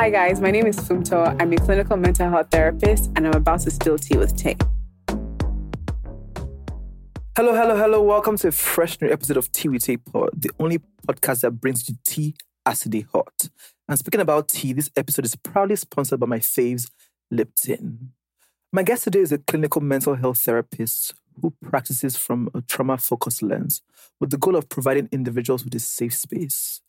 Hi, 0.00 0.08
guys. 0.08 0.40
My 0.40 0.50
name 0.50 0.66
is 0.66 0.78
Funmto. 0.78 1.36
I'm 1.38 1.52
a 1.52 1.56
clinical 1.56 1.94
mental 1.94 2.30
health 2.30 2.46
therapist, 2.50 3.10
and 3.16 3.26
I'm 3.26 3.34
about 3.34 3.60
to 3.60 3.70
spill 3.70 3.98
tea 3.98 4.16
with 4.16 4.34
Tay. 4.34 4.56
Hello, 7.36 7.54
hello, 7.54 7.76
hello. 7.76 8.02
Welcome 8.02 8.38
to 8.38 8.48
a 8.48 8.52
fresh 8.52 8.98
new 9.02 9.10
episode 9.10 9.36
of 9.36 9.52
Tea 9.52 9.68
with 9.68 9.84
Tay 9.84 9.98
Pod, 9.98 10.30
the 10.40 10.50
only 10.58 10.78
podcast 11.06 11.42
that 11.42 11.50
brings 11.50 11.86
you 11.86 11.96
tea 12.06 12.34
acidly 12.64 13.02
hot. 13.12 13.50
And 13.90 13.98
speaking 13.98 14.22
about 14.22 14.48
tea, 14.48 14.72
this 14.72 14.90
episode 14.96 15.26
is 15.26 15.36
proudly 15.36 15.76
sponsored 15.76 16.18
by 16.18 16.26
my 16.26 16.38
faves, 16.38 16.90
Lipton. 17.30 18.12
My 18.72 18.82
guest 18.82 19.04
today 19.04 19.20
is 19.20 19.32
a 19.32 19.38
clinical 19.38 19.82
mental 19.82 20.14
health 20.14 20.38
therapist 20.38 21.12
who 21.42 21.52
practices 21.62 22.16
from 22.16 22.48
a 22.54 22.62
trauma 22.62 22.96
focused 22.96 23.42
lens 23.42 23.82
with 24.18 24.30
the 24.30 24.38
goal 24.38 24.56
of 24.56 24.70
providing 24.70 25.10
individuals 25.12 25.62
with 25.62 25.74
a 25.74 25.78
safe 25.78 26.14
space. 26.14 26.80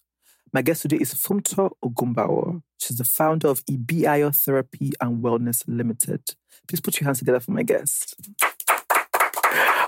My 0.53 0.61
guest 0.61 0.81
today 0.81 0.97
is 0.97 1.13
Funmto 1.13 1.71
Ogunbanwo. 1.81 2.61
She's 2.77 2.97
the 2.97 3.05
founder 3.05 3.47
of 3.47 3.63
Ibi 3.69 4.01
Ayo 4.01 4.35
Therapy 4.35 4.91
and 4.99 5.23
Wellness 5.23 5.63
Limited. 5.65 6.21
Please 6.67 6.81
put 6.81 6.99
your 6.99 7.05
hands 7.05 7.19
together 7.19 7.39
for 7.39 7.51
my 7.51 7.63
guest. 7.63 8.15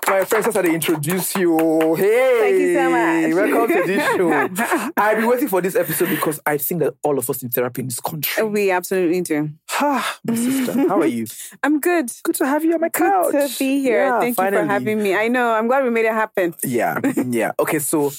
My 0.08 0.24
friends, 0.24 0.46
that's 0.46 0.56
how 0.56 0.62
they 0.62 0.74
introduce 0.74 1.36
you. 1.36 1.96
Hey, 1.96 2.38
Thank 2.40 2.60
you 2.62 2.74
so 2.76 2.90
much. 2.90 3.52
Welcome 3.52 3.76
to 3.76 3.88
this 3.88 4.16
show. 4.16 4.92
I've 4.98 5.18
been 5.18 5.28
waiting 5.28 5.48
for 5.50 5.60
this 5.60 5.76
episode 5.76 6.10
because 6.10 6.40
I 6.46 6.58
think 6.58 6.80
that 6.80 6.94
all 7.04 7.18
of 7.18 7.30
us 7.30 7.44
in 7.44 7.50
therapy 7.50 7.82
in 7.82 7.88
this 7.90 8.00
country. 8.00 8.44
We 8.44 8.72
absolutely 8.72 9.20
do. 9.20 9.50
Ah, 9.72 10.18
my 10.26 10.36
sister, 10.36 10.88
how 10.88 11.02
are 11.02 11.06
you? 11.06 11.26
I'm 11.64 11.82
good. 11.82 12.10
Good 12.24 12.36
to 12.36 12.48
have 12.48 12.64
you 12.64 12.74
on 12.76 12.80
my 12.82 12.88
couch. 12.90 13.32
Good 13.32 13.52
to 13.52 13.60
be 13.60 13.82
here. 13.82 14.06
Yeah, 14.06 14.20
Thank 14.22 14.40
you 14.40 14.50
for 14.50 14.66
having 14.66 15.04
me. 15.04 15.14
I 15.14 15.28
know. 15.28 15.52
I'm 15.52 15.68
glad 15.68 15.84
we 15.84 15.90
made 15.90 16.06
it 16.06 16.14
happen. 16.14 16.54
Yeah, 16.64 17.00
yeah. 17.28 17.52
Okay, 17.60 17.80
so 17.80 18.12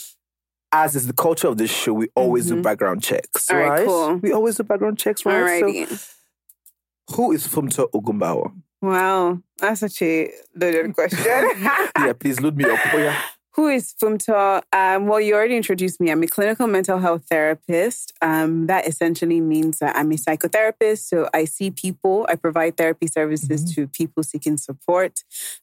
as 0.74 0.96
is 0.96 1.06
the 1.06 1.12
culture 1.12 1.46
of 1.46 1.56
this 1.56 1.70
show, 1.70 1.92
we 1.92 2.08
always 2.16 2.48
do 2.48 2.60
background 2.60 3.00
checks, 3.02 3.46
Mm-hmm. 3.46 3.54
All 3.54 3.62
right, 3.62 3.78
right? 3.78 3.86
cool. 3.86 4.16
We 4.16 4.32
always 4.32 4.56
do 4.56 4.64
background 4.64 4.98
checks, 4.98 5.24
right? 5.24 5.62
Alrighty. 5.62 5.86
So, 5.86 7.14
who 7.14 7.32
is 7.32 7.46
Funmto 7.46 7.88
Ogunbanwo? 7.92 8.52
wow. 8.82 9.38
That's 9.60 9.80
such 9.80 10.02
a 10.02 10.30
loaded 10.56 10.92
question. 10.94 11.24
yeah, 11.24 12.12
please 12.18 12.40
load 12.40 12.56
me 12.56 12.64
up. 12.64 12.78
Oh, 12.92 12.98
yeah. 12.98 13.16
Who 13.54 13.68
is 13.68 13.94
Funmto? 14.02 14.62
Um, 14.72 15.06
well, 15.06 15.20
you 15.20 15.34
already 15.34 15.56
introduced 15.56 16.00
me. 16.00 16.10
I'm 16.10 16.24
a 16.24 16.26
clinical 16.26 16.66
mental 16.66 16.98
health 16.98 17.26
therapist. 17.30 18.12
Um, 18.20 18.66
that 18.66 18.88
essentially 18.88 19.40
means 19.40 19.78
that 19.78 19.94
I'm 19.96 20.10
a 20.10 20.16
psychotherapist. 20.16 21.04
So 21.06 21.28
I 21.32 21.44
see 21.44 21.70
people, 21.70 22.26
I 22.28 22.34
provide 22.34 22.76
therapy 22.76 23.06
services 23.06 23.72
to 23.76 23.86
people 23.86 24.24
seeking 24.24 24.56
support. 24.56 25.22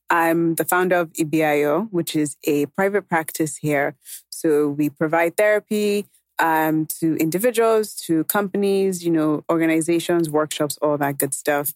I'm 0.09 0.56
the 0.56 0.63
founder 0.63 0.96
of 0.96 1.12
Ibi 1.19 1.40
Ayo, 1.40 1.90
which 1.91 2.16
is 2.16 2.38
a 2.46 2.68
private 2.68 3.09
practice 3.09 3.57
here. 3.57 3.97
So 4.30 4.69
we 4.69 4.90
provide 4.90 5.35
therapy 5.35 6.06
um, 6.40 6.85
to 7.00 7.18
individuals, 7.18 7.94
to 8.07 8.24
companies, 8.24 9.03
you 9.03 9.12
know, 9.12 9.44
organizations, 9.51 10.30
workshops, 10.30 10.78
all 10.81 10.97
that 10.97 11.18
good 11.18 11.34
stuff 11.34 11.74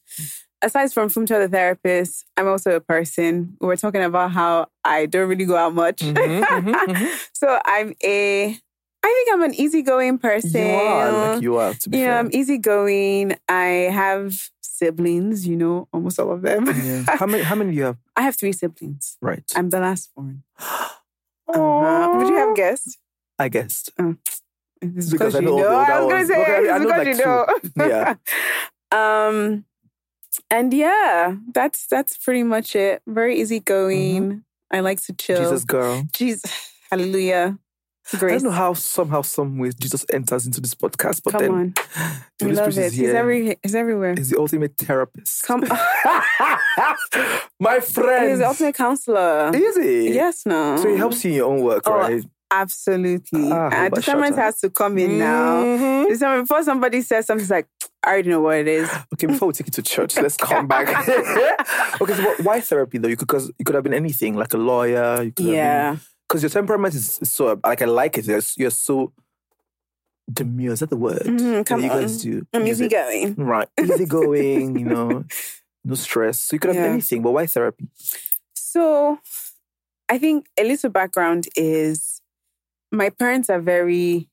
aside 0.61 0.91
from 0.93 1.09
Funmto 1.09 1.39
the 1.41 1.47
therapist, 1.49 2.25
I'm 2.37 2.47
also 2.47 2.75
a 2.75 2.79
person. 2.81 3.55
We're 3.59 3.75
talking 3.75 4.03
about 4.03 4.31
how 4.31 4.67
I 4.83 5.05
don't 5.05 5.29
really 5.29 5.45
go 5.45 5.55
out 5.55 5.73
much. 5.73 5.97
Mm-hmm, 5.99 7.05
so 7.33 7.59
I'm 7.65 7.93
a, 8.03 8.45
I 8.47 9.07
think 9.07 9.29
I'm 9.33 9.43
an 9.43 9.53
easygoing 9.53 10.17
person. 10.17 10.61
You 10.65 10.73
are, 10.75 11.11
like 11.33 11.41
you 11.41 11.57
are, 11.57 11.73
to 11.73 11.89
be 11.89 11.97
You 11.99 12.05
know, 12.05 12.11
fair. 12.11 12.19
I'm 12.19 12.29
easygoing. 12.33 13.35
I 13.47 13.65
have 13.93 14.49
siblings, 14.61 15.47
you 15.47 15.55
know, 15.55 15.87
almost 15.93 16.19
all 16.19 16.31
of 16.31 16.41
them. 16.41 16.65
Yeah. 16.65 17.03
How 17.17 17.25
many? 17.27 17.43
How 17.43 17.55
many 17.55 17.71
do 17.71 17.77
you 17.77 17.83
have? 17.83 17.97
I 18.15 18.23
have 18.23 18.35
three 18.35 18.51
siblings. 18.51 19.17
Right. 19.21 19.43
I'm 19.55 19.69
the 19.69 19.79
last 19.79 20.13
born. 20.15 20.43
Uh-huh. 21.47 22.17
Would 22.17 22.27
you 22.27 22.35
have 22.37 22.55
guessed? 22.55 22.97
I 23.37 23.49
guessed. 23.49 23.91
It's 24.81 25.09
Because 25.11 25.35
I 25.35 25.39
you 25.39 25.45
know 25.45 25.57
know. 25.57 25.67
I 25.67 25.99
was 26.01 26.09
going 26.09 26.21
to 26.21 26.27
say, 26.27 26.41
Okay, 26.41 26.51
I- 26.69 26.73
I 26.73 26.75
it's 26.77 26.85
know 26.85 27.03
because 27.03 27.19
like 27.75 27.75
you 27.77 27.85
know. 27.85 27.87
Yeah. 27.87 28.15
Um, 28.91 29.65
and 30.49 30.73
yeah, 30.73 31.35
that's 31.53 31.87
that's 31.87 32.17
pretty 32.17 32.43
much 32.43 32.75
it. 32.75 33.01
Very 33.07 33.39
easygoing. 33.41 34.43
I 34.71 34.79
like 34.81 35.01
to 35.03 35.13
chill. 35.13 35.37
Mm-hmm. 35.37 35.45
Jesus 35.45 35.63
girl. 35.65 36.03
Jesus, 36.13 36.71
hallelujah. 36.91 37.57
I 38.13 38.17
Grace. 38.19 38.43
don't 38.43 38.51
know 38.51 38.55
how 38.57 38.73
somehow, 38.75 39.23
some 39.23 39.57
way, 39.57 39.71
Jesus 39.79 40.05
enters 40.13 40.45
into 40.45 40.61
this 40.61 40.75
podcast, 40.75 41.21
but 41.23 41.31
Come 41.31 41.41
then 41.41 41.51
on. 41.51 41.73
the 42.37 42.45
Holy 42.45 42.55
love 42.55 42.67
it. 42.67 42.77
is 42.77 42.93
He's 42.93 43.09
every 43.09 43.57
he's 43.63 43.73
everywhere. 43.73 44.13
He's 44.15 44.29
the 44.29 44.37
ultimate 44.39 44.77
therapist. 44.77 45.41
Come 45.43 45.63
on. 45.71 45.77
My 47.59 47.79
friend. 47.79 48.29
He's 48.29 48.39
the 48.39 48.47
ultimate 48.47 48.75
counselor. 48.75 49.51
Is 49.53 49.77
he? 49.77 50.13
Yes, 50.13 50.45
no. 50.45 50.77
So 50.77 50.89
he 50.89 50.97
helps 50.97 51.23
you 51.25 51.31
in 51.31 51.35
your 51.37 51.51
own 51.51 51.61
work, 51.61 51.83
Oh, 51.87 51.97
right? 51.97 52.23
Absolutely. 52.51 53.51
Ah, 53.51 53.69
and 53.71 53.93
discernment 53.93 54.35
has 54.35 54.59
to 54.59 54.69
come 54.69 54.97
in 54.99 55.17
now. 55.17 55.63
Mhm. 55.63 56.07
Discernment, 56.09 56.47
before 56.47 56.63
somebody 56.63 57.01
says 57.01 57.25
something, 57.25 57.41
it's 57.43 57.49
like, 57.51 57.67
I 58.05 58.09
already 58.11 58.29
know 58.29 58.41
what 58.41 58.57
it 58.57 58.67
is. 58.67 58.89
Okay, 59.13 59.27
before 59.27 59.47
we 59.47 59.53
take 59.53 59.67
you 59.67 59.71
to 59.71 59.81
church, 59.81 60.15
let's 60.17 60.37
come 60.37 60.67
back. 60.73 60.87
okay, 62.01 62.13
so 62.13 62.23
what, 62.23 62.39
why 62.41 62.61
therapy 62.61 62.97
though? 62.99 63.07
You 63.09 63.17
could 63.17 63.27
because 63.27 63.51
you 63.57 63.65
could 63.65 63.75
have 63.75 63.83
been 63.83 63.93
anything, 63.93 64.35
like 64.35 64.53
a 64.53 64.57
lawyer. 64.57 65.23
You 65.23 65.31
could 65.31 65.45
Yeah. 65.45 65.97
Because 66.27 66.41
your 66.43 66.49
temperament 66.49 66.93
is, 66.95 67.19
is 67.19 67.31
so 67.33 67.59
like 67.63 67.81
I 67.81 67.85
like 67.85 68.17
it. 68.17 68.25
You're, 68.25 68.41
you're 68.57 68.71
so 68.71 69.11
demure. 70.31 70.73
Is 70.73 70.79
that 70.79 70.89
the 70.89 70.97
word? 70.97 71.21
Mhm, 71.23 71.51
that 71.57 71.65
come 71.65 71.81
you 71.83 71.89
guys 71.89 72.13
on. 72.15 72.21
do. 72.21 72.47
I'm 72.53 72.65
Use 72.65 72.81
it. 72.81 72.85
easygoing. 72.91 73.35
Right, 73.35 73.67
easygoing. 73.81 74.79
you 74.79 74.85
know, 74.85 75.25
no 75.83 75.95
stress. 75.95 76.39
So 76.39 76.55
you 76.55 76.59
could 76.59 76.69
have 76.75 76.83
Yeah. 76.83 76.91
anything, 76.91 77.21
but 77.21 77.31
why 77.31 77.45
therapy? 77.45 77.87
So 78.55 79.19
I 80.09 80.17
think 80.17 80.47
a 80.59 80.63
little 80.63 80.89
background 80.89 81.47
is 81.55 82.21
my 82.91 83.09
parents 83.09 83.49
are 83.49 83.61
very 83.61 84.29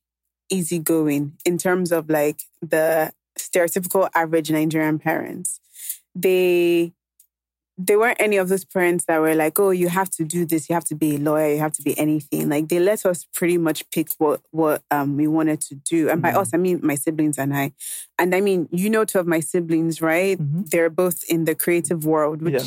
easygoing 0.50 1.32
in 1.44 1.58
terms 1.58 1.92
of 1.92 2.08
like 2.10 2.40
the 2.60 3.12
stereotypical 3.38 4.08
average 4.14 4.50
Nigerian 4.50 4.98
parents. 4.98 5.60
They 6.14 6.92
they 7.78 7.96
weren't 7.96 8.20
any 8.20 8.36
of 8.36 8.50
those 8.50 8.66
parents 8.66 9.06
that 9.06 9.18
were 9.18 9.34
like, 9.34 9.58
oh, 9.58 9.70
you 9.70 9.88
have 9.88 10.10
to 10.10 10.24
do 10.24 10.44
this, 10.44 10.68
you 10.68 10.74
have 10.74 10.84
to 10.84 10.94
be 10.94 11.16
a 11.16 11.18
lawyer, 11.18 11.54
you 11.54 11.58
have 11.58 11.72
to 11.72 11.82
be 11.82 11.98
anything. 11.98 12.50
Like 12.50 12.68
they 12.68 12.78
let 12.78 13.04
us 13.06 13.26
pretty 13.34 13.56
much 13.56 13.88
pick 13.90 14.08
what 14.18 14.42
what 14.50 14.82
um 14.90 15.16
we 15.16 15.26
wanted 15.26 15.62
to 15.62 15.74
do. 15.76 16.10
And 16.10 16.20
by 16.20 16.32
Mhm. 16.32 16.36
us, 16.36 16.50
I 16.52 16.58
mean 16.58 16.80
my 16.82 16.94
siblings 16.96 17.38
and 17.38 17.56
I. 17.56 17.72
And 18.18 18.34
I 18.34 18.40
mean, 18.42 18.68
you 18.70 18.90
know 18.90 19.04
two 19.06 19.18
of 19.18 19.26
my 19.26 19.40
siblings, 19.40 20.02
right? 20.02 20.38
Mhm. 20.38 20.68
They're 20.68 20.90
both 20.90 21.24
in 21.24 21.44
the 21.44 21.54
creative 21.54 22.04
world, 22.04 22.42
which 22.42 22.52
Yeah. 22.62 22.66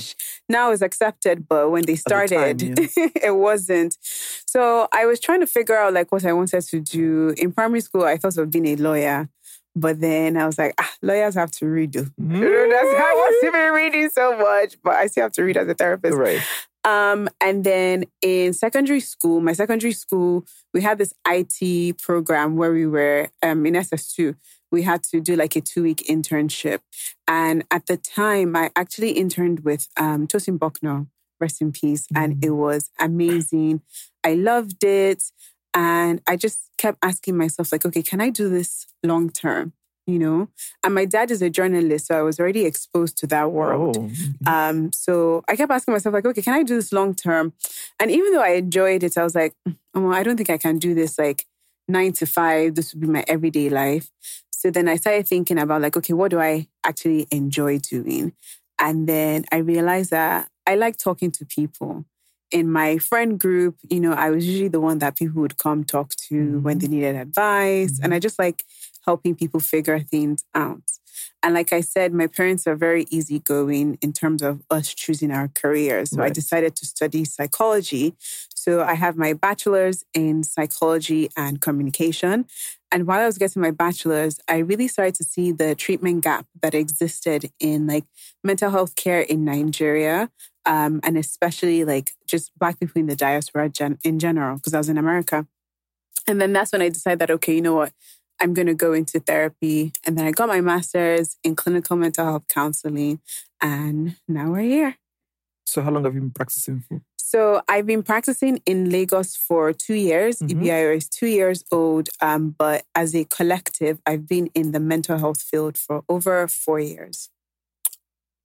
now 0.49 0.71
is 0.71 0.81
accepted, 0.81 1.47
but 1.47 1.69
when 1.69 1.83
they 1.85 1.93
the 1.93 2.01
time, 2.01 2.27
started, 2.27 2.79
it 3.29 3.35
wasn't. 3.35 3.95
So 4.47 4.87
I 4.91 5.05
was 5.05 5.19
trying 5.19 5.41
to 5.41 5.47
figure 5.47 5.77
out 5.77 5.93
like 5.93 6.11
what 6.11 6.25
I 6.25 6.33
wanted 6.33 6.61
to 6.63 6.79
do. 6.81 7.33
In 7.37 7.51
primary 7.53 7.81
school, 7.81 8.03
I 8.05 8.17
thought 8.17 8.37
of 8.37 8.49
being 8.49 8.65
a 8.65 8.75
lawyer. 8.75 9.29
But 9.75 9.99
then 9.99 10.37
I 10.37 10.45
was 10.45 10.57
like, 10.57 10.73
ah, 10.79 10.91
lawyers 11.01 11.35
have 11.35 11.51
to 11.51 11.65
read. 11.67 11.93
though." 11.93 12.05
You 12.17 12.39
know, 12.39 12.69
that's, 12.69 12.87
I 12.87 13.13
was 13.13 13.43
even 13.43 13.73
reading 13.73 14.09
so 14.09 14.37
much, 14.37 14.77
but 14.83 14.95
I 14.95 15.07
still 15.07 15.23
have 15.23 15.31
to 15.33 15.43
read 15.43 15.57
as 15.57 15.67
a 15.67 15.73
therapist. 15.73 16.17
Right. 16.17 16.41
Um, 16.85 17.27
and 17.41 17.63
then 17.63 18.05
in 18.21 18.53
secondary 18.53 18.99
school, 18.99 19.41
my 19.41 19.53
secondary 19.53 19.91
school, 19.93 20.45
we 20.71 20.81
had 20.81 20.99
this 20.99 21.13
IT 21.27 21.97
program 21.97 22.55
where 22.57 22.71
we 22.71 22.85
were 22.85 23.29
um, 23.41 23.65
in 23.65 23.73
SS2. 23.73 24.35
We 24.71 24.83
had 24.83 25.01
to 25.05 25.19
do 25.19 25.35
like 25.35 25.55
a 25.55 25.61
two 25.61 25.81
week 25.83 26.03
internship. 26.07 26.79
And 27.27 27.63
at 27.71 27.87
the 27.87 27.97
time, 27.97 28.55
I 28.55 28.69
actually 28.75 29.11
interned 29.11 29.61
with 29.61 29.87
um, 29.97 30.27
Tosin 30.27 30.59
Bucknor, 30.59 31.07
rest 31.39 31.59
in 31.59 31.71
peace. 31.71 32.05
And 32.15 32.43
it 32.45 32.51
was 32.51 32.91
amazing. 32.99 33.81
I 34.23 34.35
loved 34.35 34.83
it. 34.83 35.23
And 35.75 36.21
I 36.25 36.37
just 36.37 36.71
kept 36.77 36.97
asking 37.03 37.37
myself, 37.37 37.71
like, 37.71 37.85
okay, 37.85 38.01
can 38.01 38.21
I 38.21 38.29
do 38.29 38.49
this 38.49 38.87
long 39.03 39.29
term? 39.29 39.73
You 40.07 40.19
know, 40.19 40.49
and 40.83 40.93
my 40.93 41.05
dad 41.05 41.31
is 41.31 41.41
a 41.41 41.49
journalist, 41.49 42.07
so 42.07 42.19
I 42.19 42.21
was 42.21 42.39
already 42.39 42.63
exposed 42.63 43.17
to 43.17 43.27
that 43.27 43.51
world. 43.51 43.97
Oh, 43.97 44.05
okay. 44.05 44.11
Um, 44.45 44.93
so 44.93 45.43
I 45.47 45.55
kept 45.55 45.71
asking 45.71 45.93
myself, 45.93 46.13
like, 46.13 46.27
okay, 46.27 46.43
can 46.43 46.53
I 46.53 46.61
do 46.61 46.75
this 46.75 46.93
long 46.93 47.15
term? 47.15 47.53
And 47.99 48.11
even 48.11 48.31
though 48.31 48.43
I 48.43 48.51
enjoyed 48.51 49.01
it, 49.01 49.17
I 49.17 49.23
was 49.23 49.33
like, 49.33 49.55
oh, 49.95 50.11
I 50.11 50.21
don't 50.21 50.37
think 50.37 50.51
I 50.51 50.59
can 50.59 50.77
do 50.77 50.93
this 50.93 51.17
like 51.17 51.45
nine 51.87 52.13
to 52.13 52.27
five. 52.27 52.75
This 52.75 52.93
would 52.93 53.01
be 53.01 53.07
my 53.07 53.25
everyday 53.27 53.69
life. 53.69 54.11
So 54.51 54.69
then 54.69 54.87
I 54.87 54.97
started 54.97 55.27
thinking 55.27 55.57
about 55.57 55.81
like, 55.81 55.97
okay, 55.97 56.13
what 56.13 56.29
do 56.29 56.39
I 56.39 56.67
actually 56.83 57.27
enjoy 57.31 57.79
doing? 57.79 58.33
And 58.77 59.09
then 59.09 59.45
I 59.51 59.57
realized 59.57 60.11
that 60.11 60.49
I 60.67 60.75
like 60.75 60.97
talking 60.97 61.31
to 61.31 61.45
people. 61.45 62.05
In 62.51 62.71
my 62.71 62.97
friend 62.97 63.39
group, 63.39 63.77
you 63.89 63.99
know, 63.99 64.13
I 64.13 64.29
was 64.29 64.47
usually 64.47 64.69
the 64.69 64.79
one 64.79 64.99
that 64.99 65.15
people 65.15 65.41
would 65.41 65.57
come 65.57 65.83
talk 65.83 66.11
to 66.27 66.59
when 66.59 66.79
they 66.79 66.87
mm-hmm. 66.87 66.95
needed 66.95 67.15
advice. 67.15 67.99
And 68.01 68.13
I 68.13 68.17
mm-hmm. 68.17 68.21
just 68.21 68.39
like 68.39 68.63
helping 69.05 69.35
people 69.35 69.59
figure 69.59 69.99
things 69.99 70.43
out. 70.53 70.81
And 71.43 71.53
like 71.53 71.71
I 71.71 71.81
said, 71.81 72.13
my 72.13 72.27
parents 72.27 72.65
are 72.67 72.75
very 72.75 73.05
easygoing 73.09 73.97
in 74.01 74.13
terms 74.13 74.41
of 74.41 74.63
us 74.69 74.93
choosing 74.93 75.31
our 75.31 75.47
careers. 75.47 76.09
So 76.09 76.21
I 76.21 76.29
decided 76.29 76.75
to 76.77 76.85
study 76.85 77.23
psychology. 77.23 78.15
So 78.53 78.81
I 78.81 78.95
have 78.95 79.15
my 79.15 79.33
bachelor's 79.33 80.03
in 80.13 80.43
psychology 80.43 81.29
and 81.37 81.61
communication. 81.61 82.45
And 82.95 83.05
while 83.07 83.19
I 83.19 83.25
was 83.25 83.37
getting 83.37 83.61
my 83.61 83.71
bachelor's, 83.71 84.39
I 84.47 84.59
really 84.59 84.87
started 84.87 85.15
to 85.15 85.25
see 85.25 85.51
the 85.51 85.75
treatment 85.75 86.23
gap 86.23 86.45
that 86.61 86.73
existed 86.73 87.51
in 87.59 87.87
like 87.87 88.05
mental 88.41 88.71
health 88.71 88.95
care 88.95 89.19
in 89.19 89.43
Nigeria. 89.43 90.31
Um, 90.65 91.01
and 91.03 91.17
especially 91.17 91.83
like 91.83 92.13
just 92.25 92.57
Black 92.57 92.79
people 92.79 93.01
in 93.01 93.07
the 93.07 93.15
diaspora 93.17 93.67
gen- 93.67 93.99
in 94.05 94.17
general, 94.17 94.55
because 94.55 94.73
I 94.73 94.77
was 94.77 94.87
in 94.87 94.97
America. 94.97 95.45
And 96.25 96.39
then 96.39 96.53
that's 96.53 96.71
when 96.71 96.81
I 96.81 96.87
decided 96.87 97.19
that, 97.19 97.31
okay, 97.31 97.53
you 97.53 97.61
know 97.61 97.75
what? 97.75 97.91
I'm 98.39 98.53
going 98.53 98.67
to 98.67 98.73
go 98.73 98.93
into 98.93 99.19
therapy. 99.19 99.91
And 100.05 100.17
then 100.17 100.25
I 100.25 100.31
got 100.31 100.47
my 100.47 100.61
master's 100.61 101.35
in 101.43 101.57
clinical 101.57 101.97
mental 101.97 102.23
health 102.23 102.47
counseling. 102.47 103.19
And 103.61 104.15
now 104.25 104.51
we're 104.51 104.61
here. 104.61 104.95
So 105.65 105.81
how 105.81 105.91
long 105.91 106.03
have 106.05 106.13
you 106.15 106.21
been 106.21 106.31
practicing 106.31 106.79
for? 106.81 107.01
So 107.17 107.61
I've 107.67 107.87
been 107.87 108.03
practicing 108.03 108.61
in 108.65 108.89
Lagos 108.91 109.35
for 109.35 109.73
two 109.73 109.95
years. 109.95 110.39
Mhm. 110.39 110.51
Ibi 110.51 110.65
Ayo 110.67 110.95
is 110.97 111.09
two 111.09 111.27
years 111.27 111.63
old. 111.71 112.09
Um, 112.21 112.51
but 112.57 112.85
as 112.93 113.15
a 113.15 113.25
collective, 113.25 113.99
I've 114.05 114.27
been 114.27 114.47
in 114.53 114.71
the 114.71 114.79
mental 114.79 115.17
health 115.17 115.41
field 115.41 115.77
for 115.77 116.03
over 116.07 116.47
four 116.47 116.79
years. 116.79 117.29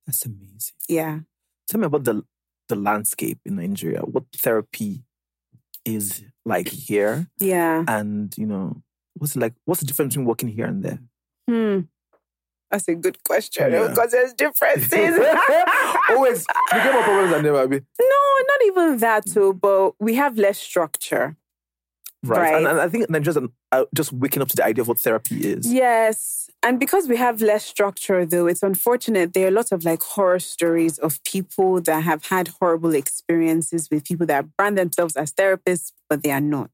That's 0.06 0.25
amazing. 0.25 0.75
Yeah. 0.88 1.20
Tell 1.69 1.81
me 1.81 1.87
about 1.87 2.05
the 2.05 2.25
the 2.69 2.76
landscape 2.76 3.38
in 3.44 3.56
Nigeria. 3.56 4.00
What 4.00 4.25
therapy 4.34 5.02
is 5.84 6.22
like 6.44 6.69
here, 6.69 7.26
Yeah. 7.40 7.84
and 7.88 8.32
you 8.38 8.46
know, 8.46 8.82
what's 9.14 9.34
it 9.37 9.40
like? 9.40 9.55
What's 9.67 9.81
the 9.81 9.87
difference 9.87 10.14
between 10.14 10.26
working 10.26 10.49
here 10.49 10.67
and 10.67 10.82
there? 10.82 11.00
Hmm. 11.49 11.81
That's 12.70 12.87
a 12.88 12.94
good 12.94 13.22
question 13.25 13.72
Yeah. 13.72 13.78
Oh, 13.78 13.88
because 13.88 14.12
there's 14.12 14.32
differences. 14.32 14.93
Always, 16.11 16.46
we 16.72 16.78
get 16.78 16.93
more 16.93 17.02
problems 17.02 17.32
than 17.32 17.44
never 17.44 17.67
be. 17.69 17.81
No, 18.00 18.44
not 18.49 18.61
even 18.67 18.99
that 18.99 19.26
too, 19.26 19.55
but 19.55 19.94
we 19.99 20.14
have 20.14 20.38
less 20.38 20.58
structure. 20.58 21.37
Right. 22.22 22.40
Right. 22.40 22.55
And, 22.56 22.67
and 22.67 22.81
I 22.81 22.88
think 22.88 23.08
Nigerians 23.08 23.37
are 23.37 23.44
um, 23.44 23.52
uh, 23.72 23.84
just 23.94 24.12
waking 24.12 24.43
up 24.43 24.49
to 24.49 24.56
the 24.56 24.64
idea 24.64 24.82
of 24.82 24.88
what 24.88 24.99
therapy 24.99 25.38
is. 25.38 25.72
Yes. 25.72 26.50
And 26.62 26.78
because 26.78 27.08
we 27.08 27.17
have 27.17 27.40
less 27.40 27.64
structure, 27.64 28.26
though, 28.26 28.46
it's 28.46 28.62
unfortunate. 28.62 29.32
There 29.32 29.49
are 29.49 29.50
lots 29.50 29.72
of 29.72 29.84
like 29.84 30.02
horror 30.02 30.38
stories 30.38 30.99
of 30.99 31.22
people 31.25 31.81
that 31.82 32.02
have 32.02 32.26
had 32.26 32.49
horrible 32.61 32.94
experiences 32.94 33.88
with 33.90 34.05
people 34.05 34.26
that 34.26 34.55
brand 34.56 34.76
themselves 34.76 35.17
as 35.17 35.32
therapists, 35.32 35.93
but 36.11 36.22
they 36.22 36.31
are 36.31 36.43
not. 36.43 36.70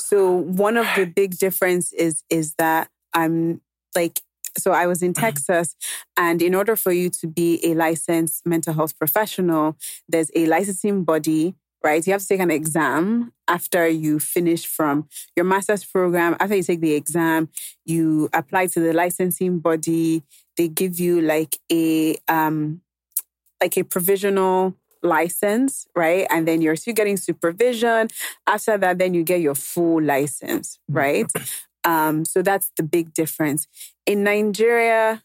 So 0.00 0.32
one 0.32 0.78
of 0.78 0.86
the 0.96 1.04
big 1.04 1.36
difference 1.36 1.92
is 1.92 2.24
is 2.30 2.54
that 2.54 2.88
I'm 3.12 3.60
like 3.94 4.22
so 4.58 4.72
I 4.72 4.86
was 4.86 5.02
in 5.02 5.12
Texas, 5.14 5.74
and 6.16 6.42
in 6.42 6.54
order 6.54 6.76
for 6.76 6.92
you 6.92 7.10
to 7.10 7.26
be 7.26 7.60
a 7.64 7.74
licensed 7.74 8.46
mental 8.46 8.74
health 8.74 8.98
professional, 8.98 9.76
there's 10.08 10.30
a 10.34 10.46
licensing 10.46 11.04
body, 11.04 11.54
right? 11.82 12.04
You 12.06 12.12
have 12.12 12.22
to 12.22 12.28
take 12.28 12.40
an 12.40 12.50
exam 12.50 13.32
after 13.46 13.88
you 13.88 14.18
finish 14.18 14.66
from 14.66 15.08
your 15.36 15.44
master's 15.44 15.84
program. 15.84 16.36
After 16.40 16.56
you 16.56 16.62
take 16.62 16.80
the 16.80 16.94
exam, 16.94 17.48
you 17.84 18.28
apply 18.32 18.66
to 18.68 18.80
the 18.80 18.92
licensing 18.92 19.60
body. 19.60 20.22
They 20.56 20.68
give 20.68 20.98
you 20.98 21.20
like 21.20 21.58
a 21.70 22.16
um 22.28 22.82
like 23.60 23.76
a 23.76 23.82
provisional 23.82 24.74
license, 25.02 25.86
right? 25.94 26.26
And 26.30 26.46
then 26.46 26.60
you're 26.60 26.76
still 26.76 26.94
getting 26.94 27.16
supervision. 27.16 28.08
After 28.46 28.78
that, 28.78 28.98
then 28.98 29.14
you 29.14 29.22
get 29.22 29.40
your 29.40 29.54
full 29.54 30.02
license, 30.02 30.78
right? 30.88 31.26
Um, 31.88 32.24
so 32.24 32.42
that's 32.42 32.70
the 32.76 32.82
big 32.82 33.14
difference. 33.14 33.66
In 34.06 34.24
Nigeria, 34.24 35.22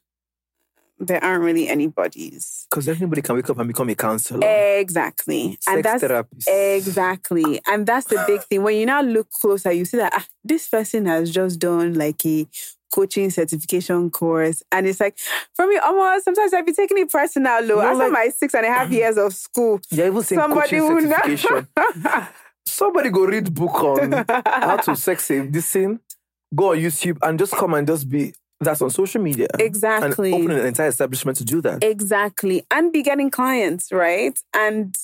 there 0.99 1.23
aren't 1.23 1.43
really 1.43 1.67
any 1.67 1.87
bodies. 1.87 2.65
Because 2.69 2.87
everybody 2.87 3.21
can 3.21 3.35
wake 3.35 3.49
up 3.49 3.57
and 3.59 3.67
become 3.67 3.89
a 3.89 3.95
counselor. 3.95 4.47
Exactly. 4.77 5.57
Sex 5.59 5.67
and 5.67 5.83
that's 5.83 6.01
therapist. 6.01 6.49
exactly. 6.49 7.59
And 7.67 7.85
that's 7.85 8.07
the 8.07 8.23
big 8.27 8.43
thing. 8.43 8.63
When 8.63 8.75
you 8.77 8.85
now 8.85 9.01
look 9.01 9.29
closer, 9.31 9.71
you 9.71 9.85
see 9.85 9.97
that 9.97 10.13
ah, 10.15 10.25
this 10.43 10.67
person 10.69 11.05
has 11.05 11.31
just 11.31 11.59
done 11.59 11.95
like 11.95 12.25
a 12.25 12.47
coaching 12.93 13.29
certification 13.29 14.09
course. 14.11 14.63
And 14.71 14.87
it's 14.87 14.99
like, 14.99 15.17
for 15.55 15.67
me, 15.67 15.77
almost 15.77 16.25
sometimes 16.25 16.53
I've 16.53 16.65
been 16.65 16.75
taking 16.75 16.99
it 16.99 17.11
personal 17.11 17.61
low. 17.63 17.79
After 17.79 17.97
like- 17.97 18.11
my 18.11 18.29
six 18.29 18.53
and 18.53 18.65
a 18.65 18.69
half 18.69 18.89
years 18.91 19.17
of 19.17 19.33
school. 19.33 19.81
Even 19.91 20.21
Somebody 20.23 20.79
coaching 20.79 21.09
certification. 21.09 21.67
Somebody 22.65 23.09
go 23.09 23.25
read 23.25 23.53
book 23.53 23.83
on 23.83 24.25
how 24.45 24.77
to 24.77 24.95
sex 24.95 25.25
save 25.25 25.51
this 25.51 25.69
thing. 25.69 25.99
Go 26.55 26.71
on 26.71 26.77
YouTube 26.77 27.17
and 27.21 27.39
just 27.39 27.53
come 27.53 27.73
and 27.73 27.87
just 27.87 28.09
be 28.09 28.33
that's 28.59 28.81
on 28.81 28.89
social 28.89 29.21
media. 29.21 29.47
Exactly. 29.59 30.33
And 30.33 30.43
open 30.43 30.57
an 30.57 30.65
entire 30.65 30.87
establishment 30.87 31.37
to 31.37 31.45
do 31.45 31.61
that. 31.61 31.83
Exactly. 31.83 32.65
And 32.71 32.91
be 32.91 33.03
getting 33.03 33.29
clients, 33.29 33.91
right? 33.91 34.37
And 34.53 34.95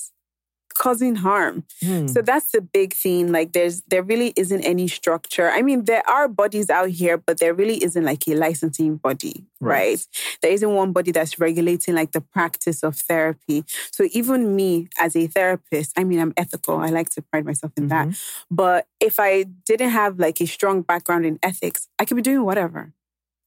causing 0.79 1.15
harm. 1.15 1.63
Hmm. 1.83 2.07
So 2.07 2.21
that's 2.23 2.51
the 2.51 2.61
big 2.61 2.93
thing. 2.93 3.31
Like 3.31 3.51
there's 3.53 3.81
there 3.89 4.01
really 4.01 4.33
isn't 4.35 4.63
any 4.63 4.87
structure. 4.87 5.49
I 5.51 5.61
mean, 5.61 5.85
there 5.85 6.01
are 6.09 6.27
bodies 6.27 6.69
out 6.71 6.89
here, 6.89 7.17
but 7.17 7.39
there 7.39 7.53
really 7.53 7.83
isn't 7.83 8.03
like 8.03 8.27
a 8.27 8.33
licensing 8.35 8.95
body, 8.95 9.45
Right. 9.59 9.71
right? 9.71 10.07
There 10.41 10.51
isn't 10.51 10.73
one 10.73 10.93
body 10.93 11.11
that's 11.11 11.37
regulating 11.37 11.93
like 11.95 12.13
the 12.13 12.21
practice 12.21 12.81
of 12.81 12.95
therapy. 12.95 13.63
So 13.91 14.07
even 14.13 14.55
me 14.55 14.87
as 14.97 15.15
a 15.15 15.27
therapist, 15.27 15.91
I 15.99 16.03
mean, 16.05 16.19
I'm 16.19 16.33
ethical. 16.37 16.77
I 16.77 16.87
like 16.89 17.09
to 17.11 17.21
pride 17.21 17.45
myself 17.45 17.73
in 17.77 17.87
that. 17.89 18.07
But 18.49 18.87
if 18.99 19.19
I 19.19 19.43
didn't 19.65 19.89
have 19.91 20.17
like 20.19 20.39
a 20.41 20.47
strong 20.47 20.81
background 20.81 21.25
in 21.25 21.37
ethics, 21.43 21.87
I 21.99 22.05
could 22.05 22.15
be 22.15 22.23
doing 22.23 22.43
whatever. 22.45 22.93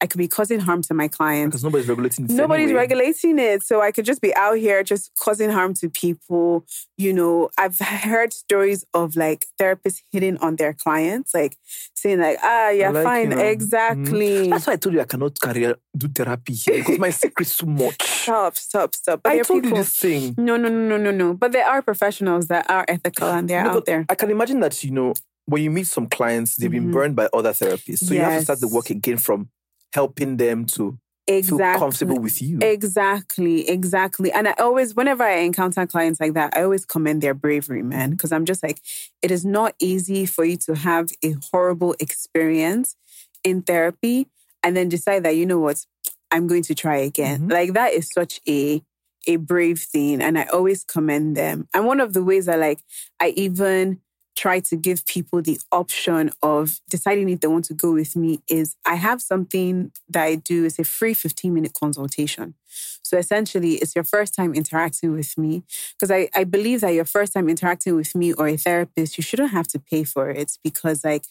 I 0.03 0.05
could 0.05 0.17
be 0.17 0.27
causing 0.27 0.59
harm 0.59 0.81
to 0.83 0.93
my 0.93 1.07
clients. 1.07 1.53
Because 1.53 1.63
nobody's 1.63 1.87
regulating 1.87 2.27
this 2.27 2.35
Nobody's 2.35 2.65
anyway. 2.65 2.81
regulating 2.81 3.39
it. 3.39 3.63
So 3.63 3.81
I 3.81 3.93
could 3.93 4.03
just 4.03 4.21
be 4.21 4.35
out 4.35 4.57
here 4.57 4.83
just 4.83 5.11
causing 5.17 5.49
harm 5.49 5.73
to 5.75 5.89
people. 5.89 6.65
You 6.97 7.13
know, 7.13 7.49
I've 7.57 7.79
heard 7.79 8.33
stories 8.33 8.83
of 8.93 9.15
like 9.15 9.47
therapists 9.57 10.01
hitting 10.11 10.35
on 10.39 10.57
their 10.57 10.73
clients, 10.73 11.33
like 11.33 11.55
saying 11.95 12.19
like, 12.19 12.37
ah, 12.43 12.69
you're 12.71 12.91
like, 12.91 13.03
fine. 13.05 13.29
you 13.31 13.37
know, 13.37 13.43
exactly. 13.43 14.49
That's 14.49 14.67
why 14.67 14.73
I 14.73 14.75
told 14.75 14.93
you 14.95 14.99
I 15.01 15.05
cannot 15.05 15.39
carry 15.39 15.73
do 15.95 16.07
therapy 16.09 16.53
here 16.53 16.79
because 16.79 16.99
my 16.99 17.09
secret's 17.09 17.57
too 17.57 17.65
much. 17.67 18.01
Stop, 18.03 18.57
stop, 18.57 18.95
stop. 18.95 19.21
But 19.23 19.31
I 19.31 19.39
told 19.39 19.63
you 19.63 19.69
people- 19.71 19.77
this 19.77 19.95
thing. 19.95 20.35
No, 20.37 20.57
no, 20.57 20.67
no, 20.67 20.97
no, 20.97 20.97
no, 20.97 21.11
no. 21.11 21.33
But 21.33 21.53
there 21.53 21.65
are 21.65 21.81
professionals 21.81 22.47
that 22.47 22.69
are 22.69 22.83
ethical 22.89 23.29
and 23.29 23.49
they're 23.49 23.63
No, 23.63 23.69
out 23.77 23.85
there. 23.85 24.05
I 24.09 24.15
can 24.15 24.29
imagine 24.31 24.59
that, 24.59 24.83
you 24.83 24.91
know, 24.91 25.13
when 25.45 25.61
you 25.63 25.71
meet 25.71 25.87
some 25.87 26.07
clients, 26.07 26.57
they've 26.57 26.69
been 26.71 26.89
Mhm. 26.89 26.93
burned 26.93 27.15
by 27.15 27.29
other 27.33 27.51
therapists. 27.53 27.99
So 28.05 28.13
you 28.13 28.19
have 28.19 28.39
to 28.39 28.43
start 28.43 28.59
the 28.59 28.67
work 28.67 28.89
again 28.89 29.17
from 29.17 29.49
helping 29.93 30.37
them 30.37 30.65
to 30.65 30.97
feel 31.27 31.37
Exactly. 31.37 31.79
comfortable 31.79 32.19
with 32.19 32.41
you. 32.41 32.59
Exactly, 32.61 33.69
exactly. 33.69 34.31
And 34.31 34.47
I 34.47 34.53
always, 34.59 34.93
whenever 34.95 35.23
I 35.23 35.37
encounter 35.37 35.85
clients 35.87 36.19
like 36.19 36.33
that, 36.33 36.55
I 36.55 36.63
always 36.63 36.85
commend 36.85 37.21
their 37.21 37.33
bravery, 37.33 37.81
man, 37.83 38.11
because 38.11 38.31
I'm 38.31 38.45
just 38.45 38.61
like, 38.61 38.79
it 39.21 39.31
is 39.31 39.45
not 39.45 39.73
easy 39.79 40.25
for 40.25 40.43
you 40.43 40.57
to 40.65 40.75
have 40.75 41.09
a 41.23 41.35
horrible 41.51 41.95
experience 41.99 42.95
in 43.43 43.61
therapy 43.61 44.27
and 44.63 44.75
then 44.75 44.89
decide 44.89 45.23
that, 45.23 45.35
you 45.37 45.45
know 45.45 45.59
what, 45.59 45.85
I'm 46.31 46.47
going 46.47 46.63
to 46.63 46.75
try 46.75 46.97
again. 46.97 47.47
Mhm. 47.47 47.51
Like 47.51 47.73
that 47.73 47.93
is 47.93 48.09
such 48.11 48.39
a 48.47 48.81
a 49.25 49.37
brave 49.37 49.79
thing. 49.79 50.21
And 50.21 50.37
I 50.37 50.43
always 50.51 50.83
commend 50.83 51.37
them. 51.37 51.69
And 51.73 51.85
one 51.85 52.01
of 52.01 52.11
the 52.13 52.21
ways 52.23 52.49
I 52.49 52.55
like 52.55 52.83
I 53.21 53.29
even 53.37 54.01
try 54.35 54.59
to 54.59 54.75
give 54.75 55.05
people 55.05 55.41
the 55.41 55.59
option 55.71 56.31
of 56.41 56.79
deciding 56.89 57.29
if 57.29 57.39
they 57.39 57.47
want 57.47 57.65
to 57.65 57.73
go 57.73 57.93
with 57.93 58.15
me 58.15 58.39
is 58.47 58.75
I 58.85 58.95
have 58.95 59.21
something 59.21 59.91
that 60.09 60.23
I 60.23 60.35
do. 60.35 60.65
It's 60.65 60.79
a 60.79 60.83
free 60.83 61.13
15 61.13 61.53
minute 61.53 61.73
consultation. 61.73 62.55
So 63.03 63.17
essentially, 63.17 63.75
it's 63.75 63.95
your 63.95 64.03
first 64.03 64.33
time 64.33 64.53
interacting 64.53 65.13
with 65.13 65.37
me. 65.37 65.63
Because 65.93 66.09
I, 66.09 66.29
I 66.33 66.45
believe 66.45 66.81
that 66.81 66.93
your 66.93 67.05
first 67.05 67.33
time 67.33 67.49
interacting 67.49 67.95
with 67.95 68.15
me 68.15 68.33
or 68.33 68.47
a 68.47 68.57
therapist, 68.57 69.17
you 69.17 69.23
shouldn't 69.23 69.51
have 69.51 69.67
to 69.67 69.79
pay 69.79 70.03
for 70.03 70.29
it. 70.29 70.57
Because, 70.63 71.03
like, 71.03 71.25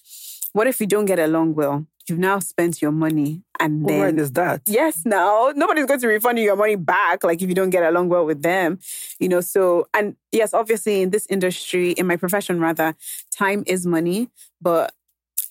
what 0.52 0.66
if 0.66 0.80
you 0.80 0.86
don't 0.86 1.06
get 1.06 1.18
along 1.18 1.54
well? 1.54 1.86
You've 2.08 2.18
now 2.18 2.40
spent 2.40 2.82
your 2.82 2.90
money 2.90 3.42
and 3.60 3.88
then. 3.88 4.16
Right, 4.16 4.34
that. 4.34 4.62
Yes, 4.66 5.02
now 5.04 5.52
nobody's 5.54 5.86
going 5.86 6.00
to 6.00 6.08
refund 6.08 6.38
you 6.38 6.44
your 6.44 6.56
money 6.56 6.74
back, 6.74 7.22
like 7.22 7.40
if 7.40 7.48
you 7.48 7.54
don't 7.54 7.70
get 7.70 7.84
along 7.84 8.08
well 8.08 8.26
with 8.26 8.42
them, 8.42 8.80
you 9.20 9.28
know. 9.28 9.40
So, 9.40 9.86
and 9.94 10.16
yes, 10.32 10.52
obviously 10.52 11.02
in 11.02 11.10
this 11.10 11.26
industry, 11.30 11.92
in 11.92 12.06
my 12.06 12.16
profession 12.16 12.58
rather, 12.60 12.96
time 13.30 13.62
is 13.66 13.86
money, 13.86 14.28
but 14.60 14.92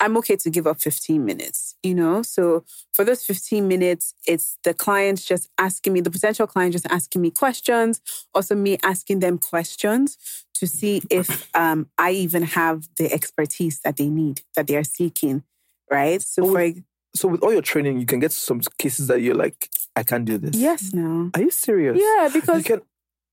I'm 0.02 0.18
okay 0.18 0.36
to 0.36 0.50
give 0.50 0.66
up 0.66 0.82
15 0.82 1.24
minutes, 1.24 1.76
you 1.84 1.94
know? 1.94 2.24
So 2.24 2.66
for 2.92 3.06
those 3.06 3.24
15 3.24 3.68
minutes, 3.68 4.16
it's 4.26 4.58
the 4.64 4.74
clients 4.74 5.24
just 5.24 5.48
asking 5.60 5.94
me, 5.94 6.02
the 6.02 6.10
potential 6.10 6.48
client 6.48 6.74
just 6.74 6.88
asking 6.88 7.22
me 7.22 7.30
questions, 7.30 8.02
also 8.34 8.56
me 8.56 8.78
asking 8.84 9.20
them 9.20 9.38
questions 9.38 10.18
to 10.56 10.66
see 10.66 11.02
if 11.10 11.48
um, 11.56 11.88
I 11.98 12.12
even 12.12 12.44
have 12.44 12.90
the 12.98 13.14
expertise 13.14 13.80
that 13.82 13.98
they 13.98 14.10
need, 14.10 14.42
that 14.56 14.66
they 14.68 14.76
are 14.76 14.84
seeking, 14.84 15.44
right? 15.90 16.22
So 16.22 16.44
Oh, 16.46 16.52
for 16.54 16.74
So 17.16 17.28
with 17.28 17.44
all 17.44 17.54
your 17.54 17.62
training, 17.62 18.00
you 18.00 18.06
can 18.08 18.20
get 18.20 18.32
some 18.32 18.62
cases 18.80 19.06
that 19.08 19.22
you're 19.22 19.36
like, 19.36 19.70
I 19.96 20.02
can't 20.04 20.26
do 20.26 20.38
this. 20.40 20.56
yes, 20.56 20.94
no. 20.94 21.30
Are 21.36 21.42
you 21.42 21.52
serious? 21.52 22.00
Yeah, 22.00 22.26
You 22.28 22.42
because 22.42 22.64
can, 22.64 22.82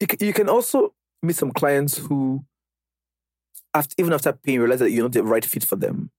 you 0.00 0.06
can, 0.06 0.18
you 0.26 0.32
can 0.34 0.48
also 0.50 0.92
meet 1.22 1.36
some 1.36 1.50
clients 1.52 1.96
who, 1.96 2.44
after, 3.72 3.94
even 3.98 4.12
after 4.12 4.32
paying, 4.32 4.60
realize 4.60 4.80
that 4.80 4.90
you're 4.90 5.04
not 5.04 5.12
the 5.12 5.22
right 5.22 5.44
fit 5.44 5.64
for 5.64 5.76
them. 5.76 6.10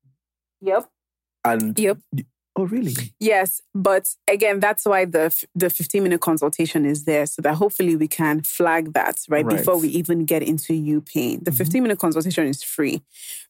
Yep. 0.62 0.90
And 1.46 1.78
Yep. 1.80 1.98
oh, 2.56 2.66
really? 2.66 2.94
Yes, 3.20 3.62
but 3.74 4.10
again, 4.28 4.60
that's 4.60 4.86
why 4.86 5.06
the 5.06 5.24
f- 5.26 5.46
the 5.56 5.70
15 5.70 6.04
minute 6.04 6.20
consultation 6.22 6.86
is 6.86 7.06
there 7.06 7.26
so 7.26 7.42
that 7.42 7.56
hopefully 7.56 7.96
we 7.96 8.08
can 8.08 8.42
flag 8.42 8.94
that 8.94 9.18
right, 9.30 9.46
Right. 9.46 9.58
before 9.58 9.78
we 9.78 9.88
even 9.90 10.26
get 10.26 10.44
into 10.44 10.74
you 10.74 11.02
paying. 11.02 11.40
The 11.40 11.52
mm-hmm. 11.52 11.58
15 11.58 11.84
minute 11.84 12.00
consultation 12.00 12.46
is 12.48 12.62
free, 12.64 13.02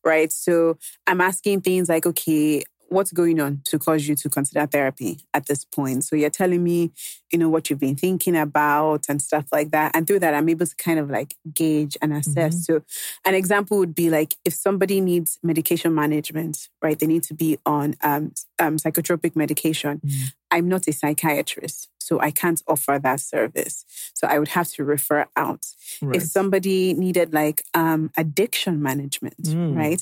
right? 0.06 0.32
So 0.32 0.78
I'm 1.08 1.22
asking 1.22 1.62
things 1.62 1.90
like, 1.90 2.06
okay, 2.06 2.64
what's 2.90 3.12
going 3.12 3.40
on 3.40 3.62
to 3.66 3.80
cause 3.80 4.08
you 4.08 4.16
to 4.16 4.30
consider 4.30 4.66
therapy 4.66 5.20
at 5.34 5.46
this 5.46 5.64
point? 5.64 6.04
So 6.04 6.16
you're 6.16 6.30
telling 6.30 6.64
me, 6.64 6.92
you 7.32 7.40
know, 7.40 7.50
what 7.50 7.70
you've 7.70 7.80
been 7.80 7.96
thinking 7.96 8.36
about 8.36 9.06
and 9.08 9.22
stuff 9.22 9.46
like 9.52 9.72
that. 9.72 9.96
And 9.96 10.06
through 10.06 10.20
that, 10.20 10.34
I'm 10.34 10.50
able 10.50 10.66
to 10.66 10.76
kind 10.76 11.00
of 11.00 11.10
like 11.10 11.36
gauge 11.54 11.98
and 12.02 12.14
assess. 12.14 12.66
So 12.66 12.82
an 13.26 13.36
example 13.36 13.78
would 13.78 13.96
be 13.96 14.10
like 14.10 14.36
if 14.44 14.54
somebody 14.54 15.02
needs 15.02 15.40
medication 15.44 15.94
management, 15.94 16.70
right? 16.82 16.98
They 16.98 17.08
need 17.08 17.24
to 17.24 17.34
be 17.34 17.58
on 17.66 17.96
um, 18.02 18.34
um, 18.60 18.78
psychotropic 18.78 19.36
medication. 19.36 20.02
I'm 20.52 20.68
not 20.68 20.88
a 20.88 20.94
psychiatrist, 20.94 21.90
so 22.10 22.20
I 22.20 22.32
can't 22.32 22.62
offer 22.68 22.98
that 23.08 23.20
service. 23.20 23.86
So 24.18 24.24
I 24.28 24.40
would 24.40 24.50
have 24.58 24.68
to 24.76 24.84
refer 24.84 25.28
out. 25.36 25.64
Right. 26.02 26.16
If 26.18 26.24
somebody 26.24 26.94
needed 27.06 27.34
like 27.42 27.60
um, 27.76 28.10
addiction 28.18 28.82
management, 28.90 29.38
Mm. 29.44 29.76
right? 29.84 30.02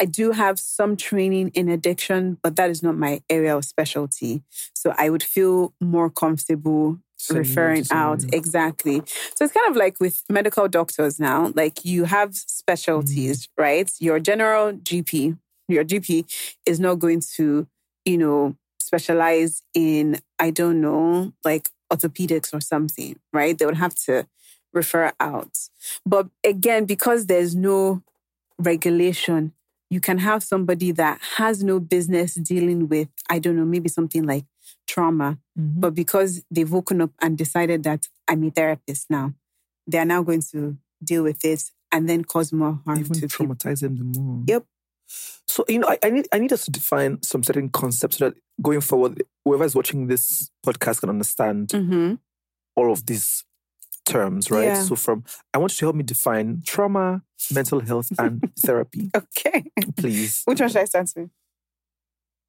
I 0.00 0.04
do 0.04 0.30
have 0.42 0.56
some 0.60 0.92
training 0.96 1.46
in 1.54 1.68
addiction, 1.68 2.38
but 2.44 2.54
that 2.56 2.70
is 2.70 2.80
not 2.86 2.96
my 2.96 3.14
area 3.28 3.56
of 3.56 3.64
specialty. 3.64 4.42
So 4.80 4.94
I 4.96 5.10
would 5.10 5.24
feel 5.34 5.74
more 5.80 6.08
comfortable 6.22 6.98
referring 7.40 7.84
out. 7.90 8.20
Exactly. 8.32 9.02
So 9.34 9.44
it's 9.44 9.52
kind 9.58 9.68
of 9.72 9.76
like 9.84 9.98
with 9.98 10.22
medical 10.38 10.68
doctors 10.68 11.18
now, 11.18 11.52
like 11.56 11.84
you 11.84 12.04
have 12.04 12.30
specialties, 12.36 13.38
Mm. 13.46 13.50
right? 13.64 13.90
Your 13.98 14.18
general 14.20 14.64
GP, 14.88 15.36
your 15.68 15.84
GP 15.84 16.24
is 16.70 16.78
not 16.78 17.00
going 17.00 17.20
to, 17.36 17.66
you 18.04 18.18
know, 18.22 18.54
specialize 18.88 19.62
in, 19.74 20.18
I 20.38 20.50
don't 20.50 20.80
know, 20.80 21.32
like 21.44 21.68
orthopedics 21.92 22.52
or 22.54 22.60
something, 22.60 23.16
right? 23.38 23.56
They 23.56 23.66
would 23.66 23.76
have 23.86 23.94
to 24.06 24.26
refer 24.72 25.12
out. 25.20 25.54
But 26.04 26.26
again, 26.44 26.84
because 26.86 27.26
there's 27.26 27.54
no 27.54 28.02
regulation, 28.58 29.52
you 29.90 30.00
can 30.00 30.18
have 30.18 30.42
somebody 30.42 30.90
that 30.92 31.18
has 31.36 31.62
no 31.62 31.80
business 31.80 32.34
dealing 32.34 32.88
with, 32.88 33.08
I 33.30 33.38
don't 33.38 33.56
know, 33.56 33.64
maybe 33.64 33.88
something 33.88 34.24
like 34.26 34.44
trauma, 34.86 35.38
Mm-hmm. 35.58 35.80
but 35.80 35.92
because 35.94 36.44
they've 36.52 36.70
woken 36.70 37.00
up 37.00 37.10
and 37.20 37.36
decided 37.36 37.82
that 37.82 38.06
I'm 38.28 38.44
a 38.44 38.50
therapist 38.50 39.10
now, 39.10 39.34
they 39.88 39.98
are 39.98 40.04
now 40.04 40.22
going 40.22 40.42
to 40.52 40.76
deal 41.02 41.24
with 41.24 41.44
it 41.44 41.62
and 41.90 42.08
then 42.08 42.22
cause 42.24 42.52
more 42.52 42.78
harm 42.86 43.00
Even 43.00 43.14
to 43.14 43.20
people. 43.26 43.46
traumatize 43.46 43.80
them 43.80 43.96
the 43.96 44.04
more. 44.20 44.44
Yep. 44.46 44.64
So 45.08 45.64
you 45.68 45.78
know, 45.78 45.88
I, 45.88 45.98
I 46.02 46.10
need 46.10 46.28
I 46.32 46.38
need 46.38 46.52
us 46.52 46.64
to 46.66 46.70
define 46.70 47.22
some 47.22 47.42
certain 47.42 47.68
concepts 47.70 48.18
so 48.18 48.28
that 48.28 48.34
going 48.62 48.80
forward, 48.80 49.22
whoever 49.44 49.64
is 49.64 49.74
watching 49.74 50.06
this 50.06 50.50
podcast 50.64 51.00
can 51.00 51.08
understand 51.08 51.72
hmm 51.72 52.14
all 52.76 52.92
of 52.92 53.06
these 53.06 53.44
terms, 54.04 54.50
right? 54.50 54.66
Yeah. 54.66 54.82
So 54.82 54.94
from 54.96 55.24
I 55.52 55.58
want 55.58 55.72
you 55.72 55.78
to 55.78 55.84
help 55.86 55.96
me 55.96 56.04
define 56.04 56.62
trauma, 56.64 57.22
mental 57.52 57.80
health, 57.80 58.12
and 58.18 58.42
therapy, 58.58 59.10
Okay. 59.16 59.64
please. 59.96 60.42
Which 60.44 60.60
one 60.60 60.68
should 60.68 60.82
I 60.82 60.84
start 60.84 61.10
with? 61.16 61.30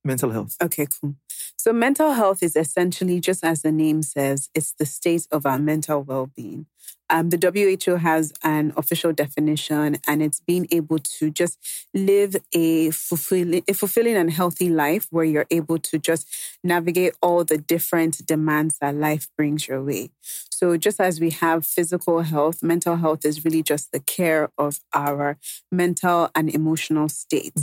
Mental 0.03 0.29
health. 0.31 0.55
Okay, 0.63 0.87
cool. 1.01 1.15
So, 1.57 1.73
mental 1.73 2.13
health 2.13 2.41
is 2.41 2.55
essentially, 2.55 3.19
just 3.19 3.43
as 3.43 3.63
the 3.63 3.71
name 3.71 4.01
says, 4.01 4.49
it's 4.55 4.71
the 4.71 4.85
state 4.85 5.27
of 5.29 5.45
our 5.45 5.59
mental 5.59 6.03
well 6.03 6.29
being. 6.35 6.67
Um, 7.09 7.29
the 7.29 7.37
WHO 7.85 7.95
has 7.95 8.33
an 8.43 8.73
official 8.77 9.13
definition, 9.13 9.97
and 10.07 10.21
it's 10.21 10.39
being 10.39 10.67
able 10.71 10.99
to 10.99 11.29
just 11.31 11.57
live 11.93 12.35
a 12.53 12.91
fulfilling, 12.91 13.63
a 13.67 13.73
fulfilling 13.73 14.15
and 14.15 14.31
healthy 14.31 14.69
life 14.69 15.07
where 15.09 15.25
you're 15.25 15.47
able 15.49 15.79
to 15.79 15.97
just 15.97 16.27
navigate 16.63 17.13
all 17.21 17.43
the 17.43 17.57
different 17.57 18.25
demands 18.25 18.77
that 18.79 18.95
life 18.95 19.27
brings 19.37 19.67
your 19.67 19.83
way. 19.83 20.11
So, 20.51 20.75
just 20.77 20.99
as 20.99 21.19
we 21.19 21.29
have 21.31 21.65
physical 21.65 22.21
health, 22.21 22.61
mental 22.61 22.97
health 22.97 23.25
is 23.25 23.45
really 23.45 23.63
just 23.63 23.91
the 23.91 24.01
care 24.01 24.51
of 24.57 24.79
our 24.93 25.37
mental 25.71 26.29
and 26.35 26.53
emotional 26.53 27.07
state. 27.09 27.53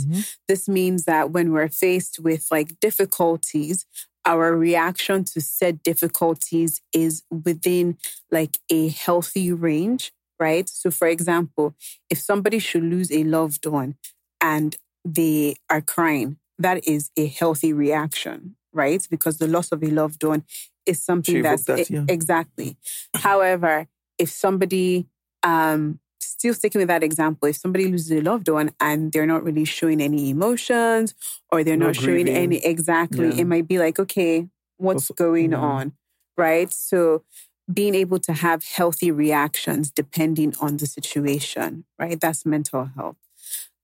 This 0.47 0.67
means 0.67 1.05
that 1.05 1.31
when 1.31 1.51
we're 1.51 1.69
faced 1.69 2.19
with 2.19 2.47
like 2.49 2.79
difficulties, 2.79 3.85
our 4.27 4.55
reaction 4.55 5.23
to 5.23 5.41
said 5.41 5.81
difficulties 5.81 6.81
is 6.93 7.23
within 7.31 7.97
like 8.29 8.59
a 8.69 8.89
healthy 8.89 9.51
range, 9.53 10.11
right? 10.37 10.67
So, 10.67 10.91
for 10.91 11.07
example, 11.07 11.75
if 12.09 12.19
somebody 12.19 12.59
should 12.59 12.83
lose 12.83 13.09
a 13.11 13.23
loved 13.23 13.65
one 13.65 13.95
and 14.41 14.75
they 15.05 15.55
are 15.69 15.81
crying, 15.81 16.37
that 16.59 16.85
is 16.85 17.09
a 17.17 17.25
healthy 17.27 17.71
reaction, 17.71 18.57
right? 18.73 19.07
Because 19.09 19.37
the 19.37 19.47
loss 19.47 19.71
of 19.71 19.81
a 19.81 19.87
loved 19.87 20.23
one 20.23 20.43
is 20.85 21.01
something 21.01 21.35
She 21.35 21.41
that's 21.41 21.63
that, 21.63 21.89
yeah. 21.89 22.03
exactly. 22.09 22.75
However, 23.15 23.87
if 24.19 24.29
somebody 24.29 25.07
um 25.43 25.99
still 26.37 26.53
sticking 26.53 26.79
with 26.79 26.87
that 26.87 27.03
example, 27.03 27.47
if 27.49 27.57
somebody 27.57 27.87
loses 27.87 28.11
a 28.11 28.21
loved 28.21 28.47
one 28.49 28.71
and 28.79 29.11
they're 29.11 29.25
not 29.25 29.43
really 29.43 29.65
showing 29.65 30.01
any 30.01 30.29
emotions 30.29 31.13
or 31.51 31.63
they're 31.63 31.77
No 31.77 31.87
not 31.87 31.95
showing 31.95 32.27
any 32.29 32.63
exactly, 32.63 33.29
Yeah. 33.29 33.41
it 33.41 33.45
might 33.45 33.67
be 33.67 33.79
like, 33.79 33.99
okay, 33.99 34.47
what's 34.77 35.09
going 35.11 35.51
yeah. 35.51 35.57
on? 35.59 35.93
Right. 36.37 36.71
So 36.71 37.23
being 37.71 37.95
able 37.95 38.19
to 38.19 38.33
have 38.33 38.63
healthy 38.63 39.11
reactions 39.11 39.91
depending 39.91 40.53
on 40.61 40.77
the 40.77 40.85
situation, 40.85 41.85
right? 41.99 42.19
That's 42.19 42.45
mental 42.45 42.85
health. 42.95 43.17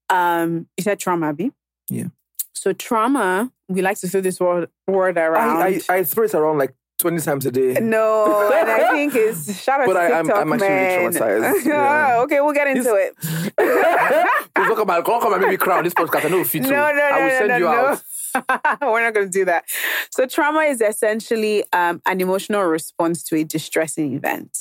Um, 0.09 0.67
you 0.77 0.83
said 0.83 0.99
trauma, 0.99 1.29
Abby? 1.29 1.51
Yeah. 1.89 2.07
So 2.53 2.71
trauma, 2.71 3.51
we 3.67 3.81
like 3.81 3.97
to 3.99 4.07
throw 4.07 4.21
this 4.21 4.39
word, 4.39 4.69
word 4.87 5.17
around. 5.17 5.57
I, 5.57 5.81
I, 5.89 5.97
I 5.97 6.03
throw 6.03 6.25
it 6.25 6.33
around 6.35 6.59
like 6.59 6.75
20 7.03 7.21
times 7.21 7.45
a 7.45 7.51
day. 7.51 7.73
No, 7.81 8.49
and 8.53 8.69
I 8.71 8.91
think 8.91 9.13
it's 9.13 9.61
shout 9.61 9.81
out 9.81 9.87
But 9.87 9.93
to 9.93 9.99
I- 9.99 10.07
I'm- 10.17 10.25
TikTok, 10.25 10.41
I'm 10.41 10.53
actually 10.53 10.67
really 10.69 10.79
man. 10.79 11.11
traumatized, 11.11 11.65
yeah. 11.65 12.19
okay, 12.23 12.39
we'll 12.39 12.53
get 12.53 12.67
into 12.67 12.95
it. 12.95 13.13
Please 14.55 14.67
talk 14.69 14.79
about 14.79 15.03
come 15.05 15.21
come 15.21 15.43
and 15.43 15.59
crown 15.59 15.83
this 15.83 15.93
podcast. 15.93 16.25
I 16.25 16.29
know 16.29 16.37
you 16.43 16.59
No, 16.61 16.69
no, 16.69 16.91
no, 16.93 17.03
I 17.03 17.19
will 17.19 17.27
no, 17.27 17.37
send 17.37 17.47
no, 17.49 17.57
you 17.57 17.63
no. 17.65 17.71
out. 17.71 18.01
We're 18.81 19.01
not 19.03 19.13
going 19.13 19.27
to 19.27 19.31
do 19.31 19.45
that. 19.45 19.65
So, 20.09 20.25
trauma 20.25 20.61
is 20.61 20.81
essentially 20.81 21.63
um, 21.71 22.01
an 22.07 22.19
emotional 22.21 22.63
response 22.63 23.21
to 23.25 23.35
a 23.35 23.43
distressing 23.43 24.15
event, 24.15 24.57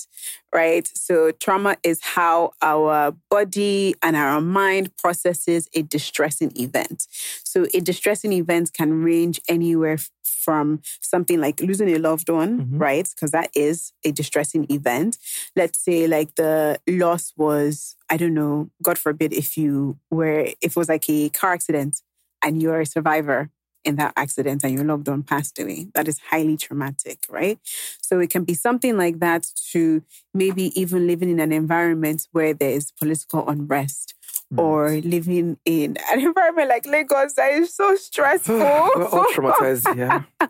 right? 0.55 0.91
So, 0.95 1.31
trauma 1.31 1.77
is 1.83 1.99
how 2.03 2.53
our 2.61 3.17
body 3.31 3.95
and 4.03 4.15
our 4.15 4.43
mind 4.43 4.95
processes 4.99 5.69
a 5.75 5.81
distressing 5.83 6.53
event. 6.57 7.07
So, 7.45 7.67
a 7.73 7.81
distressing 7.81 8.33
event 8.35 8.73
can 8.75 9.03
range 9.03 9.41
anywhere 9.49 9.97
from 10.45 10.81
something 11.01 11.41
like 11.41 11.61
losing 11.61 11.91
a 11.95 11.99
loved 11.99 12.29
one, 12.29 12.53
Mhm. 12.61 12.81
right? 12.81 13.09
Because 13.15 13.31
that 13.33 13.51
is 13.55 13.93
a 14.05 14.11
distressing 14.13 14.65
event. 14.71 15.19
Let's 15.57 15.79
say, 15.87 16.07
like, 16.17 16.31
the 16.37 16.79
loss 16.89 17.33
was, 17.37 17.97
I 18.11 18.17
don't 18.17 18.35
know, 18.35 18.71
God 18.83 18.99
forbid, 18.99 19.33
if 19.33 19.57
you 19.57 19.99
were, 20.11 20.41
if 20.61 20.71
it 20.73 20.77
was 20.77 20.89
like 20.89 21.09
a 21.09 21.29
car 21.31 21.53
accident 21.53 22.03
and 22.45 22.61
you're 22.63 22.81
a 22.81 22.87
survivor 22.87 23.51
in 23.85 23.97
that 23.97 24.13
accident 24.17 24.63
and 24.63 24.73
your 24.75 24.85
loved 24.85 25.09
one 25.09 25.25
passed 25.25 25.59
away. 25.59 25.89
That 25.95 26.07
is 26.07 26.19
highly 26.31 26.57
traumatic, 26.57 27.19
right? 27.29 27.59
So 28.01 28.21
it 28.21 28.31
can 28.31 28.45
be 28.45 28.55
something 28.55 28.97
like 28.97 29.19
that 29.19 29.45
to 29.73 30.03
maybe 30.33 30.65
even 30.81 31.07
living 31.09 31.31
in 31.31 31.41
an 31.41 31.51
environment 31.53 32.29
where 32.31 32.55
there 32.55 32.71
is 32.71 32.93
political 32.93 33.49
unrest, 33.49 34.15
or 34.57 34.91
living 35.01 35.57
in 35.65 35.97
an 36.13 36.21
environment 36.21 36.69
like 36.69 36.87
Lagos 36.87 37.35
that 37.35 37.53
is 37.53 37.75
so 37.75 37.95
stressful. 37.97 38.59
We're 38.59 39.07
all 39.07 39.27
traumatized, 39.33 39.97
yeah. 39.97 40.23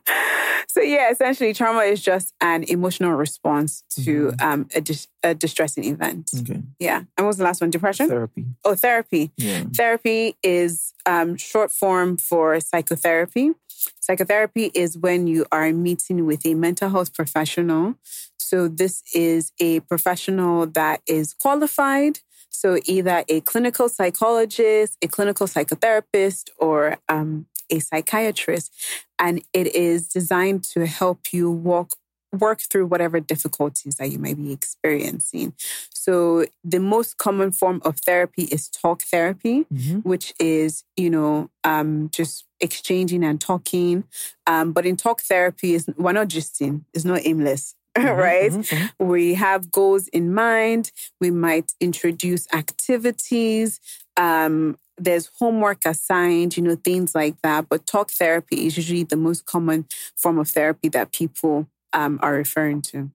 so 0.69 0.81
yeah, 0.81 1.11
essentially, 1.11 1.53
trauma 1.55 1.81
is 1.81 2.03
just 2.03 2.35
an 2.41 2.65
emotional 2.65 3.13
response 3.13 3.85
to 4.05 4.33
um, 4.41 4.69
a, 4.75 4.81
dis- 4.81 5.09
a 5.23 5.35
distressing 5.35 5.85
event. 5.85 6.31
Okay. 6.41 6.63
Yeah. 6.79 6.99
And 6.99 7.09
what 7.19 7.27
was 7.27 7.39
the 7.39 7.45
last 7.45 7.61
one? 7.61 7.71
Depression? 7.71 8.09
Therapy. 8.09 8.47
Oh, 8.65 8.75
therapy. 8.75 9.31
Yeah. 9.37 9.65
Therapy 9.75 10.37
is 10.43 10.95
um, 11.07 11.37
short 11.37 11.71
form 11.71 12.17
for 12.17 12.59
psychotherapy. 12.61 13.53
Psychotherapy 14.01 14.71
is 14.75 14.97
when 14.97 15.27
you 15.27 15.47
are 15.53 15.73
meeting 15.73 16.27
with 16.27 16.45
a 16.47 16.55
mental 16.55 16.91
health 16.91 17.15
professional. 17.15 17.95
So, 18.37 18.69
this 18.69 19.03
is 19.15 19.53
a 19.61 19.81
professional 19.81 20.67
that 20.67 21.01
is 21.07 21.35
qualified. 21.35 22.21
So, 22.53 22.79
either 22.87 23.25
a 23.29 23.41
clinical 23.41 23.89
psychologist, 23.89 24.97
a 25.03 25.09
clinical 25.09 25.47
psychotherapist, 25.47 26.51
or 26.59 26.99
um, 27.09 27.47
a 27.71 27.81
psychiatrist. 27.81 28.73
And 29.19 29.43
it 29.53 29.75
is 29.75 30.09
designed 30.09 30.65
to 30.65 30.87
help 30.87 31.33
you 31.33 31.51
walk 31.51 31.93
work 32.33 32.61
through 32.61 32.87
whatever 32.87 33.21
difficulties 33.21 33.97
that 33.97 34.11
you 34.11 34.19
might 34.19 34.37
be 34.37 34.53
experiencing. 34.53 35.53
So 35.93 36.47
the 36.65 36.81
most 36.81 37.19
common 37.19 37.53
form 37.53 37.83
of 37.85 37.99
therapy 37.99 38.45
is 38.45 38.69
talk 38.69 39.03
therapy, 39.03 39.67
which 40.03 40.33
is, 40.41 40.85
you 40.97 41.11
know, 41.11 41.51
um, 41.63 42.09
just 42.11 42.47
exchanging 42.61 43.23
and 43.23 43.41
talking. 43.41 44.05
Um, 44.47 44.73
but 44.73 44.87
in 44.87 44.97
talk 44.97 45.21
therapy, 45.21 45.75
is 45.75 45.87
we're 45.97 46.13
not 46.13 46.29
justing, 46.29 46.85
it's 46.95 47.05
not 47.05 47.21
aimless. 47.25 47.75
right? 47.99 48.53
We 48.99 49.35
have 49.35 49.71
goals 49.71 50.09
in 50.09 50.33
mind. 50.33 50.93
We 51.21 51.31
might 51.31 51.73
introduce 51.81 52.47
activities. 52.53 53.81
Um, 54.17 54.79
there's 54.99 55.31
homework 55.39 55.85
assigned, 55.85 56.57
you 56.57 56.63
know, 56.63 56.77
things 56.77 57.15
like 57.15 57.41
that. 57.43 57.69
But 57.69 57.87
talk 57.87 58.11
therapy 58.11 58.67
is 58.67 58.77
usually 58.77 59.05
the 59.05 59.17
most 59.17 59.45
common 59.45 59.87
form 60.17 60.39
of 60.39 60.49
therapy 60.49 60.89
that 60.91 61.13
people 61.13 61.69
um, 61.93 62.19
are 62.23 62.35
referring 62.35 62.83
to. 62.83 63.11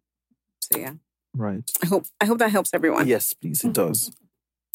So 0.61 0.79
yeah, 0.79 0.93
Right. 1.33 1.63
I 1.83 1.85
hope 1.85 2.05
I 2.19 2.25
hope 2.25 2.39
that 2.39 2.51
helps 2.51 2.73
everyone. 2.73 3.07
Yes, 3.07 3.33
please, 3.33 3.63
it 3.63 3.73
does. 3.73 4.11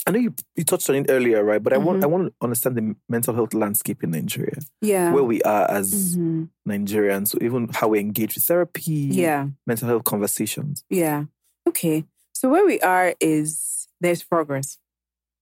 I 0.06 0.10
know 0.10 0.18
you, 0.18 0.34
you 0.56 0.64
touched 0.64 0.90
on 0.90 0.96
it 0.96 1.06
earlier, 1.08 1.44
right? 1.44 1.62
But 1.62 1.72
I 1.72 1.78
want 1.78 2.02
I 2.02 2.08
want 2.08 2.28
to 2.28 2.34
understand 2.40 2.76
the 2.76 2.96
mental 3.08 3.34
health 3.34 3.54
landscape 3.54 4.02
in 4.02 4.10
Nigeria, 4.10 4.58
Yeah. 4.80 5.12
where 5.12 5.22
we 5.22 5.40
are 5.42 5.70
as 5.70 6.16
Mhm. 6.16 6.48
Nigerians, 6.68 7.28
so 7.28 7.38
even 7.40 7.68
how 7.72 7.88
we 7.88 8.00
engage 8.00 8.34
with 8.34 8.44
therapy, 8.44 8.92
Yeah. 9.12 9.48
mental 9.66 9.86
health 9.88 10.04
conversations. 10.04 10.84
Yeah. 10.90 11.26
Okay. 11.68 12.04
So 12.34 12.48
where 12.50 12.66
we 12.66 12.80
are 12.80 13.14
is 13.20 13.86
there's 14.00 14.24
progress, 14.24 14.78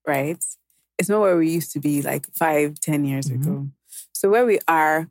right? 0.07 0.43
It's 0.99 1.09
not 1.09 1.21
where 1.23 1.39
we 1.39 1.49
used 1.51 1.73
to 1.73 1.81
be 1.81 2.03
like 2.03 2.27
five, 2.35 2.79
ten 2.81 3.07
years 3.07 3.31
ago. 3.31 3.69
So 4.13 4.29
where 4.29 4.45
we 4.45 4.59
are, 4.69 5.09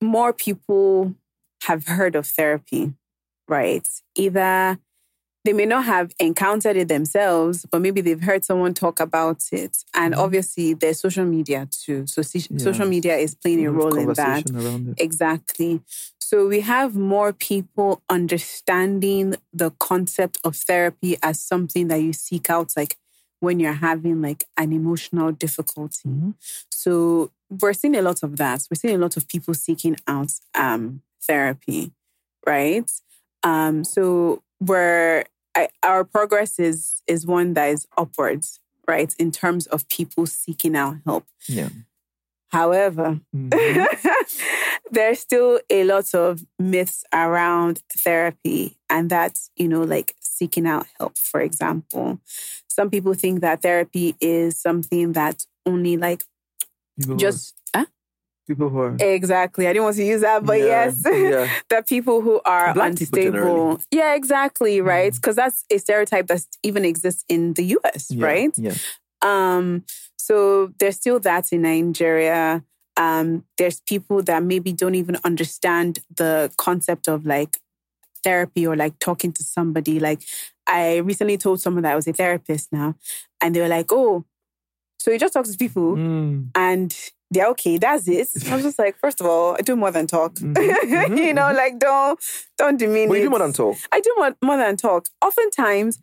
more 0.00 0.32
people 0.32 1.16
have 1.64 1.88
heard 1.88 2.14
of 2.14 2.26
therapy, 2.26 2.94
right? 3.48 3.86
Either 4.14 4.78
they 5.48 5.54
may 5.54 5.64
not 5.64 5.86
have 5.86 6.12
encountered 6.18 6.76
it 6.76 6.88
themselves, 6.88 7.64
but 7.70 7.80
maybe 7.80 8.02
they've 8.02 8.20
heard 8.22 8.44
someone 8.44 8.74
talk 8.74 9.00
about 9.00 9.42
it. 9.50 9.78
And 9.94 10.14
obviously, 10.14 10.74
there's 10.74 11.00
social 11.00 11.24
media 11.24 11.66
too. 11.70 12.06
So 12.06 12.20
so- 12.20 12.58
social 12.58 12.86
media 12.86 13.16
is 13.16 13.34
playing 13.34 13.64
a 13.64 13.70
of 13.70 13.76
role 13.76 13.96
in 13.96 14.08
that. 14.08 14.16
conversation 14.16 14.56
around 14.56 14.88
it. 14.90 15.02
Exactly. 15.02 15.80
So 16.20 16.46
we 16.46 16.60
have 16.60 16.94
more 16.94 17.32
people 17.32 18.02
understanding 18.10 19.36
the 19.54 19.70
concept 19.78 20.38
of 20.44 20.54
therapy 20.54 21.16
as 21.22 21.40
something 21.40 21.88
that 21.88 22.02
you 22.02 22.12
seek 22.12 22.50
out, 22.50 22.72
like 22.76 22.98
when 23.40 23.58
you're 23.58 23.72
having 23.72 24.20
like 24.20 24.44
an 24.58 24.74
emotional 24.74 25.32
difficulty. 25.32 26.34
So 26.70 27.30
we're 27.48 27.72
seeing 27.72 27.96
a 27.96 28.02
lot 28.02 28.22
of 28.22 28.36
that. 28.36 28.66
We're 28.70 28.76
seeing 28.76 28.96
a 28.96 28.98
lot 28.98 29.16
of 29.16 29.26
people 29.26 29.54
seeking 29.54 29.96
out 30.06 30.30
um, 30.54 31.00
therapy, 31.22 31.92
right? 32.46 32.90
Um, 33.42 33.82
so 33.84 34.42
we're 34.60 35.24
I, 35.54 35.68
our 35.82 36.04
progress 36.04 36.58
is 36.58 37.02
is 37.06 37.26
one 37.26 37.54
that 37.54 37.70
is 37.70 37.86
upwards, 37.96 38.60
right, 38.86 39.12
in 39.18 39.30
terms 39.30 39.66
of 39.66 39.88
people 39.88 40.26
seeking 40.26 40.76
out 40.76 40.96
help. 41.04 41.26
Yeah. 41.48 41.70
However, 42.50 43.20
mm-hmm. 43.34 43.84
there's 44.90 45.20
still 45.20 45.60
a 45.68 45.84
lot 45.84 46.14
of 46.14 46.46
myths 46.58 47.04
around 47.12 47.80
therapy, 47.94 48.78
and 48.88 49.10
that's, 49.10 49.50
you 49.56 49.68
know, 49.68 49.82
like 49.82 50.14
seeking 50.20 50.66
out 50.66 50.86
help, 50.98 51.18
for 51.18 51.40
example. 51.40 52.20
Some 52.68 52.88
people 52.88 53.12
think 53.14 53.40
that 53.40 53.60
therapy 53.62 54.14
is 54.20 54.58
something 54.58 55.12
that 55.12 55.44
only 55.66 55.96
like 55.96 56.24
People 56.98 57.16
just. 57.16 57.54
People 58.48 58.70
who 58.70 58.78
are 58.78 58.96
Exactly. 58.98 59.66
I 59.68 59.72
didn't 59.74 59.84
want 59.84 59.96
to 59.96 60.04
use 60.04 60.22
that, 60.22 60.44
but 60.44 60.58
Yeah, 60.58 60.64
yes, 60.86 61.02
yeah. 61.04 61.48
that 61.68 61.86
people 61.86 62.22
who 62.22 62.40
are 62.44 62.72
Black 62.74 62.90
unstable. 62.90 63.76
Mm. 63.76 63.82
yeah, 63.92 64.14
exactly, 64.14 64.80
right? 64.80 65.14
Because 65.14 65.36
that's 65.36 65.64
a 65.70 65.78
stereotype 65.78 66.26
that 66.28 66.42
even 66.62 66.84
exists 66.84 67.24
in 67.28 67.52
the 67.52 67.64
US, 67.76 68.10
yeah, 68.10 68.24
right? 68.24 68.52
Yeah. 68.56 68.74
Um, 69.22 69.84
so 70.16 70.72
there's 70.78 70.96
still 70.96 71.20
that 71.20 71.52
in 71.52 71.62
Nigeria. 71.62 72.64
Um, 72.96 73.44
there's 73.58 73.80
people 73.82 74.22
that 74.22 74.42
maybe 74.42 74.72
don't 74.72 74.94
even 74.94 75.18
understand 75.24 76.00
the 76.16 76.50
concept 76.56 77.06
of 77.06 77.26
like 77.26 77.58
therapy 78.24 78.66
or 78.66 78.76
like 78.76 78.98
talking 78.98 79.32
to 79.32 79.44
somebody. 79.44 80.00
Like 80.00 80.22
I 80.66 80.96
recently 80.96 81.36
told 81.36 81.60
someone 81.60 81.82
that 81.84 81.92
I 81.92 81.96
was 81.96 82.08
a 82.08 82.12
therapist 82.12 82.72
now, 82.72 82.94
and 83.40 83.54
they 83.54 83.60
were 83.60 83.68
like, 83.68 83.92
"Oh, 83.92 84.24
so 84.98 85.10
you 85.12 85.18
just 85.18 85.34
talk 85.34 85.44
to 85.44 85.56
people 85.56 85.94
Mm. 85.96 86.48
and 86.54 86.94
they're 87.30 87.48
okay. 87.48 87.78
That's 87.78 88.08
it." 88.08 88.28
I 88.50 88.54
was 88.56 88.64
just 88.64 88.78
like, 88.78 88.98
first 88.98 89.20
of 89.20 89.26
all, 89.26 89.54
I 89.58 89.62
do 89.62 89.76
more 89.76 89.90
than 89.90 90.06
talk. 90.06 90.38
you 90.40 91.34
know, 91.34 91.52
like 91.52 91.78
don't 91.78 92.18
don't 92.56 92.76
demean 92.78 93.08
But 93.08 93.18
you 93.18 93.24
do 93.24 93.30
more 93.30 93.38
than 93.40 93.52
talk. 93.52 93.76
I 93.92 94.00
do 94.00 94.14
more, 94.18 94.34
more 94.42 94.56
than 94.56 94.76
talk. 94.76 95.08
Oftentimes, 95.22 96.00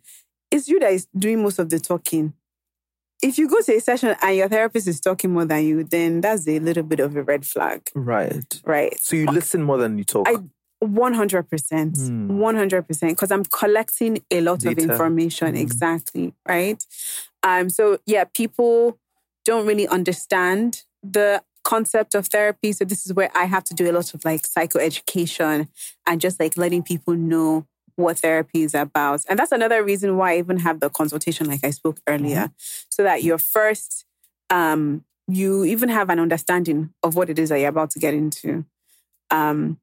it's 0.50 0.68
you 0.68 0.78
that 0.80 0.92
is 0.92 1.06
doing 1.16 1.42
most 1.42 1.58
of 1.58 1.70
the 1.70 1.78
talking. 1.80 2.32
If 3.22 3.38
you 3.38 3.48
go 3.48 3.60
to 3.62 3.74
a 3.74 3.80
session 3.80 4.14
and 4.20 4.36
your 4.36 4.48
therapist 4.48 4.86
is 4.86 5.00
talking 5.00 5.32
more 5.32 5.46
than 5.46 5.64
you, 5.64 5.84
then 5.84 6.20
that's 6.20 6.46
a 6.46 6.58
little 6.58 6.82
bit 6.82 7.00
of 7.00 7.16
a 7.16 7.22
red 7.22 7.46
flag, 7.46 7.88
Right. 7.94 8.60
right? 8.64 8.94
So 9.00 9.16
you 9.16 9.24
listen 9.26 9.62
more 9.62 9.78
than 9.78 9.96
you 9.96 10.04
talk. 10.04 10.28
I 10.28 10.36
100%, 10.84 11.96
Hmm. 11.96 12.30
100%, 12.30 13.08
because 13.12 13.30
I'm 13.30 13.44
collecting 13.44 14.22
a 14.30 14.40
lot 14.42 14.64
of 14.66 14.78
information. 14.78 15.50
Hmm. 15.54 15.56
Exactly, 15.56 16.34
right? 16.46 16.82
Um, 17.42 17.70
so, 17.70 17.98
yeah, 18.06 18.24
people 18.24 18.98
don't 19.46 19.66
really 19.66 19.88
understand 19.88 20.82
the 21.12 21.42
concept 21.64 22.14
of 22.14 22.26
therapy. 22.28 22.72
So, 22.72 22.84
this 22.84 23.06
is 23.06 23.12
where 23.12 23.30
I 23.34 23.44
have 23.44 23.64
to 23.64 23.74
do 23.74 23.90
a 23.90 23.92
lot 23.92 24.14
of 24.14 24.24
like 24.24 24.42
psychoeducation 24.42 25.68
and 26.06 26.20
just 26.20 26.38
like 26.40 26.56
letting 26.56 26.82
people 26.82 27.14
know 27.14 27.66
what 27.96 28.18
therapy 28.18 28.62
is 28.62 28.74
about. 28.74 29.22
And 29.28 29.38
that's 29.38 29.52
another 29.52 29.82
reason 29.82 30.16
why 30.16 30.34
I 30.34 30.38
even 30.38 30.58
have 30.58 30.80
the 30.80 30.90
consultation, 30.90 31.46
like 31.46 31.64
I 31.64 31.70
spoke 31.70 31.98
earlier, 32.06 32.50
so 32.90 33.02
that 33.02 33.22
you're 33.24 33.38
first, 33.38 34.04
um, 34.50 35.04
you 35.26 35.64
even 35.64 35.88
have 35.88 36.10
an 36.10 36.20
understanding 36.20 36.90
of 37.02 37.16
what 37.16 37.30
it 37.30 37.38
is 37.38 37.48
that 37.48 37.58
you're 37.58 37.70
about 37.70 37.90
to 37.90 37.98
get 37.98 38.14
into. 38.14 38.64
Um, 39.30 39.78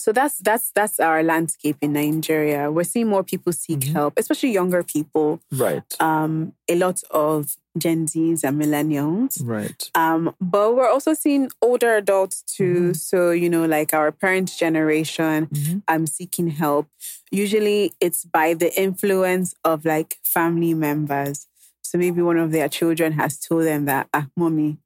so 0.00 0.12
that's 0.12 0.38
that's 0.38 0.72
that's 0.72 0.98
our 0.98 1.22
landscape 1.22 1.76
in 1.80 1.92
Nigeria. 1.92 2.70
We're 2.70 2.84
seeing 2.84 3.08
more 3.08 3.22
people 3.22 3.52
seek 3.52 3.84
help, 3.84 4.14
especially 4.16 4.52
younger 4.52 4.82
people. 4.82 5.40
right. 5.52 5.82
Um, 6.00 6.54
a 6.68 6.74
lot 6.76 7.02
of 7.10 7.56
Gen 7.78 8.06
Zs 8.06 8.42
and 8.42 8.60
millennials. 8.60 9.40
right. 9.44 9.90
Um, 9.94 10.34
but 10.40 10.74
we're 10.74 10.88
also 10.88 11.14
seeing 11.14 11.50
older 11.62 11.96
adults 11.96 12.42
too. 12.42 12.94
So, 12.94 13.30
you 13.30 13.48
know, 13.48 13.64
like 13.66 13.94
our 13.94 14.10
parents' 14.10 14.56
generation, 14.58 15.48
um, 15.86 16.06
seeking 16.06 16.48
help. 16.48 16.88
Usually 17.30 17.92
it's 18.00 18.24
by 18.24 18.54
the 18.54 18.70
influence 18.80 19.54
of 19.64 19.84
like 19.84 20.18
family 20.24 20.74
members. 20.74 21.46
So 21.82 21.98
maybe 21.98 22.22
one 22.22 22.38
of 22.38 22.52
their 22.52 22.68
children 22.68 23.12
has 23.12 23.38
told 23.38 23.64
them 23.64 23.84
that, 23.86 24.08
ah, 24.14 24.28
mommy, 24.36 24.78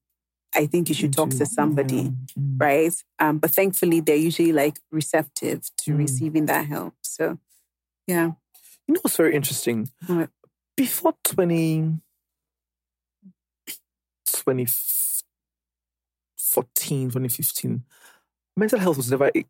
I 0.55 0.67
think 0.67 0.88
you 0.88 0.95
should 0.95 1.12
talk 1.12 1.31
to 1.31 1.47
somebody, 1.47 2.12
right? 2.59 2.93
Um, 3.19 3.38
but 3.38 3.51
thankfully, 3.51 4.01
they're 4.01 4.14
usually 4.17 4.53
like 4.53 4.79
receptive 4.93 5.62
to 5.79 5.97
receiving 5.97 6.47
that 6.47 6.67
help. 6.67 6.95
So, 7.03 7.38
yeah. 8.07 8.33
You 8.87 8.95
know 8.95 9.01
what's 9.03 9.17
very 9.17 9.35
interesting? 9.35 9.90
What? 10.07 10.31
Before 10.77 11.14
20, 11.25 12.01
2014, 14.27 17.11
2015, 17.11 17.83
mental 18.57 18.79
health 18.79 18.97
was 18.97 19.11
never 19.11 19.31
a, 19.35 19.45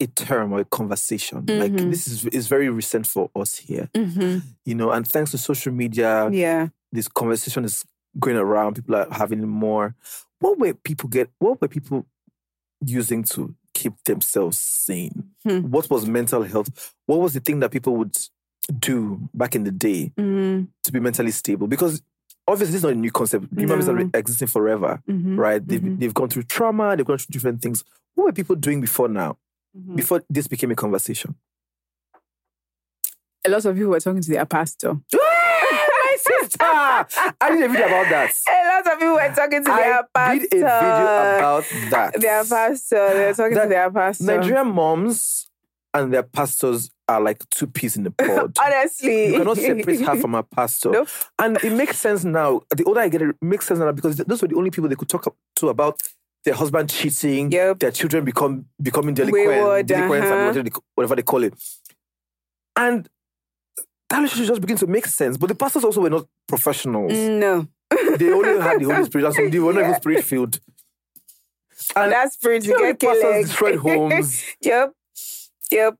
a 0.00 0.06
term 0.08 0.52
or 0.52 0.60
a 0.60 0.64
conversation. 0.64 1.44
Like 1.46 1.72
Mhm. 1.72 1.90
this 1.90 2.06
is 2.08 2.24
is 2.26 2.48
very 2.48 2.68
recent 2.68 3.06
for 3.06 3.30
us 3.34 3.56
here, 3.56 3.88
hmm 3.96 4.38
you 4.64 4.74
know. 4.74 4.90
And 4.90 5.06
thanks 5.06 5.30
to 5.32 5.38
social 5.38 5.72
media, 5.72 6.30
Yeah. 6.30 6.68
this 6.92 7.08
conversation 7.08 7.64
is 7.64 7.84
going 8.20 8.36
around. 8.36 8.74
People 8.74 8.96
are 8.96 9.06
having 9.10 9.46
more. 9.48 9.94
What 10.40 10.58
were 10.58 10.74
people 10.74 11.08
get? 11.08 11.30
What 11.38 11.60
were 11.60 11.68
people 11.68 12.06
using 12.84 13.22
to 13.24 13.54
keep 13.74 13.92
themselves 14.04 14.58
sane? 14.58 15.30
Hmm. 15.44 15.60
What 15.70 15.88
was 15.90 16.06
mental 16.06 16.42
health? 16.42 16.94
What 17.06 17.20
was 17.20 17.34
the 17.34 17.40
thing 17.40 17.60
that 17.60 17.70
people 17.70 17.96
would 17.96 18.16
do 18.78 19.28
back 19.34 19.54
in 19.54 19.64
the 19.64 19.70
day 19.72 20.12
hmm 20.16 20.64
to 20.84 20.92
be 20.92 21.00
mentally 21.00 21.30
stable? 21.30 21.66
Because 21.66 22.02
obviously 22.46 22.72
this 22.72 22.78
is 22.80 22.84
not 22.84 22.92
a 22.92 22.96
new 22.96 23.10
concept. 23.10 23.46
Human 23.56 23.68
beings 23.76 23.86
have 23.86 23.96
been 23.96 24.10
existing 24.14 24.48
forever, 24.48 25.02
Mhm. 25.08 25.36
right? 25.38 25.66
They've, 25.66 25.98
they've 25.98 26.14
gone 26.14 26.28
through 26.28 26.44
trauma, 26.44 26.96
they've 26.96 27.04
gone 27.06 27.18
through 27.18 27.32
different 27.32 27.62
things. 27.62 27.84
What 28.14 28.24
were 28.24 28.32
people 28.32 28.56
doing 28.56 28.80
before 28.80 29.08
now? 29.08 29.38
Mm-hmm. 29.76 29.96
Before 29.96 30.22
this 30.30 30.46
became 30.48 30.70
a 30.70 30.74
conversation? 30.74 31.34
A 33.46 33.50
lot 33.50 33.64
of 33.64 33.74
people 33.76 33.90
were 33.90 34.00
talking 34.00 34.22
to 34.22 34.30
their 34.30 34.44
pastor. 34.46 34.96
Sister! 36.40 36.58
I 36.64 37.50
did 37.50 37.62
a 37.64 37.68
video 37.68 37.86
about 37.86 38.08
that. 38.10 38.32
A 38.48 38.66
lot 38.68 38.92
of 38.92 38.98
people 38.98 39.14
were 39.14 39.32
talking 39.34 39.64
to 39.64 39.70
their 39.70 39.98
I 39.98 40.02
pastor. 40.14 40.38
did 40.38 40.52
a 40.52 40.56
video 40.56 41.36
about 41.38 41.64
that. 41.90 42.20
their 42.20 42.44
pastor. 42.44 43.14
They 43.14 43.26
were 43.26 43.34
talking 43.34 43.58
to 43.58 43.68
their 43.68 43.90
pastor. 43.90 44.24
Nigerian 44.24 44.68
moms 44.68 45.48
and 45.94 46.12
their 46.12 46.22
pastors 46.22 46.90
are 47.08 47.20
like 47.20 47.48
two 47.50 47.66
peas 47.66 47.96
in 47.96 48.02
the 48.04 48.10
pod. 48.10 48.56
Honestly, 48.62 49.28
You 49.28 49.38
cannot 49.38 49.56
separate 49.56 50.00
her 50.00 50.16
from 50.20 50.34
her 50.34 50.42
pastor. 50.42 50.90
Nope. 50.90 51.08
And 51.38 51.56
it 51.64 51.72
makes 51.72 51.98
sense 51.98 52.24
now. 52.24 52.60
The 52.76 52.84
older 52.84 53.00
I 53.00 53.08
get, 53.08 53.22
it 53.22 53.36
makes 53.40 53.66
sense 53.66 53.80
now 53.80 53.90
because 53.92 54.16
those 54.18 54.42
were 54.42 54.48
the 54.48 54.56
only 54.56 54.70
people 54.70 54.88
they 54.90 54.96
could 54.96 55.08
talk 55.08 55.34
to 55.56 55.68
about 55.68 56.00
their 56.44 56.54
husband 56.54 56.88
cheating, 56.90 57.50
Yep. 57.50 57.78
their 57.80 57.90
children 57.90 58.24
become 58.24 58.66
becoming 58.80 59.14
delinquent, 59.14 59.48
Wayward, 59.48 59.86
delinquents, 59.86 60.26
uh-huh. 60.30 60.80
whatever 60.94 61.16
they 61.16 61.22
call 61.22 61.42
it. 61.42 61.54
And 62.76 63.08
that 64.10 64.16
relationship 64.18 64.48
just 64.48 64.60
begins 64.60 64.80
to 64.80 64.86
make 64.86 65.06
sense. 65.06 65.36
But 65.36 65.48
the 65.48 65.54
pastors 65.54 65.84
also 65.84 66.00
were 66.00 66.10
not 66.10 66.26
professionals. 66.46 67.12
no. 67.12 67.66
They 68.18 68.30
only 68.30 68.60
had 68.60 68.80
the 68.80 68.84
Holy 68.84 69.04
Spirit, 69.06 69.32
some 69.34 69.50
they 69.50 69.58
were 69.58 69.72
not 69.72 69.82
even 69.84 69.94
spirit 69.94 70.24
filled. 70.24 70.60
And 71.96 72.12
That's 72.12 72.34
spirit 72.34 72.64
you 72.66 72.72
know, 72.72 72.92
get 72.92 73.00
pastors 73.00 73.22
killed. 73.22 73.44
destroyed 73.46 73.76
homes. 73.80 74.44
yep. 74.60 74.92
Yep. 75.70 75.96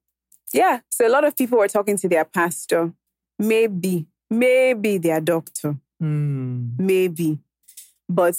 Yeah. 0.52 0.80
So 0.90 1.06
a 1.06 1.10
lot 1.10 1.24
of 1.24 1.36
people 1.36 1.58
were 1.58 1.68
talking 1.68 1.96
to 1.98 2.08
their 2.08 2.24
pastor. 2.24 2.92
Maybe, 3.38 4.06
maybe 4.30 4.98
their 4.98 5.20
doctor. 5.20 5.76
Hmm. 6.00 6.70
Maybe. 6.78 7.38
But 8.08 8.36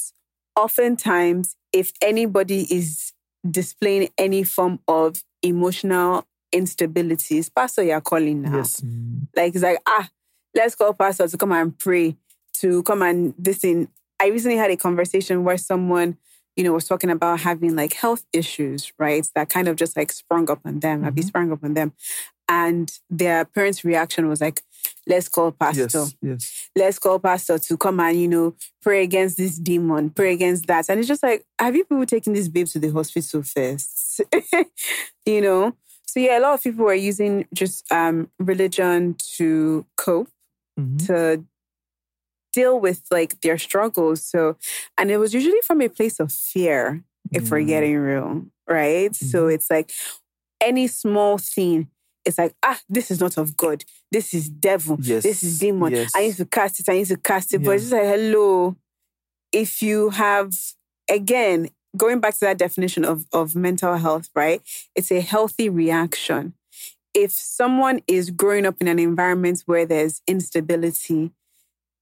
oftentimes, 0.56 1.56
if 1.74 1.92
anybody 2.02 2.62
is 2.74 3.14
displaying 3.50 4.10
any 4.18 4.44
form 4.44 4.80
of 4.88 5.24
emotional 5.42 6.26
instability, 6.52 7.40
it's 7.40 7.50
pastor 7.50 7.84
you're 7.84 8.02
calling 8.02 8.42
now. 8.42 8.58
Yes. 8.58 8.82
Like 9.36 9.56
it's 9.56 9.64
like, 9.64 9.80
ah, 9.88 10.10
let's 10.56 10.76
call 10.76 10.94
pastor 10.94 11.28
to 11.28 11.38
come 11.38 11.52
and 11.52 11.78
pray, 11.78 12.16
to 12.56 12.84
come 12.84 13.02
and 13.02 13.34
this 13.38 13.60
thing. 13.60 13.90
I 14.22 14.28
recently 14.28 14.58
had 14.58 14.72
a 14.72 14.78
conversation 14.78 15.44
where 15.44 15.58
someone, 15.58 16.18
you 16.56 16.64
know, 16.64 16.74
was 16.74 16.88
talking 16.88 17.10
about 17.10 17.40
having 17.40 17.76
like 17.76 17.94
health 17.94 18.26
issues, 18.34 18.92
right? 19.00 19.26
That 19.36 19.50
kind 19.50 19.68
of 19.68 19.78
just 19.78 19.96
like 19.96 20.12
sprung 20.12 20.50
up 20.52 20.60
on 20.66 20.80
them, 20.80 21.04
mm 21.04 21.24
sprung 21.24 21.52
up 21.52 21.64
on 21.64 21.74
them. 21.74 21.94
And 22.50 22.92
their 23.10 23.46
parents' 23.46 23.86
reaction 23.86 24.28
was 24.28 24.42
like, 24.42 24.64
let's 25.08 25.30
call 25.30 25.52
pastor. 25.52 25.84
Yes. 25.84 26.16
Yes. 26.22 26.70
Let's 26.76 27.00
call 27.00 27.20
pastor 27.20 27.60
to 27.60 27.78
come 27.78 28.00
and, 28.00 28.20
you 28.20 28.28
know, 28.28 28.56
pray 28.82 29.04
against 29.04 29.38
this 29.38 29.58
demon, 29.58 30.10
pray 30.10 30.34
against 30.34 30.66
that. 30.68 30.90
And 30.90 31.00
it's 31.00 31.08
just 31.08 31.24
like, 31.24 31.46
have 31.60 31.76
you 31.76 31.86
people 31.86 32.06
taken 32.06 32.34
this 32.34 32.48
babe 32.48 32.68
to 32.68 32.80
the 32.80 32.92
hospital 32.92 33.44
first? 33.44 34.22
you 35.26 35.42
know? 35.42 35.76
So 36.12 36.20
yeah, 36.20 36.40
a 36.40 36.42
lot 36.42 36.54
of 36.56 36.64
people 36.64 36.86
were 36.86 36.94
using 36.94 37.46
just 37.54 37.90
um, 37.92 38.30
religion 38.40 39.16
to 39.38 39.86
cope, 39.96 40.30
Mhm. 40.80 41.06
to 41.08 41.44
deal 42.54 42.80
with 42.80 43.02
like 43.12 43.42
their 43.42 43.58
struggles. 43.58 44.24
So, 44.24 44.58
and 44.98 45.12
it 45.12 45.18
was 45.18 45.34
usually 45.34 45.62
from 45.68 45.82
a 45.82 45.88
place 45.90 46.20
of 46.20 46.32
fear, 46.32 47.04
if 47.32 47.52
we're 47.52 47.62
Mm. 47.62 47.68
getting 47.68 47.98
real, 47.98 48.46
right? 48.68 49.16
So 49.16 49.48
it's 49.48 49.70
like 49.70 49.92
any 50.60 50.88
small 50.88 51.38
thing. 51.38 51.90
It's 52.26 52.38
like, 52.38 52.56
ah, 52.64 52.80
this 52.90 53.12
is 53.12 53.20
not 53.20 53.38
of 53.38 53.56
God. 53.56 53.86
This 54.12 54.34
is 54.34 54.50
devil. 54.50 54.98
Yes, 55.02 55.24
This 55.24 55.44
is 55.44 55.60
demon. 55.60 55.92
yes. 55.94 56.12
I 56.16 56.22
need 56.28 56.36
to 56.38 56.46
cast 56.46 56.80
it. 56.80 56.90
I 56.90 56.94
need 56.94 57.08
to 57.08 57.18
cast 57.18 57.54
it. 57.54 57.64
But 57.64 57.72
it's 57.76 57.84
just 57.84 57.94
like, 57.94 58.04
hello. 58.04 58.76
If 59.52 59.82
you 59.82 60.10
have, 60.10 60.52
again, 61.10 61.70
going 61.98 62.20
back 62.20 62.34
to 62.36 62.40
that 62.42 62.58
definition 62.58 63.04
of, 63.06 63.26
of 63.34 63.56
mental 63.56 63.98
health, 63.98 64.30
right? 64.36 64.62
It's 64.96 65.12
a 65.12 65.22
healthy 65.22 65.70
reaction. 65.70 66.54
If 67.14 67.32
someone 67.32 68.02
is 68.08 68.30
growing 68.30 68.66
up 68.66 68.76
in 68.80 68.88
an 68.88 69.00
environment 69.00 69.64
where 69.66 69.86
there's 69.86 70.22
instability, 70.28 71.32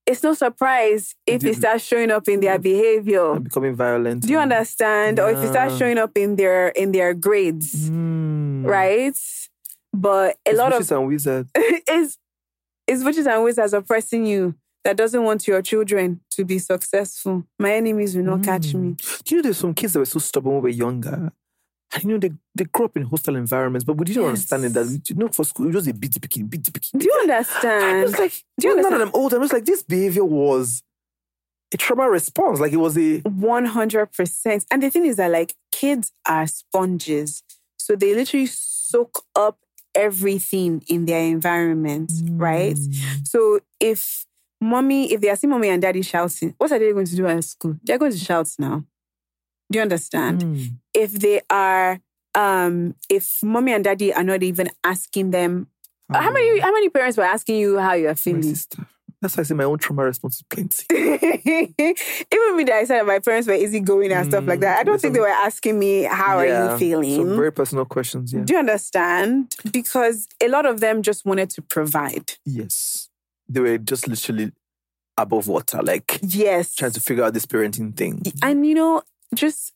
it's 0.06 0.24
no 0.24 0.34
surprise 0.34 1.16
if 1.26 1.44
it 1.44 1.56
starts 1.56 1.84
showing 1.84 2.12
up 2.12 2.28
in 2.30 2.40
their 2.40 2.58
behavior. 2.60 3.34
And 3.34 3.44
becoming 3.44 3.76
violent. 3.76 4.24
Do 4.24 4.30
you 4.32 4.40
and- 4.40 4.52
understand? 4.54 5.20
Or 5.20 5.30
if 5.30 5.38
it 5.44 5.50
starts 5.50 5.78
showing 5.78 5.98
up 5.98 6.18
in 6.18 6.36
their 6.38 6.70
in 6.70 6.92
their 6.92 7.14
grades, 7.14 7.90
Mm. 7.90 8.66
right? 8.66 9.18
But 9.94 10.38
a 10.46 10.50
It's 10.52 10.58
lot 10.60 10.72
witches 10.74 10.92
of 10.92 10.98
and 11.00 11.08
wizards. 11.08 11.50
is 11.90 12.18
is 12.88 13.04
witches 13.04 13.28
and 13.28 13.44
wizards 13.44 13.74
oppressing 13.74 14.26
you 14.26 14.56
that 14.88 14.96
doesn't 14.96 15.22
want 15.22 15.46
your 15.50 15.62
children 15.62 16.22
to 16.30 16.46
be 16.46 16.60
successful. 16.60 17.44
My 17.60 17.74
enemies 17.74 18.16
will 18.16 18.24
not 18.24 18.42
catch 18.42 18.74
me. 18.74 18.96
Do 19.26 19.36
you 19.36 19.38
know 19.38 19.44
there's 19.44 19.58
some 19.58 19.74
kids 19.74 19.92
that 19.92 20.00
were 20.00 20.06
so 20.06 20.20
stubborn 20.20 20.54
when 20.54 20.64
we 20.64 20.70
were 20.70 20.78
younger? 20.78 21.34
And 21.94 22.04
you 22.04 22.10
know, 22.12 22.18
they, 22.18 22.32
they 22.56 22.64
grew 22.64 22.86
up 22.86 22.96
in 22.96 23.04
hostile 23.04 23.36
environments, 23.36 23.84
but 23.84 23.98
we 23.98 24.06
didn't 24.06 24.24
understand 24.24 24.64
it 24.64 24.74
that, 24.76 25.10
you 25.10 25.16
know, 25.18 25.28
for 25.28 25.44
school, 25.44 25.68
it 25.68 25.76
was 25.76 25.90
a 25.90 25.94
beat 25.94 26.14
the 26.14 26.22
beat 26.22 26.64
the 26.64 26.98
Do 26.98 27.06
you 27.06 27.18
understand? 27.20 27.98
I 27.98 28.04
was 28.04 28.18
like, 28.18 28.32
Do 28.62 28.70
you 28.70 28.76
well, 28.76 28.90
now 28.90 28.98
that? 28.98 29.08
I'm 29.08 29.12
old, 29.14 29.34
I'm 29.34 29.42
just 29.42 29.52
like, 29.52 29.66
this 29.66 29.84
behavior 29.84 30.24
was 30.24 30.84
a 31.74 31.76
trauma 31.76 32.10
response. 32.10 32.62
Like 32.62 32.72
it 32.72 32.78
was 32.78 32.98
a, 32.98 33.20
100%. 33.24 34.66
And 34.72 34.84
the 34.84 34.90
thing 34.90 35.06
is 35.06 35.18
that, 35.18 35.32
like, 35.32 35.54
kids 35.74 36.14
are 36.26 36.48
sponges. 36.48 37.44
So 37.76 37.98
they 37.98 38.16
literally 38.16 38.46
soak 38.46 39.22
up 39.36 39.60
everything 39.94 40.86
in 40.88 41.08
their 41.08 41.24
environment, 41.24 42.14
right? 42.30 42.78
Mm. 42.78 43.28
So 43.28 43.60
if 43.82 44.27
mommy, 44.62 45.12
if 45.12 45.22
they 45.22 45.30
are 45.30 45.36
seeing 45.36 45.52
mommy 45.52 45.70
and 45.70 45.82
daddy 45.82 46.02
shouting, 46.02 46.54
what 46.58 46.72
are 46.72 46.80
they 46.80 46.92
going 46.92 47.06
to 47.06 47.16
do 47.16 47.28
at 47.28 47.44
school? 47.44 47.78
They're 47.84 47.98
going 47.98 48.12
to 48.12 48.18
shout 48.18 48.50
now. 48.60 48.84
Do 49.72 49.80
you 49.80 49.82
understand? 49.82 50.42
Mm. 50.44 50.78
If 50.94 51.12
they 51.14 51.42
are, 51.50 52.00
um, 52.36 52.96
if 53.10 53.44
mommy 53.44 53.74
and 53.74 53.84
daddy 53.84 54.14
are 54.14 54.24
not 54.24 54.44
even 54.44 54.70
asking 54.84 55.32
them, 55.32 55.68
how 56.12 56.32
many, 56.32 56.60
how 56.60 56.72
many 56.72 56.90
parents 56.90 57.18
were 57.18 57.24
asking 57.24 57.58
you 57.58 57.80
how 57.80 57.94
you 57.94 58.06
are 58.06 58.12
My 58.12 58.16
feeling? 58.16 58.44
sister. 58.44 58.88
That's 59.22 59.36
why 59.36 59.42
I 59.42 59.44
say 59.46 59.56
my 59.56 59.64
own 59.64 59.80
trauma 59.80 60.04
response 60.04 60.36
is 60.36 60.44
plenty. 60.44 60.86
Even 60.94 62.56
me 62.56 62.64
that 62.66 62.74
I 62.76 62.84
said 62.86 63.02
my 63.04 63.18
parents 63.18 63.48
were 63.48 63.56
easy 63.56 63.80
going 63.80 64.12
and 64.12 64.30
stuff 64.30 64.46
like 64.46 64.60
that. 64.60 64.78
I 64.78 64.84
don't 64.84 65.02
think 65.02 65.16
they 65.16 65.20
were 65.20 65.28
asking 65.28 65.80
me 65.80 66.04
how 66.04 66.38
are 66.38 66.46
you 66.46 66.78
feeling. 66.78 67.16
Some 67.16 67.36
very 67.36 67.52
personal 67.52 67.86
questions, 67.86 68.32
yeah. 68.32 68.42
Do 68.44 68.54
you 68.54 68.60
understand? 68.60 69.56
Because 69.72 70.28
a 70.42 70.48
lot 70.50 70.68
of 70.68 70.82
them 70.82 71.02
just 71.02 71.26
wanted 71.26 71.50
to 71.52 71.64
provide. 71.64 72.34
Yes. 72.46 73.10
They 73.50 73.60
were 73.60 73.78
just 73.78 74.08
literally 74.08 74.52
above 75.18 75.48
water, 75.48 75.82
like 75.82 76.20
Yes. 76.22 76.76
trying 76.76 76.92
to 76.92 77.02
figure 77.02 77.24
out 77.24 77.34
this 77.34 77.46
parenting 77.46 77.96
thing. 77.96 78.22
and 78.44 78.66
you 78.68 78.76
know, 78.76 79.02
just 79.34 79.74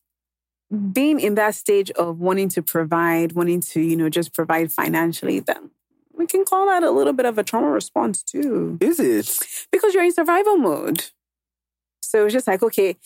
being 0.93 1.19
in 1.19 1.35
that 1.35 1.55
stage 1.55 1.91
of 1.91 2.19
wanting 2.19 2.49
to 2.49 2.61
provide, 2.61 3.33
wanting 3.33 3.59
to, 3.61 3.81
you 3.81 3.95
know, 3.97 4.09
just 4.09 4.33
provide 4.33 4.71
financially, 4.71 5.39
then 5.39 5.71
we 6.13 6.25
can 6.27 6.45
call 6.45 6.65
that 6.67 6.83
a 6.83 6.91
little 6.91 7.13
bit 7.13 7.25
of 7.25 7.37
a 7.37 7.43
trauma 7.43 7.69
response 7.69 8.21
too. 8.23 8.77
Is 8.79 8.99
it? 8.99 9.37
Because 9.71 9.93
you're 9.93 10.03
in 10.03 10.13
survival 10.13 10.57
mode. 10.57 11.05
So 12.01 12.25
it's 12.25 12.33
just 12.33 12.47
like, 12.47 12.61
okay, 12.63 12.97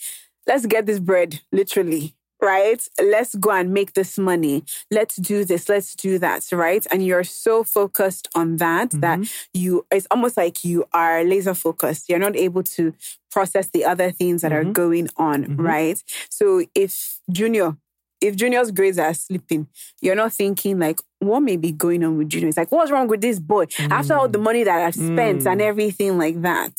let's 0.46 0.66
get 0.66 0.86
this 0.86 0.98
bread, 1.00 1.40
literally, 1.52 2.14
right? 2.40 2.86
Let's 3.02 3.34
go 3.34 3.50
and 3.50 3.72
make 3.72 3.94
this 3.94 4.18
money. 4.18 4.64
Let's 4.90 5.16
do 5.16 5.44
this, 5.44 5.68
let's 5.68 5.94
do 5.94 6.18
that, 6.18 6.46
right? 6.52 6.86
And 6.90 7.04
you're 7.04 7.24
so 7.24 7.64
focused 7.64 8.28
on 8.34 8.56
that 8.56 8.90
that 8.92 9.20
mm-hmm. 9.20 9.58
you, 9.58 9.86
it's 9.90 10.06
almost 10.10 10.36
like 10.36 10.64
you 10.64 10.84
are 10.92 11.24
laser 11.24 11.54
focused. 11.54 12.08
You're 12.08 12.18
not 12.18 12.36
able 12.36 12.62
to 12.64 12.94
process 13.30 13.68
the 13.68 13.84
other 13.84 14.10
things 14.10 14.42
that 14.42 14.52
are 14.52 14.62
mm-hmm. 14.62 14.72
going 14.72 15.08
on, 15.16 15.44
mm-hmm. 15.44 15.60
right? 15.60 16.02
So 16.30 16.64
if 16.74 17.20
Junior, 17.30 17.76
if 18.20 18.36
Junior's 18.36 18.70
grades 18.70 18.98
are 18.98 19.14
slipping, 19.14 19.68
you're 20.00 20.14
not 20.14 20.32
thinking 20.32 20.78
like, 20.78 21.00
what 21.18 21.40
may 21.40 21.56
be 21.56 21.72
going 21.72 22.04
on 22.04 22.18
with 22.18 22.28
Junior? 22.28 22.48
It's 22.48 22.56
like, 22.56 22.72
what's 22.72 22.90
wrong 22.90 23.08
with 23.08 23.20
this 23.20 23.38
boy? 23.38 23.66
After 23.78 24.14
all 24.14 24.28
the 24.28 24.38
mm. 24.38 24.44
money 24.44 24.64
that 24.64 24.86
I've 24.86 24.94
spent 24.94 25.46
and 25.46 25.60
mm. 25.60 25.64
everything 25.64 26.18
like 26.18 26.40
that. 26.42 26.72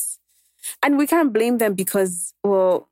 And 0.84 0.98
we 0.98 1.08
can't 1.08 1.32
blame 1.32 1.58
them 1.60 1.74
because, 1.74 2.34
well, 2.44 2.90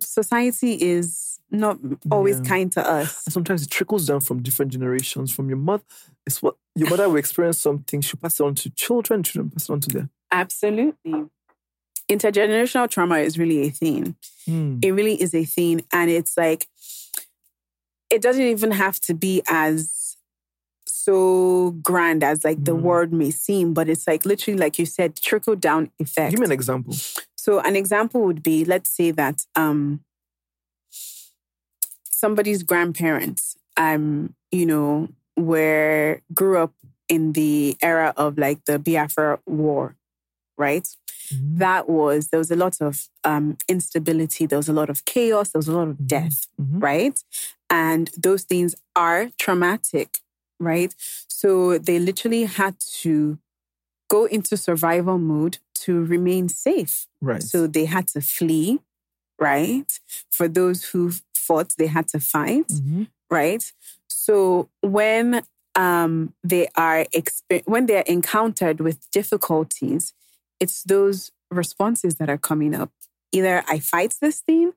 society 0.00 0.74
is 0.74 1.33
not 1.50 1.78
always 2.10 2.36
Yeah. 2.38 2.44
kind 2.44 2.72
to 2.72 2.86
us. 2.86 3.22
Sometimes 3.28 3.62
it 3.62 3.70
trickles 3.70 4.06
down 4.06 4.20
from 4.20 4.42
different 4.42 4.72
generations. 4.72 5.32
From 5.32 5.48
your 5.48 5.58
mother, 5.58 5.84
it's 6.26 6.42
what 6.42 6.56
your 6.74 6.90
mother 6.90 7.08
will 7.08 7.16
experience 7.16 7.58
something, 7.58 8.00
she'll 8.00 8.18
pass 8.20 8.40
it 8.40 8.44
on 8.44 8.54
to 8.56 8.70
children, 8.70 9.22
children 9.22 9.50
pass 9.50 9.68
it 9.68 9.72
on 9.72 9.80
to 9.80 9.88
their. 9.88 10.08
Absolutely. 10.32 11.24
Intergenerational 12.10 12.90
trauma 12.90 13.18
is 13.18 13.38
really 13.38 13.66
a 13.66 13.70
thing. 13.70 14.16
Hmm. 14.46 14.78
It 14.82 14.90
really 14.92 15.20
is 15.20 15.34
a 15.34 15.44
thing. 15.44 15.84
And 15.92 16.10
it's 16.10 16.36
like, 16.36 16.66
it 18.10 18.20
doesn't 18.20 18.42
even 18.42 18.72
have 18.72 19.00
to 19.02 19.14
be 19.14 19.42
as 19.48 20.16
so 20.86 21.70
grand 21.82 22.22
as 22.24 22.44
like 22.44 22.64
the 22.64 22.74
word 22.74 23.12
may 23.12 23.30
seem, 23.30 23.74
but 23.74 23.88
it's 23.88 24.06
like 24.06 24.24
literally, 24.24 24.58
like 24.58 24.78
you 24.78 24.86
said, 24.86 25.16
trickle 25.16 25.54
down 25.56 25.90
effect. 25.98 26.30
Give 26.32 26.40
me 26.40 26.46
an 26.46 26.52
example. 26.52 26.94
So 27.36 27.60
an 27.60 27.76
example 27.76 28.22
would 28.22 28.42
be, 28.42 28.64
let's 28.64 28.90
say 28.90 29.10
that 29.12 29.42
um 29.54 30.00
somebody's 32.24 32.62
grandparents, 32.62 33.42
um, 33.76 34.34
you 34.50 34.66
know, 34.72 35.08
were 35.36 36.20
grew 36.32 36.56
up 36.64 36.72
in 37.14 37.32
the 37.32 37.76
era 37.82 38.08
of 38.16 38.38
like 38.38 38.64
the 38.64 38.78
Biafra 38.78 39.40
war, 39.46 39.96
right? 40.56 40.86
Mm-hmm. 41.32 41.58
that 41.64 41.88
was 41.88 42.28
there 42.28 42.38
was 42.44 42.50
a 42.50 42.56
lot 42.64 42.76
of 42.82 43.08
um, 43.24 43.56
instability, 43.66 44.44
there 44.46 44.58
was 44.64 44.68
a 44.68 44.74
lot 44.80 44.90
of 44.90 44.98
chaos, 45.06 45.46
there 45.50 45.58
was 45.64 45.68
a 45.68 45.76
lot 45.80 45.88
of 45.88 46.06
death, 46.06 46.38
Mhm. 46.60 46.82
right? 46.88 47.16
And 47.70 48.10
those 48.26 48.42
things 48.44 48.74
are 48.94 49.30
traumatic, 49.44 50.10
right? 50.60 50.92
So 51.40 51.78
they 51.78 51.98
literally 51.98 52.44
had 52.44 52.74
to 53.02 53.38
go 54.14 54.20
into 54.26 54.56
survival 54.68 55.18
mode 55.18 55.56
to 55.84 56.04
remain 56.14 56.48
safe. 56.50 57.06
Right. 57.22 57.42
So 57.42 57.66
they 57.66 57.86
had 57.86 58.06
to 58.14 58.20
flee, 58.20 58.80
right? 59.40 59.90
For 60.30 60.46
those 60.46 60.78
who 60.90 61.12
fought, 61.46 61.74
they 61.78 61.86
had 61.86 62.06
to 62.08 62.20
fight, 62.20 62.68
Mhm. 62.68 63.08
right? 63.30 63.64
So 64.08 64.68
when 64.80 65.42
um, 65.76 66.32
they 66.44 66.68
are 66.76 67.04
exper- 67.20 67.66
when 67.66 67.86
they 67.86 67.96
are 67.96 68.08
encountered 68.18 68.78
with 68.80 69.10
difficulties, 69.10 70.14
it's 70.60 70.84
those 70.84 71.32
responses 71.50 72.14
that 72.18 72.30
are 72.30 72.38
coming 72.38 72.74
up. 72.76 72.90
Either 73.32 73.64
I 73.68 73.80
fight 73.80 74.14
this 74.20 74.38
thing 74.40 74.72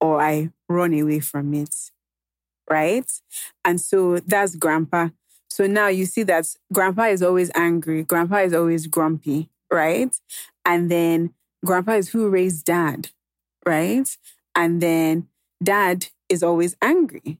or 0.00 0.22
I 0.22 0.50
run 0.68 0.94
away 0.94 1.18
from 1.20 1.52
it, 1.54 1.74
right? 2.70 3.10
And 3.64 3.80
so 3.80 4.18
that's 4.20 4.54
grandpa. 4.56 5.08
So 5.50 5.66
now 5.66 5.88
you 5.88 6.06
see 6.06 6.22
that 6.24 6.46
grandpa 6.72 7.04
is 7.04 7.22
always 7.22 7.50
angry, 7.54 8.02
grandpa 8.04 8.36
is 8.48 8.54
always 8.54 8.86
grumpy, 8.86 9.50
right? 9.72 10.14
And 10.64 10.90
then 10.90 11.34
grandpa 11.64 11.92
is 11.92 12.10
who 12.10 12.28
raised 12.28 12.64
dad, 12.66 13.08
right? 13.66 14.08
And 14.54 14.80
then 14.80 15.28
dad 15.62 16.08
is 16.28 16.42
always 16.42 16.76
angry. 16.82 17.38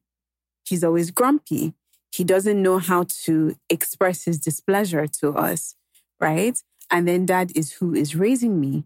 He's 0.64 0.84
always 0.84 1.10
grumpy. 1.10 1.74
He 2.12 2.24
doesn't 2.24 2.62
know 2.62 2.78
how 2.78 3.04
to 3.24 3.56
express 3.68 4.24
his 4.24 4.38
displeasure 4.38 5.06
to 5.20 5.30
us, 5.34 5.74
right? 6.20 6.58
And 6.90 7.06
then 7.06 7.26
dad 7.26 7.52
is 7.54 7.72
who 7.74 7.94
is 7.94 8.16
raising 8.16 8.58
me. 8.60 8.84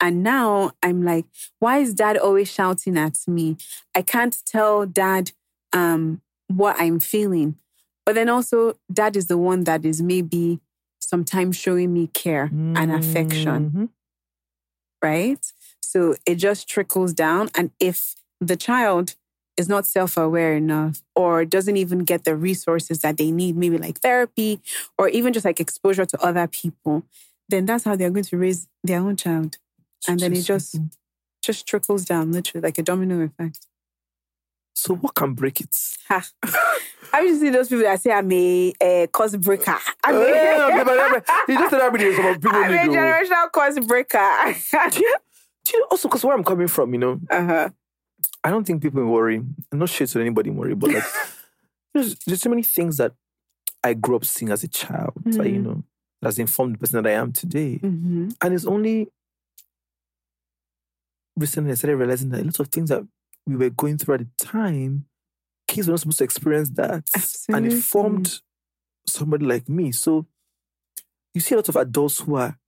And 0.00 0.22
now 0.22 0.72
I'm 0.82 1.02
like, 1.02 1.26
why 1.58 1.78
is 1.78 1.94
dad 1.94 2.16
always 2.16 2.50
shouting 2.50 2.96
at 2.96 3.18
me? 3.26 3.56
I 3.94 4.02
can't 4.02 4.36
tell 4.46 4.86
dad 4.86 5.32
um, 5.72 6.22
what 6.48 6.76
I'm 6.78 6.98
feeling. 7.00 7.56
But 8.06 8.14
then 8.14 8.28
also, 8.28 8.76
dad 8.92 9.14
is 9.16 9.26
the 9.26 9.38
one 9.38 9.64
that 9.64 9.84
is 9.84 10.00
maybe 10.00 10.60
sometimes 11.00 11.56
showing 11.56 11.92
me 11.92 12.06
care 12.08 12.50
and 12.76 12.90
affection 12.92 13.70
Mhm. 13.70 13.88
right? 15.02 15.52
So 15.80 16.14
it 16.26 16.36
just 16.36 16.68
trickles 16.68 17.12
down. 17.12 17.50
And 17.54 17.70
if 17.80 18.14
the 18.40 18.56
child 18.56 19.14
is 19.56 19.68
not 19.68 19.86
self 19.86 20.16
aware 20.16 20.54
enough 20.54 21.02
or 21.14 21.44
doesn't 21.44 21.76
even 21.76 22.00
get 22.00 22.24
the 22.24 22.34
resources 22.34 23.00
that 23.00 23.16
they 23.18 23.30
need, 23.30 23.56
maybe 23.56 23.78
like 23.78 24.00
therapy 24.00 24.60
or 24.98 25.08
even 25.08 25.32
just 25.32 25.44
like 25.44 25.60
exposure 25.60 26.06
to 26.06 26.18
other 26.22 26.46
people, 26.46 27.02
then 27.48 27.66
that's 27.66 27.84
how 27.84 27.96
they're 27.96 28.10
going 28.10 28.24
to 28.24 28.38
raise 28.38 28.68
their 28.82 29.00
own 29.00 29.16
child. 29.16 29.58
And 30.08 30.18
then 30.18 30.32
it 30.32 30.42
just 30.42 30.76
just 31.42 31.66
trickles 31.66 32.04
down, 32.04 32.32
literally 32.32 32.62
like 32.62 32.78
a 32.78 32.82
domino 32.82 33.20
effect. 33.20 33.66
So 34.74 34.94
what 34.94 35.14
can 35.14 35.34
break 35.34 35.60
it? 35.60 35.76
Ha. 36.08 36.26
I 37.12 37.26
just 37.26 37.40
see 37.40 37.50
those 37.50 37.68
people 37.68 37.82
that 37.84 38.00
say 38.00 38.12
I'm 38.12 38.30
a, 38.32 38.72
uh 38.80 39.06
cause 39.08 39.36
breaker. 39.36 39.76
I'm 40.04 40.14
a, 40.14 40.20
Eh, 40.20 40.62
okay, 40.64 40.84
but 40.84 40.98
I'm- 40.98 41.22
you 41.48 41.58
just 41.58 41.70
said 41.70 41.78
day 41.78 42.16
some 42.16 42.34
people 42.40 42.50
I'm 42.58 42.72
a 42.72 42.76
generational 42.76 43.52
cause 43.52 43.78
breaker. 43.80 44.54
Do 44.92 45.00
you, 45.00 45.16
do 45.64 45.76
you 45.76 45.86
also 45.90 46.08
because 46.08 46.24
where 46.24 46.34
I'm 46.34 46.44
coming 46.44 46.68
from, 46.68 46.94
you 46.94 46.98
know, 47.00 47.20
uh-huh. 47.30 47.68
I 48.42 48.50
don't 48.50 48.64
think 48.66 48.82
people 48.82 49.04
worry. 49.04 49.36
I'm 49.36 49.78
not 49.78 49.90
shit 49.90 50.08
to 50.10 50.20
anybody 50.20 50.50
worry, 50.50 50.74
but 50.74 50.92
like 50.92 51.04
there's, 51.94 52.16
there's 52.26 52.40
so 52.40 52.50
many 52.50 52.62
things 52.62 52.96
that 52.96 53.12
I 53.84 53.94
grew 53.94 54.16
up 54.16 54.24
seeing 54.24 54.50
as 54.50 54.62
a 54.64 54.68
child 54.68 55.12
that 55.24 55.48
you 55.48 55.58
know 55.60 55.84
that's 56.22 56.38
informed 56.38 56.74
the 56.74 56.78
person 56.78 57.02
that 57.02 57.10
I 57.10 57.14
am 57.14 57.32
today. 57.32 57.76
hmm 57.76 58.28
And 58.42 58.54
it's 58.54 58.66
only 58.66 59.08
recently 61.36 61.72
I 61.72 61.74
started 61.74 61.96
realizing 61.96 62.30
that 62.30 62.42
a 62.42 62.44
lot 62.44 62.60
of 62.60 62.68
things 62.68 62.90
that 62.90 63.06
we 63.46 63.56
were 63.56 63.70
going 63.70 63.98
through 63.98 64.14
at 64.16 64.20
the 64.20 64.28
time, 64.44 65.06
kids 65.66 65.86
were 65.86 65.92
not 65.92 66.00
supposed 66.00 66.18
to 66.18 66.24
experience 66.24 66.70
that. 66.70 67.04
And 67.14 67.66
Absolutely. 67.66 67.78
it 67.78 67.82
formed 67.82 68.40
somebody 69.06 69.46
like 69.46 69.68
me. 69.68 69.92
So 69.92 70.26
you 71.34 71.40
see 71.40 71.54
a 71.54 71.58
lot 71.58 71.68
of 71.68 71.76
adults 71.76 72.20
who 72.20 72.36
are 72.36 72.58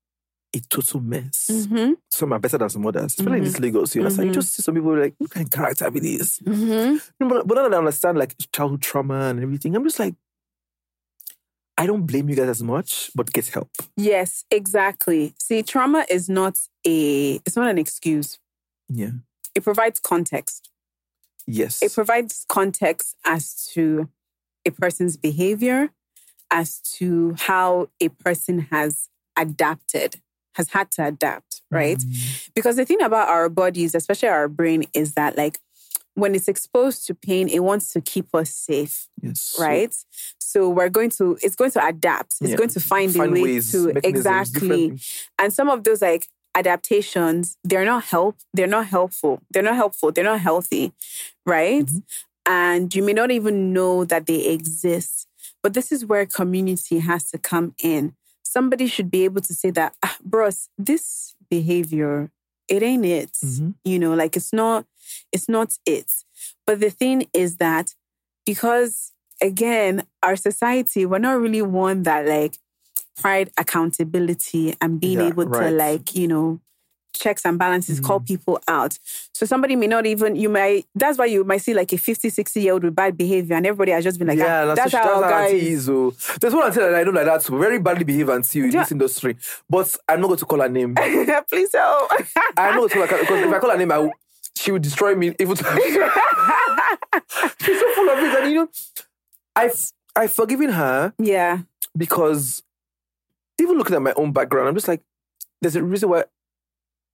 a 0.54 0.60
total 0.60 1.00
mess. 1.00 1.66
hmm 1.68 1.92
Some 2.10 2.32
are 2.32 2.38
better 2.38 2.58
than 2.58 2.68
some 2.68 2.86
others, 2.86 3.14
especially 3.18 3.38
in 3.38 3.44
this 3.44 3.58
Lagos. 3.58 3.94
You 3.94 4.02
understand? 4.02 4.26
You 4.26 4.32
Mhm. 4.32 4.34
just 4.34 4.54
see 4.54 4.62
some 4.62 4.74
people 4.74 4.96
like, 4.98 5.14
what 5.18 5.30
kind 5.30 5.46
of 5.46 5.50
character 5.50 5.90
be 5.90 6.00
this? 6.00 6.38
hmm 6.38 6.96
But, 7.18 7.46
but 7.46 7.54
now 7.54 7.62
that 7.68 7.74
I 7.74 7.78
understand 7.78 8.18
like 8.18 8.34
childhood 8.52 8.82
trauma 8.82 9.28
and 9.30 9.40
everything, 9.42 9.74
I'm 9.74 9.84
just 9.84 9.98
like, 9.98 10.14
I 11.78 11.86
don't 11.86 12.06
blame 12.06 12.28
you 12.28 12.36
guys 12.36 12.48
as 12.50 12.62
much, 12.62 13.10
but 13.14 13.32
get 13.32 13.48
help. 13.48 13.70
Yes, 13.96 14.44
exactly. 14.50 15.34
See, 15.38 15.62
trauma 15.62 16.04
is 16.08 16.28
not 16.28 16.58
a 16.86 17.36
it's 17.46 17.56
not 17.56 17.68
an 17.68 17.78
excuse. 17.78 18.38
Yeah. 18.88 19.12
It 19.54 19.64
provides 19.64 19.98
context. 19.98 20.68
Yes. 21.46 21.82
It 21.82 21.92
provides 21.94 22.44
context 22.48 23.16
as 23.24 23.68
to 23.72 24.08
a 24.66 24.70
person's 24.70 25.16
behavior, 25.16 25.90
as 26.50 26.78
to 26.98 27.34
how 27.38 27.88
a 28.00 28.10
person 28.10 28.68
has 28.70 29.08
adapted, 29.36 30.20
has 30.54 30.70
had 30.70 30.90
to 30.92 31.06
adapt, 31.06 31.62
right? 31.70 31.98
Mm. 31.98 32.50
Because 32.54 32.76
the 32.76 32.84
thing 32.84 33.02
about 33.02 33.28
our 33.28 33.48
bodies, 33.48 33.94
especially 33.94 34.28
our 34.28 34.48
brain, 34.48 34.84
is 34.94 35.14
that 35.14 35.36
like 35.36 35.58
when 36.14 36.34
it's 36.34 36.48
exposed 36.48 37.06
to 37.06 37.14
pain, 37.14 37.48
it 37.48 37.60
wants 37.60 37.92
to 37.94 38.00
keep 38.00 38.34
us 38.34 38.50
safe, 38.50 39.08
yes. 39.22 39.56
Right? 39.58 39.94
So 40.38 40.68
we're 40.68 40.90
going 40.90 41.10
to, 41.10 41.38
it's 41.42 41.56
going 41.56 41.70
to 41.70 41.86
adapt. 41.86 42.34
It's 42.40 42.50
Yeah. 42.50 42.56
going 42.56 42.68
to 42.70 42.80
find, 42.80 43.14
Find 43.14 43.30
a 43.30 43.32
way 43.32 43.42
ways, 43.42 43.72
to 43.72 43.88
exactly. 44.04 44.98
And 45.38 45.52
some 45.52 45.70
of 45.70 45.84
those 45.84 46.02
like 46.02 46.28
adaptations, 46.54 47.56
they're 47.64 47.86
not 47.86 48.04
help, 48.04 48.36
they're 48.52 48.66
not 48.66 48.86
helpful. 48.86 49.40
They're 49.50 49.62
not 49.62 49.76
helpful. 49.76 50.12
They're 50.12 50.24
not 50.24 50.40
healthy, 50.40 50.92
right? 51.46 51.86
Mm-hmm. 51.86 51.98
And 52.44 52.94
you 52.94 53.02
may 53.02 53.12
not 53.14 53.30
even 53.30 53.72
know 53.72 54.04
that 54.04 54.26
they 54.26 54.46
exist. 54.48 55.26
But 55.62 55.74
this 55.74 55.92
is 55.92 56.04
where 56.04 56.26
community 56.26 56.98
has 56.98 57.30
to 57.30 57.38
come 57.38 57.74
in. 57.82 58.14
Somebody 58.52 58.86
should 58.86 59.10
be 59.10 59.24
able 59.24 59.40
to 59.42 59.54
say 59.54 59.70
that, 59.72 59.94
ah, 60.02 60.16
bros, 60.32 60.68
this 60.76 61.34
behavior, 61.50 62.30
it 62.68 62.82
ain't 62.82 63.04
it. 63.04 63.32
Mhm. 63.44 63.74
You 63.84 63.98
know, 63.98 64.14
like 64.14 64.36
it's 64.36 64.52
not, 64.52 64.84
it's 65.32 65.48
not 65.48 65.70
it. 65.86 66.10
But 66.66 66.80
the 66.80 66.90
thing 66.90 67.18
is 67.32 67.56
that 67.56 67.94
because 68.44 69.12
again, 69.40 69.94
our 70.22 70.36
society, 70.36 71.06
we're 71.06 71.18
not 71.28 71.40
really 71.40 71.62
one 71.62 72.02
that 72.04 72.26
like 72.26 72.58
pride 73.16 73.50
accountability 73.58 74.74
and 74.80 75.00
being 75.00 75.20
Yeah, 75.20 75.28
able 75.28 75.44
to 75.44 75.70
like, 75.70 76.14
you 76.14 76.28
know, 76.28 76.60
checks 77.12 77.44
and 77.44 77.58
balances, 77.58 78.00
call 78.00 78.20
people 78.20 78.60
out. 78.68 78.98
So 79.32 79.46
somebody 79.46 79.76
may 79.76 79.86
not 79.86 80.06
even, 80.06 80.36
you 80.36 80.48
might, 80.48 80.86
that's 80.94 81.18
why 81.18 81.26
you 81.26 81.44
might 81.44 81.62
see 81.62 81.74
like 81.74 81.92
a 81.92 81.98
50, 81.98 82.28
60 82.30 82.60
year 82.60 82.72
old 82.72 82.84
with 82.84 82.94
bad 82.94 83.16
behavior 83.16 83.56
and 83.56 83.66
everybody 83.66 83.92
has 83.92 84.04
just 84.04 84.18
been 84.18 84.28
like, 84.28 84.38
yeah, 84.38 84.62
ah, 84.62 84.66
that's, 84.74 84.92
that's, 84.92 85.04
how 85.04 85.20
that's 85.20 85.24
our 85.24 85.32
how 85.32 85.44
auntie 85.46 85.58
guys. 85.60 85.68
is. 85.68 85.88
Oh. 85.88 86.14
There's 86.40 86.54
one 86.54 86.64
auntie 86.66 86.80
that 86.80 86.94
I 86.94 87.02
know 87.04 87.10
like 87.10 87.26
that. 87.26 87.44
Very 87.44 87.78
badly 87.78 88.04
behaved 88.04 88.30
auntie 88.30 88.60
in 88.60 88.70
Yeah. 88.70 88.80
this 88.80 88.92
industry. 88.92 89.36
But 89.68 89.94
I'm 90.08 90.20
not 90.20 90.26
going 90.28 90.38
to 90.38 90.44
call 90.46 90.60
her 90.60 90.68
name. 90.68 90.94
Please 91.50 91.72
help. 91.72 92.10
I'm 92.56 92.76
not 92.76 92.90
going 92.90 92.90
to 92.90 92.94
call 92.94 93.06
her 93.06 93.18
because 93.20 93.40
if 93.46 93.52
I 93.52 93.58
call 93.58 93.70
her 93.70 93.76
name, 93.78 93.92
I 93.92 94.10
she 94.56 94.70
will 94.70 94.78
destroy 94.78 95.14
me. 95.14 95.34
Even 95.38 95.56
She's 95.56 95.64
so 97.80 97.94
full 97.94 98.10
of 98.10 98.18
it. 98.18 98.42
And 98.42 98.50
you 98.52 98.56
know, 98.56 98.68
I've, 99.56 99.92
I've 100.14 100.32
forgiven 100.32 100.70
her 100.70 101.12
yeah. 101.18 101.60
because 101.96 102.62
even 103.60 103.78
looking 103.78 103.96
at 103.96 104.02
my 104.02 104.12
own 104.16 104.32
background, 104.32 104.68
I'm 104.68 104.74
just 104.74 104.88
like, 104.88 105.02
there's 105.60 105.76
a 105.76 105.82
reason 105.82 106.08
why 106.08 106.24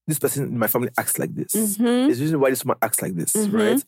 this 0.08 0.18
person 0.18 0.44
in 0.44 0.58
my 0.58 0.66
family 0.66 0.88
acts 0.98 1.18
like 1.18 1.34
this. 1.34 1.52
Mhm. 1.54 2.06
There's 2.06 2.18
a 2.18 2.22
reason 2.22 2.40
why 2.40 2.50
this 2.50 2.64
woman 2.64 2.78
acts 2.82 3.00
like 3.00 3.14
this, 3.14 3.34
Mhm. 3.34 3.52
right? 3.52 3.84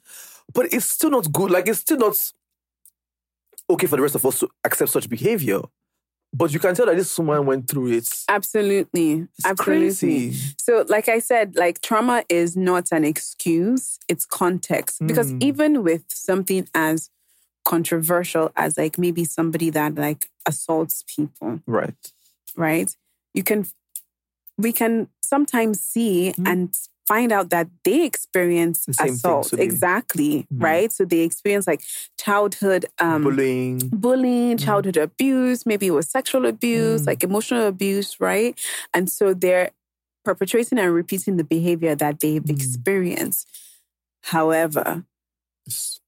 But 0.52 0.72
it's 0.72 0.86
still 0.86 1.10
not 1.10 1.32
good. 1.32 1.50
Like, 1.50 1.66
it's 1.66 1.80
still 1.80 1.96
not 1.98 2.32
okay 3.68 3.86
for 3.86 3.96
the 3.96 4.02
rest 4.02 4.14
of 4.14 4.24
us 4.26 4.38
to 4.40 4.48
accept 4.64 4.90
such 4.92 5.08
behavior. 5.08 5.60
But 6.32 6.52
you 6.52 6.60
can 6.60 6.74
tell 6.76 6.86
that 6.86 6.96
this 6.96 7.18
woman 7.18 7.44
went 7.46 7.68
through 7.68 7.88
it. 7.88 7.96
It's 7.98 8.24
Absolutely. 8.28 9.26
Absolutely. 9.44 9.64
crazy. 9.64 10.32
So, 10.60 10.84
like 10.88 11.08
I 11.08 11.18
said, 11.18 11.56
like 11.56 11.80
trauma 11.80 12.24
is 12.28 12.56
not 12.56 12.88
an 12.92 13.04
excuse, 13.04 13.98
it's 14.08 14.26
context. 14.26 14.98
Because 15.04 15.32
Mm. 15.32 15.42
even 15.42 15.82
with 15.82 16.04
something 16.08 16.68
as 16.74 17.10
controversial 17.64 18.52
as 18.56 18.78
like 18.78 18.96
maybe 18.96 19.24
somebody 19.24 19.70
that 19.70 19.94
like 19.96 20.30
assaults 20.46 21.02
people, 21.06 21.60
Right. 21.66 22.12
right? 22.56 22.94
You 23.34 23.42
can, 23.42 23.66
we 24.56 24.72
can 24.72 25.08
sometimes 25.30 25.80
see 25.80 26.34
Mm. 26.36 26.48
and 26.50 26.60
find 27.06 27.32
out 27.32 27.50
that 27.50 27.66
they 27.84 28.04
experience 28.04 28.84
The 28.86 29.04
assault. 29.06 29.52
exactly, 29.54 30.46
Mm. 30.52 30.62
right? 30.68 30.90
So 30.92 31.04
they 31.04 31.20
experience 31.20 31.66
like 31.72 31.82
childhood 32.24 32.86
um, 33.00 33.22
Bullying. 33.24 33.78
bullying, 33.92 34.56
childhood 34.58 34.96
abuse, 34.96 35.64
maybe 35.66 35.86
it 35.88 35.94
was 36.00 36.08
sexual 36.08 36.44
abuse, 36.46 37.02
Mm. 37.02 37.06
like 37.10 37.22
emotional 37.24 37.66
abuse, 37.66 38.20
right? 38.20 38.52
And 38.94 39.10
so 39.10 39.34
they're 39.34 39.70
perpetrating 40.24 40.78
and 40.78 40.92
repeating 40.94 41.36
the 41.38 41.44
behavior 41.56 41.94
that 41.96 42.20
they've 42.20 42.44
Mm. 42.44 42.54
experienced. 42.56 43.48
However, 44.34 45.04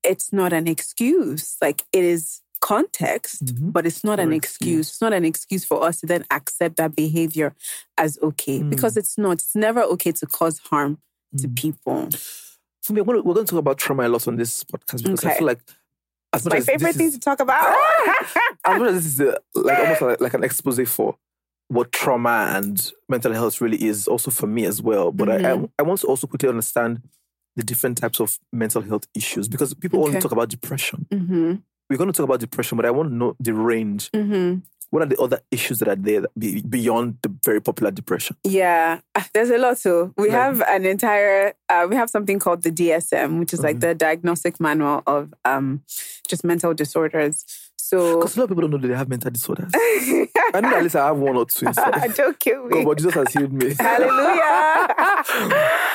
it's 0.05 0.33
not 0.33 0.53
an 0.53 0.67
excuse. 0.69 1.57
Like 1.63 1.83
it 1.93 2.05
is 2.05 2.42
context, 2.63 3.45
Mhm. 3.45 3.73
but 3.73 3.85
it's 3.87 4.03
not 4.05 4.19
Or 4.19 4.23
an 4.23 4.33
excuse. 4.33 4.89
It's 4.91 5.01
not 5.01 5.13
an 5.13 5.25
excuse 5.25 5.65
for 5.65 5.83
us 5.85 6.01
to 6.01 6.07
then 6.07 6.25
accept 6.31 6.77
that 6.77 6.95
behavior 6.97 7.55
as 7.99 8.19
okay 8.23 8.61
Mm. 8.61 8.71
because 8.71 8.97
it's 8.97 9.19
not. 9.19 9.33
It's 9.33 9.55
never 9.55 9.83
okay 9.95 10.13
to 10.13 10.27
cause 10.27 10.59
harm 10.71 10.99
to 11.41 11.49
Mm. 11.49 11.57
people. 11.63 12.09
For 12.83 12.93
me, 12.95 13.01
we're 13.03 13.21
going 13.23 13.47
to 13.47 13.51
talk 13.51 13.59
about 13.59 13.79
trauma 13.79 14.07
a 14.07 14.09
lot 14.09 14.27
on 14.29 14.37
this 14.37 14.65
podcast 14.65 15.03
because 15.03 15.25
I 15.25 15.35
feel 15.39 15.47
like 15.47 15.61
as 16.33 16.45
My 16.47 16.61
favorite 16.61 16.97
thing 16.97 17.09
is, 17.09 17.15
to 17.15 17.21
talk 17.21 17.41
about. 17.41 17.67
as 18.65 18.79
much 18.79 18.89
as 18.91 18.95
this 18.97 19.07
is 19.15 19.21
a, 19.21 19.39
like 19.55 19.79
almost 19.79 20.01
like, 20.03 20.21
like 20.21 20.35
an 20.35 20.45
expose 20.45 20.81
for 20.89 21.17
what 21.69 21.91
trauma 21.93 22.53
and 22.57 22.93
mental 23.09 23.33
health 23.33 23.61
really 23.61 23.83
is, 23.83 24.07
also 24.09 24.31
for 24.31 24.47
me 24.47 24.65
as 24.65 24.81
well. 24.81 25.11
But 25.13 25.29
I, 25.29 25.35
I 25.37 25.39
Mm-hmm. 25.55 25.65
I 25.79 25.83
want 25.83 26.01
to 26.01 26.07
also 26.07 26.27
quickly 26.27 26.49
understand 26.49 27.03
the 27.57 27.63
different 27.63 27.99
types 27.99 28.19
of 28.21 28.39
mental 28.53 28.83
health 28.83 29.07
issues 29.15 29.47
because 29.49 29.75
people 29.75 30.05
only 30.07 30.21
talk 30.21 30.33
about 30.33 30.49
depression. 30.49 31.07
hmm 31.13 31.55
We're 31.91 31.97
going 31.99 32.11
to 32.13 32.17
talk 32.17 32.25
about 32.25 32.41
depression, 32.41 32.77
but 32.77 32.87
I 32.87 32.91
want 32.91 33.11
to 33.11 33.15
know 33.15 33.37
the 33.41 33.53
range. 33.55 34.11
hmm 34.15 34.57
What 34.91 35.03
are 35.03 35.07
the 35.07 35.17
other 35.21 35.41
issues 35.51 35.79
that 35.79 35.89
are 35.89 35.97
there 35.97 36.21
that 36.23 36.31
be, 36.39 36.61
beyond 36.63 37.17
the 37.23 37.31
very 37.45 37.61
popular 37.61 37.91
depression? 37.91 38.37
Yeah, 38.45 39.01
ah, 39.15 39.27
there's 39.35 39.51
a 39.51 39.59
lot 39.59 39.79
too. 39.79 40.13
We 40.17 40.29
Right. 40.29 40.33
have 40.43 40.61
an 40.69 40.85
entire, 40.87 41.55
uh, 41.69 41.87
we 41.89 41.97
have 41.97 42.09
something 42.11 42.39
called 42.39 42.63
the 42.63 42.71
DSM, 42.71 43.39
which 43.39 43.53
is 43.55 43.61
like 43.63 43.77
Mm-hmm. 43.77 43.89
the 43.89 43.95
diagnostic 43.95 44.61
manual 44.61 45.03
of 45.07 45.33
um, 45.45 45.83
just 46.29 46.45
mental 46.45 46.75
disorders. 46.75 47.45
So, 47.77 47.97
Because 48.21 48.37
a 48.37 48.41
lot 48.41 48.45
of 48.45 48.51
people 48.51 48.63
don't 48.63 48.71
know 48.71 48.79
that 48.79 48.89
they 48.89 48.95
have 48.97 49.09
mental 49.09 49.31
disorders. 49.31 49.71
I 49.75 50.61
know 50.61 50.77
at 50.77 50.83
least 50.83 50.97
I 50.97 51.07
have 51.07 51.19
one 51.19 51.37
or 51.37 51.47
two. 51.47 51.67
inside. 51.73 52.15
don't 52.15 52.39
kill 52.39 52.65
me. 52.67 52.77
Oh, 52.81 52.85
but 52.85 52.99
Jesus 52.99 53.15
has 53.15 53.33
healed 53.33 53.53
me. 53.53 53.75
Hallelujah. 53.79 54.89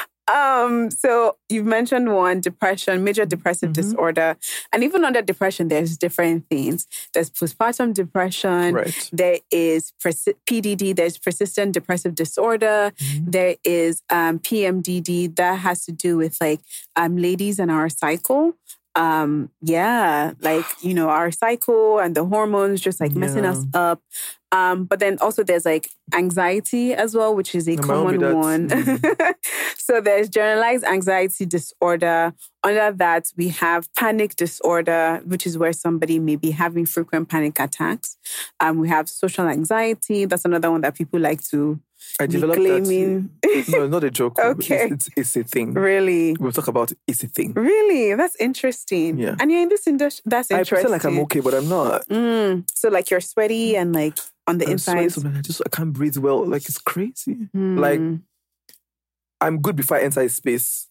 um, 0.28 0.92
so 0.92 1.38
you've 1.50 1.66
mentioned 1.66 2.14
one 2.14 2.42
depression, 2.42 3.04
major 3.04 3.26
depressive 3.26 3.70
Mm-hmm. 3.72 3.82
disorder. 3.82 4.38
And 4.72 4.84
even 4.84 5.04
under 5.04 5.22
depression, 5.22 5.68
there's 5.68 5.98
different 5.98 6.48
things. 6.50 6.88
There's 7.14 7.30
postpartum 7.30 7.94
depression. 7.94 8.74
Right. 8.76 9.10
There 9.12 9.40
is 9.52 9.94
persi- 10.04 10.36
PDD, 10.46 10.96
there's 10.96 11.18
persistent 11.18 11.74
depressive 11.74 12.14
disorder. 12.16 12.92
Mm-hmm. 12.98 13.32
There 13.32 13.56
is 13.64 14.04
um, 14.10 14.40
PMDD 14.40 15.36
that 15.38 15.60
has 15.60 15.86
to 15.86 15.92
do 15.92 16.18
with 16.18 16.38
like 16.40 16.60
um, 16.96 17.18
ladies 17.18 17.58
and 17.60 17.72
our 17.72 17.90
cycle. 17.90 18.54
Um, 18.98 19.52
yeah, 19.62 20.34
like, 20.42 20.66
you 20.82 20.96
know, 20.96 21.10
our 21.10 21.32
cycle 21.32 22.00
and 22.00 22.16
the 22.16 22.26
hormones 22.26 22.82
just 22.82 23.00
like 23.00 23.12
messing 23.12 23.46
us 23.46 23.64
up. 23.74 24.02
Um, 24.52 24.86
but 24.86 25.00
then 25.00 25.18
also 25.20 25.44
there's 25.44 25.66
like 25.66 25.90
anxiety 26.14 26.94
as 26.94 27.14
well, 27.14 27.36
which 27.36 27.54
is 27.54 27.68
a 27.68 27.74
And 27.74 27.86
my 27.86 27.94
own 27.94 28.12
be 28.14 28.18
common 28.18 28.70
one. 28.70 28.70
so 29.78 30.02
there's 30.02 30.30
generalized 30.30 30.84
anxiety 30.86 31.46
disorder. 31.46 32.34
Under 32.64 32.92
that, 32.94 33.26
we 33.36 33.50
have 33.50 33.94
panic 33.94 34.36
disorder, 34.36 35.22
which 35.26 35.46
is 35.46 35.58
where 35.58 35.74
somebody 35.74 36.18
may 36.18 36.38
be 36.38 36.52
having 36.52 36.86
frequent 36.86 37.30
panic 37.30 37.60
attacks. 37.60 38.18
Um, 38.60 38.80
we 38.80 38.90
have 38.90 39.10
social 39.10 39.48
anxiety. 39.48 40.26
That's 40.26 40.46
another 40.46 40.72
one 40.72 40.82
that 40.82 40.96
people 40.96 41.20
like 41.20 41.44
to 41.50 41.80
I 42.20 42.26
developed 42.28 42.60
claiming. 42.60 43.30
that. 43.42 43.66
No, 43.70 43.88
not 43.88 44.04
a 44.04 44.12
joke. 44.12 44.40
Okay. 44.40 44.90
It's, 44.92 45.08
it's, 45.16 45.18
it's 45.18 45.36
a 45.38 45.44
thing. 45.44 45.74
really? 45.74 46.36
We'll 46.40 46.52
talk 46.52 46.68
about 46.68 46.92
it. 46.92 46.98
It's 47.08 47.24
a 47.24 47.28
thing. 47.28 47.54
Really? 47.54 48.16
That's 48.16 48.36
interesting. 48.40 49.18
Yeah. 49.18 49.36
And 49.40 49.52
you're 49.52 49.62
in 49.62 49.70
this 49.70 49.88
industry. 49.88 50.24
That's 50.26 50.50
interesting. 50.52 50.78
I 50.78 50.82
pretend 50.82 50.92
like 50.92 51.06
I'm 51.06 51.20
okay, 51.26 51.40
but 51.42 51.54
I'm 51.54 51.68
not. 51.70 52.08
Mm. 52.08 52.68
So 52.74 52.90
like 52.90 53.10
you're 53.10 53.20
sweaty 53.22 53.76
and 53.76 53.94
like 53.94 54.18
on 54.48 54.58
the 54.60 54.66
I'm 54.66 54.72
inside. 54.74 55.12
sometimes. 55.12 55.38
I 55.38 55.42
just 55.42 55.62
I 55.66 55.70
can't 55.70 55.94
breathe 55.94 56.18
well. 56.18 56.46
Like 56.48 56.66
it's 56.70 56.78
crazy. 56.80 57.50
Like 57.54 58.00
Mm, 58.00 58.22
I'm 59.42 59.62
good 59.62 59.76
before 59.76 59.98
I 59.98 60.02
enter 60.02 60.22
a 60.22 60.30
space. 60.30 60.88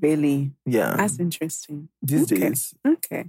really? 0.00 0.52
Yeah. 0.64 0.94
That's 0.96 1.18
interesting. 1.20 1.88
these 2.02 2.24
okay. 2.32 2.40
days. 2.48 2.74
Okay. 2.86 3.26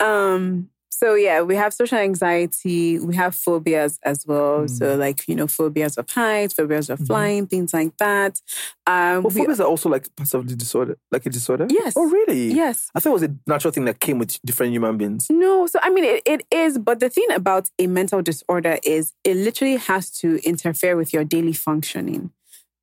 Um, 0.00 0.68
so 0.92 1.14
yeah, 1.14 1.40
we 1.40 1.56
have 1.56 1.72
social 1.72 1.98
anxiety, 1.98 2.98
we 2.98 3.16
have 3.16 3.34
phobias 3.34 3.98
as 4.04 4.26
well. 4.26 4.64
Mm. 4.64 4.70
So 4.70 4.94
like, 4.96 5.26
you 5.26 5.34
know, 5.34 5.46
phobias 5.46 5.96
of 5.96 6.08
heights, 6.10 6.54
phobias 6.54 6.90
of 6.90 7.00
flying, 7.06 7.46
things 7.46 7.72
like 7.72 7.96
that. 7.98 8.40
Um 8.86 9.22
But 9.22 9.32
we- 9.32 9.40
phobias 9.40 9.60
are 9.60 9.66
also 9.66 9.88
like 9.88 10.14
part 10.16 10.34
of 10.34 10.46
the 10.48 10.54
disorder, 10.54 10.96
like 11.10 11.24
a 11.26 11.30
disorder. 11.30 11.66
Yes. 11.70 11.94
Oh, 11.96 12.04
really? 12.08 12.52
yes. 12.52 12.90
I 12.94 13.00
thought 13.00 13.10
it 13.10 13.20
was 13.20 13.22
a 13.30 13.34
natural 13.46 13.72
thing 13.72 13.86
that 13.86 14.00
came 14.00 14.18
with 14.18 14.38
different 14.44 14.72
human 14.72 14.96
beings. 14.98 15.28
No, 15.30 15.66
so 15.66 15.78
I 15.82 15.90
mean 15.90 16.04
it, 16.04 16.22
it 16.26 16.42
is, 16.50 16.78
but 16.78 17.00
the 17.00 17.08
thing 17.08 17.26
about 17.32 17.68
a 17.78 17.86
mental 17.86 18.20
disorder 18.22 18.78
is 18.84 19.12
it 19.24 19.36
literally 19.36 19.76
has 19.76 20.10
to 20.20 20.38
interfere 20.46 20.94
with 20.96 21.12
your 21.14 21.24
daily 21.24 21.54
functioning. 21.54 22.30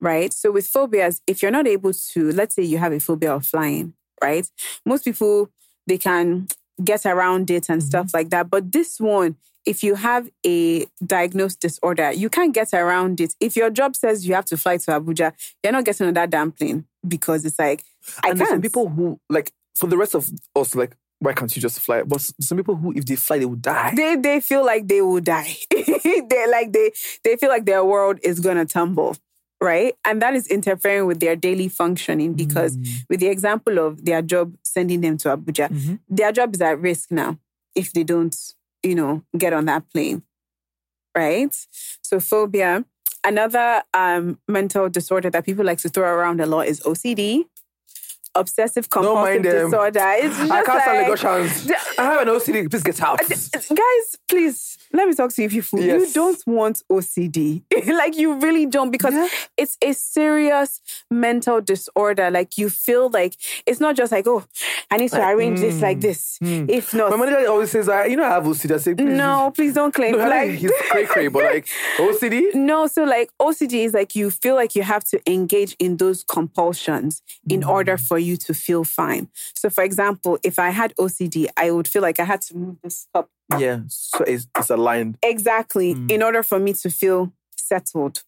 Right. 0.01 0.31
So 0.33 0.51
with 0.51 0.65
phobias, 0.67 1.21
if 1.27 1.41
you're 1.41 1.51
not 1.51 1.67
able 1.67 1.93
to, 2.13 2.31
let's 2.31 2.55
say 2.55 2.63
you 2.63 2.77
have 2.77 2.93
a 2.93 2.99
phobia 2.99 3.35
of 3.35 3.45
flying, 3.45 3.93
right? 4.23 4.47
Most 4.85 5.03
people 5.03 5.49
they 5.87 5.97
can 5.97 6.47
get 6.83 7.05
around 7.05 7.49
it 7.51 7.69
and 7.69 7.83
stuff 7.83 8.07
mm-hmm. 8.07 8.17
like 8.17 8.29
that. 8.29 8.49
But 8.49 8.71
this 8.71 8.99
one, 8.99 9.35
if 9.65 9.83
you 9.83 9.95
have 9.95 10.29
a 10.45 10.87
diagnosed 11.05 11.59
disorder, 11.59 12.11
you 12.11 12.29
can't 12.29 12.53
get 12.53 12.73
around 12.73 13.19
it. 13.21 13.35
If 13.39 13.55
your 13.55 13.69
job 13.69 13.95
says 13.95 14.25
you 14.25 14.33
have 14.33 14.45
to 14.45 14.57
fly 14.57 14.77
to 14.77 14.91
Abuja, 14.99 15.33
you're 15.63 15.73
not 15.73 15.85
getting 15.85 16.07
on 16.07 16.13
that 16.13 16.29
damn 16.29 16.51
plane 16.51 16.85
because 17.07 17.45
it's 17.45 17.59
like 17.59 17.83
I 18.23 18.29
and 18.29 18.37
some 18.37 18.47
can't. 18.47 18.63
people 18.63 18.89
who 18.89 19.19
like 19.29 19.51
for 19.75 19.87
the 19.87 19.97
rest 19.97 20.15
of 20.15 20.29
us, 20.55 20.75
like, 20.75 20.95
why 21.19 21.33
can't 21.33 21.53
you 21.55 21.61
just 21.61 21.79
fly? 21.79 22.03
But 22.03 22.21
some 22.41 22.57
people 22.57 22.75
who, 22.75 22.93
if 22.95 23.05
they 23.05 23.15
fly, 23.15 23.39
they 23.39 23.45
will 23.45 23.55
die. 23.55 23.93
they 23.95 24.15
they 24.15 24.39
feel 24.39 24.65
like 24.65 24.87
they 24.87 25.01
will 25.01 25.21
die. 25.21 25.55
they 25.71 26.45
like 26.49 26.71
they 26.71 26.91
they 27.23 27.35
feel 27.35 27.49
like 27.49 27.65
their 27.65 27.83
world 27.83 28.19
is 28.23 28.39
gonna 28.39 28.65
tumble, 28.65 29.15
right? 29.61 29.95
And 30.05 30.21
that 30.21 30.35
is 30.35 30.47
interfering 30.47 31.05
with 31.05 31.19
their 31.19 31.35
daily 31.35 31.67
functioning 31.67 32.33
because 32.33 32.77
with 33.09 33.19
the 33.19 33.27
example 33.27 33.77
of 33.79 34.05
their 34.05 34.21
job 34.21 34.55
sending 34.63 35.01
them 35.01 35.17
to 35.17 35.35
Abuja, 35.35 35.69
their 36.07 36.31
job 36.31 36.53
is 36.55 36.61
at 36.61 36.79
risk 36.79 37.11
now 37.11 37.37
if 37.75 37.91
they 37.93 38.03
don't, 38.03 38.35
you 38.83 38.95
know, 38.95 39.23
get 39.37 39.53
on 39.53 39.65
that 39.65 39.89
plane. 39.91 40.23
Right? 41.15 41.55
So 42.01 42.19
phobia. 42.19 42.85
Another 43.21 43.83
um, 43.93 44.39
mental 44.47 44.87
disorder 44.87 45.29
that 45.29 45.45
people 45.45 45.65
like 45.65 45.79
to 45.79 45.89
throw 45.89 46.07
around 46.09 46.39
a 46.39 46.45
lot 46.45 46.67
is 46.67 46.79
OCD. 46.81 47.43
Obsessive 48.35 48.89
compulsive 48.89 49.41
disorder. 49.41 49.99
It's 50.17 50.37
just 50.37 50.51
I 50.51 50.63
can't 50.63 50.81
stand 50.81 51.09
like, 51.09 51.19
Lagosians. 51.19 51.71
I 51.97 52.03
have 52.03 52.21
an 52.21 52.27
OCD. 52.27 52.69
Please 52.69 52.83
get 52.83 53.01
out. 53.01 53.19
Uh, 53.19 53.25
guys, 53.27 54.17
please 54.27 54.77
let 54.93 55.07
me 55.07 55.13
talk 55.13 55.31
to 55.33 55.41
you 55.43 55.49
people. 55.49 55.79
You 55.79 55.87
Yes. 55.99 56.09
You 56.09 56.13
don't 56.13 56.47
want 56.47 56.83
OCD. 56.91 57.63
like 57.87 58.17
you 58.17 58.33
really 58.39 58.65
don't 58.65 58.91
because 58.91 59.13
Yeah. 59.13 59.27
it's 59.57 59.77
a 59.81 59.93
serious 59.93 60.79
mental 61.09 61.59
disorder. 61.61 62.29
Like 62.31 62.57
you 62.57 62.69
feel 62.69 63.09
like 63.09 63.35
it's 63.65 63.79
not 63.79 63.95
just 63.95 64.11
like, 64.11 64.27
oh, 64.27 64.45
I 64.91 64.97
need 64.97 65.11
to 65.11 65.27
arrange 65.27 65.59
this 65.59 65.81
like 65.81 65.97
mm, 65.97 66.01
this. 66.01 66.37
Mm. 66.43 66.69
If 66.69 66.93
not, 66.93 67.09
My 67.11 67.17
manager 67.17 67.49
always 67.49 67.71
says, 67.71 67.89
I, 67.89 68.05
you 68.05 68.15
know, 68.15 68.23
I 68.25 68.29
have 68.29 68.43
OCD. 68.43 68.71
I 68.75 68.77
say, 68.77 68.93
please. 68.95 69.05
no, 69.05 69.51
please 69.55 69.73
don't 69.73 69.93
claim. 69.93 70.11
No, 70.13 70.19
like, 70.19 70.29
like, 70.29 70.51
he's 70.51 70.71
cray 70.89 71.05
cray, 71.05 71.27
but 71.27 71.43
like 71.43 71.67
OCD. 71.97 72.53
no, 72.55 72.87
so 72.87 73.03
like 73.03 73.31
OCD 73.39 73.85
is 73.85 73.93
like 73.93 74.15
you 74.15 74.29
feel 74.29 74.55
like 74.55 74.75
you 74.75 74.83
have 74.83 75.03
to 75.05 75.19
engage 75.29 75.75
in 75.79 75.97
those 75.97 76.23
compulsions 76.23 77.21
in 77.49 77.61
mm. 77.61 77.67
order 77.67 77.89
Mm. 77.89 78.07
for 78.07 78.19
you 78.19 78.28
to 78.37 78.53
feel 78.53 78.83
fine. 78.83 79.29
So, 79.55 79.69
for 79.69 79.83
example, 79.83 80.37
if 80.43 80.59
I 80.59 80.69
had 80.69 80.93
OCD, 80.97 81.47
I 81.57 81.71
would 81.71 81.87
feel 81.87 82.01
like 82.01 82.19
I 82.19 82.25
had 82.25 82.41
to 82.43 82.57
move 82.57 82.77
this 82.83 83.07
cup 83.13 83.29
Yeah, 83.57 83.81
so 83.87 84.23
it's, 84.25 84.47
it's 84.57 84.69
aligned. 84.69 85.17
exactly 85.23 85.95
Mm. 85.95 86.11
in 86.11 86.23
order 86.23 86.43
for 86.43 86.59
me 86.59 86.73
to 86.73 86.89
feel 86.89 87.31
settled. 87.57 88.23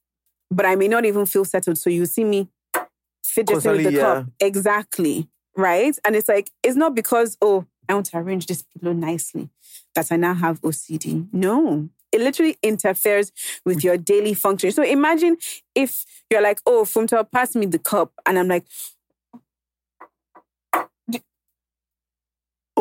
But 0.50 0.66
I 0.66 0.76
may 0.76 0.88
not 0.88 1.06
even 1.06 1.26
feel 1.26 1.46
settled. 1.46 1.78
So 1.78 1.90
you 1.90 2.06
see 2.06 2.24
me 2.24 2.48
fidgeting 3.24 3.56
with 3.56 3.64
Constantly, 3.64 3.96
the 3.96 4.02
cup. 4.02 4.26
Exactly. 4.40 5.30
Right. 5.56 5.98
And 6.06 6.16
it's 6.16 6.28
like, 6.28 6.52
it's 6.64 6.76
not 6.76 6.94
because, 6.96 7.38
oh, 7.42 7.66
I 7.88 7.94
want 7.94 8.08
to 8.08 8.18
arrange 8.18 8.48
this 8.48 8.64
pillow 8.64 8.94
nicely 8.94 9.50
that 9.96 10.12
I 10.12 10.16
now 10.18 10.34
have 10.34 10.62
OCD. 10.62 11.28
No. 11.32 11.90
It 12.12 12.20
literally 12.20 12.58
interferes 12.62 13.32
with 13.66 13.84
your 13.86 13.96
daily 13.98 14.34
function. 14.34 14.72
So 14.72 14.84
imagine 14.84 15.38
if 15.76 16.06
you're 16.30 16.42
like, 16.42 16.60
oh, 16.66 16.84
Funmto, 16.84 17.26
pass 17.32 17.56
me 17.56 17.66
the 17.66 17.80
cup. 17.80 18.12
And 18.26 18.38
I'm 18.38 18.50
like, 18.50 18.66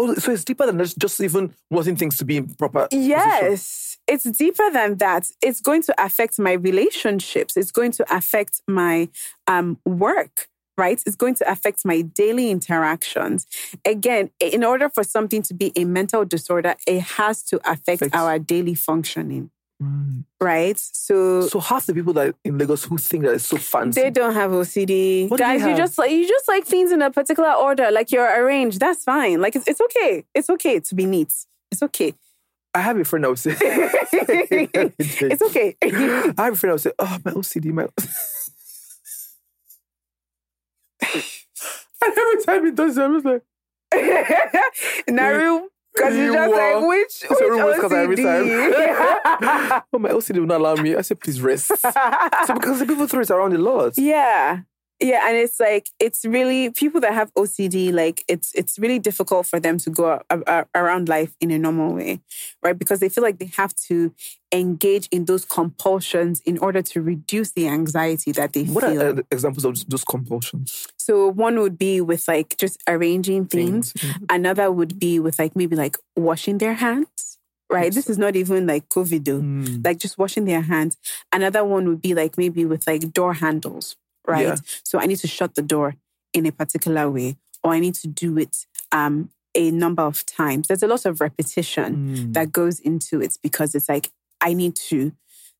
Oh, 0.00 0.14
so 0.14 0.32
it's 0.32 0.44
deeper 0.44 0.64
than 0.66 0.78
just- 0.78 0.98
just 0.98 1.20
even 1.20 1.54
wanting 1.70 1.96
things 1.96 2.16
to 2.18 2.24
be 2.24 2.36
in 2.38 2.54
proper. 2.54 2.88
position. 2.88 3.08
Yes, 3.08 3.98
it's 4.06 4.24
deeper 4.24 4.70
than 4.72 4.96
that. 4.96 5.24
It's 5.42 5.60
going 5.60 5.82
to 5.82 5.94
affect 6.06 6.38
my 6.38 6.52
relationships. 6.52 7.56
It's 7.56 7.70
going 7.70 7.92
to 7.92 8.04
affect 8.18 8.62
my 8.66 9.08
um, 9.46 9.78
work, 9.84 10.48
right? 10.78 11.02
It's 11.06 11.16
going 11.16 11.34
to 11.36 11.50
affect 11.50 11.84
my 11.84 12.00
daily 12.00 12.50
interactions. 12.50 13.46
Again, 13.84 14.30
in 14.40 14.64
order 14.64 14.88
for 14.88 15.04
something 15.04 15.42
to 15.42 15.54
be 15.54 15.72
a 15.76 15.84
mental 15.84 16.24
disorder, 16.24 16.74
it 16.86 17.00
has 17.18 17.42
to 17.50 17.56
affect 17.70 18.02
Affects- 18.02 18.16
our 18.16 18.38
daily 18.38 18.74
functioning, 18.74 19.50
Right. 19.80 20.24
right? 20.40 20.78
So, 20.78 21.48
So 21.48 21.58
half 21.58 21.86
the 21.86 21.94
people 21.94 22.12
that 22.12 22.34
in 22.44 22.58
Lagos 22.58 22.84
who 22.84 22.98
think 22.98 23.24
that 23.24 23.32
it's 23.34 23.46
so 23.46 23.56
fancy. 23.56 24.02
they 24.02 24.10
don't 24.10 24.34
have 24.34 24.50
OCD. 24.50 25.30
What 25.30 25.40
Guys, 25.40 25.62
you 25.62 25.74
just 25.74 25.96
like 25.96 26.10
you 26.10 26.28
just 26.28 26.46
like 26.48 26.66
things 26.66 26.92
in 26.92 27.00
a 27.00 27.10
particular 27.10 27.52
order, 27.52 27.90
like 27.90 28.12
you're 28.12 28.44
arranged. 28.44 28.78
That's 28.78 29.04
fine. 29.04 29.40
Like 29.40 29.56
it's, 29.56 29.66
it's 29.66 29.80
okay. 29.80 30.24
It's 30.34 30.50
okay 30.50 30.80
to 30.80 30.94
be 30.94 31.06
neat. 31.06 31.32
It's 31.70 31.82
okay. 31.82 32.14
I 32.74 32.82
have 32.82 32.98
a 32.98 33.04
friend 33.04 33.24
that 33.24 33.30
would 33.30 33.38
say, 33.38 33.56
it's 33.60 35.42
okay. 35.42 35.76
I 35.82 36.34
have 36.44 36.54
a 36.54 36.56
friend 36.56 36.70
that 36.70 36.72
would 36.72 36.80
say, 36.80 36.92
oh, 36.98 37.18
my 37.24 37.32
OCD, 37.32 37.72
my. 37.72 37.82
and 42.02 42.14
every 42.16 42.44
time 42.44 42.64
he 42.66 42.70
does 42.70 42.96
it, 42.96 43.02
I'm 43.02 43.14
just 43.20 43.26
like, 43.26 43.42
Naru, 45.08 45.68
Because 46.00 46.16
you're 46.16 46.32
just 46.34 46.52
like, 46.52 46.88
which, 46.88 47.10
So 47.12 47.64
which 47.66 47.80
'cause 47.80 47.92
every 47.92 48.16
OCD? 48.16 49.82
oh, 49.92 49.98
my 49.98 50.10
OCD 50.10 50.38
will 50.40 50.46
not 50.46 50.60
allow 50.60 50.74
me. 50.76 50.94
I 50.96 51.00
said, 51.02 51.20
please 51.20 51.40
rest. 51.40 51.68
so 52.46 52.54
because 52.54 52.78
the 52.80 52.86
people 52.86 53.06
throw 53.06 53.20
it 53.20 53.30
around 53.30 53.54
a 53.54 53.58
lot. 53.58 53.96
Yeah. 53.96 54.60
Yeah, 55.00 55.26
and 55.28 55.36
it's 55.36 55.58
like 55.58 55.88
it's 55.98 56.24
really 56.26 56.70
people 56.70 57.00
that 57.00 57.14
have 57.14 57.32
OCD. 57.34 57.90
Like 57.92 58.22
it's 58.28 58.52
it's 58.54 58.78
really 58.78 58.98
difficult 58.98 59.46
for 59.46 59.58
them 59.58 59.78
to 59.78 59.90
go 59.90 60.20
a, 60.28 60.40
a, 60.46 60.66
around 60.74 61.08
life 61.08 61.34
in 61.40 61.50
a 61.50 61.58
normal 61.58 61.94
way, 61.94 62.20
right? 62.62 62.78
Because 62.78 63.00
they 63.00 63.08
feel 63.08 63.24
like 63.24 63.38
they 63.38 63.50
have 63.56 63.74
to 63.88 64.12
engage 64.52 65.08
in 65.10 65.24
those 65.24 65.44
compulsions 65.46 66.40
in 66.44 66.58
order 66.58 66.82
to 66.82 67.00
reduce 67.00 67.52
the 67.52 67.66
anxiety 67.68 68.32
that 68.32 68.52
they 68.52 68.64
What 68.64 68.84
feel. 68.84 69.02
are 69.02 69.18
uh, 69.20 69.22
examples 69.30 69.64
of 69.64 69.88
those 69.88 70.04
compulsions? 70.04 70.86
so 70.98 71.28
one 71.28 71.58
would 71.60 71.78
be 71.78 72.00
with 72.00 72.28
like 72.28 72.56
just 72.58 72.82
arranging 72.88 73.46
things. 73.46 73.94
Another 74.28 74.70
would 74.70 74.98
be 74.98 75.18
with 75.18 75.38
like 75.38 75.56
maybe 75.56 75.76
like 75.76 75.96
washing 76.16 76.58
their 76.58 76.74
hands. 76.74 77.38
Right. 77.72 77.92
This 77.94 78.10
is 78.10 78.18
not 78.18 78.34
even 78.34 78.66
like 78.66 78.88
COVID 78.88 79.24
though. 79.24 79.38
Hmm. 79.38 79.76
Like 79.84 79.98
just 79.98 80.18
washing 80.18 80.44
their 80.44 80.60
hands. 80.62 80.96
Another 81.32 81.64
one 81.64 81.86
would 81.88 82.02
be 82.02 82.14
like 82.14 82.36
maybe 82.36 82.64
with 82.64 82.84
like 82.86 83.12
door 83.12 83.34
handles. 83.34 83.96
Right. 84.30 84.46
Yeah. 84.46 84.56
So 84.84 84.98
I 84.98 85.06
need 85.06 85.18
to 85.18 85.28
shut 85.28 85.54
the 85.54 85.62
door 85.62 85.96
in 86.32 86.46
a 86.46 86.52
particular 86.52 87.10
way, 87.10 87.36
or 87.62 87.72
I 87.72 87.80
need 87.80 87.94
to 87.96 88.08
do 88.08 88.38
it 88.38 88.66
um 88.92 89.30
a 89.54 89.70
number 89.70 90.02
of 90.02 90.24
times. 90.26 90.68
There's 90.68 90.82
a 90.82 90.86
lot 90.86 91.04
of 91.06 91.20
repetition 91.20 91.94
Hmm. 91.94 92.32
that 92.32 92.52
goes 92.52 92.78
into 92.80 93.20
it 93.20 93.36
because 93.42 93.74
it's 93.74 93.88
like 93.88 94.10
I 94.40 94.54
need 94.54 94.76
to 94.90 95.12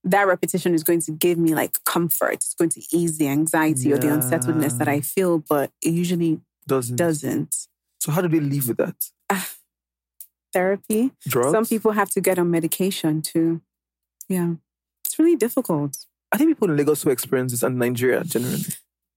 that 0.05 0.27
repetition 0.27 0.73
is 0.75 0.83
going 0.83 1.01
to 1.03 1.13
give 1.13 1.37
me 1.39 1.55
like 1.55 1.83
comfort. 1.85 2.35
It's 2.35 2.55
going 2.55 2.71
to 2.71 2.83
ease 2.91 3.19
the 3.19 3.29
anxiety 3.29 3.93
or 3.93 3.99
the 3.99 4.09
unsettledness 4.09 4.75
that 4.79 4.89
I 4.89 5.01
feel, 5.03 5.39
but 5.41 5.71
it 5.83 5.91
usually 5.93 6.41
Doesn't. 6.67 6.97
doesn't. 6.97 7.55
So 8.01 8.11
how 8.13 8.23
do 8.23 8.29
they 8.29 8.41
live 8.41 8.67
with 8.69 8.79
that? 8.79 8.97
Therapy. 10.53 11.13
Drugs? 11.29 11.53
Some 11.53 11.67
people 11.67 11.93
have 11.93 12.11
to 12.11 12.21
get 12.21 12.39
on 12.39 12.51
medication 12.51 13.23
too. 13.23 13.61
Yeah. 14.29 14.55
It's 15.05 15.19
really 15.19 15.37
difficult. 15.37 15.97
I 16.33 16.37
think 16.39 16.51
people 16.51 16.71
in 16.71 16.77
Lagos 16.77 17.03
who 17.03 17.11
experience 17.11 17.53
this 17.53 17.63
and 17.63 17.79
Nigeria 17.79 18.23
generally. 18.25 18.63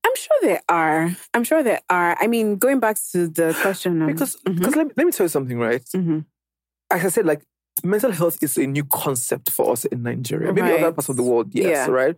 I'm 0.05 0.15
sure 0.15 0.37
there 0.41 0.61
are. 0.69 1.15
I'm 1.33 1.43
sure 1.43 1.63
there 1.63 1.81
are. 1.89 2.17
I 2.19 2.27
mean, 2.27 2.57
going 2.57 2.79
back 2.79 2.97
to 3.11 3.27
the 3.27 3.55
question 3.61 4.01
of 4.01 4.07
Because, 4.07 4.35
Mhm. 4.47 4.57
because 4.59 4.75
let, 4.75 4.87
me, 4.87 4.93
let 4.97 5.05
me 5.05 5.11
tell 5.11 5.25
you 5.25 5.29
something, 5.29 5.57
right? 5.59 5.83
Mhm. 5.95 6.25
Like 6.91 7.03
I 7.05 7.09
said, 7.09 7.25
like 7.25 7.43
mental 7.83 8.11
health 8.11 8.37
is 8.41 8.57
a 8.57 8.67
new 8.67 8.83
concept 8.83 9.49
for 9.51 9.71
us 9.71 9.85
in 9.85 10.03
Nigeria. 10.03 10.51
Maybe 10.53 10.71
other 10.71 10.91
parts 10.91 11.09
of 11.09 11.17
the 11.17 11.23
world, 11.23 11.49
yes, 11.53 11.87
Yeah. 11.87 11.93
right? 11.93 12.17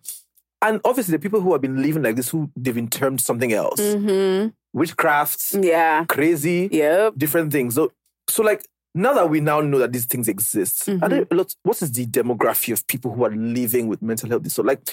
And 0.61 0.81
obviously 0.83 1.11
the 1.13 1.19
people 1.19 1.41
who 1.41 1.51
have 1.53 1.61
been 1.61 1.81
living 1.81 2.01
like 2.03 2.15
this, 2.15 2.29
who 2.29 2.49
they've 2.55 2.73
been 2.75 2.89
termed 2.89 3.21
something 3.21 3.53
else. 3.53 3.79
Mhm. 3.79 4.53
Witchcraft, 4.73 5.53
Yeah. 5.61 6.05
crazy, 6.05 6.69
Yep. 6.71 7.13
different 7.17 7.51
things. 7.51 7.75
So, 7.75 7.91
so 8.29 8.43
like 8.43 8.65
now 8.95 9.13
that 9.13 9.29
we 9.29 9.41
now 9.41 9.59
know 9.59 9.77
that 9.79 9.91
these 9.91 10.05
things 10.05 10.27
exist, 10.29 10.87
are 10.87 11.09
there 11.09 11.27
a 11.29 11.35
lot, 11.35 11.53
what 11.63 11.81
is 11.81 11.91
the 11.91 12.05
demography 12.05 12.71
of 12.71 12.87
people 12.87 13.11
who 13.13 13.25
are 13.25 13.35
living 13.35 13.87
with 13.87 14.01
mental 14.01 14.29
health 14.29 14.43
disorder? 14.43 14.69
Like, 14.69 14.89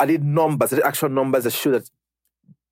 are 0.00 0.06
there 0.06 0.18
numbers, 0.18 0.72
are 0.72 0.76
there 0.76 0.86
actual 0.86 1.10
numbers 1.10 1.44
that 1.44 1.52
show 1.52 1.70
that 1.72 1.88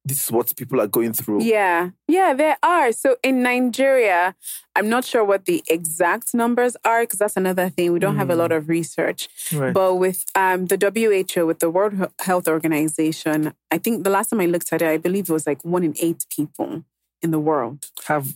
this 0.07 0.25
is 0.25 0.33
what 0.33 0.57
people 0.57 0.81
are 0.81 0.87
going 0.87 1.13
through? 1.13 1.45
Yeah, 1.45 1.91
yeah, 2.09 2.33
there 2.33 2.57
are. 2.63 2.93
So 2.93 3.17
in 3.23 3.43
Nigeria, 3.43 4.35
I'm 4.75 4.89
not 4.89 5.05
sure 5.05 5.23
what 5.23 5.45
the 5.45 5.63
exact 5.69 6.33
numbers 6.33 6.79
are 6.83 7.03
because 7.03 7.19
that's 7.19 7.37
another 7.37 7.69
thing. 7.69 7.93
We 7.93 7.99
don't 7.99 8.17
have 8.17 8.31
a 8.31 8.35
lot 8.35 8.51
of 8.51 8.71
research. 8.71 9.29
Right. 9.53 9.75
But 9.75 9.97
with 9.97 10.25
um, 10.35 10.67
the 10.67 10.79
WHO, 10.79 11.47
with 11.47 11.59
the 11.59 11.69
World 11.69 12.11
Health 12.21 12.49
Organization, 12.49 13.53
I 13.71 13.77
think 13.77 14.05
the 14.05 14.11
last 14.11 14.31
time 14.31 14.41
I 14.41 14.47
looked 14.47 14.73
at 14.73 14.81
it, 14.81 14.89
I 14.89 14.97
believe 14.97 15.29
it 15.29 15.33
was 15.33 15.47
like 15.47 15.63
one 15.63 15.85
in 15.85 15.95
eight 16.01 16.25
people 16.35 16.85
in 17.23 17.31
the 17.31 17.39
world 17.39 17.87
Have 18.07 18.35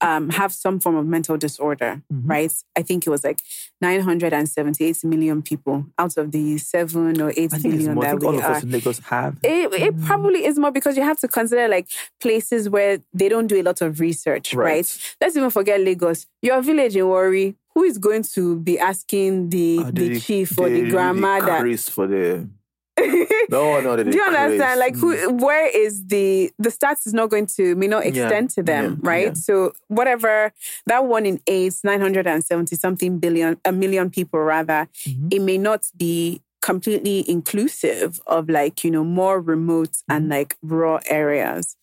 um, 0.00 0.28
have 0.30 0.52
some 0.52 0.78
form 0.78 0.96
of 0.96 1.06
mental 1.06 1.36
disorder, 1.36 2.02
Mm-hmm. 2.12 2.28
right? 2.30 2.52
I 2.76 2.82
think 2.82 3.06
it 3.06 3.10
was 3.10 3.24
like 3.24 3.40
978 3.80 5.04
million 5.04 5.42
people 5.42 5.86
out 5.98 6.16
of 6.16 6.32
the 6.32 6.58
seven 6.58 7.20
or 7.20 7.30
eight 7.36 7.52
I 7.52 7.58
think 7.58 7.74
it's 7.74 7.84
billion 7.84 7.94
more. 7.94 8.04
I 8.04 8.08
that 8.08 8.20
think 8.20 8.24
all 8.24 8.32
we 8.32 8.38
of 8.38 8.44
us 8.44 8.62
in 8.62 8.70
Lagos 8.70 8.98
have. 9.00 9.36
It, 9.42 9.72
it 9.72 10.00
probably 10.02 10.44
is 10.44 10.58
more 10.58 10.70
because 10.70 10.96
you 10.96 11.02
have 11.02 11.18
to 11.20 11.28
consider 11.28 11.68
like 11.68 11.88
places 12.20 12.68
where 12.68 12.98
they 13.14 13.28
don't 13.28 13.46
do 13.46 13.60
a 13.60 13.62
lot 13.62 13.80
of 13.80 14.00
research, 14.00 14.54
Right. 14.54 14.64
right? 14.66 15.14
Let's 15.20 15.36
even 15.36 15.50
forget 15.50 15.80
Lagos. 15.80 16.26
Your 16.42 16.60
village 16.62 16.96
in 16.96 17.06
Warri, 17.06 17.56
who 17.74 17.84
is 17.84 17.98
going 17.98 18.22
to 18.34 18.56
be 18.60 18.78
asking 18.78 19.50
the, 19.50 19.80
Ah, 19.84 19.90
the 19.92 20.20
chief 20.20 20.58
or 20.58 20.68
the 20.68 20.90
grandmother? 20.90 21.58
Chris 21.60 21.88
for 21.88 22.06
the. 22.06 22.48
No, 23.50 23.80
no, 23.80 23.96
they 23.96 24.04
Do 24.04 24.16
you 24.16 24.22
understand? 24.24 24.80
Like, 24.80 24.96
who? 24.96 25.34
Where 25.36 25.66
is 25.68 26.06
the 26.06 26.50
the 26.58 26.70
stats 26.70 27.06
is 27.06 27.14
not 27.14 27.30
going 27.30 27.46
to 27.56 27.74
may 27.76 27.86
not 27.86 28.04
Yeah, 28.04 28.10
extend 28.24 28.50
to 28.50 28.62
them, 28.62 29.00
yeah, 29.02 29.10
right? 29.10 29.26
yeah. 29.26 29.32
So 29.34 29.72
whatever 29.88 30.52
that 30.86 31.04
one 31.04 31.26
in 31.26 31.40
eight, 31.46 31.74
nine 31.84 32.00
hundred 32.00 32.26
and 32.26 32.44
seventy 32.44 32.76
something 32.76 33.18
billion, 33.18 33.58
a 33.64 33.72
million 33.72 34.10
people 34.10 34.40
rather, 34.40 34.88
Mm-hmm. 35.06 35.28
it 35.30 35.42
may 35.42 35.58
not 35.58 35.84
be 35.96 36.42
completely 36.62 37.28
inclusive 37.30 38.20
of 38.26 38.48
like 38.48 38.82
you 38.82 38.90
know 38.90 39.04
more 39.04 39.40
remote 39.40 39.90
Mm-hmm. 39.90 40.12
and 40.16 40.28
like 40.28 40.56
rural 40.62 41.00
areas. 41.06 41.76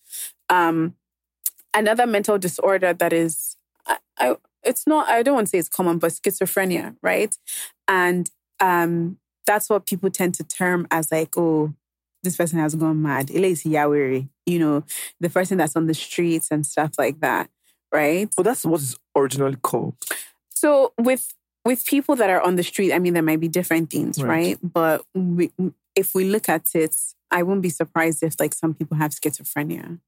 Um, 0.50 0.94
another 1.72 2.06
mental 2.06 2.38
disorder 2.38 2.92
that 2.92 3.12
is, 3.12 3.56
I, 3.86 3.96
I 4.18 4.36
it's 4.62 4.86
not. 4.86 5.08
I 5.08 5.22
don't 5.22 5.34
want 5.34 5.46
to 5.46 5.50
say 5.50 5.58
it's 5.58 5.68
common, 5.68 5.98
but 5.98 6.12
schizophrenia, 6.12 6.96
right? 7.02 7.36
And 7.88 8.30
um, 8.60 9.18
that's 9.46 9.68
what 9.70 9.86
people 9.86 10.10
tend 10.10 10.34
to 10.34 10.44
term 10.44 10.86
as 10.90 11.10
like, 11.12 11.36
oh, 11.36 11.72
this 12.22 12.36
person 12.36 12.58
has 12.58 12.74
gone 12.74 13.02
mad. 13.02 13.30
Is 13.30 13.64
yawiri, 13.64 14.28
you 14.46 14.58
know, 14.58 14.84
the 15.20 15.28
person 15.30 15.58
that's 15.58 15.76
on 15.76 15.86
the 15.86 15.94
streets 15.94 16.48
and 16.50 16.64
stuff 16.66 16.92
like 16.98 17.20
that, 17.20 17.50
right? 17.92 18.28
But 18.36 18.44
that's 18.44 18.64
what 18.64 18.80
it's 18.80 18.96
originally 19.16 19.56
called. 19.56 19.94
So 20.50 20.92
with 20.98 21.32
with 21.64 21.84
people 21.86 22.14
that 22.16 22.28
are 22.30 22.40
on 22.42 22.56
the 22.56 22.62
street, 22.62 22.92
I 22.92 22.98
mean, 22.98 23.14
there 23.14 23.22
might 23.22 23.40
be 23.40 23.48
different 23.48 23.90
things, 23.90 24.22
Right. 24.22 24.28
right? 24.28 24.58
But 24.62 25.04
we, 25.14 25.50
if 25.94 26.14
we 26.14 26.24
look 26.24 26.48
at 26.48 26.68
it, 26.74 26.94
I 27.30 27.42
wouldn't 27.42 27.62
be 27.62 27.70
surprised 27.70 28.22
if 28.22 28.38
like 28.38 28.52
some 28.54 28.74
people 28.74 28.96
have 28.98 29.12
schizophrenia. 29.12 29.98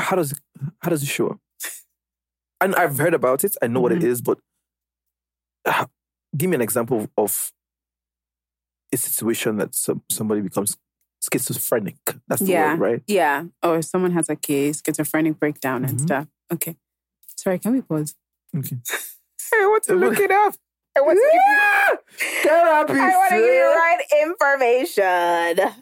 How 0.00 0.16
does 0.16 0.32
it, 0.32 0.38
how 0.80 0.90
does 0.90 1.02
it 1.02 1.06
show 1.08 1.28
up? 1.28 1.40
And 2.60 2.74
I've 2.74 2.98
heard 2.98 3.14
about 3.14 3.44
it. 3.44 3.56
I 3.62 3.66
know 3.66 3.80
what 3.80 3.92
it 3.92 3.98
Mm-hmm. 3.98 4.08
is, 4.08 4.20
but 4.22 4.38
uh, 5.64 5.86
give 6.36 6.48
me 6.50 6.54
an 6.56 6.62
example 6.62 7.00
of, 7.00 7.10
of 7.16 7.52
a 8.92 8.96
situation 8.96 9.56
that 9.58 9.74
some, 9.74 10.02
somebody 10.10 10.40
becomes 10.40 10.76
schizophrenic. 11.22 11.96
That's 12.28 12.40
the 12.42 12.52
yeah, 12.52 12.72
word, 12.72 12.80
right? 12.80 13.02
Yeah, 13.06 13.44
or 13.62 13.82
someone 13.82 14.12
has 14.12 14.28
like 14.28 14.48
a 14.50 14.72
schizophrenic 14.72 15.38
breakdown 15.38 15.84
and 15.84 15.98
Mhm. 15.98 16.02
stuff. 16.02 16.26
Okay, 16.52 16.76
sorry, 17.36 17.58
can 17.58 17.72
we 17.72 17.82
pause? 17.82 18.14
Okay. 18.56 18.76
I 19.54 19.66
want 19.66 19.82
to 19.84 19.94
look 19.94 20.18
it 20.18 20.30
up. 20.30 20.54
I 20.96 21.00
want 21.00 21.18
to 21.18 21.30
give 21.32 21.32
you. 21.34 22.48
Therapy. 22.48 22.92
I 22.94 23.16
want 23.16 23.30
to 23.30 23.36
give 23.36 23.54
you 23.54 23.64
right 23.64 24.00
information. 24.22 25.72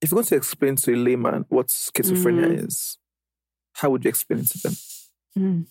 If 0.00 0.10
you're 0.10 0.16
going 0.16 0.24
to 0.26 0.36
explain 0.36 0.76
to 0.76 0.94
a 0.94 0.96
layman 0.96 1.44
what 1.48 1.66
schizophrenia 1.68 2.46
Mm-hmm. 2.46 2.66
is, 2.66 2.98
how 3.74 3.90
would 3.90 4.04
you 4.04 4.08
explain 4.08 4.40
it 4.40 4.46
to 4.48 4.58
them? 4.58 4.76
Mm. 5.38 5.66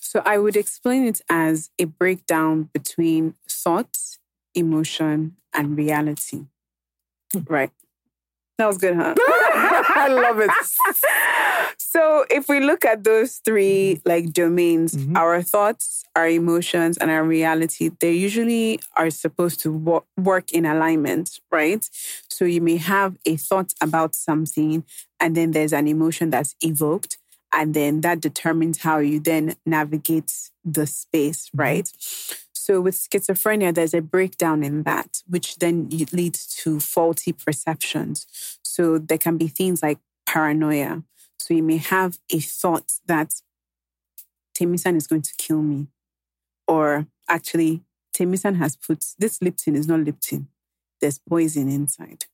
So 0.00 0.22
I 0.24 0.38
would 0.38 0.56
explain 0.56 1.04
it 1.06 1.20
as 1.28 1.70
a 1.78 1.84
breakdown 1.84 2.70
between 2.72 3.34
thought, 3.48 3.96
emotion, 4.54 5.36
and 5.56 5.76
reality. 5.76 6.46
Hmm. 7.32 7.40
Right. 7.48 7.70
That 8.58 8.66
was 8.68 8.78
good, 8.78 8.96
huh? 8.96 9.14
I 9.18 10.08
love 10.08 10.38
it. 10.40 10.50
so 11.78 12.24
if 12.30 12.48
we 12.48 12.60
look 12.60 12.86
at 12.86 13.04
those 13.04 13.36
three 13.44 13.96
mm-hmm. 13.96 14.08
like 14.08 14.32
domains, 14.32 14.94
Mhm. 14.94 15.14
our 15.16 15.42
thoughts, 15.42 16.04
our 16.14 16.26
emotions, 16.28 16.96
and 16.96 17.10
our 17.10 17.22
reality, 17.22 17.90
they 18.00 18.12
usually 18.12 18.80
are 18.96 19.10
supposed 19.10 19.60
to 19.60 19.72
wo- 19.72 20.04
work 20.16 20.52
in 20.52 20.64
alignment, 20.64 21.38
right? 21.52 21.86
So 22.30 22.46
you 22.46 22.62
may 22.62 22.78
have 22.78 23.16
a 23.26 23.36
thought 23.36 23.74
about 23.82 24.14
something, 24.14 24.84
and 25.20 25.36
then 25.36 25.50
there's 25.50 25.74
an 25.74 25.86
emotion 25.86 26.30
that's 26.30 26.54
evoked, 26.62 27.18
and 27.52 27.74
then 27.74 28.00
that 28.00 28.20
determines 28.20 28.78
how 28.78 28.98
you 28.98 29.20
then 29.20 29.56
navigate 29.66 30.32
the 30.64 30.86
space, 30.86 31.48
mm-hmm. 31.48 31.60
right? 31.60 31.92
So 32.66 32.80
with 32.80 32.96
schizophrenia, 32.96 33.72
there's 33.72 33.94
a 33.94 34.02
breakdown 34.02 34.64
in 34.64 34.82
that, 34.82 35.22
which 35.28 35.54
then 35.60 35.88
leads 36.12 36.48
to 36.62 36.80
faulty 36.80 37.32
perceptions. 37.32 38.26
So 38.64 38.98
there 38.98 39.18
can 39.18 39.36
be 39.36 39.46
things 39.46 39.84
like 39.84 39.98
paranoia. 40.26 41.04
So 41.38 41.54
you 41.54 41.62
may 41.62 41.76
have 41.76 42.18
a 42.28 42.40
thought 42.40 42.94
that 43.06 43.34
Temisan 44.58 44.96
is 44.96 45.06
going 45.06 45.22
to 45.22 45.32
kill 45.38 45.62
me. 45.62 45.86
Or 46.66 47.06
actually, 47.28 47.84
Temisan 48.12 48.56
has 48.56 48.74
put 48.74 49.04
this 49.16 49.40
Lipton 49.40 49.76
is 49.76 49.86
not 49.86 50.00
Lipton. 50.00 50.48
There's 51.00 51.20
poison 51.20 51.68
inside. 51.68 52.24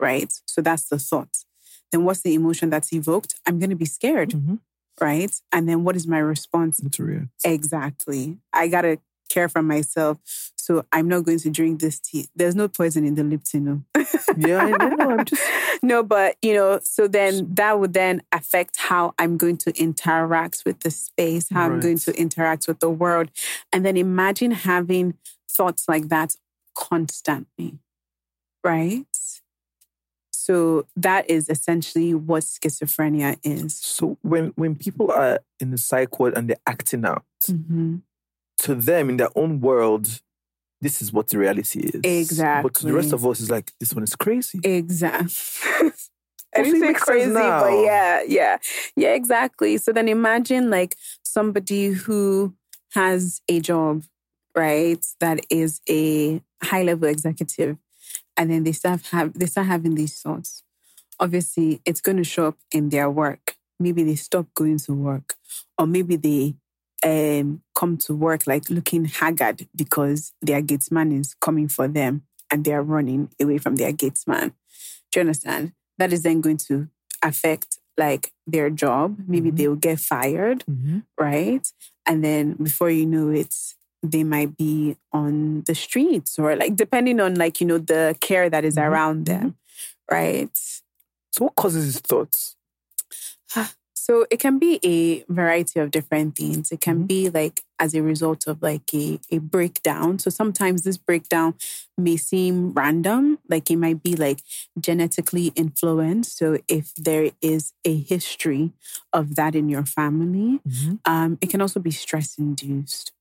Right? 0.00 0.32
So 0.46 0.62
that's 0.62 0.88
the 0.88 0.98
thought. 0.98 1.44
Then 1.92 2.04
what's 2.04 2.22
the 2.22 2.32
emotion 2.32 2.70
that's 2.70 2.90
evoked? 2.90 3.34
I'm 3.46 3.58
going 3.58 3.68
to 3.68 3.76
be 3.76 3.84
scared. 3.84 4.30
Mhm. 4.30 4.60
Right? 4.98 5.34
And 5.52 5.68
then 5.68 5.84
what 5.84 5.94
is 5.94 6.06
my 6.06 6.20
response? 6.20 6.80
That's. 6.80 7.28
Exactly. 7.44 8.38
I 8.54 8.68
gotta 8.68 8.98
care 9.28 9.48
for 9.48 9.62
myself. 9.62 10.18
So 10.56 10.84
I'm 10.92 11.08
not 11.08 11.24
going 11.24 11.38
to 11.40 11.50
drink 11.50 11.80
this 11.80 11.98
tea. 11.98 12.28
There's 12.36 12.54
no 12.54 12.68
poison 12.68 13.04
in 13.06 13.14
the 13.14 13.24
Lipton. 13.24 13.64
No. 13.94 14.04
Yeah, 14.36 14.58
I 14.58 14.70
know. 14.70 15.10
I'm 15.10 15.24
just 15.24 15.42
no, 15.82 16.02
but 16.02 16.36
you 16.42 16.52
know, 16.54 16.80
so 16.82 17.08
then 17.08 17.54
that 17.54 17.78
would 17.80 17.92
then 17.94 18.22
affect 18.32 18.76
how 18.78 19.14
I'm 19.18 19.36
going 19.36 19.56
to 19.58 19.70
interact 19.80 20.62
with 20.66 20.80
the 20.80 20.90
space, 20.90 21.48
how 21.50 21.66
I'm 21.66 21.80
going 21.80 21.98
to 22.00 22.12
interact 22.18 22.68
with 22.68 22.80
the 22.80 22.90
world. 22.90 23.30
And 23.72 23.84
then 23.86 23.96
imagine 23.96 24.50
having 24.50 25.14
thoughts 25.50 25.88
like 25.88 26.08
that 26.08 26.34
constantly, 26.74 27.78
right? 28.62 29.06
So 30.30 30.86
that 30.96 31.28
is 31.28 31.48
essentially 31.48 32.14
what 32.14 32.42
schizophrenia 32.42 33.38
is. 33.42 33.76
so 33.76 34.16
when 34.22 34.52
when 34.56 34.74
people 34.76 35.10
are 35.10 35.40
in 35.60 35.70
the 35.70 35.78
psych 35.78 36.18
ward 36.18 36.36
and 36.36 36.48
they're 36.48 36.56
acting 36.66 37.04
out, 37.04 37.24
Mhm. 37.46 38.02
To 38.58 38.74
them 38.74 39.10
in 39.10 39.16
their 39.16 39.30
own 39.36 39.60
world, 39.60 40.20
this 40.80 41.02
is 41.02 41.12
what 41.12 41.28
the 41.28 41.38
reality 41.38 41.80
is. 41.80 42.00
Exactly. 42.04 42.68
But 42.68 42.74
to 42.80 42.86
the 42.86 42.92
rest 42.92 43.12
of 43.12 43.26
us, 43.26 43.40
it's 43.40 43.50
like 43.50 43.72
this 43.80 43.94
one 43.94 44.04
is 44.04 44.14
crazy. 44.14 44.60
Exactly. 44.62 45.90
I 46.56 46.60
Also, 46.60 46.72
didn't 46.72 46.76
it 46.76 46.80
say 46.80 46.86
makes 46.88 47.06
sense 47.06 47.08
crazy, 47.08 47.32
but 47.32 47.84
yeah, 47.84 48.22
yeah, 48.26 48.58
yeah, 48.96 49.14
exactly. 49.14 49.76
So 49.76 49.92
then 49.92 50.08
imagine 50.08 50.70
like 50.70 50.96
somebody 51.22 51.88
who 51.88 52.54
has 52.94 53.42
a 53.48 53.60
job, 53.60 54.04
right, 54.56 55.04
that 55.20 55.44
is 55.50 55.80
a 55.88 56.42
high 56.62 56.82
level 56.82 57.08
executive, 57.08 57.76
and 58.36 58.50
then 58.50 58.64
they 58.64 58.72
start 58.72 59.02
have 59.10 59.38
they 59.38 59.46
start 59.46 59.66
having 59.66 59.94
these 59.94 60.20
thoughts. 60.20 60.62
Obviously, 61.20 61.80
it's 61.84 62.00
going 62.00 62.16
to 62.16 62.24
show 62.24 62.48
up 62.48 62.58
in 62.72 62.88
their 62.88 63.10
work. 63.10 63.56
Maybe 63.78 64.02
they 64.02 64.16
stop 64.16 64.46
going 64.54 64.78
to 64.78 64.94
work, 64.94 65.34
or 65.76 65.86
maybe 65.86 66.16
they 66.16 66.54
um, 67.04 67.62
come 67.74 67.96
to 67.98 68.14
work 68.14 68.46
like 68.46 68.70
looking 68.70 69.04
haggard 69.06 69.68
because 69.74 70.32
their 70.42 70.60
gatesman 70.62 71.12
is 71.12 71.34
coming 71.40 71.68
for 71.68 71.88
them 71.88 72.22
and 72.50 72.64
they 72.64 72.72
are 72.72 72.82
running 72.82 73.30
away 73.40 73.58
from 73.58 73.76
their 73.76 73.92
gatesman. 73.92 74.54
Do 75.12 75.20
you 75.20 75.22
understand? 75.22 75.72
That 75.98 76.12
is 76.12 76.22
then 76.22 76.40
going 76.40 76.58
to 76.68 76.88
affect 77.22 77.78
like 77.96 78.32
their 78.46 78.70
job. 78.70 79.18
Maybe 79.26 79.50
they 79.50 79.66
will 79.68 79.76
get 79.76 79.98
fired, 80.00 80.64
Mhm. 80.70 81.02
right? 81.18 81.66
And 82.06 82.24
then 82.24 82.52
before 82.54 82.90
you 82.90 83.06
know 83.06 83.30
it, 83.30 83.54
they 84.02 84.22
might 84.22 84.56
be 84.56 84.96
on 85.12 85.62
the 85.66 85.74
streets 85.74 86.38
or 86.38 86.54
like 86.56 86.76
depending 86.76 87.20
on 87.20 87.34
like, 87.34 87.60
you 87.60 87.66
know, 87.66 87.78
the 87.78 88.16
care 88.20 88.48
that 88.48 88.64
is 88.64 88.76
Mhm. 88.76 88.84
around 88.88 89.26
them, 89.26 89.56
right? 90.10 90.50
So 91.32 91.44
what 91.46 91.56
causes 91.56 91.84
these 91.86 92.00
thoughts? 92.00 92.56
So 93.98 94.26
it 94.30 94.38
can 94.38 94.58
be 94.58 94.78
a 94.84 95.24
variety 95.32 95.80
of 95.80 95.90
different 95.90 96.36
things. 96.36 96.70
It 96.72 96.80
can 96.80 97.00
Mhm. 97.04 97.06
be 97.08 97.30
like 97.30 97.62
as 97.78 97.94
a 97.94 98.02
result 98.02 98.46
of 98.46 98.62
like 98.62 98.92
a, 98.94 99.18
a 99.30 99.38
breakdown. 99.38 100.18
So 100.18 100.30
sometimes 100.30 100.82
this 100.82 100.96
breakdown 100.96 101.54
may 101.96 102.16
seem 102.16 102.72
random, 102.72 103.38
like 103.48 103.70
it 103.70 103.76
might 103.76 104.02
be 104.02 104.14
like 104.16 104.40
genetically 104.80 105.48
influenced. 105.54 106.36
So 106.38 106.58
if 106.68 106.94
there 106.96 107.30
is 107.40 107.72
a 107.84 107.96
history 107.96 108.72
of 109.12 109.34
that 109.36 109.54
in 109.54 109.68
your 109.68 109.84
family, 109.84 110.60
Mhm. 110.66 110.98
um, 111.04 111.38
it 111.40 111.50
can 111.50 111.60
also 111.60 111.80
be 111.80 111.90
stress 111.90 112.38
induced, 112.38 113.12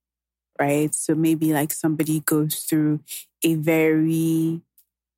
right? 0.60 0.94
So 0.94 1.16
maybe 1.16 1.54
like 1.54 1.72
somebody 1.74 2.20
goes 2.22 2.64
through 2.64 3.00
a 3.44 3.56
very 3.56 4.62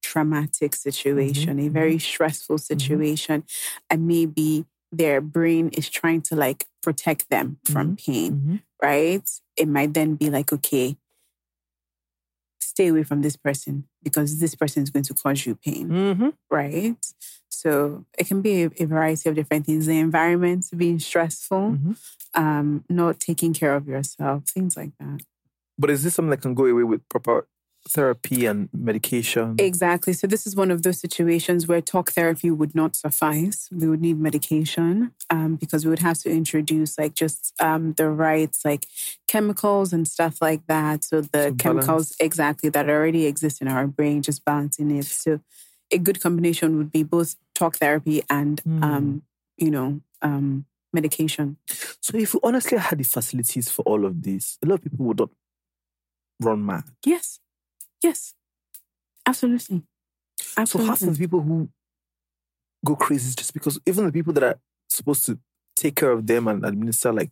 traumatic 0.01 0.75
situation, 0.75 1.59
a 1.59 1.69
very 1.69 1.99
stressful 1.99 2.57
situation, 2.57 3.43
and 3.89 4.07
maybe 4.07 4.65
their 4.91 5.21
brain 5.21 5.69
is 5.69 5.89
trying 5.89 6.21
to 6.23 6.35
like 6.35 6.65
protect 6.81 7.29
them 7.29 7.57
from 7.63 7.95
pain, 7.95 8.31
Mhm. 8.33 8.61
right? 8.81 9.29
It 9.55 9.67
might 9.67 9.93
then 9.93 10.15
be 10.15 10.29
like, 10.29 10.51
okay, 10.53 10.97
stay 12.61 12.87
away 12.87 13.03
from 13.03 13.21
this 13.21 13.35
person 13.35 13.85
because 14.03 14.39
this 14.39 14.55
person 14.55 14.83
is 14.83 14.89
going 14.89 15.03
to 15.03 15.13
cause 15.13 15.45
you 15.45 15.55
pain 15.55 15.89
Mhm. 15.89 16.33
right? 16.49 16.95
So 17.49 18.05
it 18.17 18.27
can 18.27 18.41
be 18.41 18.63
a, 18.63 18.71
a 18.79 18.85
variety 18.85 19.27
of 19.29 19.35
different 19.35 19.65
things. 19.65 19.85
The 19.85 19.99
environment 19.99 20.65
being 20.75 20.99
stressful, 20.99 21.77
Mhm. 21.77 21.97
um, 22.33 22.85
not 22.89 23.19
taking 23.19 23.53
care 23.53 23.75
of 23.75 23.87
yourself, 23.87 24.45
things 24.45 24.77
like 24.77 24.91
that. 24.99 25.21
But 25.77 25.89
is 25.89 26.03
this 26.03 26.15
something 26.15 26.29
that 26.31 26.41
can 26.41 26.53
go 26.53 26.65
away 26.65 26.83
with 26.83 27.07
proper 27.09 27.47
therapy 27.87 28.45
and 28.45 28.69
medication? 28.73 29.55
Exactly. 29.57 30.13
So 30.13 30.27
this 30.27 30.45
is 30.45 30.55
one 30.55 30.71
of 30.71 30.83
those 30.83 30.99
situations 30.99 31.67
where 31.67 31.81
talk 31.81 32.11
therapy 32.11 32.51
would 32.51 32.75
not 32.75 32.95
suffice. 32.95 33.69
We 33.71 33.87
would 33.87 34.01
need 34.01 34.19
medication 34.19 35.11
um, 35.29 35.55
because 35.55 35.85
we 35.85 35.89
would 35.89 35.99
have 35.99 36.17
to 36.19 36.29
introduce 36.29 36.97
like 36.97 37.15
just 37.15 37.53
um, 37.59 37.93
the 37.93 38.09
right 38.09 38.55
like 38.65 38.85
chemicals 39.27 39.93
and 39.93 40.07
stuff 40.07 40.41
like 40.41 40.65
that. 40.67 41.03
So 41.03 41.21
the 41.21 41.49
So 41.49 41.55
chemicals 41.55 42.15
exactly 42.19 42.69
that 42.69 42.89
already 42.89 43.25
exist 43.25 43.61
in 43.61 43.67
our 43.67 43.87
brain, 43.87 44.21
just 44.21 44.43
balancing 44.45 44.91
it. 44.91 45.05
So 45.05 45.39
a 45.91 45.97
good 45.97 46.21
combination 46.21 46.77
would 46.77 46.91
be 46.91 47.03
both 47.03 47.35
talk 47.55 47.77
therapy 47.77 48.21
and 48.29 48.59
Hmm. 48.61 48.83
um, 48.83 49.21
you 49.57 49.71
know 49.71 50.01
um, 50.21 50.65
medication. 50.93 51.57
So 52.01 52.17
if 52.17 52.33
we 52.33 52.39
honestly 52.43 52.77
had 52.77 52.97
the 52.99 53.03
facilities 53.03 53.69
for 53.69 53.81
all 53.83 54.05
of 54.05 54.21
this, 54.21 54.57
a 54.63 54.67
lot 54.67 54.75
of 54.75 54.83
people 54.83 55.05
would 55.05 55.19
not 55.19 55.29
run 56.41 56.65
mad. 56.65 56.83
Yes, 57.05 57.39
yes, 58.03 58.33
absolutely, 59.25 59.83
So 60.39 60.61
absolutely. 60.61 60.89
half 60.89 61.01
of 61.01 61.13
the 61.13 61.19
people 61.19 61.41
who 61.41 61.69
go 62.85 62.95
crazy 62.95 63.27
is 63.29 63.35
just 63.35 63.53
because 63.53 63.79
even 63.85 64.05
the 64.05 64.11
people 64.11 64.33
that 64.33 64.43
are 64.43 64.59
supposed 64.89 65.25
to 65.25 65.39
take 65.75 65.95
care 65.95 66.11
of 66.11 66.25
them 66.27 66.47
and 66.47 66.65
administer 66.65 67.11
like 67.13 67.31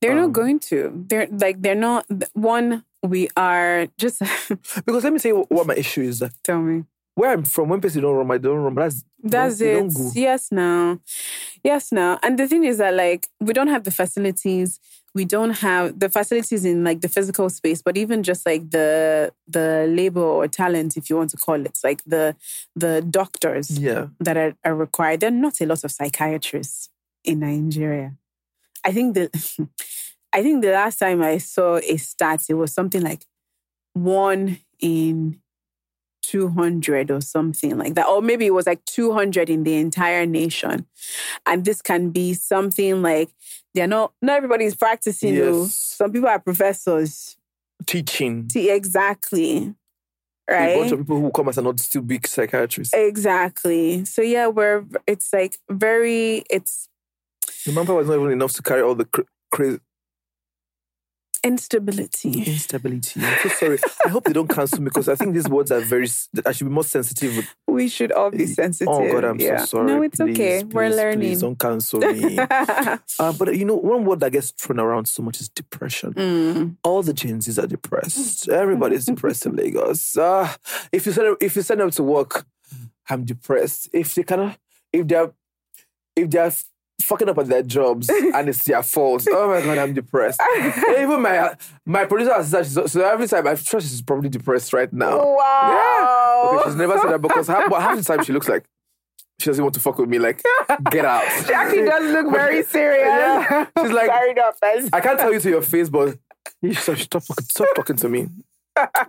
They're 0.00 0.12
Um, 0.12 0.16
not 0.18 0.32
going 0.32 0.58
to. 0.70 1.04
They're 1.08 1.28
like 1.30 1.62
they're 1.62 1.74
not. 1.74 2.06
One, 2.34 2.84
we 3.02 3.28
are 3.36 3.86
just 3.98 4.20
because 4.86 5.04
let 5.04 5.12
me 5.12 5.18
tell 5.18 5.30
you 5.32 5.36
what, 5.38 5.50
what 5.50 5.66
my 5.66 5.74
issue 5.74 6.02
is 6.02 6.22
tell 6.44 6.60
me. 6.60 6.84
Where 7.14 7.32
I'm 7.32 7.44
from, 7.44 7.68
when 7.68 7.80
people 7.80 8.00
don't 8.00 8.16
run, 8.16 8.30
I 8.30 8.38
don't 8.38 8.56
run. 8.56 8.74
That's 8.74 9.04
That's 9.22 9.60
it. 9.60 9.92
Yes, 10.14 10.50
now, 10.50 11.00
yes, 11.62 11.92
now. 11.92 12.18
And 12.22 12.38
the 12.38 12.48
thing 12.48 12.64
is 12.64 12.78
that 12.78 12.94
like 12.94 13.28
we 13.40 13.52
don't 13.52 13.68
have 13.68 13.84
the 13.84 13.90
facilities. 13.90 14.80
We 15.14 15.26
don't 15.26 15.50
have 15.50 15.98
the 16.00 16.08
facilities 16.08 16.64
in 16.64 16.84
like 16.84 17.02
the 17.02 17.08
physical 17.08 17.50
space, 17.50 17.82
but 17.82 17.98
even 17.98 18.22
just 18.22 18.46
like 18.46 18.70
the 18.70 19.30
the 19.46 19.86
labor 19.88 20.22
or 20.22 20.48
talent, 20.48 20.96
if 20.96 21.10
you 21.10 21.16
want 21.18 21.30
to 21.30 21.36
call 21.36 21.60
it, 21.66 21.78
like 21.84 22.02
the 22.06 22.34
the 22.74 23.02
doctors 23.02 23.78
Yeah. 23.78 24.06
that 24.20 24.36
are, 24.38 24.54
are 24.64 24.74
required. 24.74 25.20
There 25.20 25.28
are 25.28 25.32
not 25.46 25.60
a 25.60 25.66
lot 25.66 25.84
of 25.84 25.90
psychiatrists 25.90 26.88
in 27.24 27.40
Nigeria. 27.40 28.14
I 28.84 28.92
think 28.92 29.14
the 29.14 29.28
I 30.32 30.42
think 30.42 30.62
the 30.62 30.72
last 30.72 30.98
time 30.98 31.22
I 31.22 31.36
saw 31.36 31.76
a 31.76 31.96
stat, 31.98 32.46
it 32.48 32.54
was 32.54 32.72
something 32.72 33.02
like 33.02 33.26
one 33.92 34.60
in 34.80 35.41
200 36.22 37.10
or 37.10 37.20
something 37.20 37.76
like 37.78 37.94
that. 37.94 38.06
Or 38.06 38.22
maybe 38.22 38.46
it 38.46 38.54
was 38.54 38.66
like 38.66 38.84
200 38.86 39.50
in 39.50 39.64
the 39.64 39.76
entire 39.76 40.26
nation. 40.26 40.86
And 41.46 41.64
this 41.64 41.82
can 41.82 42.10
be 42.10 42.34
something 42.34 43.02
like 43.02 43.30
they're 43.74 43.86
not, 43.86 44.12
not 44.22 44.36
everybody's 44.36 44.74
practicing. 44.74 45.34
though. 45.34 45.62
Yes. 45.62 45.74
Some 45.74 46.12
people 46.12 46.28
are 46.28 46.38
professors. 46.38 47.36
Teaching. 47.86 48.48
See, 48.50 48.70
exactly. 48.70 49.74
Right. 50.50 50.70
A 50.70 50.78
bunch 50.78 50.92
of 50.92 50.98
people 50.98 51.20
who 51.20 51.30
come 51.30 51.48
as 51.48 51.58
are 51.58 51.62
not 51.62 51.80
still 51.80 52.02
big 52.02 52.26
psychiatrists. 52.26 52.92
Exactly. 52.94 54.04
So 54.04 54.22
yeah, 54.22 54.48
we're 54.48 54.84
it's 55.06 55.32
like 55.32 55.56
very 55.70 56.44
it's 56.50 56.88
The 57.64 57.72
manpower 57.72 57.96
was 57.96 58.08
not 58.08 58.16
even 58.16 58.32
enough 58.32 58.52
to 58.54 58.62
carry 58.62 58.82
all 58.82 58.94
the 58.94 59.04
cra- 59.04 59.24
crazy 59.50 59.78
instability. 61.44 62.30
instability. 62.44 63.20
I'm 63.22 63.38
so 63.42 63.48
sorry. 63.50 63.78
I 64.04 64.08
hope 64.08 64.24
they 64.24 64.32
don't 64.32 64.48
cancel 64.48 64.80
me 64.80 64.84
because 64.84 65.08
I 65.08 65.14
think 65.14 65.34
these 65.34 65.48
words 65.48 65.70
are 65.70 65.80
very. 65.80 66.08
I 66.46 66.52
should 66.52 66.68
be 66.68 66.72
more 66.72 66.84
sensitive. 66.84 67.36
With, 67.36 67.54
We 67.66 67.88
should 67.88 68.12
all 68.12 68.30
be 68.30 68.46
sensitive. 68.46 68.88
oh 68.88 69.10
God, 69.12 69.24
I'm 69.24 69.40
yeah. 69.40 69.58
so 69.58 69.64
sorry. 69.64 69.86
No, 69.86 70.02
it's 70.02 70.18
Please, 70.18 70.34
okay. 70.34 70.64
We're 70.64 70.88
learning. 70.88 71.20
Please 71.20 71.40
don't 71.40 71.58
cancel 71.58 72.00
me. 72.00 72.38
uh, 72.38 72.98
but 73.38 73.56
you 73.56 73.64
know, 73.64 73.76
one 73.76 74.04
word 74.04 74.20
that 74.20 74.32
gets 74.32 74.50
thrown 74.52 74.80
around 74.80 75.06
so 75.06 75.22
much 75.22 75.40
is 75.40 75.48
depression. 75.48 76.14
Mm. 76.14 76.76
All 76.84 77.02
the 77.02 77.12
Gen 77.12 77.40
Zs 77.40 77.62
are 77.62 77.66
depressed. 77.66 78.48
Everybody's 78.48 79.04
depressed 79.06 79.46
in 79.46 79.56
Lagos. 79.56 80.16
Uh, 80.16 80.52
if 80.92 81.06
you 81.06 81.12
send 81.12 81.36
if 81.40 81.56
you 81.56 81.62
send 81.62 81.80
them 81.80 81.90
to 81.92 82.02
work, 82.02 82.46
I'm 83.08 83.24
depressed. 83.24 83.88
If 83.92 84.14
they 84.14 84.22
cannot, 84.22 84.58
if 84.92 85.06
they're 85.06 85.32
if 86.14 86.30
they're 86.30 86.46
f- 86.46 86.64
fucking 87.02 87.28
up 87.28 87.38
at 87.38 87.46
their 87.46 87.62
jobs 87.62 88.08
and 88.34 88.48
it's 88.48 88.64
their 88.64 88.82
fault, 88.82 89.26
oh 89.30 89.48
my 89.48 89.60
god, 89.62 89.78
I'm 89.78 89.94
depressed. 89.94 90.40
Even 90.98 91.22
my 91.22 91.54
my 91.86 92.04
producer 92.04 92.34
has 92.34 92.48
said 92.50 92.66
so, 92.66 92.86
so 92.86 93.00
every 93.04 93.26
time 93.28 93.46
I 93.46 93.54
trust 93.54 93.88
she's 93.90 94.02
probably 94.02 94.28
depressed 94.28 94.72
right 94.72 94.92
now. 94.92 95.18
Wow. 95.18 96.52
Okay, 96.54 96.64
she's 96.70 96.76
never 96.76 96.98
said 96.98 97.10
that 97.12 97.22
because 97.22 97.46
half, 97.48 97.70
half 97.72 97.96
the 97.96 98.04
time 98.04 98.24
she 98.24 98.32
looks 98.32 98.48
like 98.48 98.64
she 99.40 99.46
doesn't 99.50 99.64
want 99.64 99.74
to 99.74 99.80
fuck 99.80 99.98
with 99.98 100.08
me. 100.08 100.18
Like, 100.18 100.40
get 100.90 101.04
out. 101.04 101.24
She 101.46 101.52
actually 101.52 101.84
does 101.84 102.12
look 102.12 102.32
very 102.32 102.62
serious. 102.62 103.06
Yeah. 103.06 103.66
She's 103.80 103.90
like- 103.90 104.06
sorry, 104.06 104.34
no 104.34 104.48
offense. 104.50 104.90
I 104.92 105.00
can't 105.00 105.18
tell 105.18 105.32
you 105.32 105.40
to 105.40 105.48
your 105.50 105.62
face, 105.62 105.88
but 105.88 106.16
you 106.60 106.74
should 106.74 106.98
stop, 106.98 107.22
stop 107.24 107.68
talking 107.74 107.96
to 107.96 108.08
me. 108.08 108.28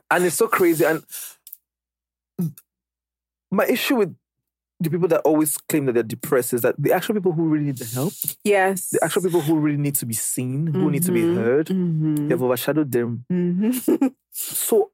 And 0.09 0.25
it's 0.25 0.35
so 0.35 0.47
crazy. 0.47 0.85
And 0.85 1.03
my 3.51 3.65
issue 3.65 3.95
with 3.95 4.15
the 4.79 4.89
people 4.89 5.07
that 5.07 5.21
always 5.21 5.57
claim 5.57 5.85
that 5.85 5.93
they're 5.93 6.03
depressed 6.03 6.53
is 6.53 6.61
that 6.61 6.75
the 6.77 6.91
actual 6.91 7.15
people 7.15 7.31
who 7.31 7.43
really 7.47 7.65
need 7.65 7.77
the 7.77 7.85
help, 7.85 8.13
Yes. 8.43 8.89
the 8.89 9.03
actual 9.03 9.21
people 9.21 9.41
who 9.41 9.55
really 9.59 9.77
need 9.77 9.95
to 9.95 10.05
be 10.05 10.13
seen, 10.13 10.67
who 10.67 10.91
need 10.91 11.03
to 11.03 11.11
be 11.11 11.23
Mhm. 11.23 11.35
heard, 11.35 11.67
Mhm. 11.67 12.27
they've 12.29 12.41
overshadowed 12.43 12.91
them. 12.91 13.25
Mhm. 13.31 14.13
So, 14.35 14.91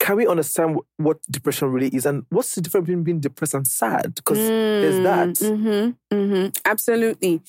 can 0.00 0.16
we 0.16 0.26
understand 0.26 0.76
wh- 0.76 1.00
what 1.00 1.18
depression 1.30 1.70
really 1.70 1.88
is, 1.94 2.06
and 2.06 2.24
what's 2.30 2.54
the 2.54 2.62
difference 2.62 2.86
between 2.86 3.04
being 3.04 3.20
depressed 3.20 3.52
and 3.54 3.66
sad? 3.66 4.14
Because 4.14 4.38
there's 4.80 5.00
that. 5.00 5.38
hmm 5.38 5.90
hmm 6.10 6.46
Absolutely. 6.64 7.42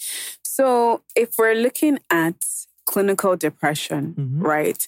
So, 0.43 1.01
if 1.15 1.29
we're 1.37 1.55
looking 1.55 1.99
at 2.09 2.35
clinical 2.85 3.37
depression, 3.37 4.15
right? 4.39 4.85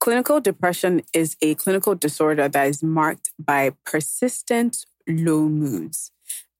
Clinical 0.00 0.40
depression 0.40 1.00
is 1.14 1.36
a 1.40 1.54
clinical 1.54 1.94
disorder 1.94 2.48
that 2.48 2.66
is 2.68 2.82
marked 2.82 3.30
by 3.38 3.72
persistent 3.86 4.84
low 5.08 5.48
moods, 5.48 6.10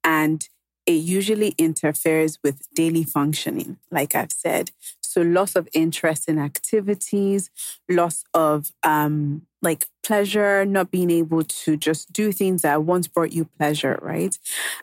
and 0.05 0.49
it 0.87 0.93
usually 0.93 1.55
interferes 1.57 2.39
with 2.45 2.69
daily 2.75 3.05
functioning, 3.05 3.79
like 3.91 4.15
I've 4.15 4.33
said. 4.33 4.71
So, 5.01 5.23
loss 5.23 5.57
of 5.57 5.69
interest 5.73 6.29
in 6.29 6.39
activities, 6.39 7.51
loss 7.89 8.25
of 8.35 8.73
um, 8.83 9.43
like 9.63 9.87
pleasure, 10.03 10.65
not 10.67 10.91
being 10.91 11.11
able 11.11 11.43
to 11.45 11.77
just 11.77 12.13
do 12.13 12.33
things 12.33 12.63
that 12.63 12.83
once 12.83 13.07
brought 13.07 13.33
you 13.33 13.47
pleasure, 13.59 13.99
right? 14.03 14.37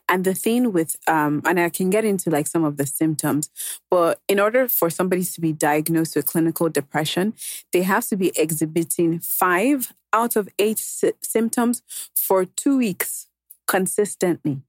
And 0.09 0.23
the 0.23 0.33
thing 0.33 0.71
with, 0.71 0.95
um, 1.07 1.41
and 1.45 1.59
I 1.59 1.69
can 1.69 1.89
get 1.89 2.03
into 2.05 2.29
like 2.29 2.47
some 2.47 2.63
of 2.63 2.77
the 2.77 2.87
symptoms, 2.87 3.49
but 3.89 4.19
in 4.27 4.39
order 4.39 4.67
for 4.67 4.89
somebody 4.89 5.23
to 5.23 5.41
be 5.41 5.53
diagnosed 5.53 6.15
with 6.15 6.25
clinical 6.25 6.69
depression, 6.69 7.33
they 7.71 7.83
have 7.83 8.07
to 8.07 8.17
be 8.17 8.31
exhibiting 8.35 9.19
five 9.19 9.93
out 10.13 10.35
of 10.35 10.49
eight 10.57 10.79
sy- 10.79 11.13
symptoms 11.21 11.83
for 12.15 12.45
two 12.45 12.77
weeks 12.77 13.27
consistently. 13.67 14.61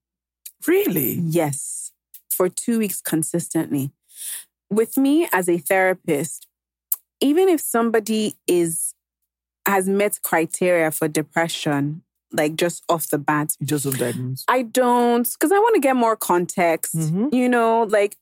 Really? 0.66 1.12
Yes, 1.24 1.92
for 2.30 2.48
two 2.48 2.78
weeks 2.78 3.00
consistently. 3.00 3.90
With 4.70 4.96
me 4.96 5.28
as 5.32 5.48
a 5.48 5.58
therapist, 5.58 6.46
even 7.20 7.48
if 7.48 7.60
somebody 7.60 8.34
is 8.46 8.94
has 9.66 9.88
met 9.88 10.18
criteria 10.22 10.90
for 10.90 11.06
depression, 11.06 12.02
like 12.32 12.56
just 12.56 12.82
off 12.88 13.08
the 13.10 13.18
bat, 13.18 13.56
You 13.60 13.66
just 13.66 13.84
don't 13.84 13.98
diagnose. 13.98 14.44
I 14.48 14.62
don't 14.62 15.30
because 15.30 15.52
I 15.52 15.58
want 15.58 15.74
to 15.74 15.80
get 15.80 15.94
more 15.94 16.16
context. 16.16 16.96
Mhm. 16.96 17.32
You 17.32 17.48
know, 17.48 17.84
like, 17.84 18.16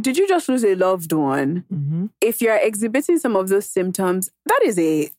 did 0.00 0.16
you 0.16 0.26
just 0.28 0.48
lose 0.48 0.64
a 0.64 0.74
loved 0.74 1.12
one? 1.12 1.64
Mm-hmm. 1.72 2.06
If 2.20 2.40
you're 2.40 2.56
exhibiting 2.56 3.18
some 3.18 3.36
of 3.36 3.48
those 3.48 3.66
symptoms, 3.66 4.30
that 4.46 4.60
is 4.64 4.78
a 4.78 5.10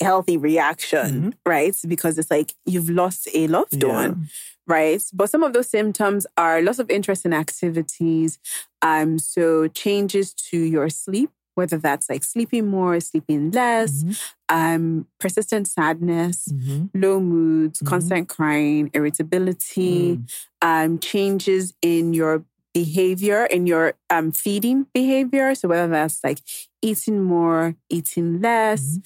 healthy 0.00 0.36
reaction, 0.36 1.34
right? 1.46 1.76
Because 1.86 2.18
it's 2.18 2.30
like 2.30 2.54
you've 2.66 2.90
lost 2.90 3.28
a 3.34 3.46
loved 3.48 3.82
Yeah. 3.82 3.88
one, 3.88 4.28
right? 4.66 5.02
But 5.12 5.30
some 5.30 5.42
of 5.42 5.52
those 5.52 5.68
symptoms 5.68 6.26
are 6.36 6.60
loss 6.62 6.78
of 6.78 6.90
interest 6.90 7.24
in 7.24 7.32
activities, 7.32 8.38
um, 8.82 9.18
so 9.18 9.68
changes 9.68 10.32
to 10.50 10.58
your 10.58 10.88
sleep, 10.88 11.30
whether 11.54 11.78
that's 11.78 12.08
like 12.08 12.22
sleeping 12.24 12.66
more, 12.68 13.00
sleeping 13.00 13.50
less, 13.50 14.04
um, 14.48 15.06
persistent 15.18 15.66
sadness, 15.66 16.48
Mm-hmm. 16.52 16.84
low 16.94 17.18
moods, 17.20 17.80
Mhm. 17.80 17.86
constant 17.86 18.28
crying, 18.28 18.90
irritability, 18.94 20.20
um, 20.62 20.98
changes 20.98 21.74
in 21.82 22.14
your 22.14 22.44
behavior, 22.74 23.44
in 23.46 23.66
your 23.66 23.94
um, 24.10 24.30
feeding 24.30 24.86
behavior. 24.94 25.54
So 25.54 25.68
whether 25.68 25.88
that's 25.90 26.22
like 26.22 26.38
eating 26.82 27.22
more, 27.22 27.74
eating 27.90 28.40
less, 28.40 28.98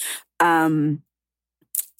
um, 0.42 1.02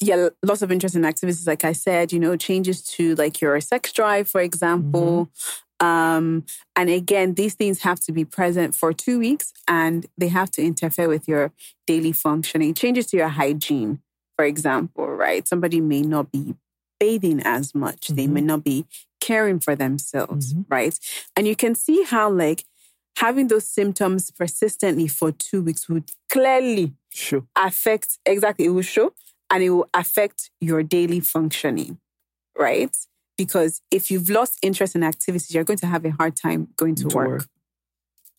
yeah, 0.01 0.29
lots 0.43 0.63
of 0.63 0.73
interest 0.73 0.97
in 0.97 1.05
activities, 1.05 1.47
like 1.47 1.65
I 1.65 1.73
said, 1.73 2.13
you 2.13 2.19
know, 2.19 2.37
changes 2.37 2.83
to 2.97 3.15
like 3.15 3.41
your 3.41 3.59
sex 3.61 3.93
drive, 3.93 4.29
for 4.29 4.41
example. 4.41 5.31
Um, 5.79 6.45
and 6.77 6.91
again, 6.91 7.35
these 7.35 7.55
things 7.55 7.83
have 7.83 8.01
to 8.01 8.13
be 8.13 8.25
present 8.25 8.75
for 8.75 8.93
two 8.93 9.21
weeks 9.21 9.53
and 9.69 10.07
they 10.19 10.29
have 10.29 10.51
to 10.53 10.63
interfere 10.63 11.09
with 11.09 11.29
your 11.29 11.53
daily 11.87 12.13
functioning. 12.13 12.75
Changes 12.75 13.07
to 13.07 13.17
your 13.17 13.29
hygiene, 13.29 14.01
for 14.37 14.45
example, 14.45 15.07
right? 15.07 15.47
Somebody 15.47 15.81
may 15.81 16.03
not 16.03 16.33
be 16.33 16.57
bathing 16.99 17.41
as 17.45 17.75
much, 17.75 18.09
they 18.09 18.27
may 18.27 18.41
not 18.41 18.63
be 18.65 18.87
caring 19.21 19.61
for 19.61 19.75
themselves, 19.77 20.55
right? 20.69 20.99
And 21.37 21.47
you 21.47 21.57
can 21.57 21.75
see 21.75 22.05
how, 22.05 22.31
like, 22.31 22.65
having 23.17 23.49
those 23.49 23.69
symptoms 23.69 24.31
persistently 24.31 25.07
for 25.09 25.33
two 25.33 25.63
weeks 25.63 25.89
would 25.89 26.11
clearly 26.31 26.93
Sure. 27.13 27.45
affect 27.57 28.19
exactly 28.27 28.67
it 28.67 28.71
will 28.71 28.83
show 28.83 29.13
and 29.51 29.63
it 29.63 29.71
will 29.71 29.89
affect 29.95 30.51
your 30.61 30.83
daily 30.83 31.21
functioning 31.21 31.99
right 32.59 32.95
because 33.37 33.81
if 33.91 34.11
you've 34.11 34.31
lost 34.31 34.59
interest 34.63 34.95
in 34.95 35.03
activities 35.03 35.53
you're 35.55 35.65
going 35.65 35.79
to 35.79 35.87
have 35.87 36.05
a 36.05 36.11
hard 36.11 36.37
time 36.37 36.69
going 36.77 36.95
to, 36.97 37.09
To 37.09 37.17
work, 37.17 37.29
work. 37.29 37.49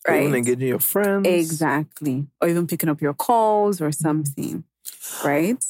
Or 0.06 0.14
Even 0.16 0.32
right 0.32 0.38
engaging 0.38 0.68
your 0.68 0.80
friends. 0.80 1.26
exactly 1.26 2.26
or 2.40 2.48
even 2.48 2.66
picking 2.66 2.88
up 2.88 3.00
your 3.00 3.14
calls 3.14 3.80
or 3.80 3.88
mm-hmm. 3.88 4.02
something 4.02 4.64
right 5.24 5.64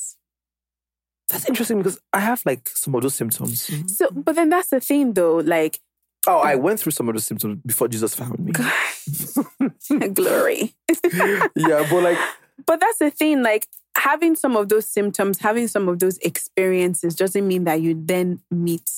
That's 1.31 1.49
interesting 1.49 1.79
because 1.79 1.99
I 2.13 2.21
have 2.21 2.43
like 2.45 2.69
some 2.75 2.95
of 2.95 3.03
those 3.03 3.15
symptoms. 3.15 3.63
so 3.97 4.07
mm-hmm. 4.07 4.21
but 4.23 4.35
then 4.35 4.49
that's 4.49 4.69
the 4.69 4.81
thing 4.81 5.13
though 5.15 5.37
like 5.37 5.79
Oh, 6.27 6.41
I 6.41 6.55
mm. 6.55 6.61
went 6.61 6.81
through 6.81 6.93
some 6.93 7.09
of 7.09 7.15
those 7.15 7.27
symptoms 7.27 7.61
before 7.67 7.87
Jesus 7.89 8.15
found 8.15 8.39
me. 8.39 8.53
glory 10.15 10.75
yeah, 11.55 11.87
but 11.91 12.03
like, 12.03 12.19
But 12.67 12.81
that's 12.81 12.99
the 12.99 13.11
thing, 13.11 13.43
like 13.43 13.67
having 13.97 14.37
some 14.37 14.57
of 14.57 14.69
those 14.69 14.87
symptoms, 14.87 15.39
having 15.39 15.69
some 15.69 15.89
of 15.89 15.99
those 15.99 16.19
experiences 16.19 17.15
doesn't 17.15 17.47
mean 17.47 17.65
that 17.65 17.81
you 17.81 17.95
then 18.01 18.41
meet 18.51 18.89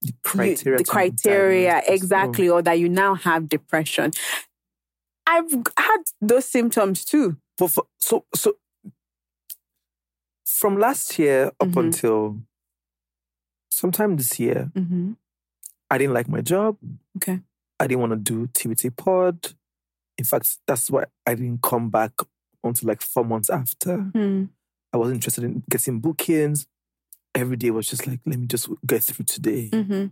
the 0.00 0.08
you- 0.08 0.14
criteria. 0.22 0.78
the 0.78 0.84
criteria 0.84 1.82
exactly, 1.86 2.48
or 2.48 2.62
that 2.62 2.78
you 2.78 2.88
now 2.88 3.14
have 3.14 3.48
depression. 3.48 4.12
I've 5.26 5.50
had 5.78 5.98
those 6.20 6.46
symptoms 6.46 7.04
too. 7.04 7.36
But 7.58 7.68
for, 7.70 7.84
so 7.98 8.24
so 8.34 8.54
from 10.44 10.78
last 10.78 11.18
year 11.18 11.46
up 11.60 11.68
Mhm. 11.68 11.80
until 11.84 12.40
sometime 13.70 14.16
this 14.16 14.38
year, 14.40 14.70
Mm-hmm. 14.74 15.12
I 15.90 15.98
didn't 15.98 16.14
like 16.14 16.28
my 16.28 16.40
job. 16.40 16.78
Okay. 17.16 17.40
I 17.78 17.86
didn't 17.86 18.00
want 18.00 18.12
to 18.12 18.16
do 18.16 18.46
TBT 18.48 18.90
pod. 18.90 19.54
In 20.16 20.24
fact, 20.24 20.58
that's 20.66 20.90
why 20.90 21.04
I 21.26 21.34
didn't 21.34 21.62
come 21.62 21.90
back 21.90 22.12
until 22.64 22.88
like 22.88 23.02
four 23.02 23.24
months 23.24 23.50
after. 23.50 23.98
Hmm. 23.98 24.44
I 24.92 24.96
wasn't 24.98 25.16
interested 25.16 25.44
in 25.44 25.62
getting 25.70 26.00
bookings. 26.00 26.66
Every 27.34 27.56
day 27.56 27.70
was 27.70 27.88
just 27.88 28.06
like, 28.06 28.20
let 28.26 28.38
me 28.38 28.46
just 28.46 28.68
get 28.86 29.02
through 29.02 29.24
today. 29.24 29.70
Mm-hmm. 29.72 30.06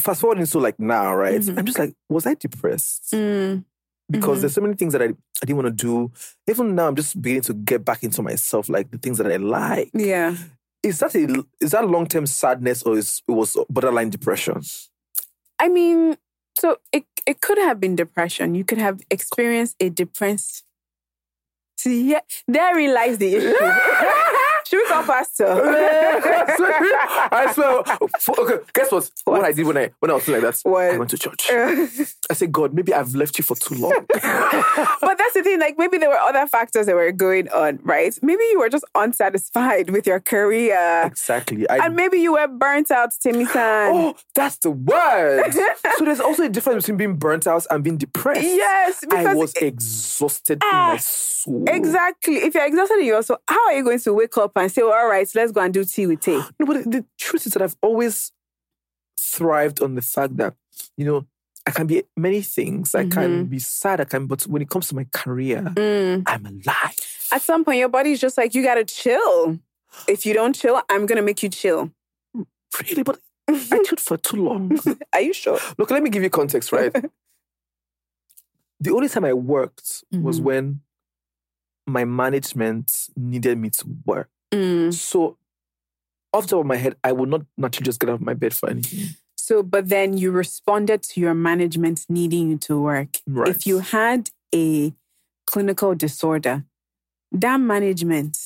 Fast 0.00 0.20
forwarding 0.20 0.46
to 0.46 0.58
like 0.58 0.78
now, 0.80 1.14
right? 1.14 1.40
Mhm. 1.40 1.58
I'm 1.58 1.66
just 1.66 1.78
like, 1.78 1.94
was 2.08 2.26
I 2.26 2.34
depressed? 2.34 3.12
Mm. 3.12 3.64
because 4.10 4.38
Mhm. 4.38 4.40
there's 4.42 4.52
so 4.54 4.60
many 4.60 4.74
things 4.74 4.92
that 4.92 5.00
I, 5.00 5.06
I 5.06 5.46
didn't 5.46 5.56
want 5.56 5.68
to 5.78 5.84
do. 5.86 6.12
Even 6.46 6.74
now, 6.74 6.88
I'm 6.88 6.96
just 6.96 7.20
beginning 7.22 7.42
to 7.42 7.54
get 7.54 7.82
back 7.84 8.02
into 8.02 8.20
myself, 8.20 8.68
like 8.68 8.90
the 8.90 8.98
things 8.98 9.16
that 9.18 9.30
I 9.32 9.36
like. 9.36 9.90
Yeah. 9.94 10.36
Is 10.82 10.98
that 10.98 11.14
a 11.14 11.44
is 11.60 11.70
that 11.70 11.88
long 11.88 12.06
term 12.06 12.26
sadness 12.26 12.82
or 12.82 12.98
is 12.98 13.22
it 13.26 13.32
was 13.32 13.56
borderline 13.70 14.10
depression? 14.10 14.60
I 15.58 15.68
mean, 15.68 16.16
so 16.58 16.78
it 16.92 17.04
it 17.26 17.40
could 17.40 17.58
have 17.58 17.80
been 17.80 17.96
depression. 17.96 18.54
You 18.54 18.64
could 18.64 18.78
have 18.78 19.00
experienced 19.10 19.76
a 19.80 19.88
depressed. 19.88 20.64
See, 21.76 22.10
yeah, 22.10 22.20
there 22.46 22.74
lies 22.92 23.18
the 23.18 23.34
issue. 23.34 23.54
Should 24.72 24.78
we 24.84 24.88
go 24.88 25.02
faster? 25.02 25.46
I 25.46 27.52
swear. 27.54 27.82
For- 28.20 28.40
Okay, 28.42 28.58
guess 28.72 28.90
what? 28.90 29.10
What? 29.24 29.44
I 29.44 29.52
did 29.52 29.66
when 29.66 29.76
I 29.76 29.90
when 30.00 30.10
I 30.10 30.14
was 30.14 30.26
like 30.26 30.40
that? 30.40 30.58
What? 30.62 30.94
I 30.94 30.98
went 30.98 31.10
to 31.10 31.18
church. 31.18 31.48
I 31.50 31.86
said, 32.34 32.50
God, 32.50 32.72
maybe 32.72 32.94
I've 32.94 33.14
left 33.14 33.36
you 33.38 33.44
for 33.44 33.54
too 33.54 33.74
long. 33.74 33.92
but 34.08 35.18
that's 35.18 35.34
the 35.34 35.42
thing. 35.44 35.60
Like 35.60 35.76
maybe 35.78 35.98
there 35.98 36.08
were 36.08 36.16
other 36.16 36.46
factors 36.46 36.86
that 36.86 36.94
were 36.94 37.12
going 37.12 37.50
on, 37.50 37.80
right? 37.82 38.18
Maybe 38.22 38.42
you 38.50 38.58
were 38.58 38.70
just 38.70 38.84
unsatisfied 38.94 39.90
with 39.90 40.06
your 40.06 40.20
career, 40.20 41.02
exactly. 41.04 41.68
I, 41.68 41.84
and 41.86 41.94
maybe 41.94 42.18
you 42.18 42.32
were 42.32 42.48
burnt 42.48 42.90
out, 42.90 43.10
Temisan. 43.10 43.90
oh, 43.92 44.14
that's 44.34 44.56
the 44.56 44.70
word. 44.70 45.52
so 45.98 46.04
there's 46.04 46.20
also 46.20 46.44
a 46.44 46.48
difference 46.48 46.84
between 46.84 46.96
being 46.96 47.16
burnt 47.16 47.46
out 47.46 47.66
and 47.70 47.84
being 47.84 47.98
depressed. 47.98 48.42
Yes, 48.42 49.04
I 49.12 49.34
was 49.34 49.52
exhausted 49.60 50.62
in 50.62 50.68
Ah, 50.72 50.92
my 50.92 50.96
soul. 50.96 51.64
Exactly. 51.68 52.36
If 52.36 52.54
you're 52.54 52.64
exhausted 52.66 52.98
in 53.00 53.06
your 53.06 53.22
soul, 53.22 53.36
how 53.46 53.66
are 53.66 53.74
you 53.74 53.84
going 53.84 54.00
to 54.00 54.14
wake 54.14 54.36
up 54.38 54.52
and 54.62 54.72
say, 54.72 54.82
well, 54.82 54.92
all 54.92 55.08
right, 55.08 55.28
let's 55.34 55.52
go 55.52 55.60
and 55.60 55.72
do 55.74 55.84
Tea 55.84 56.06
With 56.06 56.20
Tay? 56.20 56.40
No, 56.58 56.66
but 56.66 56.84
the, 56.90 57.04
truth 57.18 57.46
is 57.46 57.52
that 57.52 57.62
I've 57.62 57.76
always 57.82 58.32
thrived 59.18 59.80
on 59.82 59.94
the 59.94 60.02
fact 60.02 60.36
that, 60.38 60.54
you 60.96 61.04
know, 61.04 61.26
I 61.66 61.70
can 61.70 61.86
be 61.86 62.02
many 62.16 62.42
things. 62.42 62.94
I 62.94 63.06
can 63.08 63.44
be 63.46 63.58
sad, 63.60 64.00
I 64.00 64.04
can, 64.04 64.26
but 64.26 64.42
when 64.42 64.62
it 64.62 64.68
comes 64.68 64.88
to 64.88 64.96
my 64.96 65.06
career, 65.12 65.62
Mm. 65.76 66.24
I'm 66.26 66.46
alive. 66.46 66.96
At 67.30 67.42
some 67.42 67.64
point, 67.64 67.78
your 67.78 67.88
body's 67.88 68.20
just 68.20 68.36
like, 68.36 68.54
you 68.54 68.62
got 68.64 68.74
to 68.74 68.84
chill. 68.84 69.58
If 70.08 70.26
you 70.26 70.34
don't 70.34 70.54
chill, 70.54 70.80
I'm 70.90 71.06
going 71.06 71.16
to 71.16 71.22
make 71.22 71.42
you 71.42 71.48
chill. 71.48 71.90
Really? 72.34 73.02
But 73.04 73.20
I 73.48 73.58
chilled 73.84 74.00
for 74.00 74.16
too 74.16 74.38
long. 74.38 74.78
Are 75.12 75.20
you 75.20 75.32
sure? 75.32 75.58
Look, 75.78 75.90
let 75.90 76.02
me 76.02 76.10
give 76.10 76.22
you 76.22 76.30
context, 76.30 76.72
right? 76.72 76.92
the 78.80 78.90
only 78.90 79.08
time 79.08 79.24
I 79.24 79.32
worked 79.32 80.02
was 80.10 80.40
Mhm. 80.40 80.44
when 80.44 80.80
my 81.86 82.04
management 82.04 83.08
needed 83.16 83.58
me 83.58 83.70
to 83.70 83.84
work. 84.04 84.28
Mm. 84.52 84.92
So 84.92 85.38
off 86.32 86.44
the 86.44 86.50
top 86.50 86.60
of 86.60 86.66
my 86.66 86.76
head, 86.76 86.96
I 87.02 87.12
would 87.12 87.28
not 87.28 87.42
naturally 87.56 87.84
just 87.84 88.00
get 88.00 88.10
out 88.10 88.14
of 88.14 88.20
my 88.20 88.34
bed 88.34 88.54
for 88.54 88.70
anything. 88.70 89.16
So, 89.36 89.62
but 89.62 89.88
then 89.88 90.16
you 90.16 90.30
responded 90.30 91.02
to 91.02 91.20
your 91.20 91.34
management 91.34 92.06
needing 92.08 92.50
you 92.50 92.58
to 92.58 92.80
work. 92.80 93.18
Right. 93.26 93.48
If 93.48 93.66
you 93.66 93.80
had 93.80 94.30
a 94.54 94.94
clinical 95.46 95.94
disorder, 95.94 96.64
that 97.32 97.58
management, 97.58 98.38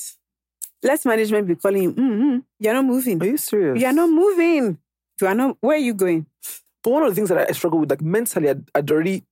let's 0.82 1.04
management 1.04 1.48
be 1.48 1.54
calling 1.54 1.82
you, 1.82 1.92
mm 1.92 2.42
you're 2.58 2.72
not 2.72 2.84
moving. 2.84 3.22
Are 3.22 3.26
you 3.26 3.36
serious? 3.36 3.80
You're 3.80 3.92
not 3.92 4.08
moving. 4.08 4.78
You 5.20 5.26
are 5.26 5.34
not, 5.34 5.58
where 5.60 5.76
are 5.76 5.80
you 5.80 5.92
going? 5.92 6.26
But 6.82 6.90
one 6.90 7.02
of 7.02 7.10
the 7.10 7.14
things 7.14 7.28
that 7.28 7.50
I 7.50 7.52
struggle 7.52 7.80
with, 7.80 7.90
like 7.90 8.00
mentally, 8.00 8.48
I'd, 8.48 8.64
I'd 8.74 8.90
already. 8.90 9.24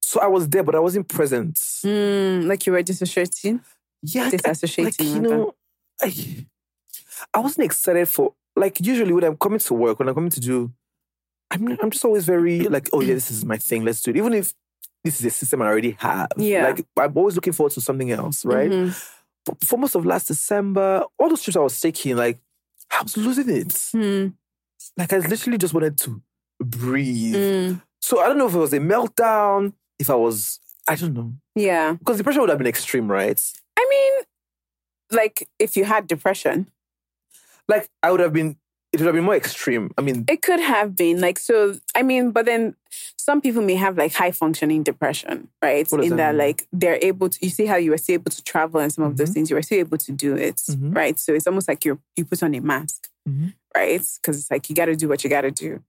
So 0.00 0.20
I 0.20 0.26
was 0.26 0.48
there, 0.48 0.62
but 0.62 0.74
I 0.74 0.78
wasn't 0.78 1.08
present. 1.08 1.56
Mm, 1.56 2.46
like 2.46 2.66
you 2.66 2.72
were 2.72 2.82
dissociating? 2.82 3.60
Yeah, 4.02 4.24
I- 4.24 4.26
I- 4.26 4.30
Disassociating, 4.30 4.84
Like, 4.84 5.00
you 5.00 5.20
know, 5.20 5.54
I, 6.02 6.46
I 7.34 7.38
wasn't 7.40 7.64
excited 7.66 8.08
for 8.08 8.34
like 8.56 8.80
usually 8.80 9.12
when 9.12 9.24
I'm 9.24 9.36
coming 9.36 9.58
to 9.60 9.74
work, 9.74 9.98
when 9.98 10.08
I'm 10.08 10.14
coming 10.14 10.30
to 10.30 10.40
do, 10.40 10.72
I'm 11.50 11.68
I'm 11.82 11.90
just 11.90 12.04
always 12.04 12.24
very 12.24 12.60
like, 12.60 12.88
oh 12.92 13.00
yeah, 13.00 13.14
this 13.14 13.30
is 13.30 13.44
my 13.44 13.56
thing. 13.58 13.84
Let's 13.84 14.02
do 14.02 14.10
it, 14.10 14.16
even 14.16 14.32
if 14.34 14.52
this 15.04 15.20
is 15.20 15.26
a 15.26 15.30
system 15.30 15.62
I 15.62 15.66
already 15.66 15.96
have. 15.98 16.28
Yeah. 16.36 16.66
like 16.68 16.86
I'm 16.98 17.16
always 17.16 17.34
looking 17.34 17.52
forward 17.52 17.72
to 17.72 17.80
something 17.80 18.10
else, 18.10 18.44
right? 18.44 18.70
Mhm. 18.70 19.08
For 19.64 19.76
most 19.78 19.94
of 19.96 20.06
last 20.06 20.28
December, 20.28 21.04
all 21.18 21.28
those 21.28 21.42
trips 21.42 21.56
I 21.56 21.60
was 21.60 21.80
taking, 21.80 22.16
like 22.16 22.38
I 22.90 23.02
was 23.02 23.16
losing 23.16 23.48
it. 23.48 23.88
Hmm. 23.92 24.28
Like 24.96 25.12
I 25.12 25.18
literally 25.18 25.58
just 25.58 25.74
wanted 25.74 25.98
to 25.98 26.20
breathe. 26.60 27.34
Mm. 27.34 27.82
So 28.00 28.20
I 28.20 28.28
don't 28.28 28.38
know 28.38 28.48
if 28.48 28.54
it 28.54 28.58
was 28.58 28.72
a 28.72 28.78
meltdown, 28.80 29.72
if 29.98 30.10
I 30.10 30.14
was, 30.14 30.58
I 30.88 30.94
don't 30.96 31.14
know, 31.14 31.32
Yeah. 31.54 31.94
because 31.94 32.18
the 32.18 32.24
pressure 32.24 32.40
would 32.40 32.48
have 32.50 32.58
been 32.58 32.66
extreme, 32.66 33.10
right? 33.10 33.40
I 33.78 33.86
mean, 33.90 34.12
like 35.18 35.48
if 35.58 35.76
you 35.76 35.84
had 35.84 36.06
depression, 36.06 36.66
Like 37.68 37.88
I 38.02 38.10
would 38.10 38.20
have 38.20 38.32
been, 38.32 38.56
it 38.92 39.00
would 39.00 39.06
have 39.06 39.14
been 39.14 39.24
more 39.24 39.36
extreme. 39.36 39.90
I 39.96 40.02
mean, 40.02 40.24
it 40.28 40.42
could 40.42 40.60
have 40.60 40.96
been 40.96 41.20
like 41.20 41.38
so. 41.38 41.76
I 41.94 42.02
mean, 42.02 42.32
but 42.32 42.44
then 42.44 42.74
some 43.16 43.40
people 43.40 43.62
may 43.62 43.76
have 43.76 43.96
like 43.96 44.12
high 44.12 44.32
functioning 44.32 44.82
depression, 44.82 45.48
right? 45.62 45.90
In 45.92 46.00
that 46.10 46.16
that, 46.16 46.34
like 46.34 46.66
they're 46.72 46.98
able 47.00 47.28
to. 47.30 47.38
You 47.40 47.50
see 47.50 47.66
how 47.66 47.76
you 47.76 47.90
were 47.92 47.98
still 47.98 48.14
able 48.14 48.30
to 48.32 48.42
travel 48.42 48.80
and 48.80 48.92
some 48.92 49.04
of 49.04 49.16
those 49.16 49.30
Mhm. 49.30 49.34
things. 49.34 49.50
You 49.50 49.56
were 49.56 49.62
still 49.62 49.78
able 49.78 49.98
to 49.98 50.12
do 50.12 50.34
it, 50.36 50.56
Mhm. 50.68 50.94
right? 50.94 51.18
So 51.18 51.32
it's 51.34 51.46
almost 51.46 51.68
like 51.68 51.84
you 51.86 52.00
you 52.16 52.24
put 52.24 52.42
on 52.42 52.54
a 52.54 52.60
mask, 52.60 53.08
Mhm. 53.28 53.54
right? 53.76 54.02
Because 54.20 54.36
it's 54.40 54.50
like 54.50 54.68
you 54.68 54.74
got 54.76 54.86
to 54.86 54.96
do 54.96 55.08
what 55.08 55.22
you 55.24 55.30
got 55.30 55.42
to 55.42 55.50
do. 55.52 55.82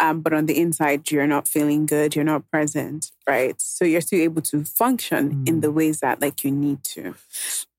Um, 0.00 0.22
but 0.22 0.32
on 0.32 0.46
the 0.46 0.58
inside, 0.58 1.10
you're 1.10 1.26
not 1.26 1.46
feeling 1.46 1.84
good. 1.86 2.16
You're 2.16 2.24
not 2.24 2.50
present, 2.50 3.10
right? 3.28 3.54
So 3.60 3.84
you're 3.84 4.00
still 4.00 4.20
able 4.22 4.40
to 4.42 4.64
function 4.64 5.44
in 5.46 5.58
Mm. 5.58 5.62
the 5.62 5.70
ways 5.70 6.00
that 6.00 6.20
like 6.22 6.42
you 6.42 6.50
need 6.50 6.82
to. 6.94 7.14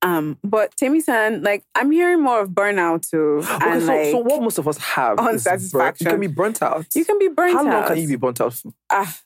Um, 0.03 0.37
but 0.43 0.75
Temisan, 0.75 1.43
like 1.43 1.63
I'm 1.75 1.91
hearing 1.91 2.21
more 2.21 2.39
of 2.41 2.49
burnout 2.49 3.09
too, 3.09 3.39
okay, 3.43 3.69
and 3.71 3.81
so, 3.81 3.87
like 3.87 4.11
so 4.11 4.17
what 4.19 4.41
most 4.41 4.57
of 4.59 4.67
us 4.67 4.77
have 4.77 5.17
is 5.33 5.71
burnt- 5.71 5.99
You 6.01 6.07
can 6.07 6.19
be 6.19 6.27
burnt 6.27 6.61
out. 6.61 6.85
you 6.95 7.05
can 7.05 7.17
be 7.19 7.27
burnt 7.27 7.55
out. 7.57 7.65
How 7.65 7.71
long 7.79 7.87
can 7.87 7.97
you 7.97 8.07
be 8.07 8.15
burnt 8.17 8.39
out 8.41 8.53
for? 8.53 8.71
Ah, 8.91 9.17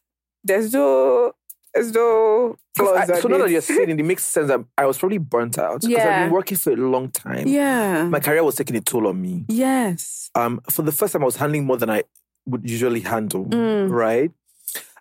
there's 0.44 0.72
no, 0.74 1.34
there's 1.74 1.92
no 1.92 2.58
I- 2.80 3.06
so 3.20 3.28
now 3.30 3.38
that 3.40 3.50
you're 3.50 3.62
saying 3.62 3.90
it, 3.90 4.00
it 4.00 4.04
makes 4.04 4.26
sense 4.26 4.48
that 4.50 4.60
I 4.78 4.86
was 4.86 4.98
probably 4.98 5.18
burnt 5.18 5.58
out 5.58 5.82
because 5.82 5.98
I've 5.98 6.26
been 6.26 6.32
working 6.34 6.58
for 6.58 6.72
a 6.74 6.76
long 6.76 7.10
time. 7.10 7.48
Yeah. 7.48 8.04
My 8.06 8.20
career 8.20 8.44
was 8.44 8.56
taking 8.56 8.76
a 8.76 8.82
toll 8.82 9.08
on 9.08 9.22
me. 9.22 9.46
yes. 9.50 10.30
Um, 10.36 10.60
for 10.70 10.82
the 10.82 10.92
first 10.92 11.14
time, 11.14 11.22
I 11.24 11.26
was 11.26 11.38
handling 11.38 11.66
more 11.66 11.78
than 11.78 11.90
I 11.90 12.04
would 12.46 12.70
usually 12.70 13.02
handle, 13.02 13.46
Mm. 13.46 13.90
right? 13.90 14.32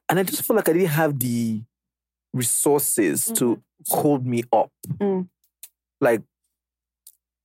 And 0.09 0.19
I 0.19 0.23
just 0.23 0.43
felt 0.45 0.57
like 0.57 0.69
I 0.69 0.73
didn't 0.75 0.89
have 0.89 1.19
the 1.19 1.63
resources 2.33 3.27
to 3.37 3.63
hold 3.89 4.27
me 4.27 4.43
up. 4.53 4.71
Mm. 4.99 5.29
Like 6.01 6.23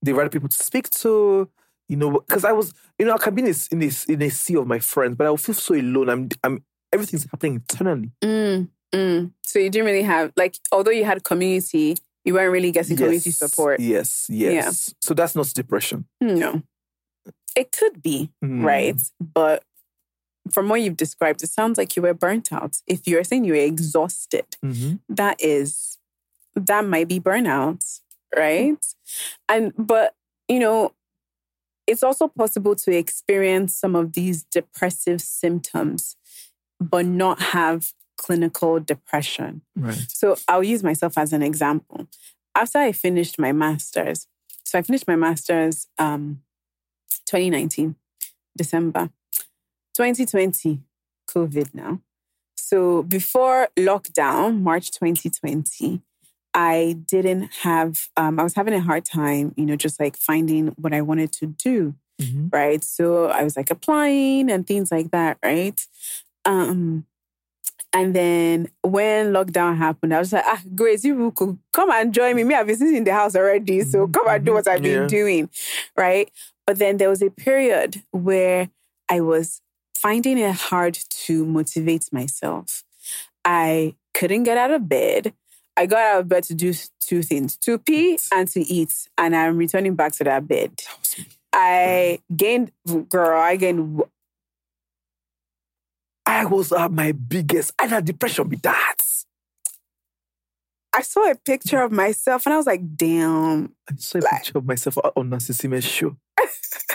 the 0.02 0.14
right 0.14 0.32
people 0.32 0.50
to 0.50 0.56
speak 0.56 0.90
to, 0.92 1.50
you 1.88 1.96
know, 1.98 2.12
because 2.12 2.44
I 2.46 2.52
was, 2.52 2.74
you 2.98 3.06
know, 3.06 3.14
I 3.14 3.18
can 3.18 3.36
be 3.36 3.42
in 3.42 3.46
this 3.48 3.68
in 3.68 3.80
this 3.80 4.06
in 4.06 4.22
a 4.22 4.30
sea 4.30 4.56
of 4.56 4.68
my 4.68 4.80
friends, 4.80 5.16
but 5.18 5.28
I 5.28 5.32
would 5.32 5.40
feel 5.42 5.56
so 5.56 5.76
alone. 5.76 6.10
I'm 6.10 6.30
I'm 6.44 6.64
everything's 6.94 7.26
happening 7.30 7.56
internally. 7.56 8.12
Mm, 8.24 8.70
mm. 8.94 9.32
So 9.44 9.60
you 9.60 9.70
didn't 9.70 9.86
really 9.86 10.04
have 10.04 10.32
like, 10.36 10.56
although 10.72 10.92
you 10.92 11.06
had 11.06 11.24
community, 11.24 11.96
you 12.26 12.34
weren't 12.34 12.52
really 12.52 12.72
getting 12.72 12.98
community 12.98 13.32
support. 13.32 13.80
Yes, 13.80 14.26
yes. 14.30 14.94
So 15.02 15.14
that's 15.14 15.36
not 15.36 15.48
depression. 15.54 16.06
No, 16.22 16.64
it 17.56 17.72
could 17.72 18.02
be 18.02 18.32
Mm. 18.44 18.64
right, 18.66 19.00
but 19.20 19.64
from 20.54 20.70
what 20.70 20.82
you've 20.82 20.98
described, 20.98 21.44
it 21.44 21.50
sounds 21.50 21.78
like 21.78 21.96
you 21.96 22.02
were 22.02 22.14
burnt 22.14 22.52
out. 22.52 22.78
If 22.88 23.08
you're 23.08 23.24
saying 23.24 23.46
you 23.46 23.54
were 23.54 23.60
exhausted, 23.60 24.46
Mhm. 24.64 25.00
that 25.10 25.42
is 25.44 25.98
that 26.56 26.84
might 26.84 27.08
be 27.08 27.20
burnout 27.20 28.02
right 28.36 28.84
and 29.48 29.72
but 29.78 30.14
you 30.50 30.60
know 30.60 30.92
it's 31.88 32.04
also 32.04 32.28
possible 32.28 32.76
to 32.76 32.92
experience 32.92 33.74
some 33.76 33.96
of 33.96 34.14
these 34.14 34.44
depressive 34.44 35.22
symptoms 35.22 36.16
but 36.82 37.06
not 37.06 37.40
have 37.42 37.94
clinical 38.18 38.80
depression 38.80 39.62
Right. 39.76 40.06
so 40.10 40.36
i'll 40.50 40.64
use 40.64 40.84
myself 40.84 41.18
as 41.18 41.32
an 41.34 41.42
example 41.44 42.08
after 42.56 42.80
i 42.80 42.92
finished 42.92 43.40
my 43.40 43.54
masters 43.54 44.28
so 44.66 44.78
i 44.80 44.82
finished 44.82 45.08
my 45.08 45.16
masters 45.16 45.88
um 45.98 46.42
2019 47.26 47.96
december 48.58 49.10
2020 50.00 50.80
covid 51.30 51.74
now 51.74 52.00
so 52.56 53.02
before 53.02 53.70
lockdown, 53.78 54.62
March 54.62 54.92
2020, 54.92 56.02
I 56.54 56.98
didn't 57.08 57.50
have, 57.64 58.10
um, 58.16 58.40
I 58.40 58.44
was 58.44 58.54
having 58.54 58.76
a 58.76 58.80
hard 58.80 59.06
time, 59.06 59.54
you 59.58 59.66
know, 59.66 59.76
just 59.76 60.00
like 60.00 60.16
finding 60.18 60.68
what 60.78 60.94
I 60.94 61.02
wanted 61.02 61.32
to 61.40 61.48
do, 61.48 61.96
Mhm. 62.22 62.54
right? 62.54 62.84
So 62.84 63.26
I 63.26 63.44
was 63.44 63.58
like 63.58 63.72
applying 63.72 64.52
and 64.52 64.68
things 64.68 64.92
like 64.92 65.10
that, 65.12 65.40
right? 65.44 65.80
Um, 66.46 67.06
and 67.92 68.16
then 68.16 68.70
when 68.84 69.34
lockdown 69.34 69.78
happened, 69.78 70.14
I 70.14 70.20
was 70.20 70.32
like, 70.32 70.46
ah, 70.46 70.62
Grace, 70.76 71.04
you 71.04 71.32
could 71.32 71.58
come 71.74 71.90
and 71.90 72.14
join 72.14 72.36
me. 72.36 72.44
Me, 72.44 72.54
I've 72.54 72.68
been 72.68 72.78
sitting 72.78 72.98
in 72.98 73.04
the 73.04 73.14
house 73.14 73.36
already. 73.36 73.82
So 73.82 74.08
come 74.08 74.28
and 74.28 74.46
do 74.46 74.54
what 74.54 74.68
I've 74.68 74.84
been 74.84 75.04
Yeah. 75.04 75.08
doing, 75.08 75.50
right? 75.98 76.30
But 76.68 76.78
then 76.78 76.98
there 76.98 77.10
was 77.10 77.24
a 77.24 77.32
period 77.32 78.04
where 78.12 78.70
I 79.10 79.22
was 79.22 79.62
finding 80.02 80.38
it 80.38 80.56
hard 80.56 80.98
to 81.10 81.46
motivate 81.46 82.12
myself. 82.12 82.84
I 83.44 83.96
couldn't 84.14 84.44
get 84.44 84.58
out 84.58 84.72
of 84.72 84.88
bed. 84.88 85.34
I 85.76 85.86
got 85.86 86.00
out 86.00 86.20
of 86.22 86.30
bed 86.30 86.44
to 86.44 86.54
do 86.54 86.74
two 87.00 87.24
things 87.24 87.56
to 87.58 87.78
pee 87.78 88.20
and 88.34 88.48
to 88.50 88.62
eat. 88.62 89.08
And 89.18 89.36
I'm 89.36 89.58
returning 89.58 89.96
back 89.96 90.14
to 90.14 90.24
that 90.26 90.48
bed. 90.48 90.74
I 91.54 92.20
gained, 92.36 92.72
girl, 93.10 93.40
I 93.40 93.56
gained, 93.56 94.02
I 96.26 96.46
was 96.46 96.72
at 96.72 96.92
my 96.92 97.12
biggest. 97.12 97.74
I 97.80 97.88
had 97.88 98.06
depression 98.06 98.50
with 98.50 98.62
that. 98.62 98.98
I 100.94 101.02
saw 101.02 101.30
a 101.30 101.36
picture 101.36 101.82
of 101.82 101.92
myself 101.92 102.46
and 102.46 102.54
I 102.54 102.58
was 102.58 102.66
like, 102.66 102.96
damn. 102.96 103.74
I 103.90 103.96
saw 103.98 104.20
a 104.20 104.22
picture 104.22 104.58
of 104.58 104.66
myself 104.66 104.98
uh, 104.98 105.12
on 105.16 105.30
Nancy 105.30 105.52
Isime's 105.52 105.86
show. 105.86 106.18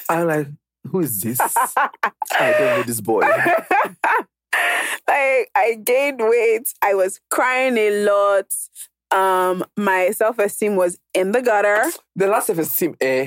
I'm 0.08 0.26
like, 0.26 0.48
who 0.90 1.00
is 1.00 1.20
this? 1.20 1.40
I 2.38 2.50
don't 2.52 2.60
know 2.78 2.82
this 2.82 3.00
boy. 3.00 3.20
like 5.08 5.50
I 5.54 5.78
gained 5.82 6.20
weight. 6.20 6.72
I 6.82 6.94
was 6.94 7.20
crying 7.30 7.76
a 7.76 8.04
lot. 8.04 8.46
Um, 9.10 9.64
my 9.76 10.10
self-esteem 10.10 10.74
was 10.76 10.98
in 11.12 11.32
the 11.32 11.40
gutter. 11.40 11.84
The 12.16 12.26
last 12.26 12.46
self-esteem, 12.48 12.96
eh? 13.00 13.26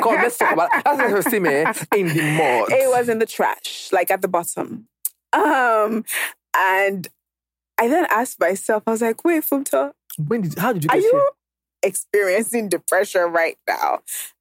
Come 0.00 0.14
on, 0.14 0.22
let's 0.22 0.38
talk 0.38 0.52
about 0.52 0.70
last 0.84 0.98
self-esteem, 0.98 1.46
eh? 1.46 1.72
In 1.96 2.06
the 2.08 2.22
mud. 2.22 2.70
It 2.70 2.88
was 2.88 3.08
in 3.08 3.18
the 3.18 3.26
trash, 3.26 3.88
like 3.92 4.10
at 4.12 4.22
the 4.22 4.28
bottom. 4.28 4.86
Um, 5.32 6.04
and 6.56 7.08
I 7.80 7.88
then 7.88 8.06
asked 8.10 8.38
myself, 8.38 8.84
I 8.86 8.92
was 8.92 9.02
like, 9.02 9.24
wait, 9.24 9.42
Funmto, 9.42 9.92
When 10.24 10.42
did? 10.42 10.56
How 10.58 10.72
did 10.72 10.84
you 10.84 10.90
are 10.90 10.98
you 10.98 11.10
here? 11.10 11.30
experiencing 11.82 12.68
depression 12.68 13.32
right 13.32 13.58
now? 13.68 14.00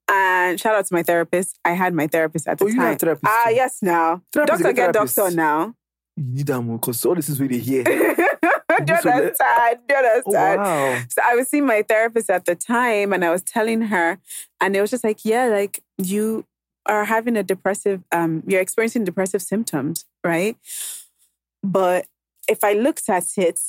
And 0.10 0.60
shout 0.60 0.76
out 0.76 0.86
to 0.88 0.94
my 0.94 1.04
therapist. 1.04 1.58
I 1.66 1.72
had 1.72 1.94
my 1.94 2.08
therapist 2.08 2.48
at 2.48 2.60
the 2.60 2.66
Oh, 2.66 2.68
you 2.68 2.76
time. 2.76 2.86
have 2.88 3.00
therapist 3.00 3.32
Ah, 3.34 3.48
too? 3.48 3.56
yes, 3.56 3.78
now. 3.82 4.22
Therapist 4.32 4.62
doctor 4.64 4.74
get 4.76 4.94
therapist. 4.94 5.16
doctor 5.16 5.36
now. 5.36 5.76
You 6.16 6.24
need 6.26 6.48
that 6.48 6.62
more 6.62 6.78
because 6.78 7.04
all 7.06 7.16
this 7.16 7.30
is 7.30 7.40
really 7.40 7.60
here. 7.60 7.84
do 7.84 7.92
you 7.92 8.94
understand? 8.94 9.80
Do 9.88 9.96
you 9.96 10.22
Oh, 10.26 10.36
understand? 10.36 10.60
wow. 10.62 11.00
So 11.10 11.22
I 11.24 11.36
was 11.36 11.48
seeing 11.48 11.66
my 11.66 11.82
therapist 11.82 12.30
at 12.30 12.46
the 12.46 12.54
time 12.56 13.14
and 13.14 13.24
I 13.26 13.32
was 13.32 13.42
telling 13.42 13.82
her, 13.84 14.20
and 14.62 14.76
it 14.76 14.82
was 14.82 14.92
just 14.92 15.04
like, 15.04 15.24
yeah, 15.26 15.46
like 15.46 15.82
you 15.98 16.46
are 16.86 17.06
having 17.06 17.38
a 17.38 17.44
depressive, 17.44 18.04
um, 18.12 18.44
you're 18.46 18.62
experiencing 18.62 19.06
depressive 19.06 19.42
symptoms, 19.42 20.06
right? 20.24 20.58
But 21.64 22.06
if 22.48 22.64
I 22.64 22.74
looked 22.74 23.08
at 23.10 23.26
it, 23.38 23.60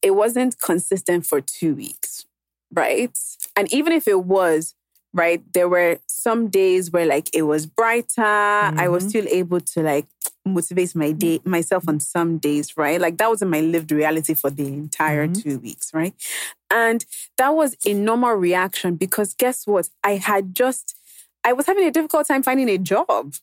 it 0.00 0.12
wasn't 0.12 0.58
consistent 0.60 1.26
for 1.26 1.40
two 1.40 1.74
weeks, 1.74 2.26
right? 2.72 3.16
And 3.56 3.72
even 3.72 3.92
if 3.92 4.06
it 4.08 4.24
was, 4.24 4.74
right, 5.14 5.42
there 5.52 5.68
were 5.68 5.98
some 6.06 6.48
days 6.48 6.90
where 6.90 7.06
like 7.06 7.28
it 7.34 7.42
was 7.42 7.66
brighter. 7.66 8.22
I 8.22 8.88
was 8.88 9.04
Mhm. 9.04 9.08
still 9.08 9.26
able 9.28 9.60
to 9.60 9.82
like 9.82 10.06
motivate 10.44 10.94
my 10.96 11.12
day 11.12 11.40
myself 11.44 11.84
on 11.88 12.00
some 12.00 12.38
days, 12.38 12.76
right? 12.76 13.00
Like 13.00 13.18
that 13.18 13.28
wasn't 13.28 13.50
my 13.52 13.60
lived 13.60 13.92
reality 13.92 14.34
for 14.34 14.50
the 14.50 14.66
entire 14.66 15.28
Mhm. 15.28 15.42
two 15.42 15.58
weeks, 15.58 15.92
right? 15.94 16.14
And 16.70 17.04
that 17.38 17.50
was 17.54 17.76
a 17.86 17.94
normal 17.94 18.32
reaction 18.34 18.96
because 18.96 19.34
guess 19.34 19.66
what? 19.66 19.88
I 20.02 20.16
had 20.16 20.54
just 20.54 20.96
I 21.44 21.52
was 21.52 21.66
having 21.66 21.84
a 21.86 21.90
difficult 21.90 22.28
time 22.28 22.42
finding 22.44 22.68
a 22.68 22.78
job, 22.78 23.34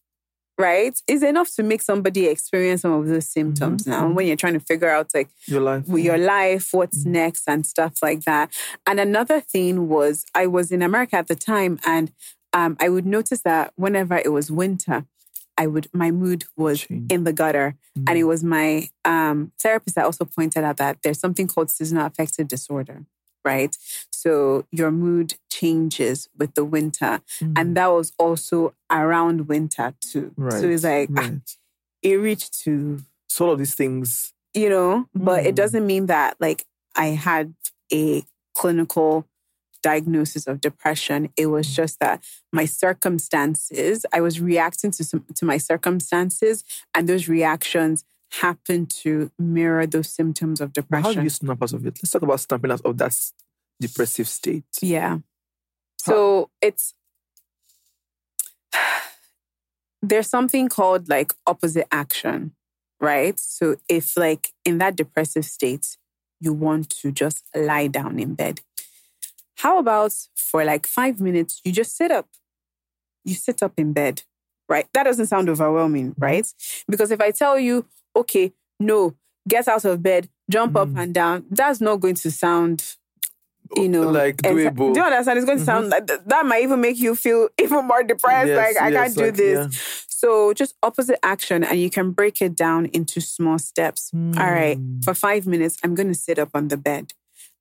right? 0.59 1.01
Is 1.07 1.23
enough 1.23 1.49
to 1.55 1.63
make 1.63 1.81
somebody 1.81 2.27
experience 2.27 2.81
some 2.81 2.91
of 2.91 3.07
those 3.07 3.27
symptoms 3.29 3.83
Mm-hmm. 3.83 3.91
now 3.91 4.09
when 4.13 4.27
you're 4.27 4.35
trying 4.35 4.53
to 4.53 4.59
figure 4.59 4.89
out 4.89 5.07
like 5.15 5.29
Your 5.47 5.61
life. 5.61 5.87
with 5.87 6.03
your 6.03 6.17
life, 6.19 6.69
what's 6.73 6.99
Mm-hmm. 6.99 7.11
next, 7.13 7.43
and 7.47 7.65
stuff 7.65 7.93
like 8.01 8.21
that. 8.25 8.51
And 8.85 8.99
another 8.99 9.39
thing 9.39 9.87
was, 9.87 10.25
I 10.35 10.45
was 10.47 10.71
in 10.71 10.81
America 10.81 11.15
at 11.15 11.27
the 11.27 11.35
time, 11.35 11.79
and 11.85 12.11
um, 12.53 12.75
I 12.79 12.89
would 12.89 13.05
notice 13.05 13.41
that 13.43 13.71
whenever 13.75 14.17
it 14.17 14.31
was 14.33 14.51
winter, 14.51 15.05
I 15.57 15.67
would 15.67 15.87
my 15.93 16.09
mood 16.11 16.45
was 16.57 16.81
Change. 16.81 17.11
in 17.11 17.23
the 17.23 17.33
gutter, 17.33 17.75
and 18.07 18.17
it 18.17 18.23
was 18.25 18.43
my 18.43 18.89
um, 19.05 19.51
therapist 19.61 19.95
that 19.95 20.05
also 20.05 20.25
pointed 20.25 20.63
out 20.63 20.77
that 20.77 20.97
there's 21.03 21.19
something 21.19 21.47
called 21.47 21.69
seasonal 21.69 22.05
affective 22.05 22.47
disorder, 22.47 23.03
right? 23.45 23.75
So 24.11 24.65
your 24.71 24.91
mood 24.91 25.35
changes 25.49 26.27
with 26.37 26.53
the 26.55 26.65
winter, 26.65 27.21
and 27.55 27.75
that 27.77 27.87
was 27.87 28.11
also 28.19 28.73
around 28.91 29.47
winter 29.47 29.93
too. 30.01 30.31
Mm. 30.31 30.33
Right. 30.37 30.61
So 30.61 30.67
it's 30.69 30.83
like 30.83 31.09
ah, 31.17 31.21
right. 31.21 31.41
it 32.01 32.15
reached 32.15 32.59
to 32.63 32.99
So 33.27 33.45
all 33.45 33.51
of 33.53 33.59
these 33.59 33.75
things. 33.75 34.33
you 34.53 34.69
know, 34.69 35.05
but 35.13 35.45
it 35.45 35.53
Mm. 35.53 35.61
doesn't 35.61 35.85
mean 35.85 36.07
that 36.07 36.35
like 36.39 36.65
I 36.95 37.07
had 37.09 37.53
a 37.93 38.23
clinical 38.55 39.25
diagnosis 39.81 40.45
of 40.47 40.59
depression. 40.59 41.29
It 41.37 41.45
was 41.47 41.73
just 41.73 41.99
that 41.99 42.21
my 42.51 42.65
circumstances, 42.65 44.05
I 44.11 44.21
was 44.21 44.41
reacting 44.41 44.91
to 44.91 45.03
some 45.03 45.25
to 45.35 45.45
my 45.45 45.57
circumstances, 45.57 46.63
and 46.93 47.07
those 47.07 47.27
reactions 47.29 48.03
happened 48.31 48.89
to 48.89 49.31
mirror 49.39 49.85
those 49.85 50.09
symptoms 50.09 50.61
of 50.61 50.73
But 50.73 50.85
how 50.89 51.01
do 51.01 51.01
depression. 51.01 51.23
you 51.23 51.29
snap 51.29 51.61
out 51.61 51.73
of 51.73 51.85
it? 51.85 51.97
Let's 52.01 52.11
talk 52.11 52.21
about 52.21 52.39
snapping 52.39 52.71
out 52.71 52.81
of 52.85 52.97
that 52.97 53.15
depressive 53.79 54.27
state. 54.27 54.65
Yeah. 54.81 55.19
So 55.97 56.49
it's 56.61 56.93
there's 60.01 60.29
something 60.29 60.69
called 60.69 61.09
like 61.09 61.33
opposite 61.47 61.87
action, 61.91 62.53
right? 63.01 63.37
So 63.39 63.75
if 63.87 64.15
like 64.15 64.53
in 64.63 64.77
that 64.77 64.95
depressive 64.95 65.45
state, 65.45 65.97
you 66.39 66.53
want 66.53 66.89
to 66.89 67.11
just 67.11 67.45
lie 67.55 67.87
down 67.87 68.19
in 68.19 68.35
bed. 68.35 68.61
How 69.57 69.77
about 69.77 70.13
for 70.35 70.63
like 70.63 70.87
five 70.87 71.19
minutes, 71.19 71.59
you 71.65 71.71
just 71.71 71.97
sit 71.97 72.11
up? 72.11 72.27
You 73.25 73.35
sit 73.35 73.61
up 73.61 73.73
in 73.77 73.91
bed, 73.91 74.23
right? 74.69 74.87
That 74.93 75.03
doesn't 75.03 75.27
sound 75.27 75.49
overwhelming, 75.49 76.11
mm-hmm. 76.11 76.23
right? 76.23 76.47
Because 76.87 77.11
if 77.11 77.19
I 77.19 77.31
tell 77.31 77.59
you, 77.59 77.85
okay, 78.15 78.53
no, 78.79 79.15
get 79.47 79.67
out 79.67 79.85
of 79.85 80.01
bed, 80.03 80.29
jump 80.49 80.75
up 80.75 80.89
and 80.95 81.13
down, 81.13 81.45
that's 81.49 81.81
not 81.81 81.97
going 81.99 82.15
to 82.15 82.31
sound, 82.31 82.95
you 83.75 83.89
know, 83.89 84.09
Like 84.09 84.37
doable. 84.37 84.93
Do 84.93 84.99
you 84.99 85.05
understand? 85.05 85.37
It's 85.37 85.45
going 85.45 85.59
to 85.59 85.63
sound 85.63 85.89
like 85.89 86.07
th- 86.07 86.21
that 86.25 86.45
might 86.45 86.63
even 86.63 86.81
make 86.81 86.97
you 86.97 87.15
feel 87.15 87.49
even 87.61 87.85
more 87.87 88.03
depressed. 88.03 88.47
Yes, 88.47 88.57
like 88.57 88.83
I 88.83 88.89
yes, 88.89 89.01
can't 89.01 89.15
do 89.15 89.25
like, 89.25 89.35
this. 89.35 90.05
So 90.09 90.53
just 90.53 90.75
opposite 90.83 91.19
action, 91.23 91.63
and 91.63 91.79
you 91.79 91.89
can 91.89 92.11
break 92.11 92.41
it 92.41 92.55
down 92.55 92.87
into 92.87 93.21
small 93.21 93.57
steps. 93.57 94.11
All 94.13 94.51
right, 94.51 94.77
Hmm. 94.77 94.99
for 95.01 95.13
five 95.13 95.47
minutes, 95.47 95.77
I'm 95.83 95.95
going 95.95 96.09
to 96.09 96.15
sit 96.15 96.37
up 96.39 96.49
on 96.53 96.67
the 96.67 96.77
bed. 96.77 97.13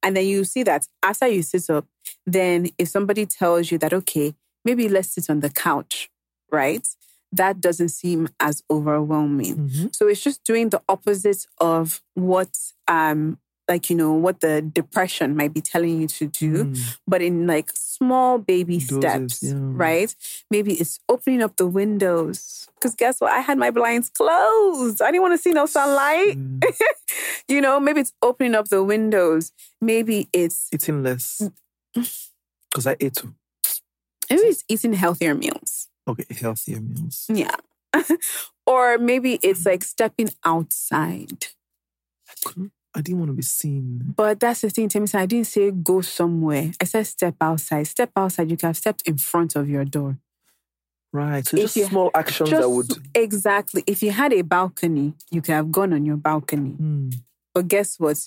And 0.02 0.16
then 0.16 0.26
you 0.26 0.44
see 0.44 0.62
that 0.62 0.86
after 1.02 1.26
you 1.26 1.42
sit 1.42 1.68
up, 1.70 1.86
then 2.26 2.68
if 2.78 2.88
somebody 2.88 3.26
tells 3.26 3.70
you 3.70 3.78
that, 3.78 3.92
okay, 3.92 4.34
maybe 4.64 4.88
let's 4.88 5.08
sit 5.12 5.28
on 5.28 5.40
the 5.40 5.50
couch, 5.50 6.08
right? 6.52 6.86
That 7.32 7.60
doesn't 7.60 7.90
seem 7.90 8.28
as 8.40 8.62
overwhelming. 8.70 9.56
Mm-hmm. 9.56 9.86
So 9.92 10.08
it's 10.08 10.22
just 10.22 10.44
doing 10.44 10.70
the 10.70 10.82
opposite 10.88 11.46
of 11.58 12.02
what, 12.14 12.56
um, 12.86 13.38
like, 13.68 13.90
you 13.90 13.96
know, 13.96 14.12
what 14.12 14.40
the 14.40 14.62
depression 14.62 15.36
might 15.36 15.52
be 15.52 15.60
telling 15.60 16.00
you 16.00 16.08
to 16.08 16.26
do, 16.26 16.74
but 17.06 17.20
in 17.20 17.46
like 17.46 17.70
small 17.74 18.38
baby 18.38 18.78
Doses, 18.78 18.98
steps, 18.98 19.42
yeah. 19.42 19.54
right? 19.56 20.14
Maybe 20.50 20.74
it's 20.74 21.00
opening 21.08 21.42
up 21.42 21.56
the 21.56 21.66
windows. 21.66 22.68
Because 22.74 22.94
guess 22.94 23.20
what? 23.20 23.32
I 23.32 23.40
had 23.40 23.58
my 23.58 23.70
blinds 23.70 24.08
closed. 24.08 25.02
I 25.02 25.06
didn't 25.10 25.22
want 25.22 25.34
to 25.34 25.38
see 25.38 25.52
no 25.52 25.66
sunlight. 25.66 26.38
you 27.48 27.60
know, 27.60 27.80
maybe 27.80 28.00
it's 28.00 28.12
opening 28.22 28.54
up 28.54 28.68
the 28.68 28.82
windows. 28.82 29.52
Maybe 29.80 30.28
it's 30.32 30.68
Eating 30.72 31.02
less. 31.02 31.42
Because 31.92 32.86
I 32.86 32.96
ate 33.00 33.14
too. 33.16 33.34
maybe 34.30 34.42
it's 34.42 34.64
eating 34.68 34.92
healthier 34.92 35.34
meals. 35.34 35.88
Okay, 36.08 36.24
healthier 36.40 36.80
meals. 36.80 37.26
Yeah. 37.32 37.54
or 38.66 38.98
maybe 38.98 39.38
it's 39.42 39.64
like 39.66 39.84
stepping 39.84 40.30
outside. 40.44 41.46
I 42.28 42.34
couldn't. 42.44 42.72
I 42.94 43.00
didn't 43.02 43.18
want 43.20 43.30
to 43.30 43.34
be 43.34 43.42
seen. 43.42 44.14
But 44.16 44.40
that's 44.40 44.62
the 44.62 44.70
thing, 44.70 44.88
Temisan. 44.88 45.20
I 45.20 45.26
didn't 45.26 45.46
say 45.46 45.70
go 45.70 46.00
somewhere. 46.00 46.72
I 46.80 46.84
said 46.84 47.06
step 47.06 47.34
outside. 47.40 47.86
Step 47.86 48.10
outside. 48.16 48.50
You 48.50 48.56
can 48.56 48.68
have 48.70 48.76
stepped 48.76 49.02
in 49.06 49.18
front 49.18 49.54
of 49.56 49.68
your 49.68 49.84
door. 49.84 50.18
Right. 51.12 51.46
So 51.46 51.56
If 51.56 51.62
just 51.64 51.76
you- 51.76 51.86
small 51.86 52.10
actions 52.14 52.50
that 52.50 52.68
would. 52.68 52.90
exactly. 53.14 53.84
If 53.86 54.02
you 54.02 54.10
had 54.10 54.32
a 54.32 54.42
balcony, 54.42 55.14
you 55.30 55.40
could 55.42 55.54
have 55.54 55.70
gone 55.70 55.92
on 55.92 56.04
your 56.06 56.16
balcony. 56.16 56.70
Hmm. 56.72 57.10
But 57.54 57.68
guess 57.68 57.98
what? 58.00 58.18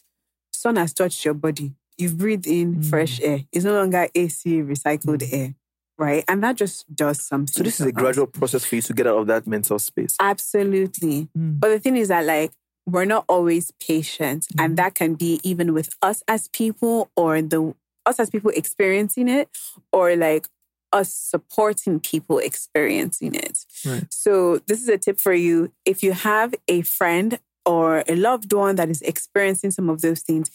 Sun 0.54 0.76
has 0.78 0.94
touched 0.94 1.26
your 1.26 1.34
body. 1.34 1.74
You've 1.98 2.18
breathed 2.18 2.48
in 2.48 2.76
Mm. 2.78 2.86
fresh 2.90 3.20
air. 3.22 3.42
It's 3.52 3.66
no 3.66 3.74
longer 3.74 4.08
AC 4.16 4.62
recycled 4.62 5.28
air, 5.32 5.56
right? 6.02 6.24
And 6.28 6.44
that 6.44 6.56
just 6.58 6.94
does 6.94 7.22
something. 7.26 7.54
So 7.54 7.64
this 7.64 7.80
is 7.80 7.86
to 7.86 7.90
a 7.90 7.92
gradual 7.92 8.26
us. 8.26 8.38
process 8.40 8.66
for 8.66 8.76
you 8.76 8.82
to 8.82 8.94
get 8.94 9.06
out 9.08 9.18
of 9.18 9.28
that 9.28 9.46
mental 9.48 9.80
space. 9.80 10.16
Absolutely. 10.20 11.30
Mm. 11.38 11.60
But 11.60 11.70
the 11.70 11.80
thing 11.80 11.96
is 11.98 12.08
that 12.10 12.26
like 12.26 12.52
we're 12.86 13.06
not 13.06 13.24
always 13.30 13.72
patient, 13.80 14.42
Mm-hmm. 14.48 14.62
and 14.66 14.78
that 14.78 14.96
can 14.96 15.14
be 15.16 15.40
even 15.44 15.74
with 15.74 15.90
us 16.02 16.24
as 16.28 16.48
people, 16.50 17.10
or 17.16 17.42
the 17.42 17.76
us 18.06 18.20
as 18.20 18.30
people 18.32 18.52
experiencing 18.56 19.28
it, 19.30 19.48
or 19.94 20.16
like 20.16 20.48
us 20.92 21.14
supporting 21.14 22.00
people 22.00 22.40
experiencing 22.40 23.34
it. 23.36 23.60
Right. 23.86 24.06
So 24.10 24.58
this 24.68 24.82
is 24.82 24.90
a 24.90 24.98
tip 24.98 25.20
for 25.20 25.34
you. 25.34 25.72
If 25.86 26.02
you 26.04 26.12
have 26.14 26.54
a 26.68 26.82
friend 26.82 27.40
or 27.66 28.04
a 28.08 28.16
loved 28.16 28.52
one 28.52 28.76
that 28.78 28.90
is 28.90 29.02
experiencing 29.04 29.72
some 29.72 29.88
of 29.90 30.02
those 30.02 30.22
things, 30.22 30.50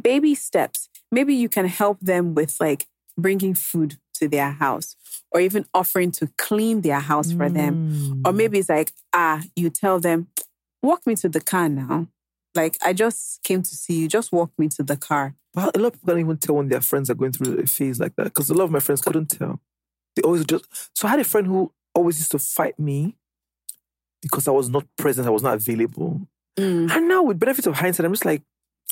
baby 0.00 0.34
steps. 0.34 0.88
Maybe 1.10 1.34
you 1.34 1.48
can 1.48 1.66
help 1.66 1.98
them 2.00 2.34
with 2.34 2.56
like 2.60 2.86
bringing 3.16 3.54
food 3.54 3.96
to 4.18 4.28
their 4.28 4.50
house 4.52 4.96
or 5.30 5.40
even 5.40 5.66
offering 5.74 6.10
to 6.12 6.28
clean 6.38 6.80
their 6.80 7.00
house 7.00 7.32
for 7.32 7.48
them. 7.48 8.22
Or 8.24 8.32
maybe 8.32 8.58
it's 8.58 8.68
like, 8.68 8.92
ah, 9.12 9.42
you 9.56 9.70
tell 9.70 10.00
them, 10.00 10.28
walk 10.82 11.06
me 11.06 11.14
to 11.16 11.28
the 11.28 11.40
car 11.40 11.68
now. 11.68 12.08
Like, 12.54 12.76
I 12.82 12.92
just 12.92 13.42
came 13.42 13.62
to 13.62 13.74
see 13.76 14.00
you, 14.00 14.08
just 14.08 14.32
walk 14.32 14.50
me 14.58 14.68
to 14.68 14.82
the 14.82 14.96
car. 14.96 15.34
But 15.54 15.76
a 15.76 15.80
lot 15.80 15.88
of 15.88 15.92
people 15.94 16.08
can't 16.08 16.20
even 16.20 16.36
tell 16.38 16.56
when 16.56 16.68
their 16.68 16.80
friends 16.80 17.10
are 17.10 17.14
going 17.14 17.32
through 17.32 17.58
a 17.58 17.66
phase 17.66 18.00
like 18.00 18.16
that 18.16 18.24
because 18.24 18.50
a 18.50 18.54
lot 18.54 18.64
of 18.64 18.70
my 18.70 18.80
friends 18.80 19.00
couldn't 19.00 19.26
tell. 19.26 19.60
They 20.16 20.22
always 20.22 20.44
just. 20.44 20.64
So 20.96 21.06
I 21.06 21.12
had 21.12 21.20
a 21.20 21.24
friend 21.24 21.46
who 21.46 21.72
always 21.94 22.18
used 22.18 22.30
to 22.32 22.38
fight 22.38 22.78
me 22.78 23.16
because 24.22 24.48
I 24.48 24.50
was 24.50 24.68
not 24.68 24.84
present, 24.96 25.26
I 25.26 25.30
was 25.30 25.42
not 25.42 25.54
available. 25.54 26.26
Mm. 26.58 26.90
And 26.90 27.08
now, 27.08 27.22
with 27.22 27.38
benefit 27.38 27.66
of 27.66 27.76
hindsight, 27.76 28.06
I'm 28.06 28.12
just 28.12 28.24
like, 28.24 28.42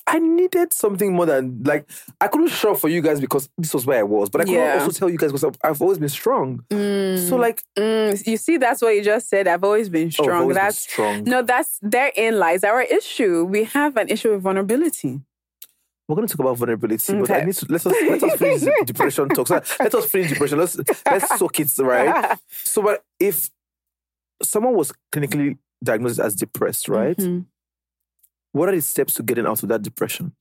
I 0.08 0.18
needed 0.20 0.72
something 0.72 1.12
more 1.14 1.26
than 1.26 1.62
like 1.64 1.88
I 2.20 2.28
couldn't 2.28 2.48
show 2.48 2.72
up 2.72 2.78
for 2.78 2.88
you 2.88 3.00
guys 3.02 3.20
because 3.20 3.48
this 3.58 3.74
was 3.74 3.86
where 3.86 3.98
I 3.98 4.02
was, 4.04 4.30
but 4.30 4.40
I 4.40 4.44
couldn't 4.44 4.60
Yeah. 4.60 4.78
also 4.78 4.92
tell 4.92 5.10
you 5.10 5.18
guys 5.18 5.32
because 5.32 5.44
I've, 5.44 5.58
I've 5.64 5.82
always 5.82 5.98
been 5.98 6.08
strong. 6.08 6.64
So 6.70 7.36
like, 7.36 7.62
Mm, 7.76 8.24
you 8.26 8.36
see, 8.36 8.56
that's 8.56 8.80
what 8.82 8.94
you 8.94 9.02
just 9.02 9.28
said. 9.28 9.48
I've 9.48 9.64
always 9.64 9.88
been 9.88 10.04
oh, 10.04 10.06
I've 10.06 10.12
strong. 10.12 10.46
been 10.48 10.54
that's 10.54 10.78
strong. 10.78 11.24
no, 11.24 11.42
that's 11.42 11.78
therein 11.82 12.38
lies 12.38 12.62
our 12.62 12.82
issue. 12.82 13.44
We 13.44 13.64
have 13.64 13.96
an 13.96 14.08
issue 14.08 14.30
with 14.32 14.42
vulnerability. 14.42 15.20
We're 16.08 16.14
going 16.14 16.28
to 16.28 16.32
talk 16.36 16.40
about 16.46 16.56
vulnerability, 16.56 17.12
but 17.18 17.30
I 17.32 17.40
need 17.40 17.54
to 17.56 17.66
let 17.68 17.84
us 17.84 17.92
let 18.08 18.22
us 18.22 18.36
finish 18.38 18.62
depression 18.86 19.28
talk. 19.30 19.48
So 19.48 19.60
let 19.80 19.92
us 19.92 20.06
finish 20.06 20.30
depression. 20.30 20.58
Let's 20.60 20.76
let's 21.04 21.36
soak 21.36 21.58
it 21.58 21.68
right. 21.80 22.38
So, 22.64 22.80
but 22.82 23.02
if 23.18 23.50
someone 24.40 24.74
was 24.74 24.92
clinically 25.12 25.58
diagnosed 25.82 26.20
as 26.20 26.36
depressed, 26.36 26.88
right? 26.88 27.16
Mhm. 27.16 27.46
What 28.56 28.70
are 28.70 28.74
the 28.74 28.80
steps 28.80 29.14
to 29.14 29.22
getting 29.22 29.46
out 29.46 29.62
of 29.62 29.68
that 29.68 29.82
depression? 29.82 30.32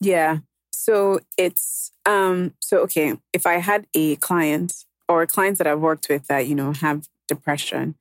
Yeah. 0.00 0.38
So 0.72 1.20
it's 1.38 1.92
um 2.04 2.54
so 2.60 2.78
okay, 2.80 3.16
if 3.32 3.46
I 3.46 3.54
had 3.58 3.86
a 3.94 4.16
client 4.16 4.84
or 5.08 5.26
clients 5.26 5.58
that 5.58 5.66
I've 5.66 5.80
worked 5.80 6.08
with 6.08 6.26
that, 6.26 6.46
you 6.48 6.54
know, 6.54 6.72
have 6.72 7.06
depression, 7.28 7.94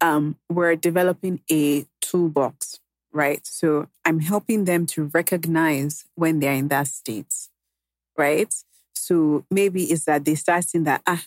um, 0.00 0.36
we're 0.48 0.76
developing 0.76 1.40
a 1.50 1.84
toolbox, 2.00 2.80
right? 3.12 3.46
So 3.46 3.88
I'm 4.04 4.20
helping 4.20 4.64
them 4.64 4.86
to 4.86 5.10
recognize 5.12 6.04
when 6.14 6.40
they're 6.40 6.52
in 6.54 6.68
that 6.68 6.86
state, 6.86 7.34
right? 8.16 8.52
So 8.94 9.44
maybe 9.50 9.84
it's 9.84 10.04
that 10.06 10.24
they 10.24 10.36
start 10.36 10.64
seeing 10.64 10.84
that, 10.84 11.02
ah, 11.06 11.24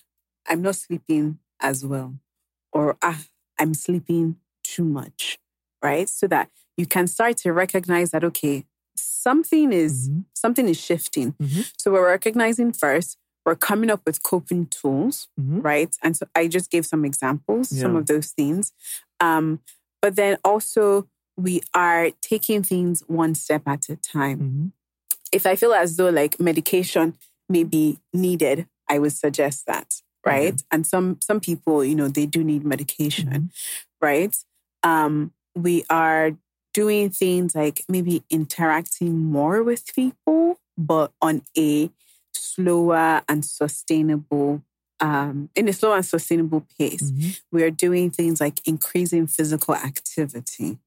I'm 0.48 0.62
not 0.62 0.76
sleeping 0.76 1.38
as 1.60 1.86
well, 1.86 2.16
or 2.72 2.98
ah, 3.04 3.22
I'm 3.60 3.74
sleeping 3.74 4.38
too 4.64 4.84
much, 4.86 5.38
right? 5.84 6.10
So 6.10 6.28
that 6.28 6.50
you 6.78 6.86
can 6.86 7.08
start 7.08 7.38
to 7.38 7.52
recognize 7.54 8.12
that, 8.12 8.24
okay, 8.24 8.66
something 8.96 9.72
is 9.74 10.10
something 10.34 10.68
is 10.70 10.80
shifting. 10.80 11.36
So 11.78 11.92
we're 11.92 12.08
recognizing 12.08 12.72
first, 12.74 13.18
we're 13.46 13.56
coming 13.56 13.90
up 13.92 14.02
with 14.06 14.24
coping 14.24 14.68
tools, 14.68 15.28
right? 15.38 15.96
And 16.04 16.16
so 16.18 16.26
I 16.36 16.48
just 16.48 16.70
gave 16.72 16.86
some 16.86 17.06
examples, 17.06 17.70
some 17.82 17.96
of 17.96 18.06
those 18.08 18.32
things. 18.32 18.74
Um, 19.20 19.60
but 20.02 20.16
then 20.16 20.38
also 20.44 21.08
we 21.38 21.62
are 21.74 22.12
taking 22.22 22.64
things 22.64 23.04
one 23.08 23.36
step 23.36 23.64
at 23.68 23.90
a 23.90 23.96
time. 23.98 24.40
If 25.32 25.46
I 25.46 25.56
feel 25.56 25.74
as 25.74 25.98
though 25.98 26.10
like 26.10 26.40
medication 26.40 27.18
may 27.50 27.64
be 27.64 28.00
needed, 28.14 28.68
I 28.90 29.00
would 29.00 29.12
suggest 29.14 29.66
that, 29.68 30.02
right? 30.26 30.62
And 30.72 30.86
some 30.86 31.18
some 31.22 31.40
people, 31.40 31.84
you 31.84 31.96
know, 31.96 32.08
they 32.08 32.26
do 32.26 32.44
need 32.44 32.64
medication, 32.64 33.28
Mm-hmm. 33.30 33.46
right? 34.02 34.36
Um, 34.84 35.34
we 35.56 35.84
are 35.90 36.32
doing 36.76 37.10
things 37.10 37.56
like 37.56 37.86
maybe 37.88 38.22
interacting 38.30 39.18
more 39.18 39.64
with 39.64 39.96
people, 39.96 40.60
but 40.78 41.14
on 41.22 41.42
a 41.58 41.90
slower 42.34 43.22
and 43.30 43.46
sustainable 43.46 44.62
um, 45.00 45.50
in 45.56 45.68
a 45.70 45.74
slow 45.74 45.94
and 45.94 46.06
sustainable 46.06 46.66
pace. 46.78 47.12
Mm-hmm. 47.12 47.30
We 47.52 47.64
are 47.64 47.72
doing 47.72 48.12
things 48.12 48.42
like 48.42 48.60
increasing 48.66 49.28
physical 49.28 49.74
activity. 49.76 50.80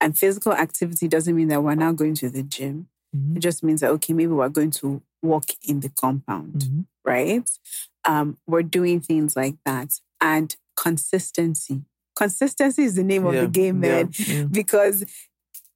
And 0.00 0.18
physical 0.18 0.52
activity 0.52 1.08
doesn't 1.08 1.36
mean 1.36 1.48
that 1.48 1.62
we're 1.62 1.74
now 1.74 1.92
going 1.92 2.14
to 2.16 2.30
the 2.30 2.42
gym. 2.42 2.88
Mhm. 3.14 3.36
It 3.36 3.40
just 3.40 3.62
means 3.62 3.80
that, 3.82 3.90
okay, 3.90 4.14
maybe 4.14 4.32
we're 4.32 4.48
going 4.48 4.70
to 4.72 5.02
walk 5.22 5.44
in 5.66 5.80
the 5.80 5.90
compound, 5.90 6.54
Mhm. 6.62 6.86
right? 7.04 7.48
Um, 8.06 8.38
we're 8.46 8.62
doing 8.62 9.00
things 9.00 9.36
like 9.36 9.56
that. 9.64 10.00
And 10.20 10.56
consistency. 10.76 11.82
Consistency 12.16 12.84
is 12.84 12.94
the 12.94 13.04
name 13.04 13.24
of 13.26 13.34
Yeah, 13.34 13.42
the 13.42 13.46
game, 13.48 13.80
man. 13.80 14.10
yeah. 14.18 14.44
Because 14.44 15.04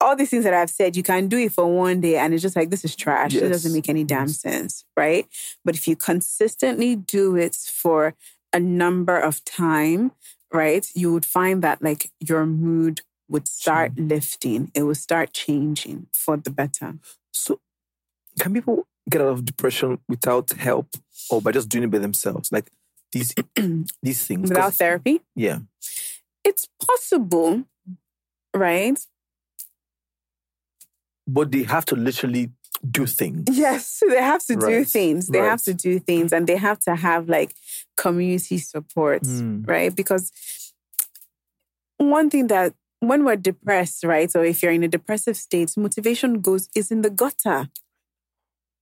all 0.01 0.15
these 0.15 0.29
things 0.31 0.45
that 0.45 0.53
I've 0.55 0.71
said, 0.71 0.97
you 0.97 1.03
can 1.03 1.29
do 1.29 1.39
it 1.39 1.53
for 1.53 1.67
one 1.67 2.01
day 2.03 2.17
and 2.17 2.35
it's 2.35 2.43
just 2.43 2.57
like, 2.57 2.71
this 2.71 2.85
is 2.85 2.95
trash. 2.95 3.35
It 3.35 3.49
doesn't 3.49 3.73
make 3.73 3.89
any 3.89 4.05
damn 4.05 4.29
sense, 4.29 4.85
right? 4.97 5.27
But 5.65 5.75
if 5.75 5.89
you 5.89 5.97
consistently 5.97 6.97
do 6.97 7.37
it 7.37 7.55
for 7.55 8.15
a 8.53 8.61
number 8.61 9.19
of 9.19 9.43
time, 9.45 10.13
right, 10.53 10.87
you 10.95 11.13
would 11.13 11.25
find 11.25 11.63
that 11.63 11.83
like 11.83 12.11
your 12.21 12.45
mood 12.45 13.01
would 13.29 13.49
start 13.49 13.93
lifting. 13.99 14.71
It 14.75 14.83
would 14.83 14.99
start 14.99 15.33
changing 15.33 16.07
for 16.13 16.37
the 16.37 16.51
better. 16.51 16.95
So, 17.33 17.61
can 18.39 18.53
people 18.53 18.87
get 19.11 19.21
out 19.23 19.29
of 19.29 19.45
depression 19.45 19.99
without 20.09 20.51
help 20.53 20.89
or 21.31 21.41
by 21.41 21.53
just 21.53 21.69
doing 21.71 21.85
it 21.85 21.91
by 21.91 21.99
themselves? 21.99 22.53
Like 22.53 22.71
these 23.13 23.35
these 24.03 24.27
things. 24.27 24.49
Without 24.51 24.75
therapy, 24.75 25.23
Yeah. 25.35 25.61
It's 26.47 26.67
possible, 26.87 27.65
right? 28.55 28.99
But 31.27 31.51
they 31.51 31.65
have 31.65 31.85
to 31.87 31.97
literally 31.97 32.53
do 32.89 33.07
things. 33.07 33.45
Yes, 33.51 34.01
they 34.09 34.23
have 34.23 34.45
to 34.47 34.55
do 34.57 34.85
things. 34.85 35.29
They 35.29 35.39
have 35.39 35.63
to 35.65 35.75
do 35.75 35.99
things 35.99 36.33
and 36.33 36.47
they 36.47 36.57
have 36.57 36.79
to 36.81 36.95
have 36.95 37.29
like 37.29 37.53
community 37.97 38.59
support, 38.59 39.23
Mm. 39.23 39.67
right? 39.69 39.95
Because 39.95 40.31
one 41.99 42.31
thing 42.31 42.47
that 42.49 42.75
when 43.01 43.25
we're 43.25 43.37
depressed, 43.37 44.05
right, 44.05 44.31
or 44.37 44.45
if 44.45 44.63
you're 44.63 44.73
in 44.73 44.85
a 44.85 44.89
depressive 44.89 45.37
state, 45.37 45.77
motivation 45.77 46.41
goes 46.41 46.69
is 46.75 46.91
in 46.91 47.03
the 47.03 47.11
gutter. 47.11 47.69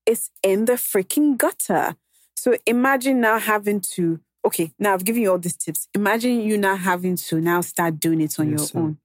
It's 0.06 0.30
in 0.42 0.66
the 0.66 0.74
freaking 0.74 1.38
gutter. 1.38 1.96
So 2.36 2.56
imagine 2.66 3.20
now 3.20 3.38
having 3.38 3.80
to, 3.94 4.20
okay, 4.44 4.72
now 4.78 4.94
I've 4.94 5.04
given 5.04 5.22
you 5.22 5.30
all 5.30 5.38
these 5.38 5.56
tips. 5.56 5.88
Imagine 5.94 6.40
you 6.40 6.58
now 6.58 6.76
having 6.76 7.16
to 7.16 7.40
now 7.40 7.60
start 7.60 7.98
doing 8.00 8.20
it 8.20 8.38
on 8.38 8.50
Yes, 8.50 8.72
your 8.74 8.82
own. 8.82 8.98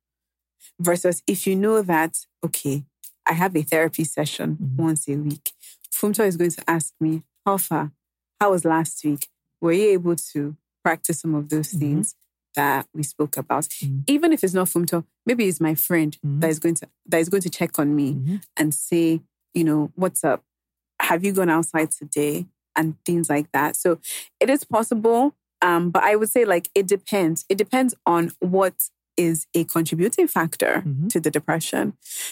Versus 0.79 1.23
if 1.27 1.47
you 1.47 1.55
know 1.55 1.81
that, 1.81 2.25
okay, 2.43 2.83
I 3.25 3.33
have 3.33 3.55
a 3.55 3.61
therapy 3.61 4.03
session 4.03 4.57
Mhm. 4.61 4.75
once 4.77 5.07
a 5.07 5.15
week. 5.15 5.51
Funmto 5.91 6.25
is 6.25 6.37
going 6.37 6.51
to 6.51 6.69
ask 6.69 6.93
me, 6.99 7.23
how 7.45 7.57
far? 7.57 7.91
How 8.39 8.51
was 8.51 8.65
last 8.65 9.03
week? 9.03 9.29
Were 9.61 9.73
you 9.73 9.89
able 9.89 10.15
to 10.15 10.55
practice 10.83 11.19
some 11.19 11.35
of 11.35 11.49
those 11.49 11.73
Mhm. 11.73 11.79
things 11.79 12.15
that 12.55 12.87
we 12.93 13.03
spoke 13.03 13.37
about? 13.37 13.65
Mhm. 13.69 14.03
Even 14.07 14.31
if 14.33 14.43
it's 14.43 14.53
not 14.53 14.67
Funmto, 14.69 15.05
maybe 15.25 15.47
it's 15.47 15.59
my 15.59 15.75
friend 15.75 16.17
Mhm. 16.25 16.41
that 16.41 16.49
is 16.49 16.59
going 16.59 16.75
to 16.75 16.87
that 17.05 17.19
is 17.19 17.29
going 17.29 17.43
to 17.43 17.49
check 17.49 17.77
on 17.79 17.95
me 17.95 18.13
Mhm. 18.15 18.41
and 18.57 18.73
say, 18.73 19.21
you 19.53 19.63
know, 19.63 19.91
what's 19.95 20.23
up? 20.23 20.43
Have 21.01 21.23
you 21.25 21.31
gone 21.33 21.49
outside 21.49 21.91
today? 21.91 22.47
And 22.79 22.95
things 23.05 23.29
like 23.29 23.47
that. 23.51 23.75
So 23.75 23.89
it 24.39 24.49
is 24.49 24.63
possible. 24.63 25.21
Um, 25.61 25.89
but 25.91 26.03
I 26.03 26.15
would 26.15 26.29
say 26.29 26.45
like 26.45 26.69
it 26.73 26.87
depends. 26.87 27.45
It 27.49 27.57
depends 27.57 27.93
on 28.05 28.31
what 28.39 28.73
is 29.17 29.45
a 29.53 29.65
contributing 29.65 30.27
factor 30.29 30.73
Mhm. 30.87 31.09
to 31.13 31.19
the 31.19 31.29
depression. 31.29 31.85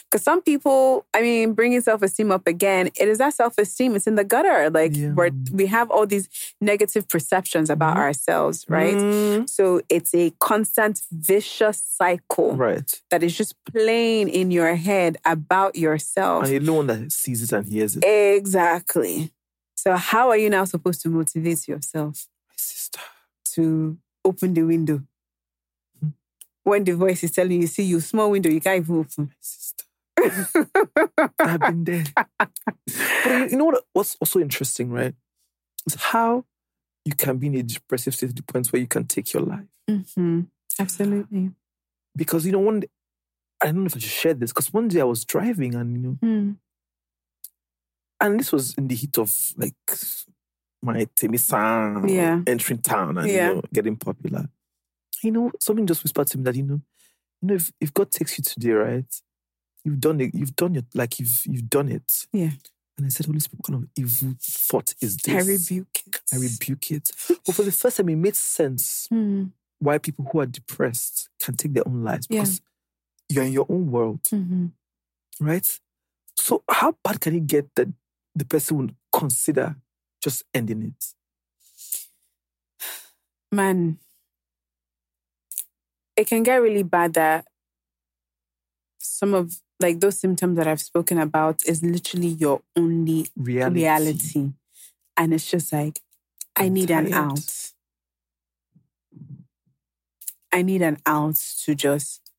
Because 0.06 0.24
some 0.24 0.42
people, 0.42 1.06
I 1.14 1.20
mean, 1.22 1.52
bringing 1.52 1.82
self 1.82 2.02
esteem 2.02 2.32
up 2.32 2.48
again, 2.48 2.88
it 3.02 3.08
is 3.10 3.18
that 3.18 3.34
self 3.34 3.58
esteem. 3.58 3.98
It's 3.98 4.08
in 4.08 4.16
the 4.16 4.24
gutter. 4.24 4.70
Like 4.70 4.96
Yeah. 4.96 5.12
where 5.18 5.32
we 5.52 5.66
have 5.66 5.92
all 5.92 6.08
these 6.08 6.30
negative 6.62 7.04
perceptions 7.10 7.70
about 7.70 7.98
Mhm. 7.98 8.04
ourselves, 8.06 8.66
right? 8.70 8.96
Mm. 8.96 9.50
So 9.50 9.82
it's 9.90 10.14
a 10.16 10.32
constant 10.40 11.02
vicious 11.12 11.80
cycle 12.00 12.56
Right. 12.56 12.90
that 13.12 13.22
is 13.22 13.36
just 13.42 13.54
playing 13.66 14.30
in 14.30 14.52
your 14.52 14.74
head 14.76 15.18
about 15.26 15.76
yourself. 15.76 16.44
And 16.44 16.52
you're 16.54 16.62
the 16.72 16.78
one 16.82 16.88
that 16.88 17.12
sees 17.12 17.44
it 17.44 17.52
and 17.52 17.66
hears 17.68 17.98
it. 17.98 18.06
Exactly. 18.06 19.34
So 19.88 19.96
how 19.96 20.28
are 20.32 20.36
you 20.38 20.50
now 20.50 20.66
supposed 20.66 21.02
to 21.04 21.10
motivate 21.10 21.66
yourself 21.66 22.28
My 22.50 22.56
sister. 22.58 23.00
to 23.54 23.98
open 24.26 24.54
the 24.54 24.64
window? 24.64 25.04
Hmm. 26.02 26.10
When 26.64 26.84
the 26.84 26.92
voice 26.92 27.24
is 27.24 27.32
telling 27.32 27.62
you, 27.62 27.68
see 27.68 27.84
you 27.84 28.02
small 28.02 28.32
window, 28.32 28.50
you 28.50 28.60
can't 28.60 28.84
even 28.84 28.98
open. 29.00 29.26
My 29.28 29.36
sister. 29.40 29.86
I've 31.40 31.62
been 31.62 31.86
there. 31.86 32.04
But 33.24 33.50
you- 33.52 33.58
know 33.58 33.64
what? 33.64 33.86
What's 33.94 34.18
also 34.20 34.42
interesting, 34.42 34.92
right? 34.92 35.16
Is 35.86 35.96
how 35.96 36.44
you 37.06 37.14
can 37.16 37.38
be 37.38 37.48
in 37.48 37.56
a 37.56 37.64
depressive 37.64 38.14
state 38.14 38.28
to 38.28 38.34
the 38.36 38.44
point 38.44 38.68
where 38.74 38.82
you 38.82 38.88
can 38.88 39.06
take 39.06 39.32
your 39.32 39.44
life. 39.44 39.68
hmm 39.88 40.42
Absolutely. 40.78 41.52
Because 42.14 42.46
you 42.46 42.52
know, 42.52 42.60
one 42.60 42.82
day, 42.82 42.90
I 43.62 43.68
don't 43.68 43.84
know 43.84 43.86
if 43.86 43.96
I 43.96 44.00
should 44.00 44.12
share 44.12 44.34
this, 44.34 44.52
because 44.52 44.74
one 44.74 44.90
day 44.90 45.00
I 45.00 45.06
was 45.06 45.24
driving 45.24 45.76
and 45.76 45.94
you 45.96 46.02
know, 46.04 46.18
Hmm. 46.22 46.52
And 48.20 48.40
this 48.40 48.52
was 48.52 48.74
in 48.76 48.88
the 48.88 48.96
heat 48.96 49.18
of 49.18 49.32
like 49.58 49.76
my 50.82 51.06
Temisan 51.16 52.10
Yeah. 52.10 52.42
entering 52.48 52.82
town 52.82 53.18
and 53.18 53.28
Yeah. 53.30 53.50
you 53.50 53.56
know, 53.56 53.62
getting 53.74 53.96
popular. 53.96 54.50
You 55.24 55.32
know, 55.32 55.52
something 55.60 55.88
just 55.88 56.04
whispered 56.04 56.28
to 56.28 56.38
me 56.38 56.44
that 56.46 56.56
you 56.56 56.64
know, 56.64 56.82
you 57.42 57.48
know, 57.48 57.54
if, 57.56 57.72
if 57.82 57.94
God 57.94 58.12
takes 58.12 58.38
you 58.38 58.44
today, 58.44 58.72
right, 58.72 59.22
you've 59.84 60.00
done 60.00 60.22
it, 60.22 60.34
you've 60.36 60.56
done 60.56 60.76
it, 60.76 60.86
like 60.94 61.20
you've 61.20 61.44
you've 61.46 61.70
done 61.70 61.90
it. 61.90 62.28
Yeah. 62.34 62.52
And 62.98 63.06
I 63.06 63.10
said, 63.10 63.28
Holy 63.28 63.40
Spirit, 63.40 63.60
what 63.60 63.68
kind 63.68 63.84
of 63.84 63.90
evil 63.96 64.34
thought 64.42 64.94
is 65.02 65.18
this? 65.18 65.36
I 65.36 65.48
rebuke 65.48 66.02
it. 66.08 66.22
I 66.34 66.38
rebuke 66.38 66.92
it. 66.92 67.10
but 67.46 67.54
for 67.56 67.62
the 67.64 67.72
first 67.72 67.98
time, 67.98 68.10
it 68.10 68.16
made 68.16 68.36
sense 68.36 69.08
Hmm. 69.10 69.46
why 69.80 70.00
people 70.00 70.26
who 70.32 70.40
are 70.40 70.48
depressed 70.48 71.30
can 71.40 71.56
take 71.56 71.74
their 71.74 71.88
own 71.88 72.04
lives 72.04 72.26
Yeah. 72.30 72.40
because 72.42 72.62
you're 73.30 73.44
in 73.44 73.54
your 73.54 73.68
own 73.70 73.92
world, 73.92 74.22
Mhm. 74.32 74.72
right? 75.40 75.80
So 76.36 76.64
how 76.70 76.98
bad 77.04 77.20
can 77.22 77.36
it 77.36 77.46
get 77.46 77.74
that 77.76 77.90
the 78.38 78.46
person 78.46 78.78
would 78.78 78.96
consider 79.12 79.76
just 80.22 80.44
ending 80.54 80.84
it? 80.84 81.06
Man, 83.52 83.98
it 86.16 86.28
can 86.28 86.44
get 86.44 86.58
really 86.62 86.84
bad 86.84 87.14
that 87.14 87.46
some 89.00 89.34
of 89.34 89.60
like 89.80 90.00
those 90.00 90.20
symptoms 90.20 90.58
that 90.58 90.68
I've 90.68 90.82
spoken 90.82 91.20
about 91.20 91.66
is 91.66 91.84
literally 91.84 92.28
your 92.28 92.62
only 92.76 93.28
Reality. 93.36 93.80
reality. 93.80 94.52
And 95.16 95.34
it's 95.34 95.50
just 95.50 95.72
like, 95.72 96.00
I 96.56 96.66
I'm 96.66 96.74
need 96.74 96.92
an 96.92 97.14
out. 97.14 97.72
I 100.52 100.62
need 100.62 100.82
an 100.82 100.98
out 101.06 101.36
to 101.66 101.76
just 101.76 102.32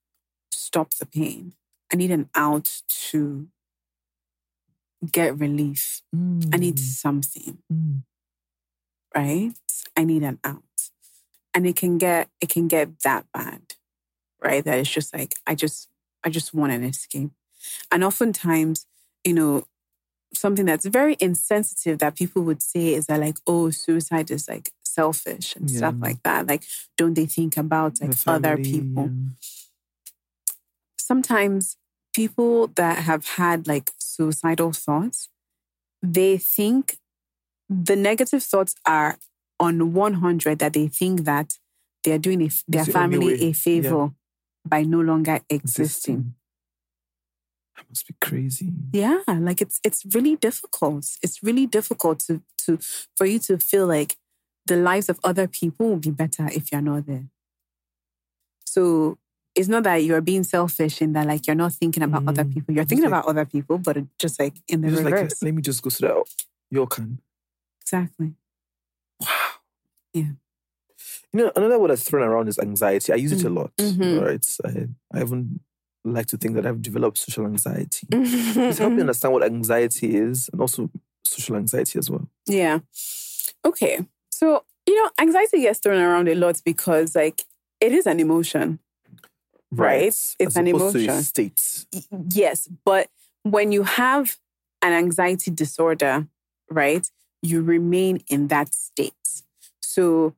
stop 0.50 0.94
the 0.94 1.06
pain. 1.06 1.54
I 1.92 1.96
need 1.96 2.10
an 2.10 2.28
out 2.34 2.82
to 3.10 3.48
get 5.12 5.38
relief. 5.38 6.02
I 6.52 6.56
need 6.56 6.76
Mm, 6.76 6.78
something, 6.78 7.58
mm. 7.72 8.02
right? 9.14 9.52
I 9.96 10.04
need 10.04 10.22
an 10.22 10.38
out. 10.44 10.62
And 11.54 11.66
it 11.66 11.76
can 11.76 11.98
get 11.98 12.28
it 12.40 12.48
can 12.48 12.68
get 12.68 13.00
that 13.00 13.26
bad, 13.32 13.62
right? 14.42 14.64
That 14.64 14.78
it's 14.78 14.90
just 14.90 15.14
like 15.14 15.34
I 15.46 15.54
just 15.54 15.88
I 16.24 16.30
just 16.30 16.54
want 16.54 16.72
an 16.72 16.84
escape. 16.84 17.30
And 17.90 18.04
oftentimes, 18.04 18.86
you 19.24 19.34
know, 19.34 19.64
something 20.34 20.66
that's 20.66 20.86
very 20.86 21.16
insensitive 21.20 21.98
that 21.98 22.14
people 22.16 22.42
would 22.42 22.62
say 22.62 22.94
is 22.94 23.06
that 23.06 23.20
like, 23.20 23.38
oh, 23.46 23.70
suicide 23.70 24.30
is 24.30 24.48
like 24.48 24.70
selfish 24.84 25.56
and 25.56 25.70
stuff 25.70 25.94
like 26.00 26.22
that. 26.22 26.46
Like, 26.46 26.64
don't 26.96 27.14
they 27.14 27.26
think 27.26 27.56
about 27.56 28.00
like 28.00 28.16
The 28.16 28.30
other 28.30 28.56
people? 28.56 29.10
yeah. 29.10 29.34
sometimes 30.98 31.76
people 32.18 32.66
that 32.74 32.98
have 32.98 33.24
had 33.40 33.68
like 33.68 33.92
suicidal 33.96 34.72
thoughts, 34.72 35.28
they 36.02 36.36
think 36.36 36.98
the 37.68 37.94
negative 37.94 38.42
thoughts 38.42 38.74
are 38.84 39.18
on 39.60 39.92
100 39.92 40.58
that 40.58 40.72
they 40.72 40.88
think 40.88 41.24
that 41.24 41.54
they 42.02 42.10
are 42.10 42.18
doing 42.18 42.42
a, 42.42 42.50
their 42.66 42.84
the 42.84 42.92
family 42.92 43.34
a 43.48 43.52
favor 43.52 44.10
by 44.66 44.82
no 44.82 45.00
longer 45.00 45.38
existing. 45.48 45.84
Existing. 45.84 46.34
That 47.76 47.84
must 47.88 48.08
be 48.08 48.14
crazy. 48.20 48.72
Yeah, 48.92 49.22
like 49.28 49.60
it's 49.60 49.78
it's 49.84 50.04
really 50.12 50.34
difficult. 50.34 51.06
It's 51.22 51.40
really 51.44 51.66
difficult 51.66 52.18
to 52.26 52.42
to 52.64 52.78
for 53.16 53.26
you 53.26 53.38
to 53.40 53.58
feel 53.58 53.86
like 53.86 54.16
the 54.66 54.76
lives 54.76 55.08
of 55.08 55.20
other 55.22 55.46
people 55.46 55.90
will 55.90 56.04
be 56.10 56.10
better 56.10 56.48
if 56.52 56.72
you're 56.72 56.80
not 56.80 57.06
there. 57.06 57.28
So 58.66 59.18
it's 59.58 59.68
not 59.68 59.82
that 59.84 59.96
you're 60.04 60.20
being 60.20 60.44
selfish 60.44 61.02
in 61.02 61.12
that 61.14 61.26
like 61.26 61.46
you're 61.46 61.56
not 61.56 61.72
thinking 61.72 62.02
about 62.02 62.22
other 62.28 62.44
Mm. 62.44 62.54
people. 62.54 62.74
You're 62.74 62.84
thinking 62.84 63.10
like- 63.10 63.20
about 63.20 63.26
other 63.30 63.44
people, 63.44 63.78
but 63.78 63.96
just 64.18 64.38
like 64.40 64.54
in 64.68 64.80
the 64.82 64.88
Just 64.90 65.02
like, 65.02 65.14
reverse. 65.14 65.42
let 65.42 65.54
me 65.54 65.62
just 65.62 65.82
go 65.82 65.90
so 65.90 66.06
that 66.06 66.44
you 66.70 66.86
can. 66.86 67.18
exactly. 67.82 68.34
Wow. 69.20 69.28
Yeah. 70.12 70.32
You 71.32 71.40
know, 71.40 71.52
another 71.56 71.78
word 71.78 71.90
that's 71.90 72.02
thrown 72.08 72.26
around 72.26 72.48
is 72.48 72.58
anxiety. 72.58 73.12
I 73.12 73.16
use 73.16 73.32
it 73.32 73.44
a 73.44 73.50
Mm. 73.50 73.54
lot. 73.56 73.76
Mhm. 73.76 74.22
Right. 74.24 74.46
I, 74.64 75.18
I 75.18 75.22
even 75.22 75.60
like 76.04 76.26
to 76.28 76.36
think 76.38 76.54
that 76.54 76.66
I've 76.66 76.80
developed 76.82 77.18
social 77.18 77.44
anxiety. 77.46 78.06
Just 78.12 78.78
help 78.78 78.92
me 78.92 79.00
understand 79.00 79.34
what 79.34 79.42
anxiety 79.44 80.16
is 80.16 80.48
and 80.52 80.60
also 80.60 80.90
social 81.24 81.56
anxiety 81.56 81.98
as 81.98 82.08
well. 82.10 82.28
Yeah. 82.46 82.78
Okay. 83.64 84.06
So, 84.30 84.64
you 84.86 84.94
know, 85.02 85.10
anxiety 85.20 85.60
gets 85.62 85.80
thrown 85.80 86.00
around 86.00 86.28
a 86.28 86.34
lot 86.34 86.60
because, 86.64 87.14
like, 87.14 87.42
it 87.80 87.92
is 87.92 88.06
an 88.06 88.20
emotion. 88.20 88.78
Right. 89.70 90.06
It's 90.06 90.36
As 90.40 90.56
an 90.56 90.66
emotion. 90.66 91.22
state. 91.22 91.86
Yes. 92.30 92.68
But 92.84 93.08
when 93.42 93.72
you 93.72 93.82
have 93.84 94.36
an 94.82 94.92
anxiety 94.92 95.50
disorder, 95.50 96.26
right, 96.70 97.08
you 97.42 97.62
remain 97.62 98.22
in 98.28 98.48
that 98.48 98.74
state. 98.74 99.14
So, 99.80 100.34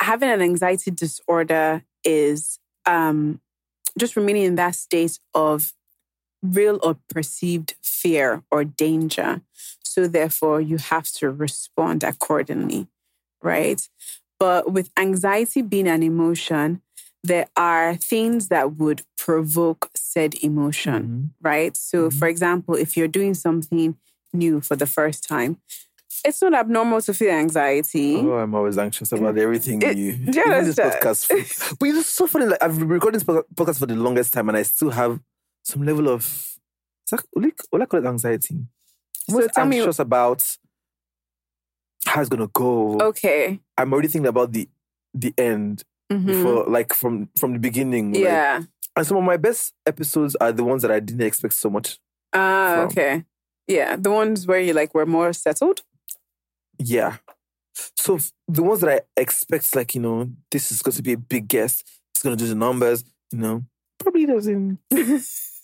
having 0.00 0.30
an 0.30 0.40
anxiety 0.40 0.90
disorder 0.90 1.82
is 2.04 2.58
um, 2.86 3.40
just 3.98 4.16
remaining 4.16 4.44
in 4.44 4.54
that 4.56 4.74
state 4.74 5.18
of 5.34 5.72
real 6.42 6.78
or 6.82 6.96
perceived 7.08 7.74
fear 7.82 8.42
or 8.50 8.64
danger. 8.64 9.42
So, 9.84 10.06
therefore, 10.06 10.60
you 10.60 10.78
have 10.78 11.10
to 11.12 11.30
respond 11.30 12.02
accordingly, 12.04 12.88
right? 13.42 13.86
But 14.38 14.72
with 14.72 14.90
anxiety 14.96 15.62
being 15.62 15.88
an 15.88 16.02
emotion, 16.02 16.80
there 17.22 17.46
are 17.56 17.96
things 17.96 18.48
that 18.48 18.76
would 18.76 19.02
provoke 19.18 19.90
said 19.94 20.34
emotion, 20.42 21.02
Mhm. 21.02 21.30
right? 21.42 21.76
So, 21.76 22.08
Mhm. 22.08 22.18
for 22.18 22.28
example, 22.28 22.74
if 22.74 22.96
you're 22.96 23.08
doing 23.08 23.34
something 23.34 23.96
new 24.32 24.60
for 24.60 24.76
the 24.76 24.86
first 24.86 25.26
time, 25.28 25.58
it's 26.24 26.40
not 26.42 26.54
abnormal 26.54 27.00
to 27.02 27.12
feel 27.14 27.30
anxiety. 27.30 28.16
Oh, 28.16 28.32
I'm 28.38 28.54
always 28.54 28.78
anxious 28.78 29.12
about 29.12 29.36
everything 29.38 29.82
It- 29.82 29.96
new. 29.96 30.12
do 30.12 30.18
you 30.38 30.44
Even 30.46 30.64
this 30.64 30.78
understand? 30.78 30.92
podcast. 30.94 31.78
but 31.78 31.88
it's 31.88 32.08
so 32.08 32.26
funny. 32.26 32.46
Like 32.46 32.62
I've 32.62 32.78
been 32.78 32.88
recording 32.88 33.18
this 33.20 33.24
podcast 33.54 33.78
for 33.78 33.86
the 33.86 33.96
longest 33.96 34.32
time, 34.32 34.48
and 34.48 34.56
I 34.56 34.62
still 34.62 34.90
have 34.90 35.20
some 35.62 35.82
level 35.84 36.08
of. 36.08 36.22
Is 36.24 37.10
that, 37.10 37.24
will, 37.34 37.82
I 37.82 37.86
call 37.86 38.00
it 38.04 38.06
anxiety? 38.08 38.54
I'm 38.54 38.68
So 39.28 39.34
always 39.34 39.50
tell 39.52 39.66
me- 39.66 39.78
anxious 39.78 39.98
about 39.98 40.56
how 42.06 42.20
it's 42.20 42.30
gonna 42.30 42.48
go. 42.48 42.98
Okay. 43.00 43.60
I'm 43.76 43.92
already 43.92 44.08
thinking 44.08 44.28
about 44.28 44.52
the 44.52 44.68
the 45.14 45.34
end 45.36 45.84
Mhm. 46.10 46.26
before, 46.26 46.64
like 46.66 46.92
from 46.94 47.28
from 47.38 47.52
the 47.54 47.58
beginning. 47.58 48.12
like- 48.12 48.22
yeah. 48.22 48.62
and 48.96 49.06
some 49.06 49.16
of 49.16 49.24
my 49.24 49.36
best 49.36 49.72
episodes 49.86 50.34
are 50.40 50.52
the 50.52 50.64
ones 50.64 50.82
that 50.82 50.90
I 50.90 51.00
didn't 51.00 51.22
expect 51.26 51.54
so 51.54 51.70
much. 51.70 51.98
Ah, 52.32 52.80
okay. 52.82 53.24
Yeah. 53.68 53.96
The 53.96 54.10
ones 54.10 54.46
where 54.46 54.60
you 54.60 54.72
like 54.72 54.94
were 54.94 55.06
more 55.06 55.32
settled. 55.32 55.82
Yeah. 56.78 57.18
So 57.96 58.18
the 58.48 58.62
ones 58.62 58.80
that 58.80 58.90
I 58.90 59.20
expect, 59.20 59.74
like 59.76 59.94
you 59.94 60.00
know, 60.00 60.28
this 60.50 60.72
is 60.72 60.82
going 60.82 60.94
to 60.96 61.02
be 61.02 61.12
a 61.12 61.16
big 61.18 61.48
guest. 61.48 61.86
It's 62.10 62.22
going 62.22 62.36
to 62.36 62.42
do 62.44 62.48
the 62.48 62.54
numbers. 62.56 63.04
You 63.32 63.38
know, 63.38 63.62
probably 63.98 64.26
doesn't. 64.26 64.78
it's 64.90 65.60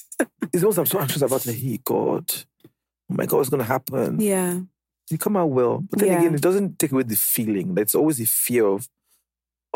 the 0.52 0.64
ones 0.66 0.78
I'm 0.78 0.86
so 0.86 1.00
anxious 1.00 1.22
about. 1.22 1.44
Like, 1.46 1.56
hey, 1.56 1.80
God, 1.84 2.24
oh 2.64 2.68
my 3.14 3.26
God, 3.26 3.38
what's 3.38 3.50
going 3.50 3.58
to 3.62 3.64
happen? 3.68 4.20
Yeah. 4.20 4.60
You 5.10 5.18
come 5.18 5.36
out 5.36 5.50
well, 5.50 5.84
but 5.90 5.98
then 6.00 6.08
Yeah. 6.08 6.18
again, 6.20 6.34
it 6.34 6.40
doesn't 6.42 6.78
take 6.78 6.92
away 6.92 7.02
the 7.04 7.16
feeling. 7.16 7.74
Like, 7.74 7.82
It's 7.82 7.94
always 7.94 8.20
a 8.20 8.26
fear 8.26 8.66
of, 8.66 8.88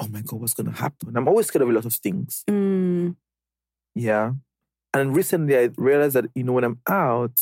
oh 0.01 0.09
my 0.09 0.23
God, 0.23 0.41
what's 0.41 0.55
going 0.55 0.71
to 0.73 0.79
happen? 0.79 1.17
I'm 1.17 1.29
always 1.29 1.47
scared 1.47 1.63
of 1.63 1.69
a 1.69 1.73
lot 1.73 1.85
of 1.85 1.95
things. 1.95 2.43
Mm. 2.49 3.17
Yeah. 3.95 4.33
And 4.95 5.15
recently, 5.15 5.57
I 5.59 5.71
realized 5.77 6.17
that 6.17 6.27
you 6.35 6.43
know 6.45 6.53
when 6.55 6.65
I'm 6.65 6.81
out 6.89 7.39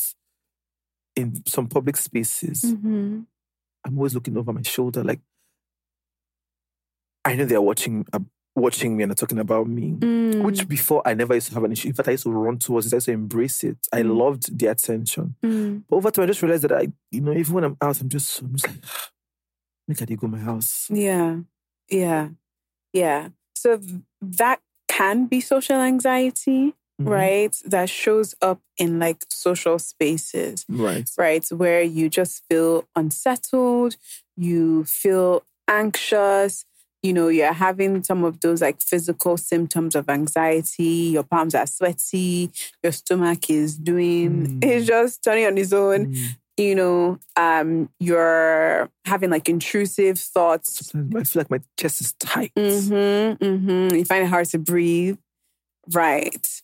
in 1.15 1.41
some 1.47 1.67
public 1.67 1.97
spaces, 1.97 2.63
Mhm. 2.63 3.25
I'm 3.85 3.97
always 3.97 4.13
looking 4.13 4.37
over 4.37 4.51
my 4.53 4.61
shoulder, 4.61 5.03
like 5.03 5.21
I 7.25 7.35
know 7.35 7.45
they're 7.45 7.61
watching, 7.61 8.05
uh, 8.13 8.19
watching 8.55 8.95
me 8.97 9.03
and 9.03 9.11
they're 9.11 9.15
talking 9.15 9.39
about 9.39 9.67
me. 9.67 9.91
Mm. 9.91 10.43
Which 10.43 10.67
before 10.67 11.01
I 11.07 11.13
never 11.13 11.33
used 11.35 11.47
to 11.49 11.53
have 11.53 11.63
an 11.63 11.71
issue. 11.71 11.89
In 11.89 11.93
fact, 11.93 12.07
I 12.07 12.11
used 12.13 12.23
to 12.23 12.31
run 12.31 12.57
towards 12.57 12.87
it. 12.87 12.93
I 12.93 12.97
used 12.97 13.05
to 13.07 13.11
embrace 13.11 13.63
it. 13.63 13.77
I 13.93 14.01
Mm. 14.01 14.17
loved 14.17 14.57
the 14.57 14.67
attention. 14.67 15.35
Mm. 15.43 15.83
But 15.87 15.95
over 15.97 16.11
time, 16.11 16.23
I 16.23 16.27
just 16.27 16.41
realized 16.41 16.63
that 16.63 16.71
I, 16.71 16.87
you 17.11 17.21
know, 17.21 17.33
even 17.33 17.53
when 17.53 17.63
I'm 17.65 17.77
out, 17.81 17.99
I'm 18.01 18.09
just, 18.09 18.41
I'm 18.41 18.53
just 18.55 18.67
like, 18.67 18.83
make 19.87 20.01
I 20.01 20.05
go 20.05 20.27
my 20.27 20.39
house. 20.39 20.89
Yeah. 20.89 21.39
Yeah. 21.89 22.29
Yeah. 22.93 23.29
So 23.55 23.79
that 24.21 24.59
can 24.87 25.25
be 25.27 25.41
social 25.41 25.75
anxiety, 25.77 26.73
Mhm. 27.01 27.07
right? 27.09 27.55
That 27.65 27.89
shows 27.89 28.35
up 28.41 28.59
in 28.77 28.99
like 28.99 29.23
social 29.29 29.79
spaces. 29.79 30.65
Right. 30.67 31.09
right? 31.17 31.45
Where 31.51 31.81
you 31.81 32.09
just 32.09 32.43
feel 32.49 32.85
unsettled, 32.95 33.95
you 34.35 34.83
feel 34.85 35.43
anxious, 35.67 36.65
you 37.03 37.13
know, 37.13 37.29
you're 37.29 37.53
having 37.53 38.03
some 38.03 38.23
of 38.25 38.41
those 38.41 38.61
like 38.61 38.81
physical 38.81 39.37
symptoms 39.37 39.95
of 39.95 40.09
anxiety, 40.09 41.11
your 41.13 41.23
palms 41.23 41.55
are 41.55 41.67
sweaty, 41.67 42.51
your 42.83 42.91
stomach 42.91 43.49
is 43.49 43.77
doing, 43.77 44.59
Mm. 44.61 44.63
it's 44.65 44.85
just 44.87 45.23
turning 45.23 45.45
on 45.45 45.57
its 45.57 45.71
own, 45.71 46.07
Mm. 46.13 46.35
You 46.59 46.75
know, 46.75 47.19
um, 47.37 47.89
you're 47.99 48.89
having 49.05 49.29
like 49.29 49.47
intrusive 49.49 50.19
thoughts. 50.19 50.87
Sometimes 50.87 51.29
I 51.29 51.31
feel 51.33 51.39
like 51.41 51.49
my 51.49 51.61
chest 51.77 52.01
is 52.01 52.13
tight. 52.13 52.51
Mm-hmm, 52.55 53.43
mm-hmm. 53.43 53.95
You 53.95 54.05
find 54.05 54.23
it 54.25 54.29
hard 54.29 54.47
to 54.47 54.59
breathe. 54.59 55.17
Right. 55.93 56.61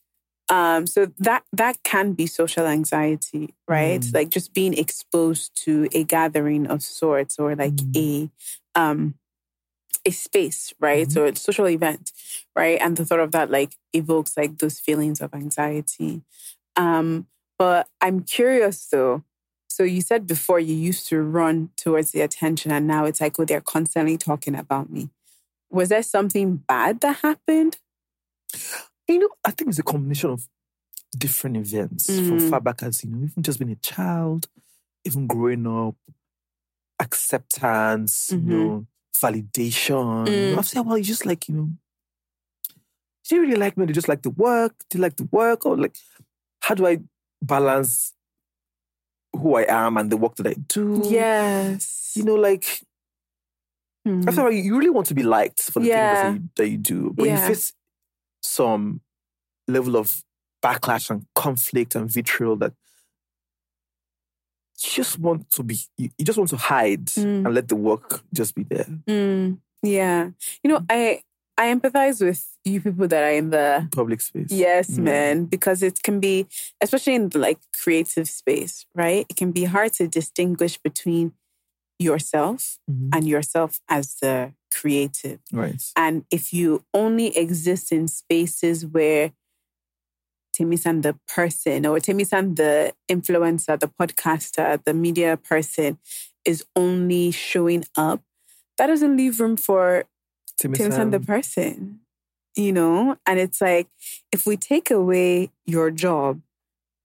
Um, 0.49 0.85
so 0.85 1.07
that 1.17 1.43
that 1.53 1.81
can 1.83 2.13
be 2.13 2.27
social 2.27 2.67
anxiety, 2.67 3.55
right? 3.67 4.01
Mm. 4.01 4.13
Like 4.13 4.29
just 4.29 4.53
being 4.53 4.77
exposed 4.77 5.55
to 5.63 5.87
a 5.93 6.03
gathering 6.03 6.67
of 6.67 6.83
sorts 6.83 7.39
or 7.39 7.55
like 7.55 7.73
Mm. 7.73 8.29
a 8.75 8.79
um 8.79 9.15
a 10.05 10.11
space, 10.11 10.71
right? 10.79 11.07
Mhm. 11.07 11.17
Or 11.17 11.25
a 11.25 11.35
social 11.35 11.67
event, 11.67 12.11
right? 12.55 12.79
And 12.79 12.95
the 12.95 13.05
thought 13.05 13.21
of 13.21 13.31
that 13.31 13.49
like 13.49 13.75
evokes 13.93 14.37
like 14.37 14.59
those 14.59 14.79
feelings 14.79 15.19
of 15.19 15.33
anxiety. 15.33 16.21
Um, 16.75 17.25
but 17.57 17.87
I'm 18.01 18.21
curious 18.21 18.85
though. 18.85 19.23
So 19.75 19.83
you 19.83 19.99
said 19.99 20.25
before 20.25 20.57
you 20.57 20.73
used 20.73 21.05
to 21.09 21.21
run 21.21 21.69
towards 21.75 22.11
the 22.11 22.21
attention 22.21 22.71
and 22.71 22.87
now 22.87 23.03
it's 23.03 23.19
like, 23.19 23.37
oh, 23.37 23.43
they're 23.43 23.59
constantly 23.59 24.17
talking 24.17 24.55
about 24.55 24.89
me. 24.89 25.09
Was 25.69 25.89
there 25.89 26.01
something 26.01 26.55
bad 26.65 27.01
that 27.01 27.17
happened? 27.17 27.75
You 29.09 29.19
know, 29.19 29.29
I 29.43 29.51
think 29.51 29.71
it's 29.71 29.79
a 29.79 29.83
combination 29.83 30.29
of 30.29 30.47
different 31.17 31.57
events 31.57 32.21
from 32.21 32.37
Mm. 32.37 32.49
far 32.49 32.61
back 32.61 32.83
as, 32.83 33.03
you 33.03 33.09
know, 33.09 33.25
even 33.25 33.43
just 33.43 33.59
being 33.59 33.73
a 33.73 33.75
child, 33.75 34.47
even 35.03 35.27
growing 35.27 35.67
up, 35.67 35.95
acceptance, 36.97 38.29
Mhm. 38.31 38.43
you 38.43 38.49
know, 38.49 38.87
validation. 39.13 40.53
Mm. 40.53 40.57
after 40.57 40.79
a 40.79 40.83
while, 40.83 40.97
you 40.97 41.03
just 41.03 41.25
like, 41.25 41.49
you 41.49 41.55
know, 41.55 41.69
do 43.27 43.35
you 43.35 43.41
really 43.41 43.57
like 43.57 43.75
me? 43.75 43.85
Do 43.85 43.89
you 43.89 43.95
just 43.95 44.07
like 44.07 44.21
the 44.21 44.29
work? 44.29 44.73
Do 44.89 44.97
you 44.97 45.01
like 45.01 45.17
the 45.17 45.27
work? 45.33 45.65
Or 45.65 45.75
like, 45.75 45.97
how 46.61 46.75
do 46.75 46.87
I 46.87 46.99
balance 47.41 48.14
who 49.37 49.55
I 49.55 49.65
am 49.67 49.97
and 49.97 50.11
the 50.11 50.17
work 50.17 50.35
that 50.35 50.47
I 50.47 50.53
do? 50.67 51.01
Yes. 51.05 52.13
You 52.15 52.23
know, 52.23 52.35
like, 52.35 52.81
Hmm. 54.05 54.21
after 54.27 54.41
all, 54.43 54.51
you 54.51 54.77
really 54.77 54.91
want 54.91 55.07
to 55.07 55.15
be 55.15 55.23
liked 55.23 55.63
for 55.63 55.79
the 55.79 55.87
Yeah. 55.87 56.21
things 56.21 56.21
that 56.21 56.41
you, 56.41 56.49
that 56.57 56.69
you 56.69 56.77
do, 56.77 57.11
but 57.13 57.25
Yeah. 57.27 57.41
you 57.41 57.47
face 57.55 57.73
some 58.43 59.01
level 59.67 59.95
of 59.97 60.23
backlash 60.63 61.09
and 61.09 61.25
conflict 61.33 61.95
and 61.95 62.09
vitriol 62.09 62.55
that 62.57 62.73
you 64.83 64.91
just 64.91 65.17
want 65.19 65.49
to 65.51 65.63
be, 65.63 65.79
you, 65.97 66.09
you 66.17 66.25
just 66.25 66.37
want 66.37 66.49
to 66.51 66.57
hide 66.57 67.05
Mm. 67.07 67.45
and 67.45 67.53
let 67.55 67.67
the 67.67 67.75
work 67.75 68.23
just 68.33 68.53
be 68.55 68.63
there. 68.63 68.85
Mm, 69.07 69.59
yeah. 69.81 70.29
You 70.63 70.69
know, 70.69 70.85
I 70.89 71.21
I 71.57 71.73
empathize 71.73 72.21
with 72.23 72.45
you 72.65 72.81
people 72.81 73.07
that 73.07 73.23
are 73.23 73.31
in 73.31 73.49
the 73.49 73.87
Public 73.91 74.19
space. 74.21 74.51
Yes, 74.51 74.89
Mm. 74.91 75.03
man, 75.03 75.45
because 75.45 75.81
it 75.83 76.03
can 76.03 76.19
be, 76.19 76.47
especially 76.81 77.15
in 77.15 77.29
the 77.29 77.39
like 77.39 77.59
creative 77.81 78.27
space, 78.27 78.85
right? 78.93 79.25
It 79.29 79.35
can 79.37 79.51
be 79.51 79.63
hard 79.65 79.93
to 79.93 80.07
distinguish 80.07 80.77
between 80.77 81.31
yourself 81.97 82.77
Mhm. 82.89 83.09
and 83.15 83.27
yourself 83.27 83.79
as 83.87 84.15
the 84.21 84.53
creative. 84.69 85.39
Right. 85.53 85.81
And 85.95 86.25
if 86.29 86.53
you 86.53 86.83
only 86.93 87.27
exist 87.37 87.91
in 87.91 88.07
spaces 88.09 88.85
where 88.85 89.31
Temisan 90.57 91.01
the 91.03 91.17
person 91.27 91.85
or 91.85 91.99
Temisan 91.99 92.55
the 92.55 92.93
influencer, 93.09 93.79
the 93.79 93.87
podcaster, 93.99 94.81
the 94.83 94.93
media 94.93 95.37
person 95.37 95.97
is 96.45 96.63
only 96.75 97.31
showing 97.31 97.83
up, 97.95 98.21
that 98.77 98.87
doesn't 98.87 99.15
leave 99.17 99.39
room 99.39 99.57
for 99.57 100.05
Temisan 100.59 101.11
the 101.11 101.19
person, 101.19 101.99
you 102.55 102.71
know? 102.71 103.17
And 103.25 103.39
it's 103.39 103.61
like, 103.61 103.87
if 104.31 104.45
we 104.45 104.57
take 104.57 104.89
away 104.91 105.51
your 105.65 105.91
job, 105.91 106.41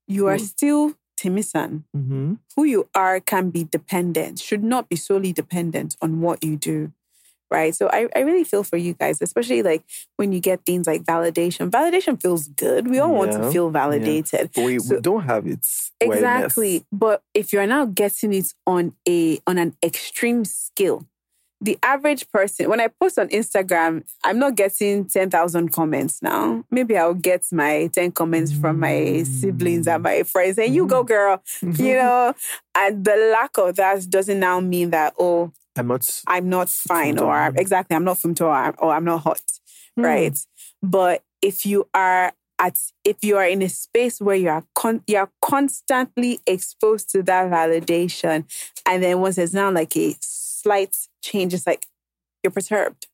you 0.06 0.26
are 0.26 0.36
Mm. 0.36 0.40
still 0.46 0.94
Temisan. 1.16 1.84
hmm 1.92 2.34
Who 2.56 2.64
you 2.64 2.88
are 2.94 3.20
can 3.20 3.50
be 3.50 3.64
dependent, 3.64 4.38
should 4.40 4.64
not 4.64 4.88
be 4.88 4.96
solely 4.96 5.32
dependent 5.32 5.96
on 6.00 6.20
what 6.20 6.42
you 6.44 6.56
do. 6.56 6.92
Right. 7.50 7.74
So 7.74 7.88
I, 7.92 8.06
I 8.14 8.20
really 8.20 8.44
feel 8.44 8.62
for 8.62 8.76
you 8.76 8.94
guys, 8.94 9.20
especially 9.20 9.62
like 9.64 9.82
when 10.16 10.30
you 10.32 10.38
get 10.38 10.64
things 10.64 10.86
like 10.86 11.02
validation. 11.02 11.68
Validation 11.68 12.20
feels 12.22 12.46
good. 12.46 12.86
We 12.86 13.00
all 13.00 13.12
want 13.12 13.32
to 13.32 13.50
feel 13.50 13.70
validated. 13.70 14.50
But 14.54 14.64
we, 14.64 14.78
So- 14.78 14.94
we 14.94 15.00
don't 15.00 15.24
have 15.24 15.48
it. 15.48 15.66
Exactly. 16.00 16.84
But 16.92 17.22
if 17.34 17.52
you're 17.52 17.66
now 17.66 17.86
getting 17.86 18.32
it 18.32 18.54
on 18.68 18.94
a 19.06 19.40
on 19.48 19.58
an 19.58 19.74
extreme 19.82 20.44
scale, 20.44 21.06
the 21.60 21.78
average 21.82 22.30
person, 22.30 22.70
when 22.70 22.80
I 22.80 22.88
post 22.88 23.18
on 23.18 23.28
Instagram, 23.28 24.04
I'm 24.24 24.38
not 24.38 24.54
getting 24.54 25.04
10,000 25.04 25.68
comments 25.70 26.22
now. 26.22 26.64
Maybe 26.70 26.96
I'll 26.96 27.12
get 27.14 27.44
my 27.52 27.90
10 27.92 28.12
comments 28.12 28.52
from 28.52 28.80
my 28.80 29.22
siblings 29.24 29.86
and 29.86 30.02
my 30.02 30.22
friends 30.22 30.56
saying, 30.56 30.72
You 30.72 30.86
go, 30.86 31.04
mm. 31.04 31.08
girl. 31.08 31.42
You 31.62 31.94
know, 31.96 32.34
and 32.74 33.04
the 33.04 33.32
lack 33.32 33.58
of 33.58 33.76
that 33.76 34.08
doesn't 34.08 34.40
now 34.40 34.60
mean 34.60 34.90
that, 34.90 35.14
oh, 35.18 35.52
I'm 35.76 35.86
not. 35.86 36.22
I'm 36.26 36.48
not 36.48 36.68
fine 36.68 37.18
or 37.18 37.32
I'm- 37.32 37.56
exactly, 37.56 37.94
I'm 37.94 38.04
not 38.04 38.18
Funmto 38.18 38.42
or, 38.42 38.50
I'm- 38.52 38.74
or 38.78 38.92
I'm 38.94 39.04
not 39.04 39.18
hot. 39.22 39.42
Mm. 39.98 40.04
Right. 40.04 40.38
But 40.82 41.22
if 41.42 41.66
you 41.66 41.88
are 41.94 42.32
at, 42.58 42.78
if 43.04 43.22
you 43.22 43.36
are 43.36 43.46
in 43.46 43.60
a 43.62 43.68
space 43.68 44.20
where 44.20 44.36
you 44.36 44.48
are 44.48 44.64
con- 44.74 45.02
you 45.06 45.18
are 45.18 45.30
constantly 45.42 46.40
exposed 46.46 47.10
to 47.10 47.22
that 47.24 47.50
validation, 47.50 48.44
and 48.86 49.02
then 49.02 49.20
once 49.20 49.36
there's 49.36 49.54
now 49.54 49.70
like 49.70 49.96
a 49.96 50.14
slight 50.20 50.94
change, 51.22 51.54
it's 51.54 51.66
like 51.66 51.86
you're 52.42 52.50
perturbed. 52.50 53.06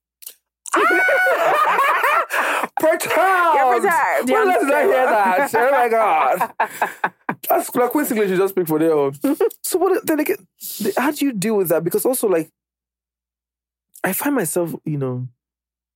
Ah! 0.75 1.83
Perturbed. 2.79 3.15
You're 3.57 3.81
perturbed. 3.81 4.31
Well, 4.31 4.47
let's 4.47 4.65
not 4.65 4.83
hear 4.85 5.07
that. 5.07 5.55
Oh 5.55 5.71
my 5.71 5.89
god. 5.89 6.53
That's 7.49 7.75
like 7.75 7.91
Queen's 7.91 8.11
English. 8.11 8.31
You 8.31 8.37
just 8.37 8.55
speak 8.55 8.67
for 8.67 8.79
them. 8.79 9.13
so 9.63 9.79
what? 9.79 10.07
Then 10.07 10.25
how 10.97 11.11
do 11.11 11.25
you 11.25 11.33
deal 11.33 11.57
with 11.57 11.69
that? 11.69 11.85
Because 11.85 12.05
also, 12.05 12.29
like, 12.29 12.51
I 14.05 14.13
find 14.13 14.35
myself, 14.35 14.75
you 14.85 14.99
know, 14.99 15.27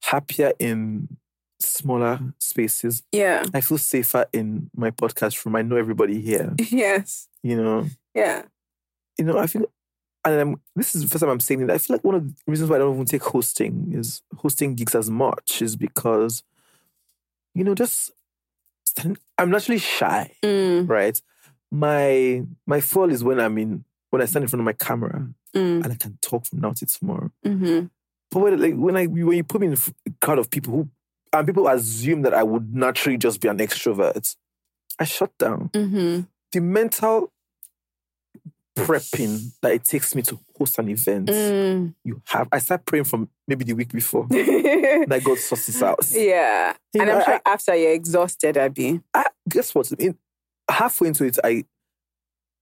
happier 0.04 0.52
in 0.58 1.08
smaller 1.58 2.20
spaces. 2.38 3.02
Yeah. 3.12 3.44
I 3.52 3.60
feel 3.60 3.78
safer 3.78 4.26
in 4.32 4.70
my 4.74 4.90
podcast 4.90 5.44
room. 5.44 5.56
I 5.56 5.62
know 5.62 5.76
everybody 5.76 6.20
here. 6.20 6.54
Yes. 6.70 7.28
You 7.42 7.56
know, 7.56 7.86
Yeah. 8.14 8.42
you 9.18 9.24
know. 9.26 9.38
I 9.38 9.46
feel, 9.46 9.66
and 10.24 10.40
I'm, 10.40 10.60
this 10.76 10.94
is 10.94 11.02
the 11.02 11.08
first 11.08 11.20
time 11.22 11.30
I'm 11.30 11.40
saying 11.40 11.62
it. 11.62 11.70
I 11.70 11.78
feel 11.78 11.96
like 11.96 12.04
one 12.04 12.14
of 12.14 12.28
the 12.28 12.34
reasons 12.46 12.70
why 12.70 12.76
I 12.76 12.78
don't 12.80 12.94
even 12.94 13.06
take 13.06 13.22
hosting 13.22 13.92
is 13.94 14.22
hosting 14.36 14.74
gigs 14.74 14.94
as 14.94 15.08
much 15.10 15.62
is 15.62 15.76
because, 15.76 16.42
you 17.54 17.64
know, 17.64 17.74
just 17.74 18.12
I'm 19.38 19.50
naturally 19.50 19.78
shy, 19.78 20.32
Mm, 20.42 20.88
right? 20.88 21.20
My 21.70 22.42
my 22.66 22.80
fall 22.80 23.10
is 23.10 23.22
when 23.22 23.40
I'm 23.40 23.56
in 23.58 23.84
when 24.10 24.20
I 24.20 24.24
stand 24.24 24.42
in 24.42 24.48
front 24.48 24.60
of 24.60 24.64
my 24.64 24.72
camera 24.72 25.28
mm, 25.54 25.84
and 25.84 25.86
I 25.86 25.94
can 25.94 26.18
talk 26.20 26.46
from 26.46 26.60
now 26.60 26.72
to 26.72 26.86
tomorrow. 26.86 27.30
mm-hmm. 27.46 27.86
But 28.30 28.40
when, 28.40 28.60
like 28.60 28.74
when 28.74 28.96
I 28.96 29.06
when 29.06 29.36
you 29.36 29.44
put 29.44 29.60
me 29.60 29.68
in 29.68 29.72
a 29.74 30.10
crowd 30.20 30.38
of 30.38 30.50
people 30.50 30.72
who 30.74 30.88
and 31.32 31.46
people 31.46 31.68
assume 31.68 32.22
that 32.22 32.34
I 32.34 32.42
would 32.42 32.74
naturally 32.74 33.16
just 33.16 33.40
be 33.40 33.48
an 33.48 33.58
extrovert, 33.58 34.34
I 34.98 35.04
shut 35.04 35.36
down. 35.38 35.70
Mm-hmm. 35.72 36.22
The 36.52 36.60
mental 36.60 37.32
prepping 38.86 39.52
that 39.62 39.72
it 39.72 39.84
takes 39.84 40.14
me 40.14 40.22
to 40.22 40.38
host 40.58 40.78
an 40.78 40.88
event, 40.88 41.28
Mm. 41.28 41.94
you 42.04 42.20
have. 42.26 42.48
I 42.52 42.58
start 42.58 42.84
praying 42.86 43.04
from 43.04 43.28
maybe 43.48 43.64
the 43.64 43.72
week 43.74 43.92
before 43.92 44.26
that 44.30 45.20
God 45.24 45.38
sorts 45.38 45.66
this 45.66 45.82
out. 45.82 45.98
yeah. 46.10 46.74
You 46.94 47.00
And 47.02 47.10
know, 47.10 47.18
I'm 47.18 47.24
sure 47.24 47.40
I- 47.44 47.52
after 47.52 47.74
you're 47.76 47.92
exhausted, 47.92 48.56
Abby. 48.56 49.00
I, 49.14 49.26
guess 49.48 49.74
what? 49.74 49.90
In, 49.92 50.16
halfway 50.70 51.08
into 51.08 51.24
it, 51.24 51.38
I, 51.42 51.64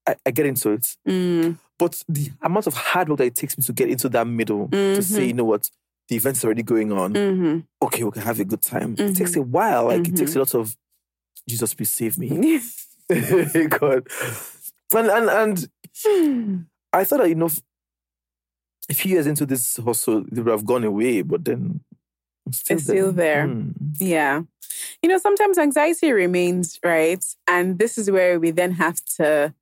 I 0.06 0.16
I 0.26 0.30
get 0.30 0.46
into 0.46 0.70
it. 0.70 0.86
Mm. 1.06 1.58
But 1.78 2.02
the 2.08 2.30
amount 2.42 2.66
of 2.66 2.74
hard 2.74 3.08
work 3.08 3.18
that 3.18 3.24
it 3.26 3.34
takes 3.36 3.56
me 3.56 3.62
to 3.64 3.72
get 3.72 3.88
into 3.88 4.08
that 4.08 4.26
middle 4.26 4.68
to 4.68 5.02
say, 5.02 5.26
you 5.26 5.32
know 5.34 5.44
what, 5.44 5.70
the 6.08 6.16
event's 6.16 6.44
already 6.44 6.62
going 6.64 6.90
on. 6.90 7.12
Mm-hmm. 7.14 7.58
Okay, 7.82 8.02
we 8.02 8.10
can 8.10 8.22
have 8.22 8.40
a 8.40 8.44
good 8.44 8.62
time. 8.62 8.96
It 8.98 9.14
takes 9.14 9.36
a 9.36 9.42
while. 9.42 9.84
Like 9.84 10.08
it 10.08 10.16
takes 10.16 10.34
a 10.34 10.38
lot 10.40 10.54
of 10.54 10.74
Jesus, 11.48 11.74
please 11.74 11.92
save 11.92 12.18
me. 12.18 12.28
God. 13.68 14.06
And 14.94 15.08
and 15.08 15.28
and 15.30 15.68
I 16.92 17.04
thought 17.04 17.18
that, 17.20 17.28
you 17.28 17.34
know, 17.34 17.50
a 18.90 18.94
few 18.94 19.12
years 19.12 19.26
into 19.26 19.44
this 19.46 19.76
hustle, 19.76 20.24
it 20.26 20.38
would 20.38 20.46
have 20.46 20.64
gone 20.66 20.84
away, 20.84 21.22
but 21.22 21.44
then 21.44 21.80
I'm 22.46 22.52
still 22.52 22.76
It's 22.76 22.84
still 22.86 23.12
there. 23.12 23.46
Hmm. 23.46 23.70
Yeah. 24.00 24.42
You 25.02 25.08
know, 25.08 25.18
sometimes 25.18 25.58
anxiety 25.58 26.12
remains, 26.12 26.78
right? 26.84 27.24
And 27.46 27.78
this 27.78 27.98
is 27.98 28.10
where 28.10 28.40
we 28.40 28.50
then 28.50 28.72
have 28.72 29.04
to, 29.16 29.54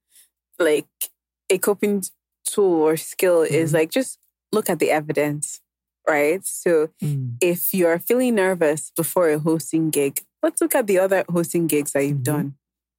like, 0.58 0.86
a 1.50 1.58
coping 1.58 2.04
tool 2.46 2.82
or 2.82 2.96
skill 2.96 3.42
is 3.42 3.72
like 3.72 3.90
just 3.90 4.18
look 4.52 4.70
at 4.70 4.78
the 4.78 4.90
evidence, 4.90 5.60
right? 6.08 6.44
So 6.46 6.90
Hmm. 7.00 7.34
if 7.40 7.74
you're 7.74 7.98
feeling 7.98 8.36
nervous 8.36 8.92
before 8.96 9.28
a 9.30 9.38
hosting 9.38 9.90
gig, 9.90 10.22
let's 10.42 10.60
look 10.60 10.74
at 10.74 10.86
the 10.86 10.98
other 10.98 11.24
hosting 11.28 11.66
gigs 11.66 11.92
that 11.92 12.04
you've 12.04 12.22
done. 12.22 12.54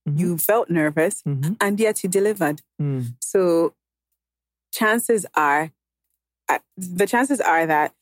Mhm. 0.07 0.19
You 0.19 0.37
felt 0.37 0.69
nervous 0.69 1.21
Mhm. 1.23 1.57
and 1.59 1.79
yet 1.79 2.03
you 2.03 2.09
delivered. 2.09 2.61
Hmm. 2.79 3.01
So 3.19 3.73
chances 4.71 5.25
are, 5.35 5.71
uh, 6.49 6.59
the 6.77 7.07
chances 7.07 7.41
are 7.41 7.65
that 7.65 7.93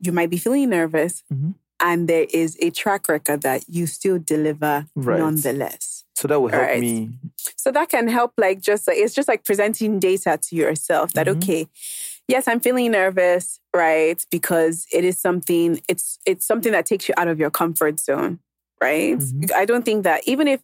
you 0.00 0.12
might 0.12 0.30
be 0.30 0.36
feeling 0.38 0.68
nervous 0.70 1.22
Mhm. 1.32 1.54
and 1.80 2.08
there 2.08 2.26
is 2.32 2.56
a 2.60 2.70
track 2.70 3.08
record 3.08 3.42
that 3.42 3.64
you 3.68 3.86
still 3.86 4.18
deliver 4.18 4.86
Right. 4.94 5.18
nonetheless. 5.20 6.04
So 6.14 6.26
that 6.28 6.40
will 6.40 6.48
help 6.48 6.62
Right. 6.62 6.80
me. 6.80 7.10
So 7.56 7.70
that 7.70 7.88
can 7.88 8.08
help, 8.08 8.32
like, 8.36 8.60
just 8.60 8.88
like, 8.88 8.98
it's 8.98 9.14
just 9.14 9.28
like 9.28 9.44
presenting 9.44 9.98
data 10.00 10.38
to 10.48 10.56
yourself 10.56 11.12
that, 11.12 11.26
Mm-hmm. 11.28 11.38
okay, 11.38 11.68
yes, 12.26 12.48
I'm 12.48 12.58
feeling 12.60 12.90
nervous, 12.90 13.60
right? 13.74 14.20
Because 14.30 14.86
it 14.92 15.04
is 15.04 15.18
something, 15.18 15.80
it's, 15.88 16.18
it's 16.26 16.44
something 16.44 16.72
that 16.72 16.86
takes 16.86 17.08
you 17.08 17.14
out 17.16 17.28
of 17.28 17.38
your 17.38 17.50
comfort 17.50 18.00
zone, 18.00 18.40
right? 18.82 19.16
Mm-hmm. 19.18 19.44
I 19.54 19.64
don't 19.64 19.84
think 19.84 20.02
that 20.02 20.26
even 20.26 20.48
if, 20.48 20.60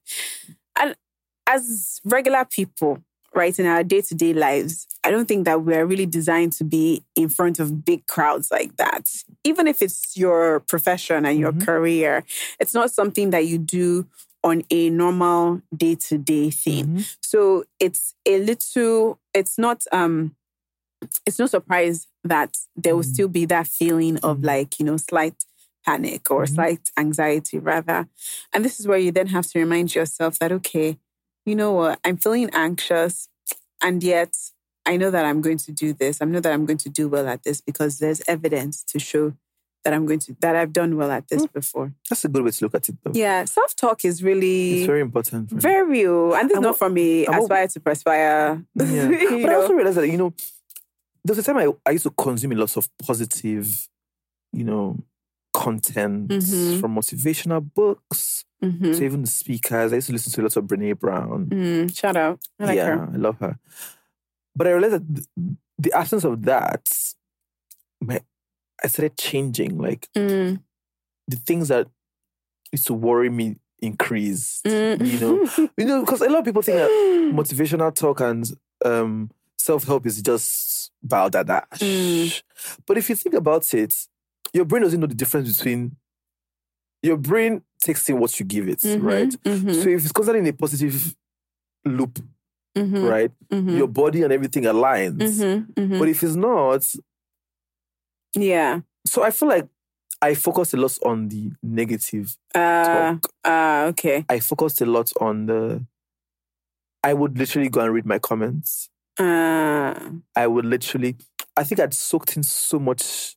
as 1.46 2.00
regular 2.04 2.44
people, 2.44 3.02
right, 3.34 3.58
in 3.58 3.66
our 3.66 3.82
day 3.84 4.00
to 4.02 4.14
day 4.14 4.32
lives, 4.32 4.86
I 5.04 5.10
don't 5.10 5.26
think 5.26 5.44
that 5.44 5.62
we're 5.62 5.84
really 5.84 6.06
designed 6.06 6.52
to 6.54 6.64
be 6.64 7.02
in 7.14 7.28
front 7.28 7.58
of 7.58 7.84
big 7.84 8.06
crowds 8.06 8.50
like 8.50 8.76
that. 8.76 9.08
Even 9.44 9.66
if 9.66 9.82
it's 9.82 10.16
your 10.16 10.60
profession 10.60 11.26
and 11.26 11.38
your 11.38 11.52
Mm-hmm. 11.52 11.64
career, 11.64 12.24
it's 12.60 12.74
not 12.74 12.90
something 12.90 13.30
that 13.30 13.46
you 13.46 13.58
do 13.58 14.06
on 14.42 14.62
a 14.70 14.90
normal 14.90 15.62
day 15.74 15.94
to 15.94 16.18
day 16.18 16.50
thing. 16.50 16.84
Mm-hmm. 16.86 17.00
So 17.22 17.64
it's 17.80 18.14
a 18.26 18.38
little, 18.40 19.18
it's 19.32 19.58
not, 19.58 19.82
um, 19.92 20.36
it's 21.26 21.38
no 21.38 21.46
surprise 21.46 22.06
that 22.24 22.56
there 22.76 22.94
will 22.94 23.02
Mm-hmm. 23.02 23.12
still 23.12 23.28
be 23.28 23.44
that 23.46 23.66
feeling 23.66 24.18
of 24.18 24.42
like, 24.44 24.78
you 24.78 24.86
know, 24.86 24.96
slight 24.96 25.34
panic 25.84 26.30
or 26.30 26.44
Mm-hmm. 26.44 26.54
slight 26.54 26.90
anxiety 26.96 27.58
rather. 27.58 28.08
And 28.52 28.64
this 28.64 28.80
is 28.80 28.86
where 28.86 28.98
you 28.98 29.12
then 29.12 29.26
have 29.28 29.46
to 29.48 29.58
remind 29.58 29.94
yourself 29.94 30.38
that, 30.38 30.52
okay, 30.52 30.98
you 31.44 31.54
know 31.54 31.72
what, 31.72 32.00
I'm 32.04 32.16
feeling 32.16 32.50
anxious 32.52 33.28
and 33.82 34.02
yet 34.02 34.34
I 34.86 34.96
know 34.96 35.10
that 35.10 35.24
I'm 35.24 35.40
going 35.40 35.58
to 35.58 35.72
do 35.72 35.92
this. 35.92 36.20
I 36.20 36.24
know 36.26 36.40
that 36.40 36.52
I'm 36.52 36.66
going 36.66 36.78
to 36.78 36.88
do 36.88 37.08
well 37.08 37.28
at 37.28 37.42
this 37.42 37.60
because 37.60 37.98
there's 37.98 38.22
evidence 38.28 38.82
to 38.84 38.98
show 38.98 39.34
that 39.84 39.92
I'm 39.92 40.06
going 40.06 40.18
to, 40.20 40.36
that 40.40 40.56
I've 40.56 40.72
done 40.72 40.96
well 40.96 41.10
at 41.10 41.28
this 41.28 41.42
hmm. 41.42 41.52
before. 41.52 41.92
That's 42.08 42.24
a 42.24 42.28
good 42.28 42.42
way 42.42 42.50
to 42.50 42.64
look 42.64 42.74
at 42.74 42.88
it, 42.88 42.96
though. 43.02 43.12
Yeah, 43.14 43.44
self 43.44 43.76
talk 43.76 44.04
is 44.04 44.22
really 44.22 44.78
It's 44.78 44.86
very 44.86 45.00
important. 45.00 45.50
for 45.50 45.56
very 45.56 45.86
real. 45.86 46.34
And 46.34 46.48
this 46.48 46.56
is 46.56 46.62
not 46.62 46.78
from 46.78 46.94
me 46.94 47.26
aspire 47.26 47.68
to 47.68 47.80
perspire. 47.80 48.64
Yeah. 48.74 49.08
but 49.42 49.50
I 49.50 49.54
also 49.54 49.74
realized 49.74 49.98
that, 49.98 50.08
you 50.08 50.16
know, 50.16 50.34
there 51.24 51.34
was 51.34 51.38
a 51.38 51.42
time 51.42 51.58
I, 51.58 51.68
I 51.86 51.92
used 51.92 52.04
to 52.04 52.10
consume 52.10 52.52
a 52.52 52.56
lot 52.56 52.76
of 52.76 52.88
positive, 53.02 53.88
you 54.52 54.64
know, 54.64 54.98
content 55.54 56.28
Mhm. 56.30 56.80
from 56.80 56.94
motivational 56.96 57.62
books 57.74 58.44
Mhm. 58.62 58.96
to 58.96 59.04
even 59.04 59.20
the 59.22 59.28
speakers. 59.30 59.92
I 59.92 59.96
used 59.96 60.08
to 60.08 60.12
listen 60.12 60.32
to 60.32 60.40
a 60.40 60.44
lot 60.44 60.56
of 60.56 60.64
Brene 60.64 60.98
Brown. 60.98 61.46
Mm, 61.46 61.96
shout 61.96 62.16
out. 62.16 62.40
I 62.60 62.64
like 62.66 62.76
yeah, 62.76 62.86
her. 62.96 63.10
I 63.14 63.16
love 63.16 63.38
her. 63.38 63.58
But 64.56 64.66
I 64.66 64.70
realized 64.72 64.94
that 64.94 65.26
the 65.78 65.92
absence 65.92 66.24
of 66.24 66.42
that, 66.44 66.88
my, 68.00 68.20
I 68.82 68.88
started 68.88 69.16
changing. 69.16 69.78
Like 69.78 70.08
Mm, 70.16 70.60
the 71.28 71.36
things 71.36 71.68
that 71.68 71.86
used 72.72 72.86
to 72.88 72.94
worry 72.94 73.30
me 73.30 73.56
increased. 73.78 74.64
mm. 74.64 74.98
You 75.06 75.18
know, 75.20 75.70
you 75.78 75.84
know, 75.86 76.00
because 76.00 76.20
a 76.20 76.28
lot 76.28 76.40
of 76.40 76.44
people 76.44 76.62
think 76.62 76.78
that 76.78 76.90
motivational 77.32 77.94
talk 77.94 78.20
and 78.20 78.44
um, 78.84 79.30
self 79.58 79.84
help 79.84 80.04
is 80.06 80.20
just 80.22 80.90
balderdash. 81.02 81.78
Mm. 81.80 82.42
But 82.86 82.98
if 82.98 83.08
you 83.08 83.14
think 83.16 83.34
about 83.34 83.72
it, 83.74 83.94
your 84.54 84.64
brain 84.64 84.82
doesn't 84.82 85.00
know 85.00 85.06
the 85.06 85.14
difference 85.14 85.56
between 85.58 85.96
your 87.02 87.18
brain 87.18 87.60
takes 87.80 88.08
in 88.08 88.18
what 88.18 88.38
you 88.40 88.46
give 88.46 88.66
it, 88.68 88.78
Mhm, 88.78 89.02
right? 89.02 89.28
mhm, 89.44 89.74
So 89.74 89.88
if 89.90 90.02
it's 90.04 90.12
constantly 90.12 90.40
in 90.40 90.46
a 90.46 90.52
positive 90.56 91.14
loop, 91.84 92.18
mhm, 92.76 93.02
right, 93.02 93.32
mhm, 93.52 93.76
your 93.76 93.88
body 93.88 94.22
and 94.22 94.32
everything 94.32 94.62
aligns. 94.64 95.18
mhm, 95.42 95.66
mhm. 95.76 95.98
But 95.98 96.08
if 96.08 96.22
it's 96.22 96.34
not, 96.36 96.82
yeah. 98.34 98.80
so 99.06 99.22
I 99.22 99.30
feel 99.30 99.48
like 99.48 99.68
I 100.22 100.34
focused 100.34 100.72
a 100.74 100.76
lot 100.78 100.96
on 101.04 101.28
the 101.28 101.52
negative 101.62 102.36
Uh, 102.54 102.84
talk. 103.18 103.30
uh, 103.44 103.86
okay. 103.90 104.24
I 104.28 104.40
focused 104.40 104.80
a 104.80 104.86
lot 104.86 105.12
on 105.20 105.46
the. 105.46 105.84
I 107.02 107.12
would 107.12 107.36
literally 107.36 107.68
go 107.68 107.80
and 107.80 107.92
read 107.92 108.06
my 108.06 108.18
comments. 108.18 108.88
Uh, 109.18 109.94
I 110.34 110.46
would 110.46 110.64
literally. 110.64 111.16
I 111.56 111.64
think 111.64 111.80
I'd 111.80 111.92
soaked 111.92 112.36
in 112.36 112.42
so 112.42 112.78
much 112.78 113.36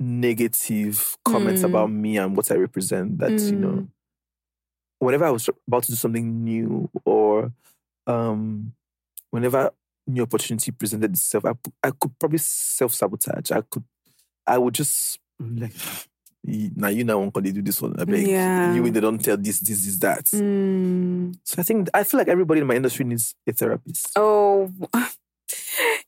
negative 0.00 1.16
comments 1.24 1.62
Mm. 1.62 1.66
about 1.68 1.90
me 1.90 2.18
and 2.18 2.36
what 2.36 2.50
I 2.50 2.56
represent 2.56 3.18
that 3.18 3.32
you 3.40 3.52
know. 3.56 3.68
Mm. 3.68 3.88
Whenever 4.98 5.24
I 5.24 5.30
was 5.30 5.48
about 5.66 5.82
to 5.84 5.92
do 5.92 5.96
something 5.96 6.44
new, 6.44 6.88
or 7.04 7.52
um, 8.06 8.72
whenever 9.30 9.70
new 10.06 10.22
opportunity 10.22 10.70
presented 10.70 11.10
itself, 11.12 11.44
I, 11.44 11.52
I 11.82 11.90
could 11.90 12.16
probably 12.18 12.38
self 12.38 12.94
sabotage. 12.94 13.50
I 13.50 13.62
could, 13.62 13.84
I 14.46 14.58
would 14.58 14.74
just 14.74 15.18
like, 15.40 15.72
now 16.44 16.88
you 16.88 17.02
know 17.04 17.18
when 17.30 17.44
they 17.44 17.50
do 17.52 17.62
this 17.62 17.82
one. 17.82 17.94
I 17.98 18.04
beg 18.04 18.26
Yeah. 18.28 18.74
you, 18.74 18.90
they 18.90 19.00
don't 19.00 19.18
tell 19.22 19.36
this, 19.36 19.58
this, 19.60 19.84
this, 19.84 19.96
that. 19.98 20.24
Mm. 20.26 21.34
So 21.44 21.56
I 21.58 21.62
think 21.64 21.88
I 21.94 22.04
feel 22.04 22.18
like 22.18 22.28
everybody 22.28 22.60
in 22.60 22.66
my 22.68 22.74
industry 22.76 23.04
needs 23.04 23.34
a 23.46 23.52
therapist. 23.52 24.10
Oh, 24.16 24.70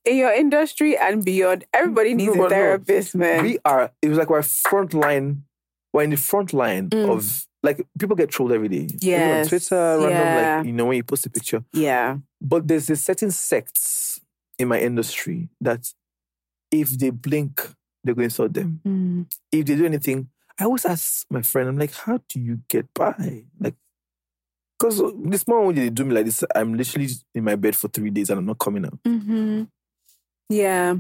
in 0.05 0.17
your 0.17 0.33
industry 0.33 0.97
and 0.97 1.25
beyond, 1.25 1.65
everybody 1.73 2.15
needs 2.15 2.35
No, 2.35 2.45
a 2.45 2.45
but 2.45 2.51
no. 2.51 2.57
therapist, 2.57 3.15
man. 3.15 3.43
We 3.45 3.59
are. 3.65 3.91
It 4.03 4.09
was 4.09 4.19
like 4.19 4.31
we're 4.31 4.43
front 4.43 4.95
line. 4.95 5.45
We're 5.93 6.03
in 6.05 6.11
the 6.11 6.17
front 6.17 6.53
line 6.53 6.91
Mm. 6.91 7.09
of 7.11 7.47
like 7.63 7.87
people 7.99 8.17
get 8.17 8.29
trolled 8.31 8.53
every 8.53 8.69
day. 8.69 8.89
Yes, 9.01 9.47
on 9.47 9.49
Twitter, 9.49 9.77
random 9.99 10.11
yeah. 10.11 10.57
like 10.57 10.67
you 10.67 10.73
know 10.73 10.87
when 10.87 10.97
you 10.97 11.05
post 11.05 11.25
a 11.27 11.31
picture. 11.31 11.65
yeah. 11.73 12.19
But 12.41 12.69
there's 12.69 12.91
a 12.91 12.97
certain 12.97 13.31
sects 13.31 14.21
in 14.59 14.69
my 14.69 14.79
industry 14.81 15.49
that 15.63 15.91
if 16.71 16.91
they 16.91 17.09
blink, 17.11 17.61
they're 18.03 18.15
going 18.15 18.29
to 18.29 18.33
insult 18.33 18.53
them. 18.53 18.81
Mm. 18.87 19.27
If 19.51 19.65
they 19.65 19.77
do 19.77 19.87
anything, 19.87 20.29
I 20.61 20.65
always 20.65 20.85
ask 20.85 21.25
my 21.31 21.41
friend, 21.43 21.69
I'm 21.69 21.79
like, 21.79 21.95
how 21.95 22.21
do 22.29 22.39
you 22.39 22.61
get 22.69 22.93
by? 22.95 23.45
Like, 23.59 23.75
because 24.79 25.01
this 25.25 25.47
morning 25.49 25.67
when 25.69 25.77
they 25.77 25.89
do 25.91 26.05
me 26.05 26.15
like 26.15 26.27
this, 26.27 26.45
I'm 26.55 26.75
literally 26.75 27.09
in 27.35 27.45
my 27.45 27.55
bed 27.57 27.75
for 27.77 27.89
three 27.89 28.11
days 28.11 28.29
and 28.29 28.39
I'm 28.41 28.47
not 28.47 28.59
coming 28.59 28.85
out. 28.85 28.99
hmm 29.05 29.63
Yeah. 30.49 30.97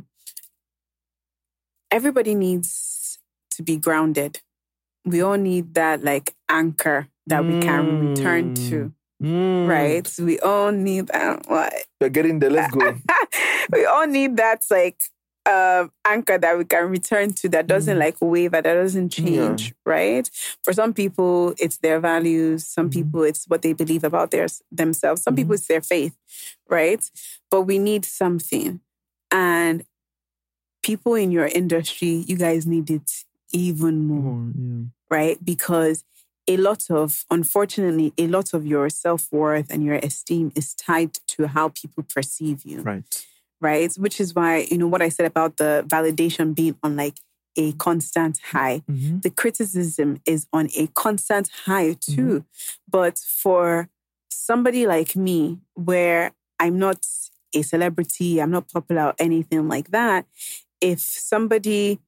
Everybody 1.90 2.34
needs 2.34 3.18
to 3.52 3.62
be 3.62 3.76
grounded. 3.76 4.40
We 5.04 5.20
all 5.20 5.36
need 5.36 5.74
that 5.74 6.02
like 6.02 6.34
anchor 6.48 7.08
that 7.26 7.44
we 7.44 7.60
can 7.60 8.08
return 8.10 8.54
to, 8.54 8.92
Mm. 9.22 9.68
right? 9.68 10.12
We 10.18 10.38
all 10.40 10.72
need 10.72 11.06
that. 11.08 11.46
What? 11.48 11.72
We're 12.00 12.08
getting 12.08 12.40
there. 12.40 12.50
Let's 12.50 12.74
go. 12.74 12.96
we 13.72 13.84
all 13.86 14.06
need 14.06 14.36
that 14.38 14.64
like 14.70 15.00
uh, 15.46 15.86
anchor 16.06 16.38
that 16.38 16.56
we 16.58 16.64
can 16.64 16.88
return 16.88 17.32
to 17.34 17.48
that 17.50 17.66
doesn't 17.66 17.98
like 17.98 18.16
waver, 18.20 18.60
that 18.62 18.72
doesn't 18.74 19.16
Yeah. 19.18 19.24
change, 19.26 19.74
right? 19.86 20.28
For 20.62 20.72
some 20.72 20.92
people, 20.94 21.54
it's 21.58 21.76
their 21.78 22.00
values. 22.00 22.66
Some 22.66 22.88
people, 22.90 23.22
it's 23.22 23.44
what 23.46 23.60
they 23.62 23.74
believe 23.74 24.04
about 24.04 24.30
their 24.30 24.46
themselves. 24.72 25.22
Some 25.22 25.36
people, 25.36 25.54
it's 25.54 25.66
their 25.68 25.82
faith, 25.82 26.16
right? 26.68 27.08
But 27.50 27.62
we 27.62 27.78
need 27.78 28.04
something, 28.06 28.80
and 29.34 29.84
people 30.82 31.14
in 31.14 31.30
your 31.30 31.46
industry, 31.46 32.24
you 32.28 32.36
guys 32.36 32.66
need 32.66 32.88
it 32.90 33.10
even 33.52 34.06
more 34.06 34.50
yeah. 34.56 34.84
right? 35.10 35.44
Because 35.44 36.04
a 36.46 36.56
lot 36.58 36.90
of, 36.90 37.24
unfortunately, 37.30 38.12
a 38.18 38.26
lot 38.28 38.52
of 38.54 38.66
your 38.66 38.88
self 38.90 39.28
worth 39.32 39.70
and 39.70 39.82
your 39.84 39.96
esteem 39.96 40.52
is 40.54 40.74
tied 40.74 41.14
to 41.28 41.48
how 41.48 41.70
people 41.70 42.04
perceive 42.14 42.62
you, 42.64 42.82
Right. 42.82 43.26
right? 43.60 43.92
Which 43.96 44.20
is 44.20 44.34
why, 44.34 44.66
you 44.70 44.78
know, 44.78 44.86
what 44.86 45.02
I 45.02 45.08
said 45.08 45.26
about 45.26 45.56
the 45.56 45.84
validation 45.88 46.54
being 46.54 46.76
on 46.82 46.96
like 46.96 47.18
a 47.56 47.72
constant 47.72 48.38
high. 48.52 48.82
Mhm. 48.90 49.22
The 49.22 49.30
criticism 49.30 50.20
is 50.26 50.46
on 50.52 50.68
a 50.76 50.86
constant 50.88 51.48
high 51.64 51.94
too. 51.94 52.44
But 52.90 53.18
for 53.18 53.88
somebody 54.28 54.86
like 54.86 55.16
me, 55.16 55.60
where 55.74 56.32
I'm 56.60 56.78
not 56.78 57.06
a 57.54 57.62
celebrity, 57.62 58.40
I'm 58.40 58.50
not 58.50 58.70
popular 58.72 59.06
or 59.08 59.14
anything 59.18 59.68
like 59.68 59.90
that, 59.90 60.26
if 60.80 61.00
somebody 61.00 62.00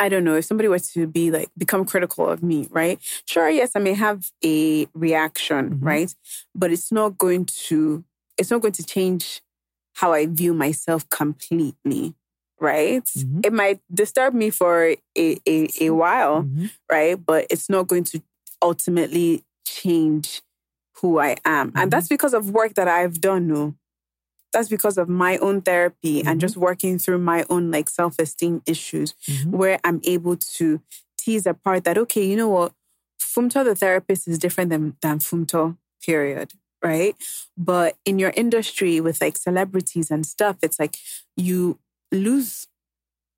I 0.00 0.08
don't 0.08 0.22
know, 0.22 0.36
if 0.36 0.44
somebody 0.44 0.68
were 0.68 0.78
to 0.78 1.06
be 1.08 1.30
like 1.30 1.50
become 1.58 1.84
critical 1.84 2.28
of 2.28 2.42
me, 2.42 2.68
right? 2.70 3.00
Sure, 3.26 3.48
yes, 3.50 3.72
I 3.74 3.80
may 3.80 3.94
have 3.94 4.30
a 4.44 4.86
reaction, 4.94 5.80
right? 5.80 6.14
But 6.54 6.70
it's 6.70 6.92
not 6.92 7.18
going 7.18 7.46
to 7.66 8.04
it's 8.36 8.50
not 8.50 8.60
going 8.60 8.74
to 8.74 8.84
change 8.84 9.42
how 9.94 10.12
I 10.12 10.26
view 10.26 10.54
myself 10.54 11.08
completely, 11.10 12.14
right? 12.60 13.02
Mhm. 13.04 13.44
It 13.44 13.52
might 13.52 13.80
disturb 13.92 14.34
me 14.34 14.50
for 14.50 14.94
a, 15.16 15.38
a, 15.48 15.68
a 15.80 15.90
while, 15.90 16.44
Mhm. 16.44 16.70
right? 16.90 17.16
But 17.26 17.46
it's 17.50 17.68
not 17.68 17.88
going 17.88 18.04
to 18.04 18.22
ultimately 18.62 19.42
change 19.66 20.42
who 21.02 21.18
I 21.18 21.36
am. 21.44 21.72
And 21.74 21.90
that's 21.90 22.08
because 22.08 22.34
of 22.34 22.50
work 22.50 22.74
that 22.74 22.86
I've 22.86 23.20
done, 23.20 23.48
no. 23.48 23.74
That's 24.52 24.68
because 24.68 24.98
of 24.98 25.08
my 25.08 25.36
own 25.38 25.62
therapy 25.62 26.20
and 26.20 26.28
mm-hmm. 26.28 26.38
just 26.38 26.56
working 26.56 26.98
through 26.98 27.18
my 27.18 27.44
own 27.50 27.70
like 27.70 27.88
self-esteem 27.88 28.62
issues 28.66 29.14
mm-hmm. 29.26 29.50
where 29.50 29.78
I'm 29.84 30.00
able 30.04 30.36
to 30.36 30.80
tease 31.18 31.46
apart 31.46 31.84
that, 31.84 31.98
okay, 31.98 32.24
you 32.24 32.36
know 32.36 32.48
what? 32.48 32.72
Funmto 33.20 33.64
the 33.64 33.74
therapist 33.74 34.26
is 34.26 34.38
different 34.38 34.70
than, 34.70 34.96
than 35.02 35.18
Funmto, 35.18 35.76
period. 36.04 36.52
Right. 36.82 37.16
But 37.56 37.96
in 38.04 38.18
your 38.18 38.32
industry 38.36 39.00
with 39.00 39.20
like 39.20 39.36
celebrities 39.36 40.10
and 40.10 40.24
stuff, 40.24 40.56
it's 40.62 40.78
like 40.78 40.96
you 41.36 41.78
lose 42.12 42.68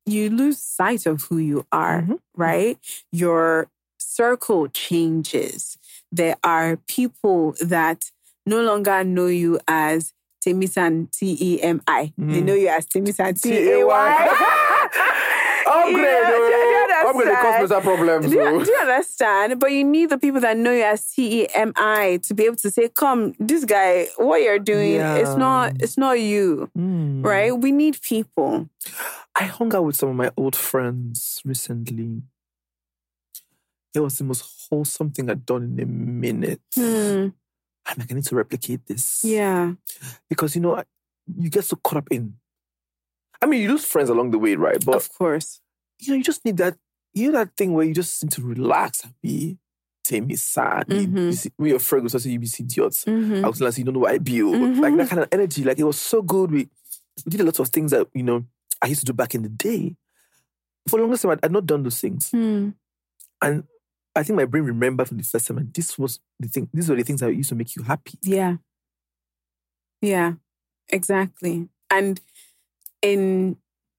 you 0.05 0.29
lose 0.29 0.59
sight 0.59 1.05
of 1.05 1.23
who 1.23 1.37
you 1.37 1.65
are, 1.71 2.01
mm-hmm. 2.01 2.15
right? 2.35 2.77
Your 3.11 3.69
circle 3.99 4.67
changes. 4.67 5.77
There 6.11 6.35
are 6.43 6.77
people 6.87 7.55
that 7.61 8.11
no 8.45 8.61
longer 8.61 9.03
know 9.03 9.27
you 9.27 9.59
as 9.67 10.13
Temisan 10.45 11.09
T 11.11 11.37
E 11.39 11.61
M 11.61 11.81
I. 11.87 12.11
They 12.17 12.41
know 12.41 12.53
you 12.55 12.67
as 12.69 12.85
Temisan 12.85 13.39
T 13.41 13.51
A 13.71 13.85
Y. 13.85 14.37
Upgrade, 15.71 15.95
You 15.95 16.01
know, 16.01 16.27
do 16.27 16.33
you- 16.33 16.49
do 16.49 16.57
you 16.57 16.87
oh. 17.03 17.09
Upgrade 17.09 17.27
the 17.29 17.35
cosmos 17.41 17.83
problems. 17.83 18.25
Do 18.27 18.31
you, 18.33 18.41
oh. 18.41 18.63
do 18.63 18.71
you 18.71 18.77
understand? 18.77 19.59
But 19.59 19.71
you 19.71 19.83
need 19.83 20.09
the 20.09 20.17
people 20.17 20.41
that 20.41 20.57
know 20.57 20.71
you 20.71 20.83
as 20.83 21.05
T 21.13 21.43
E 21.43 21.47
M 21.55 21.71
I 21.75 22.19
to 22.23 22.33
be 22.33 22.45
able 22.45 22.57
to 22.57 22.69
say, 22.71 22.89
"Come, 22.89 23.33
this 23.39 23.63
guy, 23.65 24.07
what 24.17 24.41
you're 24.41 24.59
doing, 24.59 24.95
it's 24.99 25.35
not, 25.35 25.73
it's 25.81 25.97
not 25.97 26.19
you, 26.19 26.69
Mm. 26.77 27.23
right? 27.25 27.57
We 27.57 27.71
need 27.71 28.01
people." 28.01 28.69
I 29.35 29.45
hung 29.45 29.73
out 29.73 29.85
with 29.85 29.95
some 29.95 30.09
of 30.09 30.15
my 30.15 30.29
old 30.35 30.55
friends 30.55 31.41
recently. 31.45 32.21
It 33.93 33.99
was 33.99 34.17
the 34.17 34.23
most 34.23 34.43
wholesome 34.69 35.11
thing 35.11 35.29
I'd 35.29 35.45
done 35.45 35.63
in 35.63 35.79
a 35.79 35.85
minute. 35.85 36.61
Hmm. 36.75 37.27
I'm 37.85 37.97
like, 37.99 38.11
I 38.11 38.15
need 38.15 38.25
to 38.25 38.35
replicate 38.35 38.85
this. 38.85 39.23
Yeah, 39.23 39.73
Because, 40.29 40.55
you 40.55 40.61
know, 40.61 40.83
you 41.37 41.49
get 41.49 41.65
so 41.65 41.75
caught 41.77 41.97
up 41.97 42.07
in. 42.11 42.35
I 43.41 43.45
mean, 43.47 43.61
you 43.61 43.69
lose 43.71 43.85
friends 43.85 44.09
along 44.09 44.31
the 44.31 44.39
way, 44.39 44.55
right? 44.55 44.83
But, 44.85 44.95
of 44.95 45.11
course. 45.13 45.61
you 45.99 46.11
know, 46.13 46.17
you 46.17 46.23
just 46.23 46.43
need 46.45 46.57
that, 46.57 46.77
you 47.13 47.31
know, 47.31 47.39
that 47.39 47.55
thing 47.57 47.73
where 47.73 47.85
you 47.85 47.93
just 47.93 48.23
need 48.23 48.31
to 48.33 48.41
relax 48.43 49.03
and 49.03 49.13
be, 49.21 49.57
take 50.03 50.25
me 50.25 50.35
sad. 50.35 50.85
You- 50.89 51.07
Mhm. 51.07 51.25
You, 51.27 51.33
see, 51.33 51.51
we 51.57 51.73
are 51.73 51.79
friends, 51.79 52.13
also 52.13 52.29
you 52.29 52.39
be 52.39 52.47
idiots. 52.59 53.05
Mhm. 53.05 53.43
I 53.43 53.47
was 53.47 53.61
like, 53.61 53.77
you 53.77 53.83
don't 53.83 53.93
know 53.95 53.99
what 54.01 54.11
I 54.13 54.17
build. 54.19 54.55
Mhm. 54.55 54.79
Like 54.79 54.95
that 54.97 55.09
kind 55.09 55.21
of 55.21 55.27
energy. 55.31 55.63
Like 55.63 55.79
it 55.79 55.83
was 55.83 55.97
so 55.99 56.21
good. 56.21 56.51
We, 56.51 56.69
we 57.25 57.29
did 57.29 57.41
a 57.41 57.43
lot 57.45 57.59
of 57.59 57.67
things 57.69 57.91
that, 57.91 58.07
you 58.13 58.23
know, 58.23 58.45
I 58.81 58.87
used 58.87 59.01
to 59.01 59.05
do 59.05 59.13
back 59.13 59.35
in 59.35 59.43
the 59.43 59.49
day. 59.49 59.95
For 60.87 60.97
the 60.97 61.03
longest 61.03 61.21
time, 61.23 61.31
I'd, 61.33 61.45
I'd 61.45 61.51
not 61.51 61.65
done 61.67 61.83
those 61.83 61.99
things. 61.99 62.29
Hmm. 62.31 62.69
And 63.41 63.63
I 64.15 64.23
think 64.23 64.37
my 64.37 64.45
brain 64.45 64.63
remembered 64.63 65.07
from 65.07 65.17
the 65.17 65.23
first 65.23 65.47
time, 65.47 65.57
and 65.57 65.73
this 65.73 65.97
was 65.97 66.19
the 66.39 66.47
thing, 66.49 66.69
these 66.73 66.89
were 66.89 66.95
the 66.95 67.03
things 67.03 67.21
that 67.21 67.33
used 67.33 67.49
to 67.49 67.55
make 67.55 67.75
you 67.75 67.83
happy. 67.83 68.17
Yeah. 68.21 68.57
Yeah, 70.01 70.33
exactly. 70.89 71.69
And 71.89 72.19
in 73.01 73.57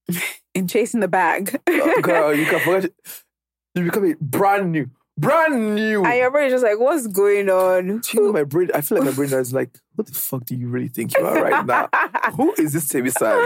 in 0.54 0.66
chasing 0.68 1.00
the 1.00 1.08
bag, 1.08 1.60
Oh, 1.68 2.00
Girl, 2.02 2.34
you 2.34 2.46
can 2.46 2.60
forget 2.60 2.84
it. 2.86 2.94
You 3.74 3.84
become 3.84 4.04
a 4.04 4.14
brand 4.20 4.72
new, 4.72 4.90
brand 5.16 5.74
new. 5.76 6.04
and 6.04 6.14
your 6.18 6.30
brain 6.30 6.46
is 6.48 6.52
just 6.54 6.64
like, 6.64 6.78
"What's 6.78 7.06
going 7.06 7.48
on?" 7.48 8.00
Do 8.00 8.10
you 8.12 8.26
know 8.26 8.32
my 8.32 8.44
brain? 8.44 8.68
I 8.74 8.80
feel 8.82 8.98
like 8.98 9.06
my 9.06 9.14
brain 9.14 9.32
is 9.32 9.52
like, 9.54 9.78
what 9.94 10.06
the 10.08 10.12
fuck 10.14 10.44
do 10.44 10.54
you 10.56 10.68
really 10.68 10.88
think 10.88 11.16
you 11.16 11.24
are 11.24 11.42
right 11.42 11.64
now? 11.64 11.88
Who 12.36 12.52
is 12.58 12.72
this 12.72 12.88
Temisan? 12.88 13.38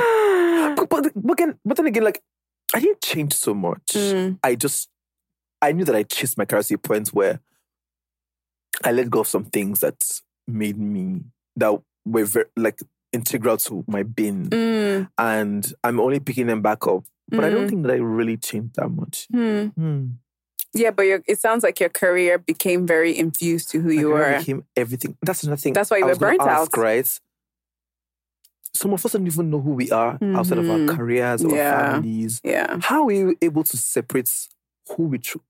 But, 0.76 0.88
but, 0.90 1.12
but, 1.14 1.32
again, 1.32 1.58
but 1.64 1.76
then 1.76 1.86
again, 1.86 2.02
like, 2.02 2.20
I 2.74 2.80
didn't 2.80 3.00
change 3.00 3.34
so 3.34 3.54
much. 3.54 3.80
Mm. 3.92 4.38
I 4.42 4.56
just, 4.56 4.88
I 5.66 5.72
knew 5.72 5.84
that 5.84 5.96
I 5.96 6.02
chased 6.04 6.38
my 6.38 6.44
career 6.44 6.62
to 6.62 6.74
a 6.74 6.78
point 6.78 7.08
where 7.08 7.40
I 8.84 8.92
let 8.92 9.10
go 9.10 9.20
of 9.20 9.28
some 9.28 9.44
things 9.44 9.80
that 9.80 10.20
made 10.46 10.78
me, 10.78 11.22
that 11.56 11.80
were 12.04 12.24
very, 12.24 12.46
like, 12.56 12.80
integral 13.12 13.56
to 13.58 13.84
my 13.88 14.02
being. 14.02 14.48
Mm. 14.50 15.08
And 15.18 15.72
I'm 15.82 15.98
only 16.00 16.20
picking 16.20 16.46
them 16.46 16.62
back 16.62 16.86
up. 16.86 17.04
But 17.28 17.42
I 17.44 17.50
don't 17.50 17.66
Mm. 17.66 17.68
think 17.70 17.82
that 17.86 17.92
I 17.92 17.96
really 17.96 18.36
changed 18.36 18.76
that 18.76 18.88
much. 18.88 19.26
Hmm. 19.32 20.10
Yeah, 20.72 20.90
but 20.92 21.02
your, 21.02 21.22
it 21.26 21.38
sounds 21.40 21.64
like 21.64 21.80
your 21.80 21.88
career 21.88 22.38
became 22.38 22.86
very 22.86 23.16
infused 23.18 23.70
to 23.70 23.80
who 23.80 23.88
My 23.88 24.00
you 24.00 24.08
were. 24.10 24.38
became 24.38 24.64
everything. 24.76 25.16
That's 25.22 25.42
another 25.42 25.56
thing. 25.60 25.72
That's 25.72 25.90
why 25.90 25.96
you 25.98 26.04
I 26.04 26.08
were 26.08 26.16
burnt 26.16 26.40
ask, 26.42 26.76
out. 26.76 26.76
right? 26.80 27.20
Some 28.74 28.92
of 28.92 29.04
us 29.04 29.12
don't 29.12 29.26
even 29.26 29.48
know 29.50 29.60
who 29.60 29.70
we 29.72 29.90
are 29.90 30.18
outside 30.22 30.58
of 30.58 30.68
our 30.70 30.78
Mhm. 30.78 30.94
careers, 30.96 31.44
our 31.44 31.50
Yeah. 31.56 31.92
families. 31.92 32.40
Yeah. 32.44 32.78
How 32.82 33.00
are 33.00 33.04
we 33.06 33.36
able 33.40 33.64
to 33.64 33.76
separate 33.76 34.30
who 34.90 35.04
we 35.04 35.18
tru- 35.18 35.40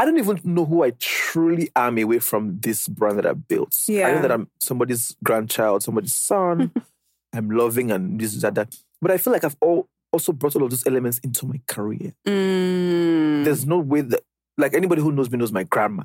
I 0.00 0.06
don't 0.06 0.16
even 0.18 0.40
know 0.44 0.64
who 0.64 0.82
I 0.82 0.92
truly 0.98 1.70
am 1.76 1.98
away 1.98 2.20
from 2.20 2.58
this 2.60 2.88
brand 2.88 3.18
that 3.18 3.26
I 3.26 3.34
built. 3.34 3.76
I 3.86 3.92
know 4.12 4.22
that 4.22 4.32
I'm 4.32 4.48
somebody's 4.62 5.14
grandchild, 5.22 5.82
somebody's 5.82 6.14
son. 6.14 6.72
I'm 7.34 7.50
loving 7.50 7.90
and 7.92 8.18
this, 8.18 8.34
that, 8.40 8.54
that. 8.54 8.74
But 9.02 9.10
I 9.10 9.18
feel 9.18 9.32
like 9.34 9.44
I've 9.44 9.56
all, 9.60 9.88
also 10.10 10.32
brought 10.32 10.56
all 10.56 10.64
of 10.64 10.70
those 10.70 10.86
elements 10.86 11.18
into 11.18 11.44
my 11.46 11.60
career. 11.68 12.14
Mm. 12.26 13.44
There's 13.44 13.66
no 13.66 13.78
way 13.78 14.00
that, 14.00 14.22
like 14.56 14.72
anybody 14.74 15.02
who 15.02 15.12
knows 15.12 15.30
me 15.30 15.36
knows 15.36 15.52
my 15.52 15.64
grandma 15.64 16.02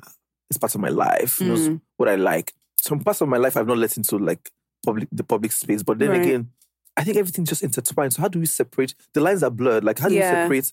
is 0.50 0.58
part 0.58 0.74
of 0.74 0.80
my 0.82 0.90
life, 0.90 1.40
knows 1.40 1.68
Mm. 1.68 1.80
what 1.96 2.10
I 2.10 2.16
like. 2.16 2.52
Some 2.80 3.00
parts 3.00 3.22
of 3.22 3.28
my 3.28 3.38
life 3.38 3.56
I've 3.56 3.66
not 3.66 3.78
let 3.78 3.96
into 3.96 4.18
like 4.18 4.50
public 4.84 5.08
the 5.10 5.24
public 5.24 5.52
space. 5.52 5.82
But 5.82 5.98
then 5.98 6.10
Right. 6.10 6.20
again, 6.20 6.50
I 6.98 7.02
think 7.02 7.16
everything's 7.16 7.48
just 7.48 7.62
intertwined. 7.62 8.12
So 8.12 8.20
how 8.20 8.28
do 8.28 8.38
we 8.40 8.46
separate? 8.46 8.94
The 9.14 9.20
lines 9.22 9.42
are 9.42 9.50
blurred. 9.50 9.84
Like 9.84 9.98
how 9.98 10.08
do 10.10 10.14
Yeah. 10.14 10.30
you 10.30 10.42
separate 10.44 10.72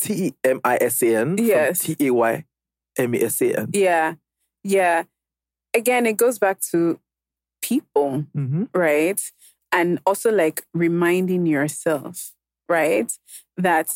T 0.00 0.26
E 0.26 0.32
M 0.44 0.60
I 0.64 0.78
S 0.80 1.02
A 1.02 1.16
N 1.16 1.36
Yes. 1.38 1.80
T 1.80 1.96
A 2.00 2.10
Y 2.10 2.44
M 2.98 3.14
E 3.14 3.22
S 3.22 3.40
A 3.42 3.60
N? 3.60 3.70
Yeah. 3.72 4.14
Yeah. 4.64 5.04
Again, 5.74 6.06
it 6.06 6.16
goes 6.16 6.38
back 6.38 6.60
to 6.72 6.98
people, 7.62 8.24
Mm-hmm. 8.36 8.64
right? 8.74 9.20
And 9.72 10.00
also 10.04 10.32
like 10.32 10.64
reminding 10.74 11.46
yourself, 11.46 12.32
right? 12.68 13.12
That 13.56 13.90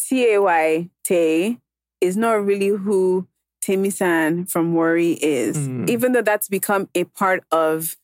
T 0.00 0.32
A 0.34 0.40
Y 0.40 0.90
Tay 1.04 1.58
is 2.00 2.16
not 2.16 2.44
really 2.44 2.68
who 2.68 3.26
Temisan 3.64 4.48
from 4.48 4.74
Warri 4.74 5.14
is, 5.14 5.56
Mm. 5.58 5.90
even 5.90 6.12
though 6.12 6.22
that's 6.22 6.48
become 6.48 6.88
a 6.94 7.02
part 7.04 7.42
of 7.50 7.96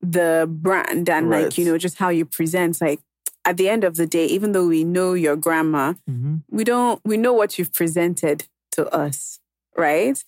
the 0.00 0.46
brand 0.48 1.08
and 1.08 1.30
like, 1.30 1.58
you 1.58 1.64
know, 1.64 1.78
just 1.78 1.96
how 1.98 2.10
you 2.10 2.24
present. 2.26 2.80
Like 2.80 3.00
at 3.44 3.56
the 3.56 3.68
end 3.68 3.84
of 3.84 3.96
the 3.96 4.06
day, 4.06 4.26
even 4.26 4.52
though 4.52 4.66
we 4.66 4.84
know 4.84 5.14
your 5.14 5.36
grandma, 5.36 5.94
Mm-hmm. 6.10 6.36
we 6.50 6.64
don't 6.64 7.00
we 7.04 7.16
know 7.16 7.32
what 7.32 7.58
you've 7.58 7.72
presented 7.74 8.46
to 8.72 8.88
us, 8.94 9.38
right? 9.76 10.22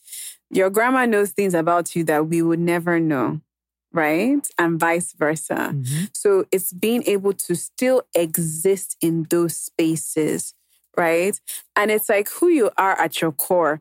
Your 0.50 0.70
grandma 0.70 1.06
knows 1.06 1.30
things 1.32 1.54
about 1.54 1.96
you 1.96 2.04
that 2.04 2.28
we 2.28 2.40
would 2.42 2.60
never 2.60 3.00
know, 3.00 3.40
right? 3.92 4.46
And 4.58 4.78
vice 4.78 5.12
versa. 5.12 5.72
Mm-hmm. 5.74 6.04
So 6.14 6.46
it's 6.52 6.72
being 6.72 7.02
able 7.06 7.32
to 7.32 7.54
still 7.56 8.02
exist 8.14 8.96
in 9.00 9.26
those 9.30 9.56
spaces, 9.56 10.54
right? 10.96 11.38
And 11.74 11.90
it's 11.90 12.08
like 12.08 12.28
who 12.30 12.48
you 12.48 12.70
are 12.76 12.98
at 13.00 13.20
your 13.20 13.32
core. 13.32 13.80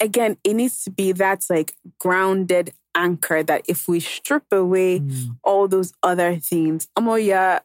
Again, 0.00 0.36
it 0.44 0.54
needs 0.54 0.84
to 0.84 0.90
be 0.90 1.12
that 1.12 1.46
like 1.48 1.74
grounded 1.98 2.74
anchor 2.94 3.42
that 3.42 3.62
if 3.68 3.88
we 3.88 4.00
strip 4.00 4.44
away 4.52 5.00
Mm. 5.00 5.38
all 5.42 5.68
those 5.68 5.92
other 6.02 6.36
things, 6.36 6.88
yeah, 6.98 7.60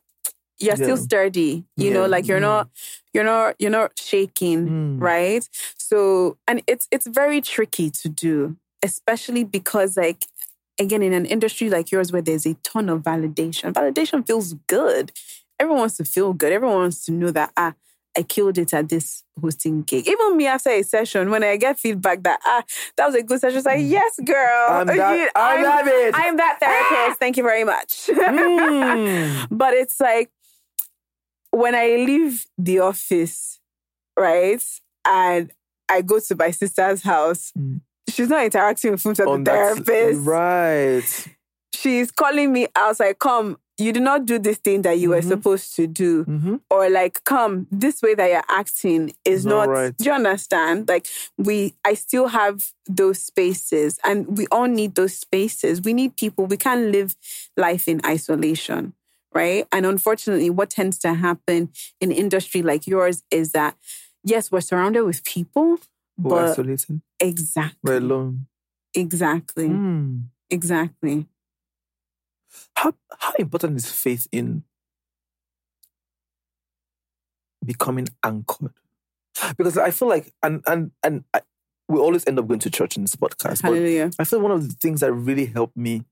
you're 0.62 0.72
Yeah. 0.78 0.84
still 0.84 0.98
sturdy. 0.98 1.66
You 1.78 1.88
Yeah. 1.88 1.94
know, 1.94 2.06
like 2.06 2.28
you're 2.28 2.40
Mm. 2.40 2.42
not, 2.52 2.70
you're 3.14 3.24
not, 3.24 3.56
you're 3.60 3.72
not 3.72 3.92
shaking, 4.00 4.68
Mm. 4.68 5.02
right? 5.02 5.48
So, 5.78 6.38
and 6.48 6.62
it's 6.68 6.88
it's 6.92 7.08
very 7.08 7.42
tricky 7.42 7.90
to 7.90 8.10
do, 8.10 8.56
especially 8.84 9.44
because 9.44 9.98
like 9.98 10.26
again 10.80 11.04
in 11.04 11.14
an 11.14 11.26
industry 11.26 11.70
like 11.70 11.92
yours 11.92 12.12
where 12.12 12.22
there's 12.22 12.46
a 12.46 12.54
ton 12.64 12.90
of 12.90 13.02
validation. 13.04 13.74
Validation 13.74 14.26
feels 14.26 14.54
good. 14.68 15.12
Everyone 15.60 15.80
wants 15.82 15.98
to 15.98 16.06
feel 16.06 16.34
good. 16.34 16.52
Everyone 16.54 16.78
wants 16.78 17.06
to 17.06 17.12
know 17.12 17.32
that 17.32 17.52
ah, 17.58 17.74
I 18.18 18.24
killed 18.24 18.58
it 18.58 18.74
at 18.74 18.90
this 18.90 19.24
hosting 19.40 19.84
gig. 19.84 20.06
Even 20.08 20.36
me 20.36 20.46
after 20.48 20.70
a 20.70 20.82
session, 20.84 21.30
when 21.30 21.44
I 21.44 21.56
get 21.58 21.80
feedback 21.80 22.24
that 22.24 22.40
ah, 22.46 22.64
that 22.98 23.06
was 23.06 23.16
a 23.16 23.22
good 23.24 23.40
session, 23.40 23.58
it's 23.58 23.66
like, 23.66 23.80
yes, 23.84 24.20
girl. 24.26 24.70
Mm. 24.70 24.80
I'm 24.80 24.88
that- 24.88 25.18
You- 25.20 25.30
I'm 25.36 25.62
that 25.64 25.86
bitch." 25.86 26.12
I'm 26.16 26.38
that 26.38 26.58
therapist. 26.60 27.20
Thank 27.20 27.38
you 27.38 27.44
very 27.44 27.64
much. 27.64 28.10
Mm. 28.52 29.48
but 29.52 29.74
it's 29.74 30.00
like 30.00 30.30
when 31.52 31.76
I 31.76 31.88
leave 31.98 32.46
the 32.58 32.80
office, 32.80 33.60
right? 34.18 34.64
And 35.06 35.52
I 35.90 36.02
go 36.02 36.20
to 36.20 36.36
my 36.36 36.52
sister's 36.52 37.02
house, 37.04 37.52
Mm. 37.58 37.82
she's 38.10 38.30
not 38.30 38.44
interacting 38.46 38.92
with 38.92 39.04
the 39.04 39.26
On 39.28 39.44
that- 39.44 39.86
therapist. 39.86 40.26
right. 40.26 41.28
She's 41.74 42.12
calling 42.12 42.52
me 42.54 42.68
out 42.76 43.00
like, 43.00 43.20
come, 43.20 43.58
you 43.78 43.92
did 43.92 44.04
not 44.04 44.26
do 44.26 44.38
this 44.38 44.58
thing 44.58 44.84
that 44.84 45.00
you 45.00 45.10
were 45.10 45.22
Mhm. 45.22 45.28
supposed 45.28 45.76
to 45.78 45.88
do. 45.88 46.24
Mm-hmm. 46.26 46.56
Or 46.70 46.90
like, 46.90 47.24
come, 47.24 47.66
this 47.72 48.02
way 48.04 48.14
that 48.14 48.30
you're 48.30 48.44
acting 48.48 49.14
is 49.26 49.46
Not 49.46 49.68
not, 49.68 49.70
right. 49.70 49.98
do 49.98 50.04
you 50.06 50.12
understand? 50.12 50.88
Like 50.88 51.08
we 51.38 51.74
I 51.84 51.96
still 51.96 52.28
have 52.28 52.72
those 52.88 53.24
spaces 53.24 53.98
and 54.04 54.38
we 54.38 54.46
all 54.52 54.68
need 54.68 54.94
those 54.94 55.18
spaces. 55.18 55.82
We 55.82 55.94
need 55.94 56.16
people. 56.16 56.46
We 56.46 56.58
can't 56.58 56.92
live 56.92 57.16
life 57.58 57.88
in 57.88 58.02
isolation. 58.06 58.94
Right. 59.34 59.66
And 59.72 59.86
unfortunately, 59.86 60.50
what 60.50 60.70
tends 60.70 60.98
to 61.00 61.14
happen 61.14 61.72
in 62.02 62.12
industry 62.12 62.62
like 62.62 62.86
yours 62.86 63.24
is 63.32 63.54
that 63.54 63.78
yes, 64.24 64.52
we're 64.52 64.62
surrounded 64.62 65.04
with 65.04 65.24
people, 65.24 65.78
We're 66.18 66.30
but 66.30 66.52
isolated. 66.52 67.02
exactly. 67.20 67.78
We're 67.84 67.98
alone. 67.98 68.48
Exactly. 68.94 69.70
Mm. 69.70 70.24
Exactly. 70.50 71.28
How 72.76 72.94
how 73.20 73.34
important 73.40 73.78
is 73.78 73.90
faith 73.90 74.28
in 74.32 74.64
becoming 77.66 78.08
anchored? 78.24 78.74
Because 79.58 79.78
I 79.78 79.92
feel 79.92 80.10
like 80.10 80.34
and 80.44 80.62
and 80.68 80.92
and 81.04 81.24
I, 81.34 81.42
we 81.88 82.00
always 82.00 82.26
end 82.28 82.40
up 82.40 82.48
going 82.48 82.60
to 82.62 82.70
church 82.70 82.98
in 82.98 83.04
this 83.04 83.16
podcast, 83.16 83.62
but 83.62 83.74
Hallelujah. 83.74 84.12
I 84.20 84.24
feel 84.24 84.42
one 84.42 84.52
of 84.52 84.68
the 84.68 84.74
things 84.76 85.00
that 85.02 85.12
really 85.14 85.46
helped 85.46 85.78
me 85.78 86.04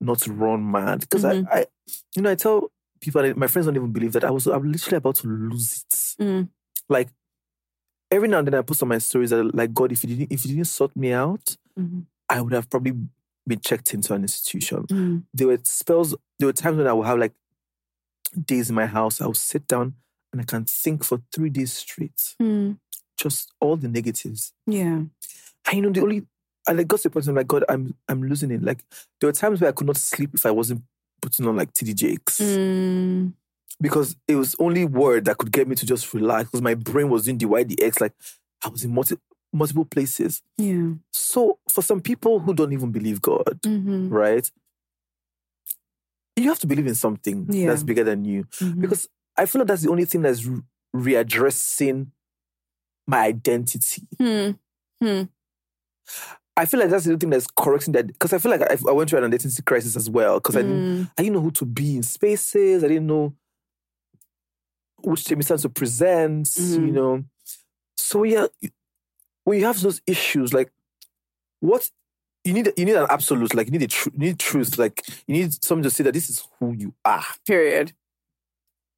not 0.00 0.18
to 0.20 0.32
run 0.32 0.70
mad 0.70 1.00
because 1.00 1.24
Mhm. 1.24 1.46
I, 1.50 1.60
I, 1.60 1.66
you 2.14 2.22
know, 2.22 2.30
I 2.30 2.34
tell 2.34 2.70
people, 3.00 3.34
my 3.36 3.46
friends 3.46 3.66
don't 3.66 3.76
even 3.76 3.92
believe 3.92 4.12
that 4.12 4.24
I 4.24 4.30
was, 4.30 4.46
I'm 4.46 4.70
literally 4.70 4.96
about 4.98 5.16
to 5.16 5.28
lose 5.28 5.84
it. 5.88 6.22
Mm. 6.22 6.48
Like 6.88 7.08
every 8.10 8.28
now 8.28 8.38
and 8.38 8.46
then, 8.46 8.54
I 8.54 8.62
post 8.62 8.82
on 8.82 8.88
my 8.88 8.98
stories 8.98 9.30
that 9.30 9.54
like 9.54 9.72
God, 9.74 9.92
if 9.92 10.04
you 10.04 10.08
didn't, 10.16 10.32
if 10.32 10.44
you 10.44 10.54
didn't 10.54 10.68
sort 10.68 10.94
me 10.96 11.12
out, 11.12 11.56
Mhm. 11.78 12.06
I 12.28 12.40
would 12.40 12.52
have 12.52 12.68
probably 12.70 12.92
been 13.46 13.60
checked 13.60 13.94
into 13.94 14.12
an 14.14 14.22
institution. 14.22 14.82
Mm. 14.88 15.22
There 15.32 15.46
were 15.48 15.58
spells, 15.62 16.14
there 16.38 16.46
were 16.46 16.52
times 16.52 16.78
when 16.78 16.86
I 16.86 16.92
would 16.92 17.06
have 17.06 17.18
like 17.18 17.34
days 18.44 18.68
in 18.68 18.74
my 18.74 18.86
house. 18.86 19.20
I 19.20 19.26
would 19.26 19.36
sit 19.36 19.66
down 19.68 19.94
and 20.32 20.40
I 20.42 20.44
can 20.44 20.64
think 20.64 21.04
for 21.04 21.22
three 21.32 21.50
days 21.50 21.72
straight, 21.72 22.34
Mm. 22.40 22.78
just 23.16 23.52
all 23.60 23.76
the 23.76 23.88
negatives. 23.88 24.52
Yeah. 24.66 25.04
And 25.66 25.72
you 25.72 25.82
know, 25.82 25.90
the 25.90 26.00
only 26.02 26.26
and 26.68 26.80
I 26.80 26.82
got 26.84 26.98
to 27.00 27.02
the 27.04 27.10
point 27.10 27.26
where 27.26 27.30
I'm 27.32 27.36
like, 27.36 27.48
God, 27.48 27.64
I'm 27.68 27.94
I'm 28.08 28.22
losing 28.22 28.50
it. 28.50 28.62
Like 28.62 28.84
there 29.20 29.28
were 29.28 29.32
times 29.32 29.60
where 29.60 29.68
I 29.70 29.72
could 29.72 29.86
not 29.86 29.96
sleep 29.96 30.30
if 30.34 30.44
I 30.46 30.50
wasn't 30.50 30.82
putting 31.22 31.46
on 31.46 31.56
like 31.56 31.72
TD 31.72 31.94
Jakes. 31.94 32.40
Mm. 32.40 33.32
Because 33.80 34.16
it 34.26 34.36
was 34.36 34.56
only 34.58 34.84
word 34.86 35.26
that 35.26 35.36
could 35.38 35.52
get 35.52 35.68
me 35.68 35.74
to 35.76 35.84
just 35.86 36.12
relax 36.14 36.48
because 36.48 36.62
my 36.62 36.74
brain 36.74 37.10
was 37.10 37.24
doing 37.24 37.38
the 37.38 37.46
YDX. 37.46 38.00
Like 38.00 38.12
I 38.64 38.68
was 38.70 38.84
in 38.84 38.92
multi, 38.94 39.16
multiple 39.52 39.84
places. 39.84 40.42
Yeah. 40.56 40.92
So 41.12 41.58
for 41.70 41.82
some 41.82 42.00
people 42.00 42.38
who 42.40 42.54
don't 42.54 42.72
even 42.72 42.90
believe 42.90 43.20
God, 43.20 43.60
Mm-hmm. 43.62 44.08
right? 44.08 44.50
You 46.36 46.48
have 46.48 46.58
to 46.60 46.66
believe 46.66 46.86
in 46.86 46.94
something 46.94 47.46
Yeah. 47.50 47.68
that's 47.68 47.82
bigger 47.82 48.04
than 48.04 48.24
you. 48.24 48.44
Mhm. 48.60 48.80
Because 48.80 49.08
I 49.36 49.46
feel 49.46 49.60
like 49.60 49.68
that's 49.68 49.82
the 49.82 49.90
only 49.90 50.04
thing 50.06 50.22
that's 50.22 50.44
re- 50.44 50.62
readdressing 50.94 52.08
my 53.06 53.24
identity. 53.26 54.02
Hmm. 54.18 54.50
Hmm. 55.02 55.22
I 56.56 56.64
feel 56.64 56.80
like 56.80 56.88
that's 56.90 57.04
the 57.04 57.10
only 57.10 57.18
thing 57.20 57.30
that's 57.30 57.46
correcting 57.56 57.92
that. 57.92 58.06
Because 58.06 58.32
I 58.32 58.38
feel 58.38 58.50
like 58.50 58.62
I, 58.62 58.76
I 58.88 58.92
went 58.92 59.10
through 59.10 59.18
an 59.18 59.24
identity 59.26 59.62
crisis 59.62 59.94
as 59.96 60.08
well. 60.08 60.38
Because 60.38 60.56
I 60.56 60.62
didn't, 60.62 61.04
Mm. 61.04 61.10
I 61.18 61.22
didn't 61.22 61.34
know 61.34 61.42
who 61.42 61.50
to 61.52 61.64
be 61.66 61.96
in 61.96 62.02
spaces. 62.02 62.82
I 62.82 62.88
didn't 62.88 63.06
know 63.06 63.34
which 65.02 65.24
Temisan 65.24 65.60
to 65.62 65.68
present. 65.68 66.50
You 66.56 66.78
Mhm. 66.78 66.92
know, 66.92 67.24
so 67.96 68.22
yeah, 68.24 68.46
when 69.44 69.58
you 69.58 69.64
have 69.66 69.80
those 69.80 70.00
issues, 70.06 70.52
like 70.52 70.70
what 71.60 71.90
you 72.44 72.52
need, 72.52 72.72
you 72.76 72.84
need 72.84 72.96
an 72.96 73.06
absolute. 73.10 73.54
Like 73.54 73.66
you 73.66 73.72
need 73.72 73.82
a 73.82 73.86
tr- 73.88 74.10
you 74.12 74.18
need 74.18 74.38
truth. 74.38 74.78
Like 74.78 75.04
you 75.26 75.34
need 75.34 75.62
someone 75.64 75.82
to 75.84 75.90
say 75.90 76.04
that 76.04 76.14
this 76.14 76.30
is 76.30 76.46
who 76.58 76.72
you 76.72 76.94
are. 77.04 77.24
Period. 77.46 77.92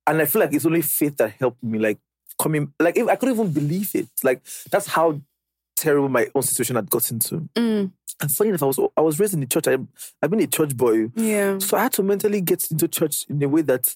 And 0.06 0.20
I 0.22 0.26
feel 0.26 0.40
like 0.40 0.54
it's 0.54 0.64
only 0.66 0.82
faith 0.82 1.16
that 1.18 1.32
helped 1.32 1.62
me. 1.62 1.78
Like 1.78 1.98
coming, 2.40 2.72
like 2.80 2.96
if 2.96 3.08
I 3.08 3.16
couldn't 3.16 3.34
even 3.34 3.52
believe 3.52 3.94
it. 3.94 4.08
Like 4.22 4.42
that's 4.70 4.86
how 4.86 5.20
terrible 5.80 6.08
my 6.08 6.26
own 6.34 6.42
situation 6.42 6.76
had 6.76 6.90
gotten 6.90 7.18
to. 7.20 7.48
Mm. 7.56 7.92
And 8.20 8.30
funny 8.32 8.50
enough, 8.50 8.62
I 8.62 8.66
was 8.66 8.80
I 8.96 9.00
was 9.00 9.20
raised 9.20 9.34
in 9.34 9.40
the 9.40 9.46
church. 9.46 9.68
I, 9.68 9.76
I've 10.22 10.30
been 10.30 10.40
a 10.40 10.46
church 10.46 10.76
boy, 10.76 11.10
Yeah. 11.14 11.58
so 11.58 11.76
I 11.76 11.84
had 11.84 11.92
to 11.94 12.02
mentally 12.02 12.40
get 12.40 12.68
into 12.70 12.88
church 12.88 13.24
in 13.28 13.42
a 13.42 13.48
way 13.48 13.62
that 13.62 13.94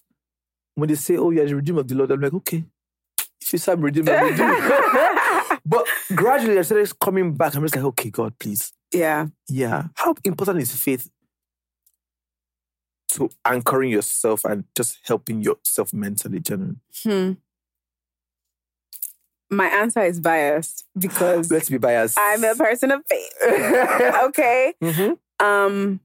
when 0.75 0.89
they 0.89 0.95
say, 0.95 1.17
"Oh, 1.17 1.31
you're 1.31 1.45
the 1.45 1.55
redeemer 1.55 1.81
of 1.81 1.87
the 1.87 1.95
Lord," 1.95 2.11
I'm 2.11 2.21
like, 2.21 2.33
okay. 2.33 2.63
If 3.41 3.51
you 3.51 3.59
say 3.59 3.73
I'm 3.73 3.81
redeemed, 3.81 4.07
I'm 4.09 4.31
redeemed. 4.31 5.59
but 5.65 5.85
gradually, 6.15 6.57
I 6.57 6.61
started 6.61 6.97
coming 6.99 7.33
back. 7.35 7.55
I'm 7.55 7.61
just 7.63 7.75
like, 7.75 7.83
okay, 7.85 8.09
God, 8.09 8.39
please, 8.39 8.71
Yeah. 8.93 9.27
yeah. 9.49 9.87
How 9.95 10.15
important 10.23 10.59
is 10.61 10.73
faith 10.73 11.09
to 13.09 13.29
anchoring 13.45 13.91
yourself 13.91 14.45
and 14.45 14.63
just 14.75 14.99
helping 15.03 15.43
yourself 15.43 15.93
mentally, 15.93 16.39
generally? 16.39 16.75
Hmm. 17.03 17.33
My 19.55 19.67
answer 19.67 20.01
is 20.01 20.19
biased 20.19 20.85
because 20.97 21.51
Let's 21.51 21.69
be 21.69 21.77
biased. 21.77 22.17
I'm 22.19 22.43
a 22.43 22.55
person 22.55 22.91
of 22.91 23.01
faith. 23.07 23.33
okay. 24.25 24.73
Mhm. 24.81 25.17
Um 25.39 25.99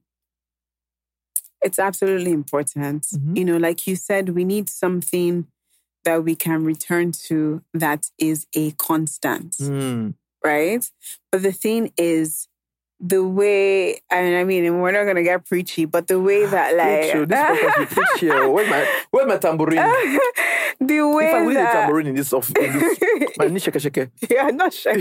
it's 1.61 1.79
absolutely 1.79 2.31
important. 2.31 3.03
Mhm. 3.13 3.37
You 3.37 3.45
know, 3.45 3.57
like 3.57 3.85
you 3.87 3.95
said, 3.95 4.29
we 4.29 4.45
need 4.45 4.69
something 4.69 5.45
that 6.05 6.23
we 6.23 6.33
can 6.35 6.63
return 6.63 7.11
to 7.27 7.61
that 7.73 8.05
is 8.17 8.47
a 8.55 8.71
constant, 8.71 9.51
Mm. 9.57 10.13
right? 10.43 10.89
But 11.31 11.43
the 11.43 11.51
thing 11.51 11.91
is, 11.97 12.47
the 13.01 13.23
way, 13.23 14.01
and 14.09 14.35
I 14.37 14.43
mean, 14.43 14.65
and 14.65 14.81
we're 14.81 14.91
not 14.91 15.05
gonna 15.05 15.23
get 15.23 15.45
preachy, 15.45 15.85
but 15.85 16.07
the 16.07 16.19
way 16.19 16.45
that 16.45 16.75
like 16.75 17.11
Preach, 17.11 17.15
oh, 17.15 17.25
this 17.25 17.39
podcast 17.39 17.79
we 17.79 17.85
preach 17.85 18.19
here. 18.19 18.49
Where's 18.49 18.69
my 18.69 18.87
where's 19.11 19.27
my 19.27 19.37
tambourine? 19.37 19.79
the 20.79 21.01
way 21.07 21.25
If 21.27 21.33
I 21.35 21.41
win 21.41 21.53
the 21.55 21.59
that 21.61 21.73
tambourine 21.73 22.07
in 22.07 22.15
this 22.15 22.33
off, 22.33 22.49
in 22.55 23.53
this, 23.53 23.63
shake 23.63 23.79
shake. 23.79 24.09
yeah, 24.29 24.49
not 24.49 24.73
sure. 24.73 24.93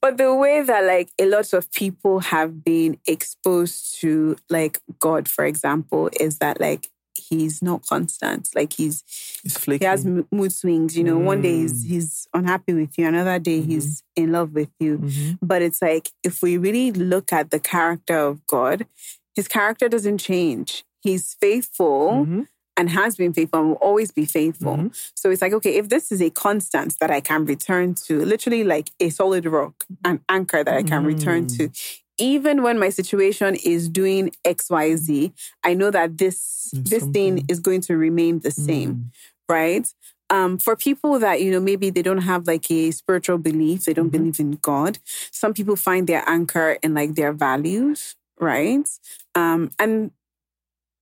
but 0.00 0.16
the 0.16 0.34
way 0.34 0.62
that 0.62 0.84
like 0.84 1.10
a 1.18 1.26
lot 1.26 1.52
of 1.52 1.70
people 1.72 2.20
have 2.20 2.64
been 2.64 2.98
exposed 3.06 4.00
to 4.00 4.36
like 4.50 4.80
God, 4.98 5.28
for 5.28 5.44
example, 5.44 6.10
is 6.20 6.38
that 6.38 6.60
like 6.60 6.88
he's 7.14 7.62
not 7.62 7.86
constant. 7.86 8.48
Like 8.54 8.72
he's 8.72 9.02
flaky. 9.48 9.84
he 9.84 9.88
has 9.88 10.04
mood 10.04 10.52
swings. 10.52 10.96
You 10.96 11.04
know, 11.04 11.18
one 11.18 11.42
day 11.42 11.58
he's 11.60 11.84
Mm. 11.84 11.88
he's 11.88 12.28
unhappy 12.34 12.74
with 12.74 12.98
you, 12.98 13.06
another 13.06 13.38
day 13.38 13.60
Mm-hmm. 13.60 13.70
he's 13.70 14.02
in 14.16 14.32
love 14.32 14.52
with 14.52 14.70
you. 14.80 15.08
But 15.40 15.62
it's 15.62 15.80
like 15.82 16.10
if 16.22 16.42
we 16.42 16.56
really 16.58 16.90
look 16.92 17.32
at 17.32 17.50
the 17.50 17.60
character 17.60 18.16
of 18.18 18.46
God, 18.46 18.86
his 19.34 19.48
character 19.48 19.88
doesn't 19.88 20.18
change. 20.18 20.84
He's 21.00 21.34
faithful 21.34 22.26
Mhm. 22.26 22.46
And 22.76 22.90
has 22.90 23.16
been 23.16 23.32
faithful 23.32 23.60
and 23.60 23.68
will 23.70 23.76
always 23.76 24.10
be 24.10 24.24
faithful. 24.24 24.76
Mm-hmm. 24.76 24.88
So 25.14 25.30
it's 25.30 25.42
like, 25.42 25.52
okay, 25.52 25.76
if 25.76 25.88
this 25.88 26.10
is 26.10 26.20
a 26.22 26.30
constant 26.30 26.98
that 27.00 27.10
I 27.10 27.20
can 27.20 27.44
return 27.44 27.94
to, 28.06 28.24
literally 28.24 28.64
like 28.64 28.90
a 29.00 29.10
solid 29.10 29.44
rock, 29.46 29.84
an 30.04 30.20
anchor 30.28 30.64
that 30.64 30.74
I 30.74 30.82
can 30.82 31.04
return 31.04 31.46
to, 31.48 31.68
Mm. 31.68 31.98
even 32.18 32.62
when 32.62 32.78
my 32.78 32.88
situation 32.90 33.56
is 33.56 33.88
doing 33.88 34.32
XYZ, 34.44 35.32
I 35.64 35.74
know 35.74 35.90
that 35.90 36.18
this 36.18 36.70
There's 36.72 36.90
this 36.90 37.04
thing 37.12 37.44
is 37.48 37.60
going 37.60 37.80
to 37.82 37.96
remain 37.96 38.40
the 38.40 38.50
same, 38.50 39.10
right? 39.48 39.86
Um, 40.30 40.56
for 40.56 40.76
people 40.76 41.18
that, 41.18 41.42
you 41.42 41.50
know, 41.50 41.60
maybe 41.60 41.90
they 41.90 42.00
don't 42.02 42.22
have 42.22 42.46
like 42.46 42.70
a 42.70 42.90
spiritual 42.90 43.36
belief, 43.38 43.84
they 43.84 43.92
don't 43.92 44.08
believe 44.08 44.40
in 44.40 44.52
God. 44.62 44.98
Some 45.30 45.52
people 45.52 45.76
find 45.76 46.06
their 46.06 46.24
anchor 46.26 46.78
in 46.82 46.94
like 46.94 47.14
their 47.16 47.32
values, 47.34 48.16
right? 48.40 48.88
Um, 49.34 49.70
and 49.78 50.10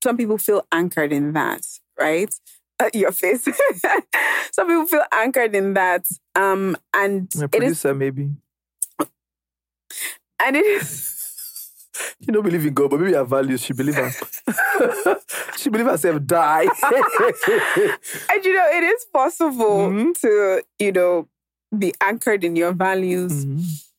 some 0.03 0.17
people 0.17 0.39
feel 0.39 0.67
anchored 0.73 1.13
in 1.13 1.33
that, 1.35 1.63
right? 1.99 2.33
Uh, 2.79 2.89
your 2.95 3.13
face. 3.13 3.45
some 4.53 4.67
people 4.67 4.87
feel 4.87 5.05
anchored 5.13 5.55
in 5.55 5.75
that. 5.75 6.07
Um, 6.35 6.77
and 6.95 7.29
My 7.37 7.45
it 7.45 7.63
is, 7.63 7.83
producer, 7.83 7.95
maybe. 7.95 8.31
and 10.43 10.57
it 10.57 10.65
is, 10.65 11.17
You 12.21 12.33
don't 12.33 12.43
believe 12.43 12.65
in 12.65 12.73
God, 12.73 12.91
but 12.91 13.01
maybe 13.01 13.13
her 13.15 13.25
values, 13.25 13.61
she 13.63 13.75
believe 13.75 13.95
her. 13.97 14.11
she 15.59 15.69
believe 15.69 15.87
herself 15.87 16.25
die. 16.25 16.63
and 16.63 18.45
you 18.45 18.55
know, 18.55 18.67
it 18.73 18.85
is 18.85 19.05
possible 19.13 19.89
Mhm. 19.91 20.19
to, 20.21 20.63
you 20.79 20.93
know, 20.93 21.29
be 21.77 21.93
anchored 22.01 22.43
in 22.45 22.57
your 22.57 22.73
values. 22.73 23.45
Mhm. 23.45 23.90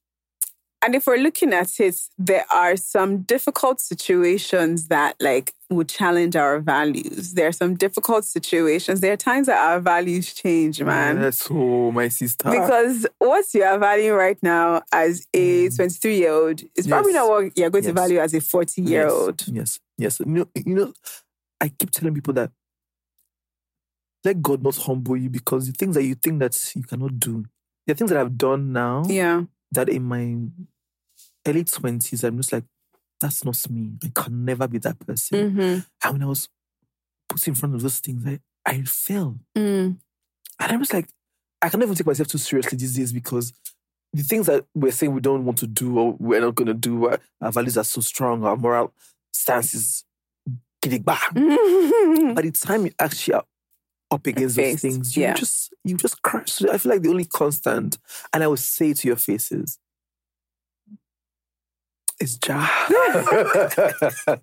And 0.84 0.96
if 0.96 1.06
we're 1.06 1.18
looking 1.18 1.54
at 1.54 1.80
it, 1.80 1.96
there 2.18 2.46
are 2.52 2.76
some 2.76 3.22
difficult 3.22 3.80
situations 3.80 4.88
that 4.88 5.16
like 5.20 5.54
would 5.70 5.88
challenge 5.88 6.36
our 6.36 6.60
values. 6.60 7.34
There 7.34 7.48
are 7.48 7.52
some 7.52 7.76
difficult 7.76 8.26
situations. 8.26 9.00
There 9.00 9.14
are 9.14 9.18
times 9.18 9.46
that 9.48 9.60
our 9.60 9.80
values 9.80 10.34
change, 10.34 10.82
man. 10.82 11.22
Yes, 11.22 11.48
oh, 11.52 11.92
my 11.92 12.08
sister. 12.08 12.50
Because 12.50 13.06
what 13.20 13.46
you 13.54 13.64
are 13.64 13.78
valuing 13.78 14.14
right 14.18 14.38
now 14.42 14.82
as 14.92 15.26
a 15.36 15.70
23 15.70 16.18
year 16.18 16.32
old 16.34 16.62
is 16.76 16.88
probably 16.88 17.12
Mm. 17.12 17.16
Yes. 17.16 17.22
not 17.22 17.30
what 17.30 17.58
you're 17.58 17.70
going 17.70 17.84
to 17.84 17.94
value 17.94 18.20
as 18.20 18.34
a 18.34 18.42
40 18.42 18.82
year 18.82 19.08
old. 19.08 19.44
Yes, 19.48 19.80
yes. 20.00 20.20
You 20.20 20.26
know, 20.26 20.48
you 20.56 20.74
know, 20.76 20.94
I 21.62 21.70
keep 21.70 21.92
telling 21.92 22.16
people 22.16 22.34
that 22.34 22.52
let 24.24 24.42
God 24.42 24.64
not 24.64 24.78
humble 24.78 25.16
you 25.18 25.30
because 25.30 25.68
the 25.68 25.74
things 25.74 25.96
that 25.96 26.04
you 26.04 26.16
think 26.16 26.40
that 26.40 26.72
you 26.76 26.84
cannot 26.84 27.20
do, 27.20 27.46
the 27.88 27.94
things 27.96 28.10
that 28.10 28.20
I've 28.20 28.38
done 28.38 28.72
now 28.74 29.04
Yeah. 29.08 29.44
that 29.72 29.90
in 29.90 30.04
my 30.04 30.38
early 31.48 31.64
twenties, 31.64 32.24
I'm 32.24 32.38
just 32.38 32.54
like, 32.54 32.66
that's 33.20 33.46
not 33.46 33.70
me. 33.70 33.94
I 34.04 34.12
can 34.14 34.46
never 34.46 34.68
be 34.68 34.80
that 34.80 35.00
person. 35.00 35.52
Mm-hmm. 35.52 35.80
And 36.04 36.14
when 36.14 36.24
I 36.24 36.26
was 36.26 36.50
put 37.30 37.48
in 37.48 37.56
front 37.56 37.76
of 37.76 37.82
those 37.82 38.00
things, 38.00 38.26
I, 38.26 38.40
I 38.66 38.82
fell. 38.84 39.38
Mm. 39.56 39.98
And 40.60 40.72
I 40.72 40.76
was 40.76 40.94
like, 40.94 41.08
I 41.62 41.70
can 41.70 41.80
never 41.80 41.96
take 41.96 42.08
myself 42.08 42.28
too 42.28 42.38
seriously 42.38 42.78
these 42.78 42.96
days 42.96 43.14
because 43.14 43.54
the 44.14 44.24
things 44.24 44.48
that 44.48 44.66
we're 44.76 44.92
saying 44.92 45.14
we 45.14 45.22
don't 45.22 45.46
want 45.46 45.60
to 45.60 45.68
do 45.68 45.98
or 45.98 46.16
we're 46.20 46.42
not 46.42 46.56
going 46.56 46.68
to 46.68 46.74
do, 46.74 47.06
our, 47.08 47.20
our 47.40 47.52
values 47.52 47.78
are 47.78 47.84
so 47.84 48.02
strong, 48.02 48.44
our 48.44 48.58
moral 48.58 48.94
stance 49.32 49.74
is 49.74 50.04
gidigba. 50.84 51.16
Mm. 51.16 52.36
By 52.36 52.42
the 52.42 52.52
time 52.52 52.86
you 52.86 52.92
actually 53.00 53.36
are 53.36 53.46
up 54.10 54.26
against 54.28 54.56
those 54.58 54.82
things, 54.82 55.16
you 55.16 55.24
yeah. 55.24 55.34
just 55.34 55.74
you 55.84 55.96
just 55.96 56.22
crash. 56.22 56.62
I 56.64 56.78
feel 56.78 56.92
like 56.92 57.02
the 57.02 57.10
only 57.10 57.26
constant, 57.26 57.98
and 58.34 58.44
I 58.44 58.48
would 58.48 58.60
say 58.60 58.94
to 58.94 59.08
your 59.08 59.16
faces, 59.16 59.80
is 62.22 62.38
Jah. 62.38 62.68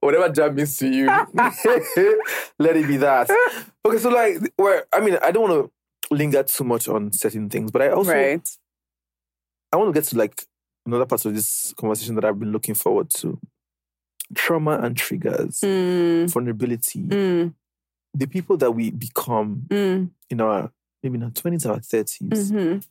Whatever 0.00 0.28
Jah 0.28 0.50
means 0.52 0.76
to 0.78 0.88
you, 0.88 1.06
let 2.58 2.76
it 2.76 2.86
be 2.86 2.98
that. 2.98 3.30
Okay, 3.84 3.98
so 3.98 4.10
like, 4.10 4.36
where 4.56 4.84
I 4.92 5.00
mean, 5.00 5.16
I 5.22 5.30
don't 5.30 5.48
want 5.50 5.70
to 6.10 6.14
linger 6.14 6.42
too 6.42 6.64
much 6.64 6.88
on 6.88 7.10
certain 7.12 7.48
things, 7.48 7.70
but 7.70 7.80
I 7.82 7.88
also 7.90 8.12
right. 8.12 8.48
I 9.72 9.76
want 9.76 9.94
to 9.94 9.98
get 10.00 10.06
to 10.10 10.18
like 10.18 10.42
another 10.86 11.06
part 11.06 11.24
of 11.24 11.34
this 11.34 11.72
conversation 11.78 12.14
that 12.16 12.24
I've 12.24 12.38
been 12.38 12.52
looking 12.52 12.74
forward 12.74 13.08
to. 13.18 13.38
Trauma 14.34 14.78
and 14.82 14.96
triggers, 14.96 15.60
Mm. 15.60 16.28
vulnerability, 16.30 17.02
Mm. 17.06 17.54
the 18.14 18.26
people 18.26 18.56
that 18.58 18.72
we 18.72 18.90
become 18.90 19.62
Mm. 19.68 20.10
in 20.30 20.40
our 20.40 20.70
maybe 21.02 21.16
in 21.16 21.22
our 21.24 21.30
twenties, 21.30 21.66
our 21.66 21.80
30s 21.80 22.50
Mhm. 22.50 22.84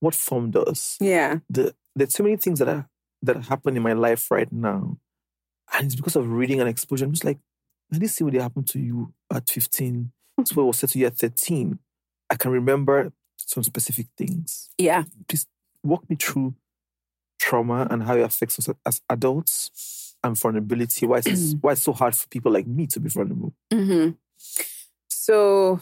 what 0.00 0.14
formed 0.14 0.56
us. 0.56 0.96
Yeah. 1.00 1.38
The 1.48 1.74
there's 1.94 2.12
so 2.14 2.22
many 2.24 2.36
things 2.36 2.58
that 2.58 2.68
are 2.68 2.88
that 3.22 3.44
happen 3.44 3.76
in 3.76 3.82
my 3.82 3.92
life 3.92 4.30
right 4.30 4.50
now, 4.52 4.98
and 5.72 5.86
it's 5.86 5.94
because 5.94 6.16
of 6.16 6.30
reading 6.30 6.60
and 6.60 6.68
exposure. 6.68 7.04
I'm 7.04 7.12
just 7.12 7.24
like, 7.24 7.38
man, 7.90 8.00
this 8.00 8.16
thing 8.16 8.26
would 8.26 8.34
happen 8.34 8.64
to 8.64 8.78
you 8.78 9.12
at 9.32 9.48
15. 9.48 10.12
That's 10.36 10.54
what 10.54 10.66
was 10.66 10.78
said 10.78 10.90
to 10.90 10.98
you 10.98 11.06
at 11.06 11.16
13. 11.16 11.78
I 12.30 12.34
can 12.36 12.50
remember 12.50 13.12
some 13.36 13.62
specific 13.62 14.06
things. 14.16 14.70
Yeah. 14.78 15.04
Please 15.28 15.46
walk 15.82 16.08
me 16.10 16.16
through 16.16 16.54
trauma 17.38 17.86
and 17.90 18.02
how 18.02 18.16
it 18.16 18.22
affects 18.22 18.58
us 18.58 18.74
as 18.84 19.00
adults 19.08 20.16
and 20.22 20.38
vulnerability. 20.38 21.06
Why 21.06 21.18
it's, 21.24 21.54
why 21.60 21.72
it's 21.72 21.82
so 21.82 21.92
hard 21.92 22.14
for 22.14 22.28
people 22.28 22.52
like 22.52 22.66
me 22.66 22.86
to 22.88 23.00
be 23.00 23.08
vulnerable. 23.08 23.54
hmm 23.72 24.10
So, 25.08 25.80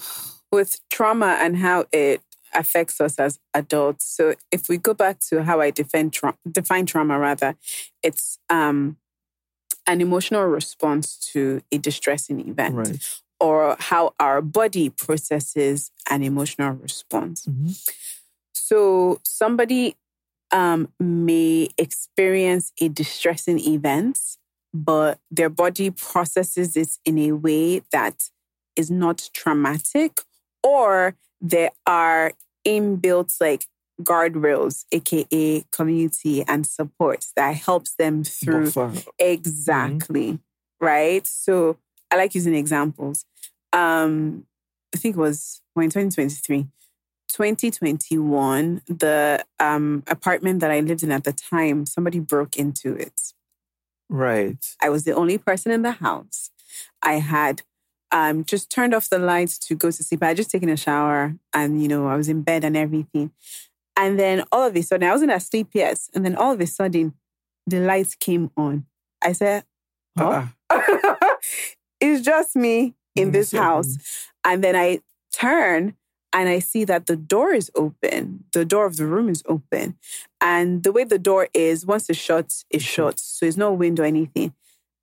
with 0.53 0.81
trauma 0.91 1.39
and 1.41 1.57
how 1.57 1.87
it 1.93 2.23
affects 2.55 3.01
us 3.01 3.19
as 3.19 3.39
adults. 3.53 4.07
So, 4.07 4.35
if 4.51 4.69
we 4.69 4.77
go 4.79 4.95
back 4.95 5.19
to 5.31 5.43
how 5.45 5.61
I 5.61 5.71
define 5.71 6.11
tra- 6.11 6.37
define 6.51 6.87
trauma, 6.87 7.19
rather, 7.19 7.57
it's 8.03 8.39
um, 8.51 8.97
an 9.87 10.01
emotional 10.01 10.45
response 10.45 11.17
to 11.33 11.61
a 11.73 11.79
distressing 11.79 12.49
event, 12.49 12.75
Right. 12.75 13.21
or 13.41 13.77
how 13.79 14.15
our 14.19 14.41
body 14.41 14.89
processes 14.91 15.91
an 16.11 16.23
emotional 16.23 16.73
response. 16.75 17.47
Mhm. 17.47 17.77
So, 18.55 19.21
somebody 19.25 19.97
um, 20.53 20.89
may 21.01 21.69
experience 21.77 22.73
a 22.81 22.89
distressing 22.89 23.59
event, 23.59 24.21
but 24.73 25.19
their 25.31 25.49
body 25.49 25.91
processes 25.91 26.77
it 26.77 26.99
in 27.05 27.19
a 27.19 27.33
way 27.33 27.81
that 27.91 28.31
is 28.77 28.91
not 28.91 29.29
traumatic, 29.33 30.21
or 30.63 31.17
there 31.41 31.71
are 31.87 32.33
inbuilt 32.67 33.35
like 33.41 33.67
guardrails, 34.03 34.85
aka 34.93 35.65
community 35.71 36.45
and 36.47 36.67
support 36.67 37.27
that 37.37 37.57
helps 37.57 37.95
them 37.95 38.25
through 38.25 38.71
Buffer. 38.71 39.11
exactly 39.19 40.41
right. 40.81 41.27
So 41.27 41.79
I 42.11 42.17
like 42.17 42.35
using 42.35 42.55
examples. 42.55 43.25
Um, 43.73 44.47
I 44.95 44.99
think 44.99 45.17
it 45.17 45.19
was 45.19 45.61
when 45.75 45.89
2023. 45.89 46.69
2021, 47.29 48.83
the 48.87 49.45
um, 49.59 50.05
apartment 50.07 50.61
that 50.61 50.71
I 50.71 50.79
lived 50.79 51.03
in 51.03 51.11
at 51.11 51.25
the 51.25 51.33
time, 51.33 51.85
somebody 51.85 52.21
broke 52.21 52.57
into 52.57 52.95
it. 52.95 53.33
Right. 54.09 54.65
I 54.81 54.89
was 54.89 55.03
the 55.03 55.17
only 55.17 55.39
person 55.39 55.73
in 55.73 55.83
the 55.83 55.93
house. 55.93 56.51
I 57.03 57.15
had 57.15 57.63
um, 58.11 58.45
just 58.45 58.71
turned 58.71 58.95
off 58.95 59.11
the 59.11 59.19
lights 59.19 59.59
to 59.59 59.75
go 59.75 59.91
to 59.91 60.03
sleep. 60.03 60.23
I 60.23 60.29
had 60.29 60.37
just 60.37 60.51
taken 60.51 60.69
a 60.69 60.77
shower 60.77 61.35
and, 61.53 61.83
you 61.83 61.89
know, 61.89 62.07
I 62.07 62.17
was 62.17 62.29
in 62.29 62.43
bed 62.43 62.65
and 62.65 62.77
everything. 62.77 63.33
And 63.97 64.19
then 64.19 64.45
all 64.51 64.67
of 64.67 64.77
a 64.77 64.83
sudden, 64.83 65.09
I 65.09 65.13
wasn't 65.13 65.33
asleep 65.33 65.69
yet. 65.73 65.99
And 66.15 66.25
then 66.25 66.37
all 66.37 66.53
of 66.53 66.61
a 66.61 66.67
sudden, 66.67 67.15
the 67.67 67.81
lights 67.81 68.15
came 68.15 68.51
on. 68.57 68.87
I 69.23 69.33
said, 69.33 69.65
huh? 70.19 70.47
Ah, 70.71 71.37
it's 72.01 72.25
just 72.25 72.57
me 72.57 72.95
in 73.15 73.31
this 73.31 73.53
house. 73.53 73.97
And 74.45 74.63
then 74.63 74.77
I 74.77 75.01
turn 75.33 75.95
and 76.33 76.49
I 76.49 76.59
see 76.59 76.85
that 76.85 77.07
the 77.07 77.17
door 77.17 77.53
is 77.53 77.71
open. 77.75 78.45
The 78.53 78.65
door 78.65 78.87
of 78.87 78.97
the 78.97 79.07
room 79.07 79.29
is 79.29 79.43
open. 79.47 79.97
And 80.41 80.83
the 80.83 80.93
way 80.93 81.05
the 81.05 81.19
door 81.19 81.49
is, 81.55 81.87
once 81.87 82.11
it's 82.11 82.19
shut, 82.19 82.65
it's 82.71 82.85
shut. 82.85 83.21
So 83.21 83.47
there's 83.47 83.57
no 83.57 83.73
window 83.73 84.03
or 84.03 84.07
anything. 84.07 84.53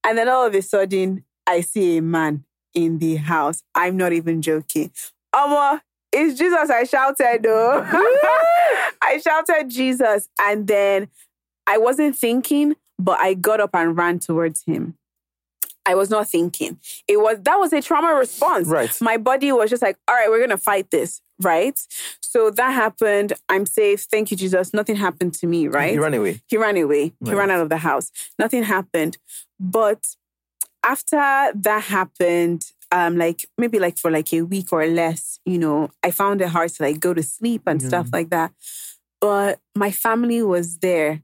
And 0.03 0.17
then 0.17 0.27
all 0.27 0.45
of 0.45 0.53
a 0.53 0.61
sudden, 0.61 1.23
I 1.47 1.61
see 1.61 1.97
a 1.97 2.01
man 2.01 2.43
in 2.73 2.99
the 2.99 3.15
house. 3.17 3.63
I'm 3.75 3.97
not 3.97 4.13
even 4.13 4.41
joking. 4.41 4.91
Amma, 5.35 5.81
it's 6.11 6.37
Jesus. 6.37 6.69
I 6.69 6.83
shouted, 6.83 7.43
though. 7.43 7.81
I 9.01 9.19
shouted 9.23 9.69
Jesus. 9.69 10.27
And 10.39 10.67
then 10.67 11.07
I 11.67 11.77
wasn't 11.77 12.15
thinking, 12.15 12.75
but 12.99 13.19
I 13.19 13.33
got 13.33 13.59
up 13.59 13.71
and 13.73 13.97
ran 13.97 14.19
towards 14.19 14.63
him. 14.63 14.95
I 15.85 15.95
was 15.95 16.09
not 16.09 16.29
thinking. 16.29 16.79
It 17.07 17.17
was 17.17 17.39
that 17.41 17.55
was 17.55 17.73
a 17.73 17.81
trauma 17.81 18.13
response. 18.13 18.67
Right. 18.67 18.95
My 19.01 19.17
body 19.17 19.51
was 19.51 19.69
just 19.69 19.81
like, 19.81 19.97
all 20.07 20.15
right, 20.15 20.29
we're 20.29 20.39
gonna 20.39 20.57
fight 20.57 20.91
this, 20.91 21.21
right? 21.41 21.79
So 22.21 22.51
that 22.51 22.71
happened. 22.71 23.33
I'm 23.49 23.65
safe. 23.65 24.01
Thank 24.03 24.31
you, 24.31 24.37
Jesus. 24.37 24.73
Nothing 24.73 24.95
happened 24.95 25.33
to 25.35 25.47
me, 25.47 25.67
right? 25.67 25.93
He 25.93 25.97
ran 25.97 26.13
away. 26.13 26.41
He 26.47 26.57
ran 26.57 26.77
away. 26.77 27.13
He 27.23 27.33
ran 27.33 27.49
out 27.49 27.61
of 27.61 27.69
the 27.69 27.77
house. 27.77 28.11
Nothing 28.37 28.63
happened. 28.63 29.17
But 29.59 30.05
after 30.83 31.17
that 31.53 31.83
happened, 31.83 32.71
um, 32.91 33.17
like 33.17 33.45
maybe 33.57 33.79
like 33.79 33.97
for 33.97 34.11
like 34.11 34.33
a 34.33 34.41
week 34.41 34.73
or 34.73 34.85
less, 34.85 35.39
you 35.45 35.57
know, 35.57 35.89
I 36.03 36.11
found 36.11 36.41
it 36.41 36.49
hard 36.49 36.69
to 36.71 36.83
like 36.83 36.99
go 36.99 37.13
to 37.13 37.23
sleep 37.23 37.63
and 37.65 37.81
stuff 37.81 38.09
like 38.13 38.29
that. 38.31 38.51
But 39.19 39.59
my 39.75 39.91
family 39.91 40.41
was 40.41 40.77
there, 40.79 41.21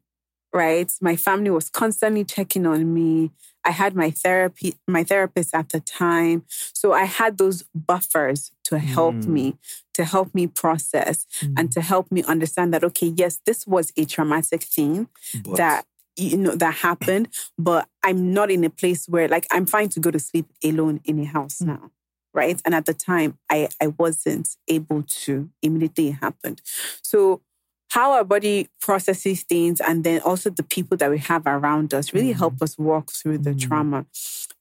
right? 0.54 0.92
My 1.02 1.16
family 1.16 1.50
was 1.50 1.70
constantly 1.70 2.24
checking 2.24 2.66
on 2.66 2.94
me. 2.94 3.32
I 3.66 3.72
had 3.72 3.96
my 3.96 4.12
therapy, 4.12 4.76
my 4.88 5.04
therapist 5.04 5.54
at 5.54 5.70
the 5.70 5.82
time. 5.82 6.44
So 6.48 6.94
I 6.94 7.04
had 7.04 7.38
those 7.38 7.64
buffers 7.76 8.52
to 8.66 8.80
help 8.80 9.16
me, 9.16 9.58
to 9.94 10.06
help 10.06 10.34
me 10.34 10.48
process 10.48 11.26
and 11.58 11.72
to 11.74 11.82
help 11.82 12.12
me 12.12 12.24
understand 12.24 12.74
that, 12.74 12.84
okay, 12.84 13.08
yes, 13.08 13.42
this 13.46 13.68
was 13.68 13.92
a 13.98 14.06
traumatic 14.06 14.64
thing 14.64 15.08
But 15.44 15.58
that 15.58 15.86
you 16.18 16.38
know 16.38 16.56
that 16.56 16.76
happened, 16.76 17.30
but 17.58 17.88
I'm 18.04 18.34
not 18.34 18.52
in 18.52 18.64
a 18.64 18.70
place 18.70 19.08
where 19.08 19.28
like 19.28 19.48
I'm 19.52 19.66
fine 19.66 19.90
to 19.90 20.00
go 20.00 20.12
to 20.12 20.20
sleep 20.20 20.48
alone 20.64 21.00
in 21.06 21.20
a 21.20 21.26
house 21.26 21.60
mm. 21.60 21.68
now. 21.68 21.92
Right. 22.34 22.62
And 22.66 22.76
at 22.76 22.86
the 22.86 22.94
time 22.94 23.38
I 23.50 23.70
I 23.82 23.88
wasn't 23.88 24.50
able 24.68 25.04
to 25.24 25.50
immediately 25.62 26.10
it 26.10 26.14
happened. 26.14 26.62
So 27.04 27.42
how 27.90 28.12
our 28.12 28.24
body 28.24 28.68
processes 28.82 29.44
things 29.44 29.80
and 29.80 30.04
then 30.04 30.22
also 30.22 30.50
the 30.50 30.64
people 30.64 30.98
that 30.98 31.10
we 31.10 31.20
have 31.20 31.44
around 31.46 31.94
us 31.94 32.14
really 32.14 32.34
help 32.34 32.56
mm. 32.56 32.64
us 32.64 32.78
walk 32.78 33.12
through 33.12 33.40
the 33.40 33.52
mm. 33.52 33.62
trauma. 33.62 34.06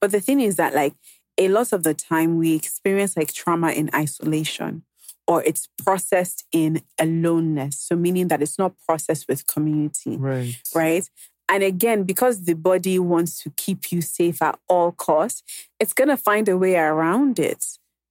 But 0.00 0.12
the 0.12 0.20
thing 0.20 0.40
is 0.40 0.56
that 0.56 0.74
like 0.74 0.94
a 1.38 1.48
lot 1.48 1.72
of 1.72 1.82
the 1.82 1.94
time 1.94 2.38
we 2.38 2.54
experience 2.54 3.16
like 3.16 3.32
trauma 3.32 3.72
in 3.72 3.90
isolation 3.94 4.82
or 5.26 5.42
it's 5.42 5.68
processed 5.82 6.44
in 6.52 6.82
aloneness. 6.98 7.78
So 7.78 7.96
meaning 7.96 8.28
that 8.28 8.42
it's 8.42 8.58
not 8.58 8.74
processed 8.86 9.26
with 9.28 9.46
community 9.46 10.16
right. 10.16 10.54
right? 10.74 11.08
And 11.48 11.62
again, 11.62 12.02
because 12.04 12.44
the 12.44 12.54
body 12.54 12.98
wants 12.98 13.42
to 13.42 13.50
keep 13.56 13.92
you 13.92 14.00
safe 14.00 14.42
at 14.42 14.58
all 14.68 14.92
costs, 14.92 15.42
it's 15.78 15.92
going 15.92 16.08
to 16.08 16.16
find 16.16 16.48
a 16.48 16.58
way 16.58 16.74
around 16.76 17.38
it, 17.38 17.64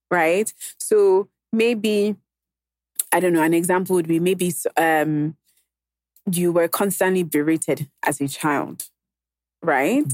right? 0.09 0.53
So 0.79 1.27
maybe, 1.51 2.15
I 3.11 3.19
don't 3.19 3.33
know, 3.33 3.43
an 3.43 3.53
example 3.53 3.95
would 3.95 4.07
be 4.07 4.19
maybe 4.19 4.53
um, 4.77 5.35
you 6.31 6.51
were 6.51 6.67
constantly 6.67 7.23
berated 7.23 7.89
as 8.03 8.21
a 8.21 8.27
child, 8.27 8.89
right? 9.61 10.11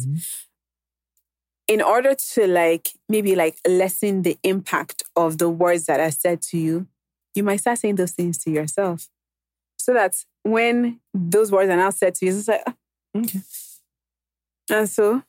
In 1.68 1.82
order 1.82 2.16
to 2.34 2.48
like 2.48 2.90
maybe 3.08 3.36
like 3.36 3.58
lessen 3.68 4.24
the 4.24 4.38
impact 4.44 5.04
of 5.16 5.38
the 5.38 5.50
words 5.50 5.86
that 5.86 6.00
are 6.00 6.12
said 6.12 6.42
to 6.44 6.58
you, 6.58 6.88
you 7.36 7.44
might 7.44 7.62
start 7.62 7.80
saying 7.80 7.96
those 7.96 8.12
things 8.12 8.38
to 8.40 8.52
yourself. 8.52 9.08
So 9.78 9.94
that 9.94 10.16
when 10.44 11.00
those 11.14 11.52
words 11.52 11.70
are 11.70 11.78
now 11.78 11.92
said 11.92 12.16
to 12.16 12.26
you, 12.26 12.38
it's 12.38 12.48
like, 12.48 12.62
"Ah, 12.68 12.74
Okay. 13.16 13.42
and 14.70 14.90
so 14.90 15.22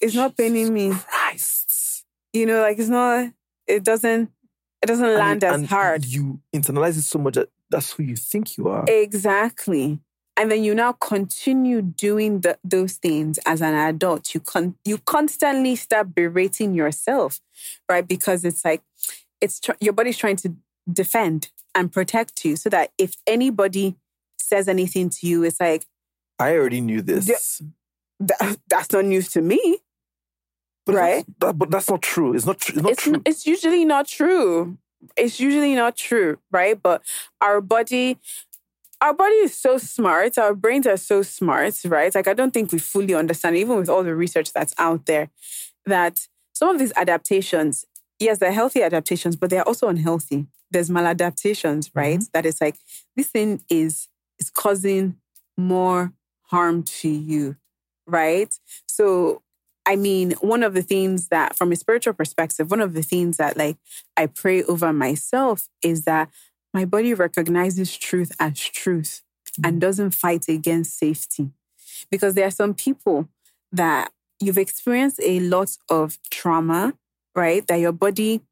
it's 0.00 0.14
not 0.14 0.36
paining 0.36 0.72
me. 0.72 0.92
Christ. 0.92 2.04
You 2.32 2.46
know, 2.46 2.60
like 2.60 2.78
it's 2.78 2.88
not, 2.88 3.32
it 3.66 3.84
doesn't, 3.84 4.30
it 4.82 4.86
doesn't 4.86 5.04
And 5.04 5.18
land 5.18 5.44
as 5.44 5.54
and 5.54 5.66
hard. 5.66 6.04
You 6.04 6.40
internalize 6.54 6.96
it 6.98 7.02
so 7.02 7.18
much 7.18 7.34
that 7.34 7.50
that's 7.70 7.92
who 7.92 8.02
you 8.02 8.16
think 8.16 8.56
you 8.56 8.68
are. 8.68 8.84
Exactly. 8.88 10.00
And 10.36 10.50
then 10.50 10.64
you 10.64 10.74
now 10.74 10.92
continue 10.92 11.82
doing 11.82 12.40
the, 12.40 12.58
those 12.64 12.94
things 12.94 13.38
as 13.44 13.60
an 13.60 13.74
adult. 13.74 14.32
You 14.34 14.40
con- 14.40 14.76
you 14.84 14.98
constantly 14.98 15.76
start 15.76 16.14
berating 16.14 16.74
yourself, 16.74 17.40
right? 17.88 18.06
Because 18.06 18.44
it's 18.44 18.64
like 18.64 18.82
it's 19.40 19.60
tr- 19.60 19.72
your 19.80 19.92
body's 19.92 20.16
trying 20.16 20.36
to 20.36 20.54
defend 20.90 21.50
and 21.74 21.92
protect 21.92 22.44
you, 22.44 22.56
so 22.56 22.70
that 22.70 22.92
if 22.96 23.16
anybody 23.26 23.96
says 24.38 24.68
anything 24.68 25.10
to 25.10 25.26
you, 25.26 25.44
it's 25.44 25.60
like 25.60 25.84
I 26.38 26.56
already 26.56 26.80
knew 26.80 27.02
this. 27.02 27.26
"That- 28.20 28.58
that's 28.68 28.92
not 28.92 29.04
news 29.04 29.30
to 29.32 29.40
me. 29.40 29.78
But 30.84 30.94
right. 30.96 31.24
That, 31.40 31.58
but 31.58 31.70
that's 31.70 31.88
not 31.88 32.02
true. 32.02 32.34
It's 32.34 32.46
not, 32.46 32.58
tr- 32.58 32.72
it's 32.72 32.82
not 32.82 32.92
it's, 32.92 33.02
true. 33.02 33.22
it's 33.24 33.46
usually 33.46 33.84
not 33.84 34.08
true. 34.08 34.78
It's 35.16 35.38
usually 35.40 35.74
not 35.74 35.96
true, 35.96 36.38
right? 36.50 36.80
But 36.80 37.02
our 37.40 37.60
body, 37.60 38.18
our 39.00 39.14
body 39.14 39.34
is 39.34 39.56
so 39.56 39.78
smart. 39.78 40.38
Our 40.38 40.54
brains 40.54 40.86
are 40.86 40.96
so 40.96 41.22
smart, 41.22 41.74
right? 41.84 42.14
Like 42.14 42.26
I 42.26 42.34
don't 42.34 42.52
think 42.52 42.72
we 42.72 42.78
fully 42.78 43.14
understand, 43.14 43.56
even 43.56 43.76
with 43.76 43.88
all 43.88 44.02
the 44.02 44.14
research 44.14 44.52
that's 44.52 44.74
out 44.78 45.06
there, 45.06 45.30
that 45.86 46.18
some 46.52 46.68
of 46.68 46.78
these 46.78 46.92
adaptations, 46.96 47.84
yes, 48.18 48.38
they're 48.38 48.52
healthy 48.52 48.82
adaptations, 48.82 49.36
but 49.36 49.50
they're 49.50 49.66
also 49.66 49.88
unhealthy. 49.88 50.46
There's 50.70 50.90
maladaptations, 50.90 51.90
right? 51.94 52.18
Mm-hmm. 52.18 52.30
That 52.32 52.46
it's 52.46 52.60
like 52.60 52.76
this 53.16 53.28
thing 53.28 53.62
is 53.68 54.08
is 54.40 54.50
causing 54.50 55.16
more 55.56 56.12
harm 56.52 56.82
to 56.84 57.08
you, 57.08 57.56
right? 58.06 58.54
So 58.86 59.42
I 59.84 59.96
mean, 59.96 60.32
one 60.40 60.62
of 60.62 60.74
the 60.74 60.82
things 60.82 61.28
that, 61.28 61.56
from 61.56 61.72
a 61.72 61.76
spiritual 61.76 62.12
perspective, 62.12 62.70
one 62.70 62.80
of 62.80 62.94
the 62.94 63.02
things 63.02 63.36
that 63.38 63.56
like 63.56 63.78
I 64.16 64.26
pray 64.26 64.62
over 64.62 64.92
myself 64.92 65.68
is 65.82 66.04
that 66.04 66.28
my 66.72 66.84
body 66.84 67.14
recognizes 67.14 67.96
truth 67.96 68.32
as 68.38 68.58
truth 68.58 69.22
and 69.56 69.74
mm-hmm. 69.74 69.78
doesn't 69.80 70.12
fight 70.12 70.44
against 70.48 70.98
safety. 70.98 71.50
Because 72.10 72.34
there 72.34 72.46
are 72.46 72.52
some 72.52 72.74
people 72.74 73.28
that 73.72 74.12
you've 74.40 74.58
experienced 74.58 75.20
a 75.22 75.40
lot 75.40 75.76
of 75.88 76.18
trauma, 76.30 76.94
right? 77.34 77.66
That 77.66 77.80
your 77.80 77.92
body 77.92 78.42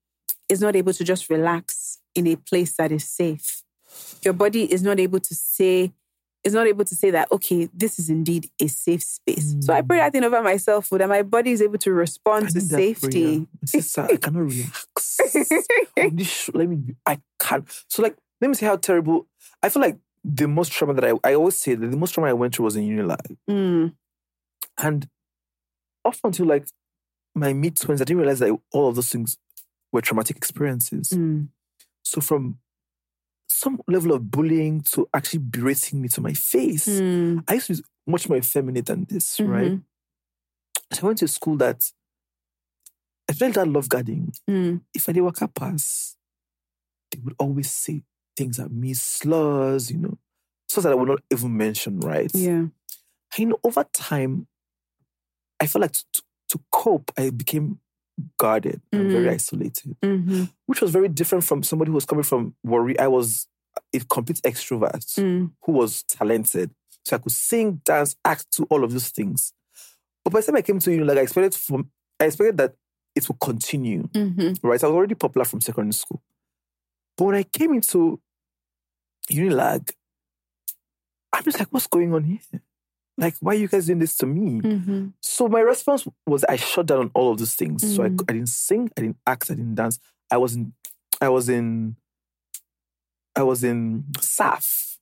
is 0.49 0.61
not 0.61 0.75
able 0.75 0.93
to 0.95 1.05
just 1.05 1.31
relax 1.31 1.99
in 2.15 2.27
a 2.27 2.37
place 2.37 2.75
that 2.77 2.91
is 2.91 3.09
safe. 3.09 3.63
Your 4.23 4.35
body 4.35 4.71
is 4.71 4.83
not 4.83 4.99
able 4.99 5.21
to 5.21 5.35
say, 5.35 5.93
is 6.43 6.55
not 6.55 6.67
able 6.67 6.85
to 6.85 6.95
say 6.95 7.11
that, 7.11 7.31
okay, 7.33 7.69
this 7.75 7.99
is 7.99 8.09
indeed 8.09 8.51
a 8.61 8.67
safe 8.67 9.03
space. 9.03 9.57
So 9.61 9.75
I 9.75 9.83
pray 9.83 9.99
that 9.99 10.13
thing 10.13 10.25
over 10.25 10.43
myself 10.43 10.87
so 10.87 10.97
that 10.99 11.09
my 11.09 11.23
body 11.23 11.51
is 11.53 11.61
able 11.61 11.79
to 11.79 11.93
respond 11.93 12.47
I 12.47 12.51
to 12.51 12.61
safety. 12.61 13.47
Sister, 13.67 14.09
I 14.11 14.17
cannot 14.17 14.41
relax. 14.51 15.21
On 16.01 16.17
this 16.17 16.29
show, 16.31 16.53
let 16.55 16.69
me, 16.69 16.77
be- 16.77 16.97
I 17.07 17.21
can't. 17.39 17.65
So, 17.89 18.03
like, 18.03 18.17
let 18.41 18.49
me 18.49 18.55
say 18.55 18.67
how 18.67 18.77
terrible. 18.77 19.27
I 19.63 19.69
feel 19.69 19.83
like 19.83 19.99
the 20.25 20.49
most 20.49 20.73
trauma 20.73 20.95
that 20.95 21.05
I, 21.05 21.13
I 21.29 21.35
always 21.35 21.57
say 21.57 21.75
that 21.75 21.87
the 21.91 21.97
most 21.97 22.13
trauma 22.15 22.31
I 22.31 22.33
went 22.33 22.55
through 22.55 22.65
was 22.67 22.77
in 22.77 22.85
Unilag. 22.89 23.37
Mm, 23.49 23.95
And 24.79 25.09
up 26.05 26.17
until 26.25 26.47
like 26.47 26.67
my 27.35 27.53
mid 27.53 27.77
20s, 27.77 27.97
I 28.01 28.05
didn't 28.05 28.17
realize 28.19 28.39
that 28.39 28.57
all 28.73 28.89
of 28.89 28.95
those 28.95 29.11
things 29.11 29.37
were 29.93 30.01
traumatic 30.01 30.37
experiences. 30.39 31.11
mm, 31.11 31.49
So, 32.03 32.21
from 32.23 32.59
some 33.61 33.79
level 33.87 34.13
of 34.13 34.31
bullying 34.31 34.81
to 34.81 35.07
actually 35.13 35.41
berating 35.41 36.01
me 36.01 36.09
to 36.09 36.21
my 36.23 36.33
face, 36.33 36.89
mm, 36.89 37.45
I 37.47 37.55
used 37.55 37.67
to 37.67 37.75
be 37.75 37.83
much 38.07 38.27
more 38.29 38.39
effeminate 38.39 38.87
than 38.87 39.05
this, 39.05 39.39
right? 39.41 39.73
Mhm. 39.73 39.83
So 40.93 41.03
I 41.03 41.07
went 41.07 41.19
to 41.19 41.27
a 41.27 41.29
school 41.29 41.57
that 41.59 41.93
I 43.29 43.33
felt 43.35 43.55
that 43.55 43.69
love 43.69 43.89
guarding. 43.89 44.33
mm, 44.49 44.81
If 44.95 45.09
I 45.09 45.13
did 45.13 45.21
walk 45.21 45.43
up 45.43 45.55
pass, 45.55 46.17
they 47.11 47.21
would 47.23 47.35
always 47.39 47.71
say 47.71 48.03
things 48.37 48.59
at 48.59 48.73
me, 48.73 48.95
slurs, 48.95 49.91
you 49.91 49.99
know, 49.99 50.19
stuff 50.69 50.85
that 50.85 50.93
I 50.93 50.97
would 50.97 51.09
not 51.09 51.21
even 51.31 51.55
mention, 51.57 52.01
right? 52.01 52.31
yeah. 52.35 52.67
And, 53.33 53.39
you 53.39 53.47
know, 53.47 53.61
over 53.63 53.85
time, 53.93 54.47
I 55.61 55.67
felt 55.67 55.83
like 55.83 55.93
to, 55.93 56.05
to, 56.15 56.23
to 56.51 56.61
cope, 56.73 57.13
I 57.19 57.31
became 57.31 57.79
guarded 58.39 58.81
and 58.93 59.11
very 59.11 59.27
Mm. 59.27 59.35
isolated, 59.35 59.97
hmm 60.03 60.45
which 60.67 60.81
was 60.81 60.91
very 60.93 61.09
different 61.09 61.43
from 61.45 61.63
somebody 61.63 61.89
who 61.91 61.95
was 61.97 62.07
coming 62.07 62.23
from 62.25 62.55
Warri. 62.63 62.99
I 62.99 63.09
was 63.09 63.49
a 63.93 64.01
complete 64.01 64.41
extrovert 64.43 65.05
Mm, 65.19 65.53
who 65.65 65.73
was 65.73 66.03
talented. 66.05 66.71
So 67.05 67.17
I 67.17 67.19
could 67.19 67.33
sing, 67.33 67.81
dance, 67.85 68.15
act, 68.25 68.47
do 68.57 68.65
all 68.71 68.85
of 68.85 68.93
those 68.93 69.09
things. 69.09 69.53
But 70.25 70.33
by 70.33 70.41
the 70.41 70.47
time 70.47 70.57
I 70.57 70.63
came 70.63 70.79
to 70.81 70.93
you, 70.93 71.05
like 71.05 71.19
I 71.19 71.23
expected 71.23 71.55
from 71.55 71.91
I 72.21 72.27
expected 72.27 72.57
that 72.59 72.75
it 73.17 73.27
would 73.29 73.41
continue. 73.41 74.09
hmm 74.15 74.53
Right. 74.63 74.83
I 74.85 74.87
was 74.87 74.95
already 74.95 75.15
popular 75.15 75.45
from 75.45 75.61
secondary 75.61 75.93
school. 75.95 76.23
But 77.17 77.25
when 77.25 77.35
I 77.37 77.43
came 77.43 77.73
into 77.75 78.21
Unilag, 79.31 79.91
I'm 81.33 81.45
just 81.45 81.59
like, 81.59 81.69
what's 81.73 81.87
going 81.87 82.13
on 82.15 82.25
here? 82.25 82.39
Like, 83.21 83.37
why 83.41 83.53
are 83.53 83.57
you 83.59 83.69
guys 83.69 83.87
doing 83.87 83.99
this 83.99 84.17
to 84.19 84.27
me? 84.27 84.61
hmm 84.61 85.09
So 85.21 85.47
my 85.49 85.61
response 85.61 86.07
was 86.27 86.43
I 86.45 86.57
shut 86.57 86.87
down 86.87 86.99
on 86.99 87.11
all 87.15 87.31
of 87.33 87.39
those 87.39 87.55
things. 87.55 87.83
So 87.95 88.03
I, 88.03 88.09
Mm. 88.09 88.25
I 88.29 88.33
didn't 88.33 88.49
sing, 88.49 88.91
I 88.97 89.01
didn't 89.03 89.19
act, 89.27 89.51
I 89.51 89.55
didn't 89.55 89.75
dance. 89.75 89.99
I 90.31 90.39
was 90.39 90.57
in 90.57 90.73
I 91.21 91.29
was 91.29 91.49
in 91.49 91.97
I 93.37 93.43
was 93.43 93.63
in 93.63 94.05
SAF. 94.19 94.97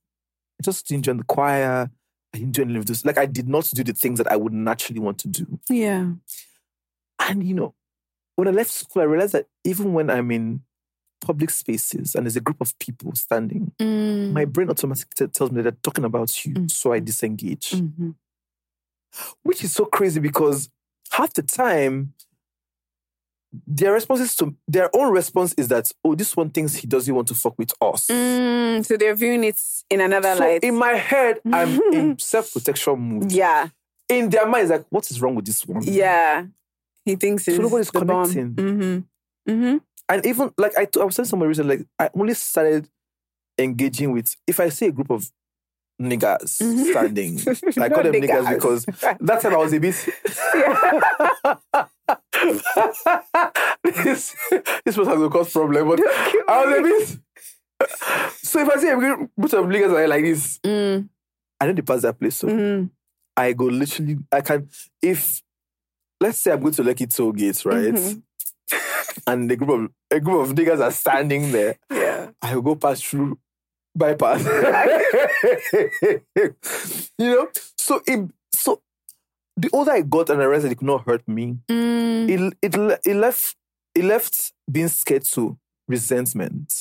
I 0.60 0.62
just 0.64 0.86
didn't 0.88 1.04
join 1.04 1.16
the 1.18 1.24
choir. 1.24 1.90
I 2.34 2.38
didn't 2.38 2.52
do 2.52 2.62
any 2.62 2.76
of 2.76 2.86
this. 2.86 3.04
Like 3.04 3.18
I 3.18 3.26
did 3.26 3.48
not 3.48 3.70
do 3.72 3.84
the 3.84 3.92
things 3.92 4.18
that 4.18 4.30
I 4.30 4.36
would 4.36 4.52
naturally 4.52 5.00
want 5.00 5.18
to 5.18 5.28
do. 5.28 5.58
Yeah. 5.70 6.10
And 7.20 7.44
you 7.44 7.54
know, 7.54 7.74
when 8.36 8.48
I 8.48 8.50
left 8.50 8.70
school, 8.70 9.02
I 9.02 9.06
realized 9.06 9.32
that 9.34 9.46
even 9.64 9.92
when 9.92 10.10
I'm 10.10 10.30
in 10.30 10.62
public 11.20 11.50
spaces 11.50 12.14
and 12.14 12.24
there's 12.26 12.36
a 12.36 12.40
group 12.40 12.60
of 12.60 12.78
people 12.78 13.14
standing, 13.14 13.72
Mm. 13.80 14.32
my 14.32 14.44
brain 14.44 14.70
automatically 14.70 15.28
tells 15.28 15.50
me 15.50 15.56
that 15.56 15.62
they're 15.62 15.78
talking 15.82 16.04
about 16.04 16.44
you, 16.44 16.68
so 16.68 16.92
I 16.92 17.00
disengage. 17.00 17.70
Mhm. 17.72 18.14
Which 19.42 19.64
is 19.64 19.72
so 19.72 19.84
crazy 19.86 20.20
because 20.20 20.70
half 21.10 21.32
the 21.34 21.42
time, 21.42 22.14
their 23.66 23.92
responses 23.94 24.36
to 24.36 24.54
their 24.68 24.94
own 24.94 25.10
response 25.12 25.54
is 25.56 25.68
that, 25.68 25.90
oh, 26.04 26.14
this 26.14 26.36
one 26.36 26.50
thinks 26.50 26.74
he 26.74 26.86
doesn't 26.86 27.14
want 27.14 27.26
to 27.28 27.34
fuck 27.34 27.58
with 27.58 27.72
us. 27.80 28.06
Mm, 28.08 28.84
so 28.84 28.96
they're 28.98 29.14
viewing 29.14 29.42
it 29.44 29.58
in 29.88 30.00
another 30.02 30.34
So 30.36 30.40
light. 30.44 30.62
in 30.62 30.74
my 30.76 30.92
head, 30.92 31.40
I'm 31.50 31.80
in 31.92 32.18
self-protection 32.32 32.98
mode. 33.00 33.32
yeah, 33.32 33.68
In 34.10 34.28
their 34.28 34.46
mind, 34.46 34.64
it's 34.64 34.70
like, 34.70 34.86
what 34.90 35.10
is 35.10 35.20
wrong 35.22 35.34
with 35.34 35.46
this 35.46 35.66
one? 35.66 35.82
yeah. 35.82 36.46
He 37.06 37.16
thinks 37.16 37.48
it's 37.48 37.56
So 37.56 37.62
nobody's 37.62 37.90
connecting. 37.90 38.54
Mm-hmm. 38.54 39.50
Mm-hmm. 39.50 39.76
And 40.08 40.24
even 40.26 40.52
like 40.56 40.72
I, 40.78 40.88
I 41.00 41.04
was 41.04 41.16
telling 41.16 41.28
somebody 41.28 41.48
recently, 41.48 41.78
like 41.78 41.86
I 41.98 42.10
only 42.18 42.34
started 42.34 42.88
engaging 43.58 44.12
with 44.12 44.34
if 44.46 44.60
I 44.60 44.68
see 44.70 44.86
a 44.86 44.92
group 44.92 45.10
of 45.10 45.30
niggas 46.00 46.48
standing, 46.90 47.38
I 47.82 47.88
call 47.88 48.04
them 48.04 48.14
niggas, 48.14 48.44
Niggas. 48.44 48.54
because 48.54 48.84
that 49.20 49.40
time 49.42 49.54
I 49.54 49.56
was 49.56 49.72
a 49.72 49.78
bit. 49.80 49.94
this 53.84 54.34
this 54.84 54.96
was 54.96 55.08
to 55.08 55.28
cause 55.30 55.52
problem, 55.52 55.88
but 55.88 56.00
I 56.48 56.64
was 56.64 56.78
a 56.78 56.82
bit. 56.82 57.18
So 58.42 58.60
if 58.60 58.68
I 58.70 58.76
see 58.80 58.88
a 58.88 58.96
group 58.96 59.30
of 59.38 59.50
niggas 59.66 60.08
like 60.08 60.22
this, 60.22 60.58
Mm, 60.64 61.08
I 61.60 61.66
know 61.66 61.72
they 61.72 61.82
pass 61.82 62.02
that 62.02 62.18
place. 62.18 62.36
So 62.36 62.48
mhm. 62.48 62.90
I 63.36 63.52
go 63.52 63.66
literally, 63.66 64.18
I 64.32 64.40
can, 64.40 64.68
if, 65.00 65.42
let's 66.20 66.38
say 66.38 66.50
I'm 66.52 66.60
going 66.60 66.72
to 66.74 66.82
Lekki 66.82 67.14
toll 67.14 67.32
gate, 67.32 67.64
right? 67.64 67.94
Mhm. 67.94 68.22
And 69.28 69.50
the 69.50 69.56
group 69.56 69.70
of, 69.70 69.90
a 70.10 70.20
group 70.20 70.40
of 70.48 70.54
niggas 70.56 70.80
are 70.80 70.90
standing 70.90 71.52
there. 71.52 71.76
Yeah. 71.90 72.30
I 72.42 72.54
will 72.54 72.62
go 72.62 72.74
pass 72.76 73.00
through 73.02 73.38
bypass. 73.94 74.44
you 77.18 77.30
know? 77.34 77.48
So 77.76 78.00
it, 78.06 78.30
so 78.54 78.80
the 79.56 79.68
older 79.72 79.92
I 79.92 80.00
got 80.02 80.30
and 80.30 80.40
I 80.40 80.44
realized 80.44 80.64
that 80.66 80.72
it 80.72 80.78
could 80.78 80.86
not 80.86 81.04
hurt 81.06 81.26
me, 81.28 81.58
Mm, 81.68 82.28
it, 82.30 82.54
it, 82.62 83.00
it 83.04 83.14
left, 83.16 83.56
it 83.94 84.04
left 84.04 84.52
being 84.70 84.88
scared 84.88 85.24
to 85.34 85.58
resentment. 85.88 86.72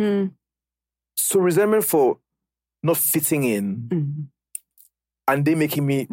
mm, 0.00 0.32
So 1.16 1.40
resentment 1.40 1.84
for 1.84 2.18
not 2.82 2.96
fitting 2.96 3.44
in 3.44 3.88
mm, 3.90 4.26
and 5.28 5.44
they 5.44 5.54
making 5.54 5.86
me 5.86 6.08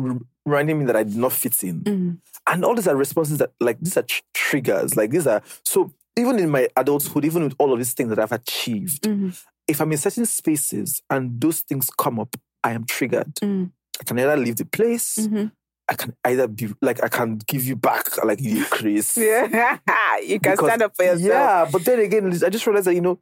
reminding 0.46 0.78
me 0.80 0.86
that 0.86 0.96
I 0.96 1.04
did 1.04 1.16
not 1.18 1.34
fit 1.34 1.64
in. 1.64 1.82
mm. 1.82 2.18
And 2.48 2.64
all 2.64 2.76
these 2.76 2.88
are 2.88 2.96
responses 2.96 3.40
that 3.40 3.52
like 3.60 3.80
these 3.80 3.98
are 3.98 4.04
tr- 4.04 4.22
triggers. 4.36 4.96
Like 4.96 5.10
these 5.10 5.26
are 5.26 5.42
so 5.66 5.92
even 6.18 6.38
in 6.38 6.50
my 6.50 6.68
adulthood, 6.78 7.26
even 7.26 7.44
with 7.44 7.56
all 7.58 7.74
of 7.74 7.80
these 7.80 7.94
things 7.94 8.10
that 8.10 8.20
I've 8.20 8.32
achieved, 8.32 9.04
Mhm. 9.04 9.36
if 9.68 9.82
I'm 9.82 9.92
in 9.92 9.98
certain 9.98 10.26
spaces 10.28 11.02
and 11.10 11.42
those 11.42 11.62
things 11.62 11.90
come 11.90 12.20
up, 12.20 12.36
I 12.64 12.72
am 12.74 12.86
triggered. 12.86 13.34
Mm. 13.42 13.72
I 14.00 14.04
can 14.04 14.20
either 14.20 14.38
leave 14.38 14.58
the 14.58 14.66
place, 14.66 15.18
Mhm. 15.18 15.52
I 15.88 15.94
can 15.96 16.16
either 16.26 16.48
be 16.48 16.74
like 16.82 17.04
I 17.04 17.08
can 17.08 17.40
give 17.48 17.66
you 17.66 17.76
back 17.76 18.24
like 18.24 18.42
you 18.42 18.66
Chris. 18.66 19.18
Yeah. 19.18 19.78
you 20.24 20.40
can 20.40 20.54
Because- 20.54 20.60
stand 20.68 20.84
up 20.84 20.96
for 20.96 21.04
yourself. 21.04 21.22
Yeah, 21.28 21.68
but 21.72 21.84
then 21.86 22.00
again, 22.00 22.32
I 22.44 22.50
just 22.50 22.66
realized 22.68 22.88
that 22.88 22.94
you 22.96 23.02
know 23.02 23.18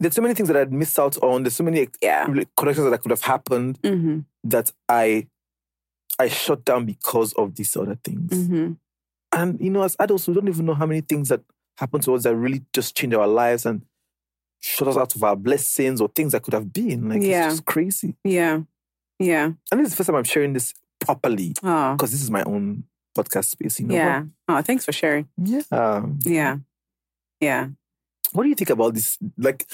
there's 0.00 0.14
so 0.14 0.22
many 0.22 0.34
things 0.34 0.48
that 0.48 0.56
I'd 0.56 0.72
missed 0.72 0.98
out 0.98 1.16
on. 1.22 1.42
There's 1.42 1.56
so 1.56 1.64
many 1.64 1.88
Yeah. 2.02 2.26
connections 2.56 2.90
that 2.90 3.00
could 3.02 3.10
have 3.10 3.22
happened 3.22 3.80
Mm-hmm. 3.82 4.20
that 4.44 4.72
I 4.88 5.28
I 6.18 6.28
shut 6.28 6.64
down 6.64 6.86
because 6.86 7.32
of 7.34 7.54
these 7.56 7.76
other 7.76 7.98
things. 8.02 8.32
Mm-hmm. 8.32 8.72
And 9.32 9.60
you 9.60 9.70
know, 9.70 9.82
as 9.82 9.96
adults, 10.00 10.26
we 10.28 10.34
don't 10.34 10.48
even 10.48 10.64
know 10.66 10.74
how 10.74 10.86
many 10.86 11.02
things 11.02 11.28
that 11.28 11.42
happen 11.78 12.00
to 12.00 12.14
us 12.14 12.22
that 12.22 12.34
really 12.34 12.62
just 12.72 12.96
change 12.96 13.12
our 13.14 13.26
lives 13.26 13.66
and 13.66 13.82
shut 14.60 14.88
us 14.88 14.96
out 14.96 15.14
of 15.14 15.22
our 15.22 15.36
blessings 15.36 16.00
or 16.00 16.08
things 16.08 16.32
that 16.32 16.42
could 16.42 16.54
have 16.54 16.72
been. 16.72 17.08
Like 17.08 17.22
Yeah. 17.22 17.46
it's 17.46 17.56
just 17.56 17.66
crazy. 17.66 18.14
Yeah. 18.24 18.62
Yeah. 19.18 19.52
And 19.70 19.80
this 19.80 19.88
is 19.88 19.92
the 19.92 19.96
first 19.96 20.06
time 20.08 20.16
I'm 20.16 20.24
sharing 20.24 20.52
this 20.54 20.72
properly 21.00 21.54
Oh. 21.62 21.92
because 21.92 22.12
this 22.12 22.22
is 22.22 22.30
my 22.30 22.42
own 22.44 22.84
podcast 23.16 23.46
space. 23.46 23.78
You 23.80 23.86
know. 23.88 23.94
Yeah. 23.94 24.24
Oh, 24.48 24.62
thanks 24.62 24.84
for 24.86 24.92
sharing. 24.92 25.28
Yeah. 25.36 25.62
Yeah. 26.24 26.56
Yeah. 27.40 27.68
What 28.32 28.42
do 28.44 28.48
you 28.48 28.54
think 28.54 28.70
about 28.70 28.94
this? 28.94 29.18
Like, 29.38 29.66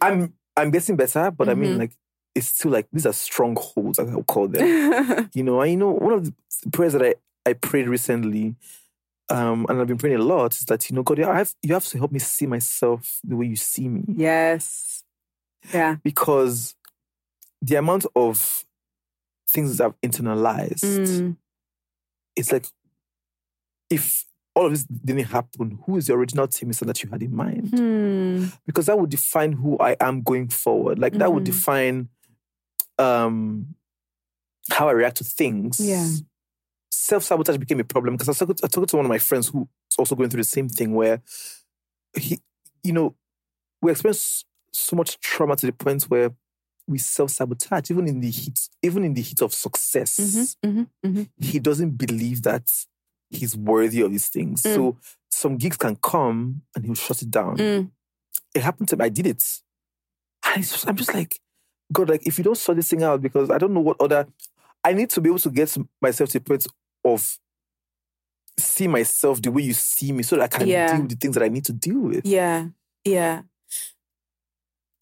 I'm 0.00 0.34
I'm 0.56 0.70
getting 0.70 0.96
better, 0.96 1.30
but 1.30 1.48
I 1.48 1.54
mean, 1.54 1.74
Mhm. 1.74 1.78
like, 1.78 1.92
it's 2.34 2.48
still 2.48 2.70
like 2.72 2.88
these 2.92 3.06
are 3.06 3.12
strongholds, 3.12 3.98
as 3.98 4.10
I'll 4.10 4.22
call 4.24 4.48
them. 4.48 5.30
you 5.34 5.42
know, 5.44 5.60
I 5.60 5.66
you 5.66 5.76
know, 5.76 5.90
one 5.90 6.12
of 6.12 6.24
the 6.24 6.34
prayers 6.72 6.92
that 6.94 7.02
I, 7.02 7.14
I 7.46 7.52
prayed 7.54 7.88
recently, 7.88 8.54
um, 9.30 9.66
and 9.68 9.80
I've 9.80 9.86
been 9.86 9.98
praying 9.98 10.16
a 10.20 10.22
lot, 10.22 10.52
is 10.54 10.64
that 10.66 10.88
you 10.90 10.96
know, 10.96 11.02
God, 11.02 11.18
you 11.18 11.24
have 11.24 11.52
you 11.62 11.74
have 11.74 11.86
to 11.86 11.98
help 11.98 12.12
me 12.12 12.18
see 12.18 12.46
myself 12.46 13.20
the 13.24 13.36
way 13.36 13.46
you 13.46 13.56
see 13.56 13.88
me, 13.88 14.04
yes. 14.08 15.04
Yeah. 15.72 15.96
because 16.04 16.74
the 17.60 17.74
amount 17.76 18.06
of 18.14 18.64
things 19.48 19.78
that 19.78 19.86
I've 19.86 20.00
internalized, 20.00 20.84
Mm. 20.84 21.36
it's 22.36 22.52
like 22.52 22.66
if 23.90 24.24
all 24.58 24.66
of 24.66 24.72
this 24.72 24.84
didn't 24.84 25.24
happen, 25.26 25.78
who 25.86 25.96
is 25.96 26.06
the 26.08 26.14
original 26.14 26.48
Temisan 26.48 26.86
that 26.88 27.02
you 27.02 27.08
had 27.10 27.22
in 27.22 27.34
mind? 27.34 27.68
Hmm. 27.70 28.46
Because 28.66 28.86
that 28.86 28.98
would 28.98 29.10
define 29.10 29.52
who 29.52 29.78
I 29.78 29.96
am 30.00 30.22
going 30.22 30.48
forward. 30.48 30.98
Like 30.98 31.14
that 31.14 31.32
would 31.32 31.44
Mhm. 31.44 31.46
define 31.46 32.08
um 32.98 33.74
how 34.70 34.88
I 34.88 34.92
react 34.92 35.16
to 35.18 35.24
things. 35.24 35.78
Yeah. 35.80 36.06
Self 36.90 37.22
sabotage 37.22 37.56
became 37.58 37.80
a 37.80 37.84
problem 37.84 38.14
because 38.14 38.28
I 38.28 38.32
was 38.32 38.38
talking, 38.38 38.56
I 38.62 38.66
was 38.66 38.72
talking 38.72 38.86
to 38.86 38.96
one 38.96 39.06
of 39.06 39.10
my 39.10 39.18
friends 39.18 39.48
who's 39.48 39.66
also 39.98 40.14
going 40.14 40.28
through 40.30 40.42
the 40.42 40.48
same 40.48 40.68
thing 40.68 40.94
where 40.94 41.22
he, 42.16 42.38
you 42.82 42.92
know, 42.92 43.14
we 43.80 43.90
experience 43.92 44.44
so 44.72 44.96
much 44.96 45.18
trauma 45.20 45.56
to 45.56 45.66
the 45.66 45.72
point 45.72 46.02
where 46.04 46.34
we 46.86 46.98
self 46.98 47.30
sabotage, 47.30 47.90
even 47.90 48.08
in 48.08 48.20
the 48.20 48.30
heat, 48.30 48.68
even 48.82 49.04
in 49.04 49.14
the 49.14 49.22
heat 49.22 49.40
of 49.40 49.54
success. 49.54 50.18
Mm-hmm. 50.18 50.68
Mm-hmm. 50.68 51.08
Mm-hmm. 51.08 51.22
He 51.44 51.58
doesn't 51.60 51.92
believe 51.92 52.42
that 52.42 52.68
he's 53.30 53.56
worthy 53.56 54.00
of 54.02 54.10
these 54.10 54.28
things. 54.28 54.62
Mm. 54.62 54.74
So 54.74 54.96
some 55.30 55.56
gigs 55.56 55.76
can 55.76 55.96
come 55.96 56.62
and 56.74 56.84
he'll 56.84 56.94
shut 56.94 57.22
it 57.22 57.30
down. 57.30 57.56
Mm. 57.56 57.90
It 58.54 58.62
happened 58.62 58.88
to 58.88 58.96
me. 58.96 59.04
I 59.04 59.08
did 59.08 59.26
it. 59.26 59.42
And 60.44 60.62
it's 60.62 60.72
just, 60.72 60.88
I'm 60.88 60.96
just 60.96 61.14
like, 61.14 61.40
God, 61.92 62.08
like 62.08 62.26
if 62.26 62.38
you 62.38 62.44
don't 62.44 62.56
sort 62.56 62.76
this 62.76 62.88
thing 62.88 63.02
out, 63.02 63.22
because 63.22 63.50
I 63.50 63.58
don't 63.58 63.74
know 63.74 63.80
what 63.80 64.00
other 64.00 64.26
I 64.84 64.92
need 64.92 65.10
to 65.10 65.20
be 65.20 65.28
able 65.28 65.38
to 65.40 65.50
get 65.50 65.76
myself 66.00 66.30
to 66.30 66.38
a 66.38 66.40
point 66.40 66.66
of 67.04 67.38
see 68.58 68.88
myself 68.88 69.40
the 69.42 69.50
way 69.50 69.62
you 69.62 69.72
see 69.72 70.12
me 70.12 70.22
so 70.22 70.36
that 70.36 70.42
I 70.54 70.58
can 70.58 70.66
Yeah. 70.68 70.92
deal 70.92 71.02
with 71.02 71.10
the 71.10 71.16
things 71.16 71.34
that 71.34 71.42
I 71.44 71.48
need 71.48 71.64
to 71.66 71.72
deal 71.72 71.98
with. 72.00 72.26
Yeah. 72.26 72.68
Yeah. 73.04 73.42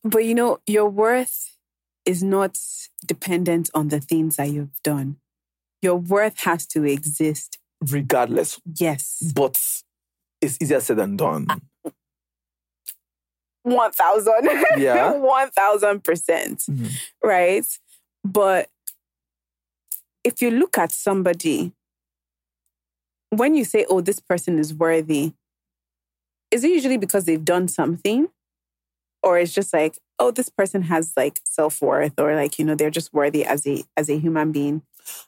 But 0.03 0.24
you 0.24 0.35
know, 0.35 0.61
your 0.66 0.89
worth 0.89 1.57
is 2.05 2.23
not 2.23 2.59
dependent 3.05 3.70
on 3.74 3.89
the 3.89 4.01
things 4.01 4.36
that 4.36 4.51
you've 4.51 4.82
done. 4.82 5.16
Your 5.82 5.97
worth 5.97 6.40
has 6.40 6.66
to 6.69 6.85
exist. 6.85 7.59
Regardless. 7.81 8.61
Yes. 8.78 9.32
But 9.35 9.61
it's 10.40 10.59
easier 10.61 10.81
said 10.81 10.97
than 10.98 11.16
done. 11.16 11.47
1000. 13.62 14.32
Yeah. 14.78 15.12
1000%. 15.16 16.66
Mhm. 16.70 16.90
Right? 17.23 17.66
But 18.24 18.69
if 20.24 20.40
you 20.43 20.51
look 20.51 20.78
at 20.78 20.93
somebody, 20.93 21.73
when 23.31 23.55
you 23.55 23.65
say, 23.65 23.85
oh, 23.89 24.01
this 24.01 24.20
person 24.20 24.59
is 24.59 24.73
worthy, 24.73 25.32
is 26.51 26.65
it 26.65 26.70
usually 26.70 26.97
because 26.97 27.24
they've 27.24 27.44
done 27.44 27.69
something? 27.69 28.28
Or 29.23 29.39
it's 29.39 29.53
just 29.53 29.73
like, 29.73 29.98
oh, 30.19 30.31
this 30.31 30.48
person 30.48 30.82
has 30.82 31.12
like 31.16 31.40
self-worth 31.44 32.19
or 32.19 32.35
like, 32.36 32.59
you 32.59 32.65
know, 32.65 32.74
they're 32.77 32.90
just 32.90 33.12
worthy 33.12 33.44
as 33.44 33.66
a 33.66 33.82
as 33.97 34.09
a 34.09 34.19
human 34.19 34.53
being. 34.53 34.82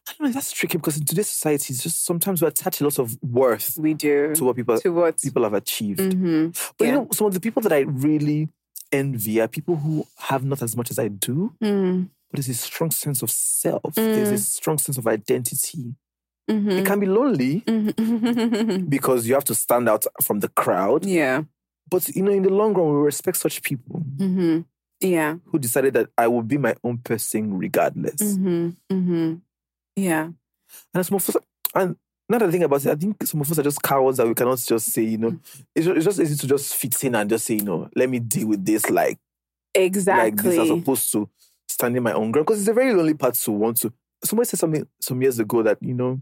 I 0.08 0.12
don't 0.18 0.28
know, 0.28 0.32
that's 0.32 0.52
tricky 0.52 0.78
because 0.78 0.96
in 0.96 1.04
today's 1.04 1.28
society, 1.28 1.72
it's 1.72 1.82
just 1.82 2.04
sometimes 2.04 2.42
we 2.42 2.48
attach 2.48 2.80
a 2.80 2.84
lot 2.84 2.98
of 2.98 3.16
worth 3.22 3.76
We 3.78 3.94
do. 3.94 4.34
to 4.34 4.44
what 4.44 4.56
people 4.56 4.78
To 4.80 4.92
what? 4.92 5.20
people 5.20 5.42
have 5.44 5.54
achieved. 5.54 6.00
Mhm. 6.00 6.52
But 6.78 6.84
Yeah. 6.84 6.90
you 6.90 6.96
know, 6.98 7.08
some 7.12 7.26
of 7.26 7.34
the 7.34 7.40
people 7.40 7.62
that 7.62 7.72
I 7.72 7.80
really 7.80 8.48
envy 8.92 9.40
are 9.40 9.48
people 9.48 9.76
who 9.76 10.06
have 10.16 10.44
not 10.44 10.62
as 10.62 10.76
much 10.76 10.90
as 10.90 10.98
I 10.98 11.08
do, 11.08 11.52
Mm. 11.62 12.08
but 12.30 12.38
there's 12.38 12.48
a 12.48 12.54
strong 12.54 12.90
sense 12.90 13.22
of 13.22 13.30
self. 13.30 13.94
There's 13.94 14.30
a 14.30 14.34
Mm. 14.34 14.38
strong 14.38 14.78
sense 14.78 14.96
of 14.98 15.06
identity. 15.06 15.94
It 16.48 16.54
Mhm. 16.54 16.86
can 16.86 16.98
be 17.00 17.06
lonely 17.06 17.60
Mhm. 17.66 17.94
because 18.88 19.28
you 19.28 19.34
have 19.34 19.44
to 19.44 19.54
stand 19.54 19.88
out 19.88 20.06
from 20.22 20.40
the 20.40 20.48
crowd. 20.48 21.04
yeah. 21.04 21.42
But 21.90 22.08
you 22.14 22.22
know, 22.22 22.32
in 22.32 22.42
the 22.42 22.50
long 22.50 22.74
run, 22.74 22.88
we 22.94 23.00
respect 23.00 23.36
such 23.38 23.62
people 23.62 24.00
hmm 24.18 24.60
Yeah. 25.00 25.36
who 25.46 25.58
decided 25.58 25.94
that 25.94 26.08
I 26.18 26.26
will 26.28 26.42
be 26.42 26.58
my 26.58 26.74
own 26.84 26.98
person 26.98 27.56
regardless. 27.58 28.20
hmm 28.36 28.70
hmm 28.90 29.34
Yeah. 29.98 30.30
And 30.94 31.06
some 31.06 31.16
of 31.16 31.28
us, 31.28 31.36
and 31.74 31.96
now 32.28 32.38
that 32.38 32.48
I 32.48 32.50
think 32.50 32.64
about 32.64 32.84
it, 32.84 32.90
I 32.90 32.94
think 32.94 33.22
some 33.26 33.40
of 33.40 33.50
us 33.50 33.58
are 33.58 33.62
just 33.62 33.82
cowards 33.82 34.18
that 34.18 34.26
we 34.26 34.34
cannot 34.34 34.58
just 34.58 34.88
say, 34.92 35.02
you 35.02 35.18
know, 35.18 35.38
it's 35.74 35.86
just 36.04 36.20
easy 36.20 36.36
to 36.36 36.46
just 36.46 36.74
fit 36.76 37.02
in 37.04 37.14
and 37.14 37.28
just 37.30 37.46
say, 37.46 37.54
you 37.54 37.64
know, 37.64 37.88
let 37.96 38.08
me 38.10 38.18
deal 38.18 38.48
with 38.48 38.64
this 38.64 38.88
like 38.90 39.18
Exactly. 39.74 40.24
like 40.30 40.42
this 40.42 40.58
as 40.58 40.70
opposed 40.70 41.10
to 41.12 41.28
standing 41.68 42.02
my 42.02 42.12
own 42.12 42.30
ground. 42.32 42.46
Because 42.46 42.60
it's 42.60 42.68
a 42.68 42.74
very 42.74 42.92
lonely 42.92 43.14
part 43.14 43.34
to 43.34 43.50
want 43.52 43.78
to. 43.78 43.92
Somebody 44.24 44.48
said 44.48 44.58
something 44.58 44.86
some 45.00 45.22
years 45.22 45.38
ago 45.38 45.62
that, 45.62 45.78
you 45.80 45.94
know, 45.94 46.20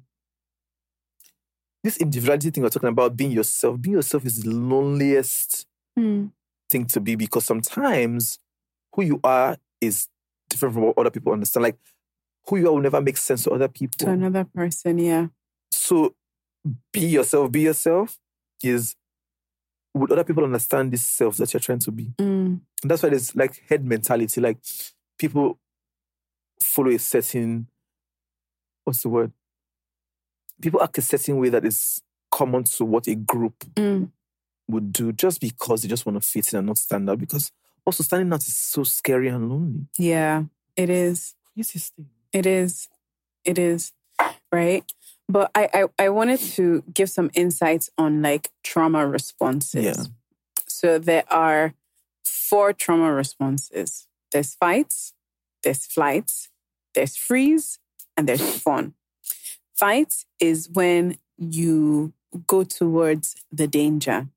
this 1.82 1.96
individuality 1.98 2.50
thing 2.50 2.62
we're 2.62 2.68
talking 2.70 2.88
about, 2.88 3.16
being 3.16 3.30
yourself, 3.30 3.80
being 3.80 3.94
yourself 3.96 4.24
is 4.24 4.42
the 4.42 4.50
loneliest 4.50 5.66
Mm. 5.98 6.30
thing 6.70 6.84
to 6.84 7.00
be 7.00 7.14
because 7.14 7.46
sometimes 7.46 8.38
who 8.94 9.02
you 9.02 9.18
are 9.24 9.56
is 9.80 10.08
different 10.50 10.74
from 10.74 10.82
what 10.84 10.98
other 10.98 11.10
people 11.10 11.32
understand. 11.32 11.62
Like 11.62 11.78
who 12.48 12.56
you 12.56 12.68
are 12.68 12.72
will 12.72 12.80
never 12.80 13.00
make 13.00 13.16
sense 13.16 13.44
to 13.44 13.50
other 13.50 13.68
people. 13.68 13.96
To 14.06 14.10
another 14.10 14.44
person, 14.44 14.98
yeah. 14.98 15.26
So 15.70 16.14
be 16.92 17.00
yourself, 17.06 17.50
be 17.52 17.60
yourself 17.62 18.18
is 18.62 18.94
would 19.94 20.12
other 20.12 20.24
people 20.24 20.44
understand 20.44 20.92
this 20.92 21.02
self 21.06 21.36
that 21.38 21.52
you're 21.52 21.60
trying 21.60 21.78
to 21.80 21.90
be? 21.90 22.12
Mm. 22.18 22.60
And 22.82 22.90
that's 22.90 23.02
why 23.02 23.08
there's 23.08 23.34
like 23.34 23.62
head 23.68 23.84
mentality. 23.84 24.40
Like 24.40 24.58
people 25.18 25.58
follow 26.62 26.90
a 26.90 26.98
certain 26.98 27.66
what's 28.84 29.02
the 29.02 29.08
word? 29.08 29.32
People 30.60 30.82
act 30.82 30.98
a 30.98 31.02
certain 31.02 31.38
way 31.38 31.48
that 31.48 31.64
is 31.64 32.02
common 32.30 32.64
to 32.64 32.84
what 32.84 33.06
a 33.08 33.14
group 33.14 33.54
Mm. 33.74 34.10
would 34.68 34.92
do 34.92 35.12
just 35.12 35.40
because 35.40 35.82
they 35.82 35.88
just 35.88 36.04
want 36.06 36.20
to 36.20 36.28
fit 36.28 36.52
in 36.52 36.58
and 36.58 36.66
not 36.66 36.78
stand 36.78 37.08
out. 37.08 37.18
Because 37.18 37.50
also 37.84 38.02
standing 38.02 38.32
out 38.32 38.40
is 38.40 38.56
so 38.56 38.82
scary 38.84 39.28
and 39.28 39.48
lonely. 39.48 39.86
Yeah, 39.98 40.44
it 40.76 40.90
is. 40.90 41.34
Craziest 41.54 41.94
thing. 41.94 42.08
It 42.36 42.44
is. 42.44 42.88
It 43.46 43.58
is. 43.58 43.92
Right. 44.52 44.84
But 45.26 45.50
I, 45.54 45.70
I, 45.72 46.04
I 46.04 46.08
wanted 46.10 46.40
to 46.56 46.84
give 46.92 47.08
some 47.08 47.30
insights 47.32 47.88
on 47.96 48.20
like 48.20 48.50
trauma 48.62 49.06
responses. 49.06 49.84
Yeah. 49.84 50.04
So 50.68 50.98
there 50.98 51.24
are 51.30 51.72
four 52.24 52.74
trauma 52.74 53.10
responses. 53.10 54.06
There's 54.32 54.54
fights, 54.54 55.14
there's 55.62 55.86
flights, 55.86 56.50
there's 56.94 57.16
freeze, 57.16 57.78
and 58.18 58.28
there's 58.28 58.60
fawn. 58.60 58.92
Fight 59.74 60.12
is 60.38 60.68
when 60.70 61.16
you 61.38 62.12
go 62.46 62.64
towards 62.64 63.34
the 63.50 63.66
danger, 63.66 64.28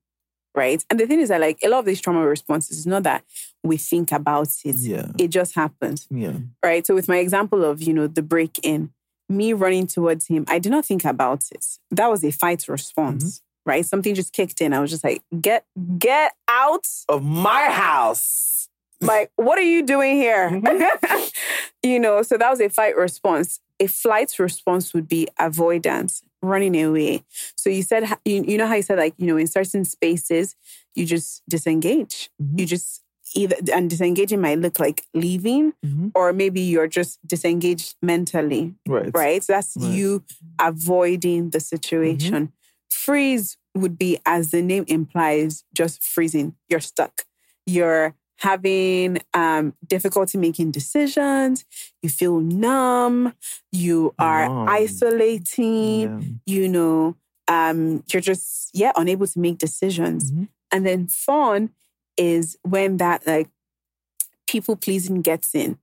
right? 0.54 0.84
And 0.90 0.98
the 0.98 1.06
thing 1.06 1.20
is 1.20 1.28
that 1.28 1.40
like 1.40 1.58
a 1.62 1.68
lot 1.68 1.80
of 1.80 1.84
these 1.84 2.00
trauma 2.00 2.26
responses 2.26 2.78
is 2.78 2.86
not 2.86 3.02
that 3.04 3.24
we 3.62 3.76
think 3.76 4.12
about 4.12 4.48
it. 4.64 4.76
Yeah. 4.76 5.06
It 5.18 5.28
just 5.28 5.54
happens 5.54 6.06
Yeah. 6.10 6.38
right? 6.64 6.86
So 6.86 6.94
with 6.94 7.08
my 7.08 7.18
example 7.18 7.64
of, 7.64 7.82
you 7.82 7.94
know, 7.94 8.06
the 8.06 8.22
break 8.22 8.58
in, 8.62 8.90
me 9.28 9.52
running 9.52 9.86
towards 9.86 10.26
him, 10.26 10.44
I 10.48 10.58
did 10.58 10.72
not 10.72 10.84
think 10.84 11.04
about 11.04 11.44
it. 11.52 11.64
That 11.90 12.10
was 12.10 12.24
a 12.24 12.32
fight 12.32 12.66
response, 12.68 13.38
mm-hmm. 13.38 13.70
right? 13.70 13.86
Something 13.86 14.14
just 14.14 14.32
kicked 14.32 14.60
in. 14.60 14.72
I 14.72 14.80
was 14.80 14.90
just 14.90 15.04
like, 15.04 15.22
get 15.40 15.64
get 15.98 16.32
out. 16.48 16.86
Of 17.08 17.22
my 17.22 17.66
house. 17.70 18.68
Like, 19.00 19.30
what 19.36 19.58
are 19.58 19.62
you 19.62 19.82
doing 19.86 20.16
here? 20.16 20.50
Mm-hmm. 20.50 21.24
you 21.88 21.98
know, 21.98 22.22
so 22.22 22.36
that 22.36 22.50
was 22.50 22.60
a 22.60 22.68
fight 22.68 22.96
response. 22.96 23.60
A 23.78 23.86
flight 23.86 24.38
response 24.38 24.92
would 24.92 25.08
be 25.08 25.28
avoidance, 25.38 26.22
running 26.42 26.80
away. 26.82 27.22
So 27.56 27.70
you 27.70 27.82
said, 27.82 28.04
you, 28.24 28.42
you 28.46 28.56
know 28.58 28.66
how 28.66 28.74
you 28.74 28.82
said, 28.82 28.98
like, 28.98 29.14
you 29.18 29.26
know, 29.26 29.36
in 29.36 29.46
certain 29.46 29.84
spaces, 29.84 30.56
you 30.94 31.04
just 31.06 31.42
disengage. 31.48 32.30
You 32.56 32.66
just 32.66 33.02
either, 33.34 33.56
and 33.72 33.88
disengaging 33.88 34.40
might 34.40 34.58
look 34.58 34.80
like 34.80 35.04
leaving, 35.14 35.72
Mhm. 35.84 36.10
or 36.14 36.32
maybe 36.32 36.60
you're 36.60 36.88
just 36.88 37.18
disengaged 37.26 37.94
mentally, 38.02 38.74
Right. 38.88 39.10
right? 39.14 39.44
So 39.44 39.52
that's 39.52 39.76
Right. 39.76 39.92
you 39.92 40.24
avoiding 40.58 41.50
the 41.50 41.60
situation. 41.60 42.52
Freeze 42.90 43.56
would 43.76 43.96
be, 43.98 44.18
as 44.26 44.50
the 44.50 44.62
name 44.62 44.84
implies, 44.88 45.62
just 45.72 46.02
freezing. 46.02 46.56
You're 46.68 46.80
stuck. 46.80 47.24
You're 47.66 48.16
having 48.40 49.18
um, 49.34 49.74
difficulty 49.86 50.38
making 50.38 50.70
decisions. 50.70 51.64
You 52.02 52.08
feel 52.08 52.40
numb. 52.40 53.34
You 53.72 54.14
are 54.18 54.48
Numb. 54.48 54.68
isolating. 54.68 56.40
Yeah. 56.46 56.54
You 56.60 56.68
know, 56.68 57.16
um, 57.48 58.02
you're 58.12 58.22
just 58.22 58.70
yeah 58.74 58.92
unable 58.96 59.26
to 59.26 59.38
make 59.38 59.58
decisions. 59.58 60.32
Mhm. 60.32 60.48
And 60.72 60.86
then 60.86 61.06
fawn 61.08 61.70
is 62.16 62.56
when 62.62 62.96
that 62.98 63.26
like 63.26 63.48
people 64.48 64.76
pleasing 64.76 65.22
gets 65.22 65.54
in. 65.54 65.78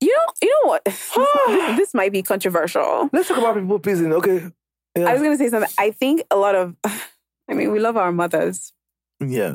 You 0.00 0.08
know, 0.14 0.32
you 0.42 0.48
know 0.64 0.68
what? 0.70 0.84
this, 0.84 1.10
this 1.76 1.94
might 1.94 2.12
be 2.12 2.22
controversial. 2.22 3.10
Let's 3.12 3.28
talk 3.28 3.38
about 3.38 3.56
people 3.56 3.78
pleasing. 3.80 4.12
Okay. 4.12 4.46
Yeah. 4.96 5.04
I 5.08 5.12
was 5.12 5.22
gonna 5.22 5.36
say 5.36 5.48
something. 5.48 5.70
I 5.78 5.90
think 5.90 6.22
a 6.30 6.36
lot 6.36 6.54
of, 6.54 6.76
I 6.84 7.54
mean, 7.54 7.72
we 7.72 7.78
love 7.80 7.96
our 7.96 8.12
mothers. 8.12 8.72
yeah. 9.20 9.54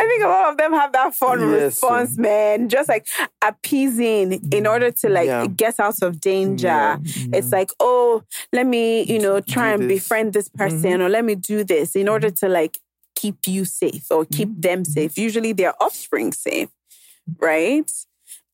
I 0.00 0.06
think 0.06 0.24
a 0.24 0.28
lot 0.28 0.50
of 0.50 0.56
them 0.56 0.72
have 0.72 0.92
that 0.92 1.14
fun 1.14 1.40
Yes. 1.40 1.60
response, 1.62 2.16
man. 2.16 2.70
Just 2.70 2.88
like 2.88 3.06
appeasing 3.42 4.40
in 4.50 4.66
order 4.66 4.90
to 4.90 5.08
like 5.10 5.26
Yeah. 5.26 5.46
get 5.46 5.78
out 5.78 6.00
of 6.00 6.20
danger. 6.20 6.66
Yeah. 6.68 6.98
It's 7.34 7.52
like, 7.52 7.70
oh, 7.80 8.22
let 8.50 8.66
me, 8.66 9.02
you 9.02 9.18
know, 9.18 9.40
try 9.40 9.72
and 9.72 9.88
befriend 9.88 10.32
this 10.32 10.48
mm-hmm. 10.48 10.58
person 10.58 11.02
or 11.02 11.10
let 11.10 11.24
me 11.24 11.34
do 11.34 11.64
this 11.64 11.94
in 11.94 12.08
order 12.08 12.30
to 12.30 12.48
like 12.48 12.78
keep 13.14 13.46
you 13.46 13.66
safe 13.66 14.06
or 14.10 14.24
keep 14.24 14.48
mm-hmm. 14.48 14.60
them 14.60 14.82
mm-hmm. 14.84 14.92
safe. 14.92 15.18
Usually 15.18 15.52
their 15.52 15.74
offspring 15.82 16.32
safe, 16.32 16.70
right? 17.38 17.90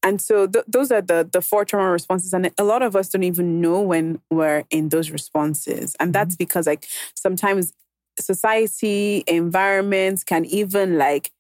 And 0.03 0.21
so 0.21 0.49
th- 0.49 0.65
those 0.67 0.91
are 0.91 1.01
the 1.01 1.29
the 1.33 1.41
four 1.41 1.65
trauma 1.65 1.91
responses, 1.91 2.33
and 2.33 2.51
a 2.59 2.65
lot 2.65 2.83
of 2.83 2.95
us 2.95 3.09
don't 3.09 3.25
even 3.25 3.61
know 3.61 3.81
when 3.81 4.21
we're 4.31 4.65
in 4.71 4.91
those 4.91 5.11
responses, 5.11 5.97
and 5.99 6.13
that's 6.13 6.37
because 6.37 6.67
like 6.67 6.87
sometimes 7.15 7.73
society, 8.21 9.25
environments 9.27 10.25
can 10.25 10.45
even 10.45 10.99
like 10.99 11.33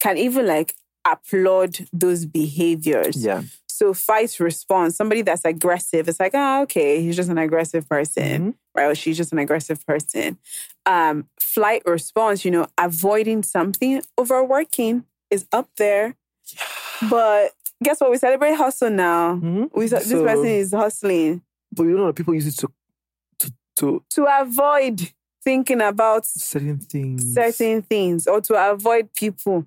can 0.00 0.16
even 0.18 0.46
like 0.46 0.74
applaud 1.06 1.78
those 1.92 2.24
behaviors. 2.26 3.16
Yeah. 3.16 3.42
So 3.66 3.92
fight 3.92 4.38
response, 4.38 4.96
somebody 4.96 5.22
that's 5.22 5.44
aggressive, 5.44 6.08
it's 6.08 6.20
like, 6.20 6.30
oh, 6.34 6.62
okay, 6.62 7.02
he's 7.02 7.16
just 7.16 7.28
an 7.28 7.38
aggressive 7.38 7.88
person, 7.88 8.54
right? 8.74 8.86
Or 8.86 8.94
she's 8.94 9.16
just 9.16 9.32
an 9.32 9.38
aggressive 9.38 9.84
person. 9.84 10.38
Um, 10.86 11.28
flight 11.40 11.82
response, 11.84 12.44
you 12.44 12.52
know, 12.52 12.68
avoiding 12.78 13.42
something, 13.42 14.00
overworking 14.16 15.04
is 15.30 15.46
up 15.52 15.68
there. 15.76 16.14
But 17.10 17.50
guess 17.82 18.00
what? 18.00 18.10
We 18.12 18.18
celebrate 18.18 18.54
hustle 18.54 18.90
now. 18.90 19.36
Mhm. 19.36 19.70
We 19.74 19.88
this 19.88 20.08
person 20.08 20.46
is 20.46 20.72
hustling 20.72 21.42
But 21.72 21.84
you 21.84 21.96
know, 21.96 22.12
people 22.12 22.34
use 22.34 22.46
it 22.46 22.56
to 22.58 22.68
to 23.40 23.52
to 23.76 24.04
to 24.10 24.26
avoid 24.40 25.10
thinking 25.42 25.80
about 25.82 26.26
certain 26.26 26.78
things. 26.78 27.34
certain 27.34 27.82
things 27.82 28.26
or 28.26 28.40
to 28.42 28.54
avoid 28.72 29.12
people, 29.14 29.66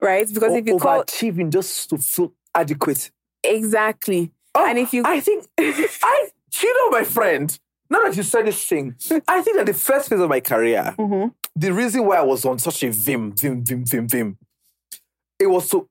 right? 0.00 0.26
Because 0.32 0.54
if 0.54 0.66
you 0.66 0.78
call 0.78 1.02
overachieving 1.04 1.50
just 1.50 1.90
to 1.90 1.98
feel 1.98 2.32
adequate. 2.54 3.10
exactly, 3.44 4.32
Oh, 4.54 4.66
and 4.66 4.78
if 4.78 4.94
you 4.94 5.02
I 5.04 5.20
think 5.20 5.46
I 5.58 6.28
you 6.62 6.74
know 6.90 6.98
my 6.98 7.04
friend. 7.04 7.58
Now 7.88 8.02
that 8.02 8.16
you 8.16 8.24
said 8.24 8.46
this 8.46 8.64
thing, 8.64 8.96
I 9.28 9.42
think 9.42 9.56
that 9.58 9.66
the 9.66 9.74
first 9.74 10.08
phase 10.08 10.18
of 10.18 10.28
my 10.28 10.40
career, 10.40 10.94
Mhm. 10.98 11.32
the 11.54 11.72
reason 11.72 12.04
why 12.04 12.16
I 12.16 12.22
was 12.22 12.44
on 12.44 12.58
such 12.58 12.82
a 12.82 12.90
vim, 12.90 13.32
vim, 13.32 13.64
vim, 13.64 13.84
vim, 13.84 14.08
vim, 14.08 14.38
it 15.38 15.46
was 15.46 15.68
so 15.68 15.88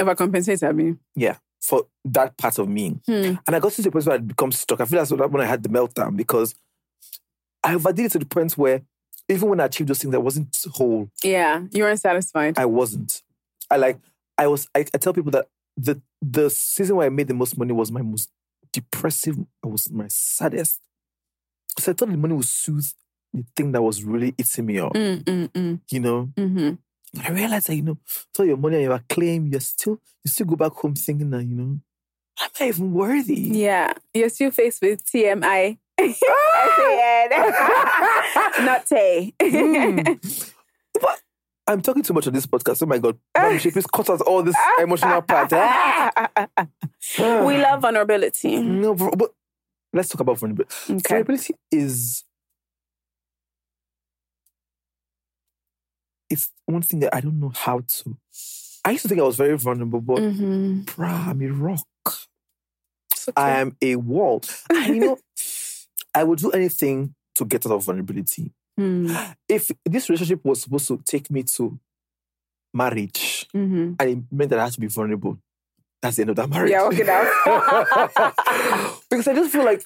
overcompensate, 0.00 0.66
I 0.66 0.72
mean, 0.72 0.98
yeah 1.14 1.36
for 1.60 1.86
that 2.04 2.36
part 2.36 2.58
of 2.60 2.68
me. 2.68 3.00
Hmm. 3.06 3.34
And 3.44 3.56
I 3.56 3.58
got 3.58 3.72
to 3.72 3.82
the 3.82 3.90
point 3.90 4.06
where 4.06 4.14
I 4.14 4.18
become 4.18 4.52
stuck. 4.52 4.80
I 4.80 4.84
feel 4.84 4.98
that's 5.04 5.10
when 5.10 5.40
I 5.40 5.46
had 5.46 5.64
the 5.64 5.68
meltdown 5.68 6.16
because 6.16 6.54
I 7.64 7.74
overdid 7.74 8.06
it 8.06 8.12
to 8.12 8.18
the 8.20 8.26
point 8.26 8.56
where 8.56 8.82
even 9.28 9.48
when 9.48 9.60
I 9.60 9.64
achieved 9.66 9.88
those 9.90 9.98
things, 9.98 10.14
I 10.14 10.18
wasn't 10.18 10.56
whole. 10.72 11.10
yeah, 11.22 11.62
you 11.72 11.82
weren't 11.82 12.00
satisfied. 12.00 12.58
I 12.58 12.66
wasn't. 12.66 13.22
I 13.70 13.76
like 13.76 13.98
I 14.38 14.46
was 14.46 14.68
I, 14.74 14.80
I 14.94 14.98
tell 14.98 15.12
people 15.12 15.32
that 15.32 15.48
the 15.76 16.00
the 16.22 16.48
season 16.50 16.96
where 16.96 17.06
I 17.06 17.10
made 17.10 17.28
the 17.28 17.34
most 17.34 17.58
money 17.58 17.72
was 17.72 17.90
my 17.90 18.02
most 18.02 18.30
depressive, 18.72 19.36
I 19.64 19.68
was 19.68 19.90
my 19.90 20.06
saddest. 20.08 20.80
So 21.78 21.92
I 21.92 21.94
thought 21.94 22.08
the 22.10 22.16
money 22.16 22.34
would 22.34 22.44
soothe 22.46 22.86
the 23.32 23.44
thing 23.54 23.72
that 23.72 23.82
was 23.82 24.02
really 24.04 24.34
eating 24.38 24.66
me 24.66 24.78
up, 24.78 24.92
Mm, 24.94 25.22
mm, 25.24 25.48
mm, 25.48 25.80
you 25.90 26.00
know. 26.00 26.30
hmm 26.36 26.70
But 27.14 27.26
I 27.26 27.30
realized 27.30 27.66
that, 27.68 27.76
you 27.76 27.82
know, 27.82 27.98
so 28.34 28.42
your 28.44 28.56
money 28.56 28.76
and 28.76 28.84
your 28.84 29.00
claim, 29.08 29.48
you're 29.48 29.60
still 29.60 30.00
you 30.24 30.30
still 30.30 30.46
go 30.46 30.56
back 30.56 30.72
home 30.72 30.94
thinking 30.94 31.30
that, 31.30 31.44
you 31.44 31.54
know, 31.54 31.78
am 32.40 32.50
I 32.60 32.68
even 32.68 32.92
worthy? 32.92 33.34
Yeah, 33.34 33.92
you're 34.14 34.28
still 34.30 34.50
faced 34.50 34.80
with 34.82 35.04
TMI. 35.04 35.78
S-A-N. 35.98 37.30
Not 38.66 38.86
Tay. 38.86 39.32
Mm. 39.40 40.52
But 41.00 41.20
I'm 41.66 41.80
talking 41.82 42.02
too 42.02 42.14
much 42.14 42.26
on 42.26 42.32
this 42.32 42.46
podcast. 42.46 42.82
Oh 42.82 42.86
my 42.86 42.98
god. 42.98 43.18
She 43.60 43.70
please 43.70 43.86
cut 43.86 44.08
out 44.10 44.20
all 44.22 44.42
this 44.42 44.56
emotional 44.78 45.22
part. 45.22 45.50
we 45.52 45.58
love 47.58 47.82
vulnerability. 47.82 48.58
No, 48.62 48.94
but 48.94 49.30
let's 49.92 50.08
talk 50.08 50.20
about 50.20 50.38
vulnerability. 50.38 50.74
Okay. 50.90 51.00
Vulnerability 51.08 51.54
is 51.72 52.24
it's 56.28 56.50
one 56.66 56.82
thing 56.82 57.00
that 57.00 57.14
I 57.14 57.20
don't 57.20 57.38
know 57.40 57.52
how 57.54 57.80
to. 57.80 58.16
I 58.84 58.90
used 58.90 59.02
to 59.02 59.08
think 59.08 59.20
I 59.20 59.24
was 59.24 59.36
very 59.36 59.56
vulnerable, 59.58 60.00
but 60.00 60.18
Mm-hmm. 60.18 60.80
bruh, 60.82 61.28
I'm 61.28 61.42
a 61.42 61.48
rock. 61.48 61.86
I 63.36 63.50
am 63.58 63.76
a 63.82 63.96
wall. 63.96 64.42
And 64.70 64.94
you 64.94 65.00
know, 65.00 65.18
I 66.16 66.24
would 66.24 66.38
do 66.38 66.50
anything 66.50 67.14
to 67.34 67.44
get 67.44 67.66
out 67.66 67.72
of 67.72 67.84
vulnerability. 67.84 68.52
Mm-hmm. 68.80 69.32
If 69.48 69.70
this 69.84 70.08
relationship 70.08 70.44
was 70.44 70.62
supposed 70.62 70.88
to 70.88 71.02
take 71.06 71.30
me 71.30 71.42
to 71.42 71.78
marriage 72.72 73.46
Mm-hmm. 73.54 73.94
and 73.98 74.10
it 74.10 74.18
meant 74.30 74.50
that 74.50 74.58
I 74.58 74.64
had 74.64 74.72
to 74.72 74.80
be 74.80 74.86
vulnerable, 74.86 75.38
that's 76.02 76.16
the 76.16 76.22
end 76.22 76.30
of 76.30 76.36
that 76.36 76.48
marriage. 76.48 76.70
Yeah, 76.70 76.82
okay, 76.84 77.04
now. 77.04 77.22
because 79.10 79.28
I 79.28 79.34
just 79.34 79.52
feel 79.52 79.64
like 79.64 79.82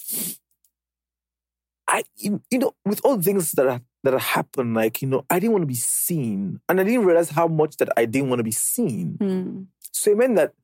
I, 1.89 2.05
you 2.16 2.40
you 2.51 2.59
know, 2.59 2.74
with 2.85 3.01
all 3.05 3.16
the 3.16 3.23
things 3.23 3.52
that 3.52 3.66
are, 3.66 3.81
that 4.05 4.19
happened, 4.20 4.74
like 4.74 5.02
you 5.02 5.09
know, 5.09 5.24
I 5.28 5.40
didn't 5.40 5.52
want 5.52 5.62
to 5.62 5.66
be 5.66 5.74
seen, 5.74 6.61
and 6.69 6.81
I 6.81 6.85
didn't 6.85 7.05
realize 7.05 7.31
how 7.31 7.48
much 7.48 7.77
that 7.78 7.90
I 7.97 8.07
didn't 8.07 8.28
want 8.28 8.39
to 8.39 8.44
be 8.44 8.52
seen. 8.52 9.19
Mm. 9.20 9.66
So 9.93 10.12
it 10.12 10.16
meant 10.16 10.36
that 10.36 10.55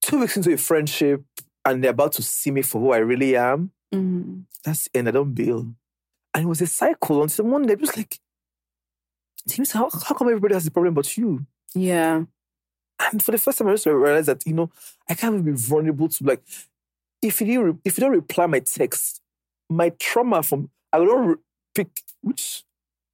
two 0.00 0.20
weeks 0.20 0.36
into 0.36 0.52
a 0.52 0.56
friendship, 0.56 1.22
and 1.64 1.82
they're 1.82 1.92
about 1.92 2.12
to 2.14 2.22
see 2.22 2.50
me 2.50 2.62
for 2.62 2.80
who 2.80 2.92
I 2.92 2.98
really 2.98 3.36
am. 3.36 3.70
Mm. 3.92 4.44
That's 4.64 4.84
the 4.88 4.98
end. 4.98 5.08
I 5.08 5.10
don't 5.12 5.34
bail, 5.34 5.66
and 6.34 6.44
it 6.44 6.46
was 6.46 6.62
a 6.62 6.66
cycle 6.66 7.22
until 7.22 7.44
one 7.46 7.66
day 7.66 7.74
it 7.74 7.80
was 7.80 7.96
like, 7.96 8.18
James, 9.46 9.72
how 9.72 9.90
how 9.90 10.14
come 10.14 10.28
everybody 10.28 10.54
has 10.54 10.66
a 10.66 10.70
problem 10.70 10.94
but 10.94 11.16
you? 11.16 11.46
Yeah. 11.74 12.24
And 13.10 13.22
for 13.22 13.32
the 13.32 13.38
first 13.38 13.58
time, 13.58 13.68
I 13.68 13.72
just 13.72 13.86
realized 13.86 14.28
that 14.28 14.46
you 14.46 14.54
know 14.54 14.70
I 15.08 15.14
can't 15.14 15.34
even 15.34 15.44
be 15.44 15.58
vulnerable 15.58 16.08
to 16.08 16.24
like 16.24 16.42
if 17.20 17.40
you 17.40 17.46
didn't 17.46 17.64
re- 17.64 17.78
if 17.84 17.98
you 17.98 18.02
don't 18.02 18.12
reply 18.12 18.46
my 18.46 18.60
text, 18.60 19.20
my 19.68 19.90
trauma 19.98 20.42
from 20.42 20.70
I 20.92 20.98
don't 20.98 21.26
re- 21.26 21.36
pick 21.74 22.02
which 22.22 22.64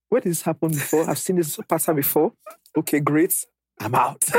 where 0.08 0.20
did 0.20 0.30
this 0.30 0.42
happen 0.42 0.70
before? 0.70 1.08
I've 1.08 1.18
seen 1.18 1.36
this 1.36 1.58
pattern 1.68 1.96
before. 1.96 2.32
Okay, 2.76 3.00
great. 3.00 3.46
I'm 3.80 3.94
out. 3.94 4.24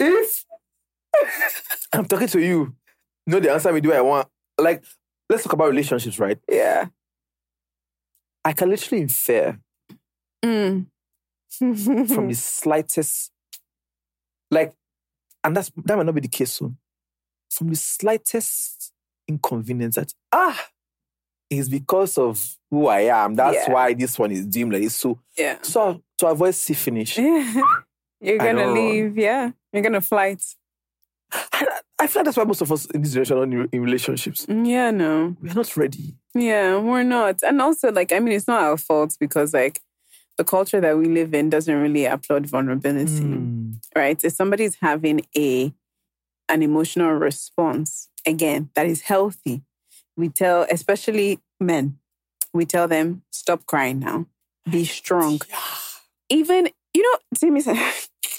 if 0.00 0.44
I'm 1.92 2.04
talking 2.06 2.28
to 2.28 2.40
you 2.40 2.74
know 3.26 3.40
the 3.40 3.50
answer 3.52 3.72
me 3.72 3.80
do 3.80 3.92
I 3.92 4.00
want. 4.00 4.28
Like, 4.58 4.84
let's 5.28 5.42
talk 5.44 5.52
about 5.52 5.68
relationships, 5.70 6.18
right? 6.18 6.38
Yeah. 6.48 6.86
I 8.44 8.52
can 8.52 8.70
literally 8.70 9.02
infer 9.02 9.58
Mm. 10.44 10.86
from 11.58 12.28
the 12.28 12.34
slightest, 12.36 13.32
like, 14.50 14.74
and 15.42 15.56
that's 15.56 15.70
that 15.84 15.96
might 15.96 16.06
not 16.06 16.14
be 16.14 16.20
the 16.20 16.28
case. 16.28 16.52
So, 16.52 16.74
from 17.50 17.68
the 17.70 17.76
slightest 17.76 18.92
inconvenience 19.26 19.96
that 19.96 20.12
ah, 20.32 20.68
is 21.50 21.68
because 21.68 22.18
of 22.18 22.56
who 22.70 22.86
I 22.86 23.00
am. 23.02 23.34
That's 23.34 23.56
Yeah. 23.66 23.72
why 23.72 23.94
this 23.94 24.18
one 24.18 24.30
is 24.32 24.44
dim 24.46 24.70
like 24.70 24.82
this. 24.82 24.94
So, 24.96 25.18
yeah. 25.36 25.58
so 25.62 26.02
to 26.18 26.26
avoid 26.26 26.54
see 26.54 26.74
finish, 26.74 27.18
Yeah. 27.18 27.62
You're 28.20 28.38
gonna 28.38 28.64
don't 28.64 28.74
run. 28.74 28.74
leave. 28.74 29.18
Yeah. 29.18 29.50
You're 29.72 29.82
gonna 29.82 30.00
flight. 30.00 30.42
I, 31.32 31.66
I 31.98 32.06
feel 32.06 32.20
like 32.20 32.24
that's 32.26 32.36
why 32.36 32.44
most 32.44 32.60
of 32.60 32.70
us 32.72 32.86
in 32.86 33.02
this 33.02 33.12
generation 33.12 33.38
are 33.38 33.68
in, 33.72 33.82
relationships. 33.82 34.46
Yeah, 34.48 34.90
no. 34.90 35.36
We 35.40 35.50
are 35.50 35.54
not 35.54 35.76
ready. 35.76 36.14
Yeah, 36.34 36.78
we're 36.78 37.02
not. 37.02 37.42
And 37.42 37.60
also, 37.62 37.90
like, 37.90 38.12
I 38.12 38.20
mean, 38.20 38.34
it's 38.34 38.46
not 38.46 38.62
our 38.62 38.76
fault 38.76 39.16
because, 39.18 39.54
like, 39.54 39.80
the 40.38 40.44
culture 40.44 40.80
that 40.80 40.98
we 40.98 41.06
live 41.06 41.32
in 41.34 41.48
doesn't 41.50 41.74
really 41.74 42.04
applaud 42.04 42.46
vulnerability, 42.46 43.22
Mm. 43.22 43.78
right? 43.96 44.22
If 44.22 44.32
somebody's 44.34 44.76
having 44.80 45.22
a 45.36 45.72
an 46.48 46.62
emotional 46.62 47.10
response, 47.12 48.08
again, 48.24 48.70
that 48.74 48.86
is 48.86 49.00
healthy, 49.02 49.62
we 50.16 50.28
tell, 50.28 50.64
especially 50.70 51.40
men, 51.58 51.98
we 52.52 52.64
tell 52.64 52.86
them, 52.86 53.22
stop 53.32 53.66
crying 53.66 53.98
now, 53.98 54.26
be 54.70 54.84
strong. 54.84 55.40
Even, 56.28 56.68
you 56.94 57.02
know, 57.02 57.18
Timmy 57.36 57.60
said, 57.62 57.76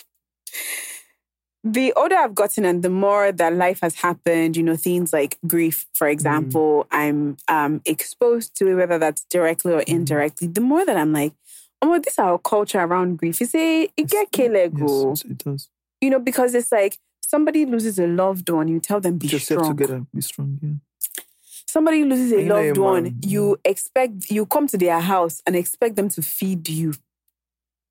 the 1.63 1.93
older 1.93 2.15
I've 2.15 2.35
gotten 2.35 2.65
and 2.65 2.83
the 2.83 2.89
more 2.89 3.31
that 3.31 3.53
life 3.53 3.79
has 3.81 3.95
happened, 3.95 4.55
you 4.55 4.63
know, 4.63 4.75
things 4.75 5.11
like 5.11 5.37
grief, 5.45 5.85
for 5.93 6.07
example, 6.07 6.87
I'm 6.91 7.37
um, 7.47 7.81
exposed 7.85 8.55
to 8.57 8.67
it, 8.67 8.75
whether 8.75 8.97
that's 8.97 9.25
directly 9.25 9.73
or 9.73 9.81
indirectly, 9.81 10.47
the 10.47 10.61
more 10.61 10.85
that 10.85 10.97
I'm 10.97 11.13
like, 11.13 11.33
oh, 11.81 11.89
well, 11.89 11.99
this 11.99 12.13
is 12.13 12.19
our 12.19 12.37
culture 12.37 12.79
around 12.79 13.17
grief. 13.17 13.39
You 13.39 13.47
say, 13.47 13.89
it 13.95 14.09
get 14.09 14.31
kelego. 14.31 15.09
Yes, 15.09 15.25
it 15.25 15.37
does. 15.39 15.69
You 15.99 16.09
know, 16.09 16.19
because 16.19 16.53
it's 16.53 16.71
like 16.71 16.97
somebody 17.21 17.65
loses 17.65 17.99
a 17.99 18.07
loved 18.07 18.49
one, 18.49 18.67
you 18.67 18.79
tell 18.79 18.99
them 18.99 19.17
be 19.17 19.27
yourself 19.27 19.61
strong. 19.61 19.77
together. 19.77 20.05
Be 20.13 20.21
strong. 20.21 20.59
Yeah. 20.61 21.23
Somebody 21.67 22.05
loses 22.05 22.31
a 22.31 22.45
loved 22.45 22.77
one, 22.77 23.03
man. 23.03 23.19
you 23.23 23.59
expect, 23.65 24.31
you 24.31 24.45
come 24.45 24.67
to 24.67 24.77
their 24.77 25.01
house 25.01 25.41
and 25.45 25.55
expect 25.55 25.95
them 25.95 26.09
to 26.09 26.21
feed 26.21 26.69
you. 26.69 26.93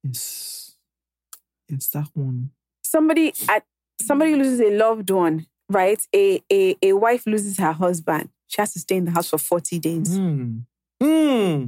Yes. 0.02 0.76
It's 1.68 1.88
that 1.88 2.09
one. 2.14 2.52
Somebody 2.87 3.33
at 3.49 3.65
somebody 4.01 4.35
loses 4.35 4.61
a 4.61 4.71
loved 4.77 5.11
one, 5.11 5.47
right? 5.69 6.01
A, 6.15 6.43
a 6.53 6.77
a 6.83 6.93
wife 6.95 7.27
loses 7.27 7.59
her 7.59 7.73
husband. 7.73 8.31
She 8.49 8.61
has 8.61 8.73
to 8.75 8.79
stay 8.81 8.97
in 8.97 9.07
the 9.07 9.11
house 9.11 9.31
for 9.31 9.39
40 9.39 9.79
days. 9.81 10.17
Hmm. 10.17 10.59
Hmm. 11.03 11.65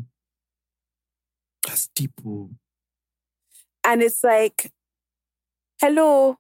That's 1.67 1.89
deep. 1.95 2.13
oh. 2.27 2.51
And 3.85 4.03
it's 4.03 4.23
like, 4.23 4.71
hello, 5.81 6.39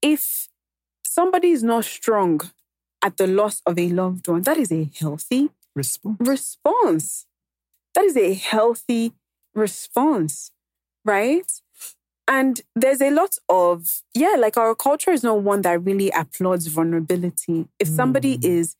if 0.00 0.48
somebody 1.06 1.50
is 1.50 1.62
not 1.62 1.84
strong 1.84 2.40
at 3.02 3.16
the 3.16 3.26
loss 3.26 3.60
of 3.66 3.78
a 3.78 3.88
loved 3.88 4.28
one, 4.28 4.42
that 4.42 4.56
is 4.58 4.70
a 4.72 4.88
healthy 4.98 5.50
Response. 5.74 6.16
response. 6.20 7.26
That 7.94 8.04
is 8.04 8.16
a 8.16 8.34
healthy 8.34 9.12
response, 9.54 10.50
right? 11.04 11.50
And 12.28 12.60
there's 12.76 13.02
a 13.02 13.10
lot 13.10 13.36
of, 13.48 14.02
yeah, 14.14 14.36
like 14.38 14.56
our 14.56 14.74
culture 14.74 15.10
is 15.10 15.22
not 15.22 15.42
one 15.42 15.62
that 15.62 15.82
really 15.82 16.10
applauds 16.10 16.66
vulnerability. 16.68 17.68
If 17.78 17.88
somebody 17.88 18.36
hmm. 18.36 18.46
is, 18.46 18.76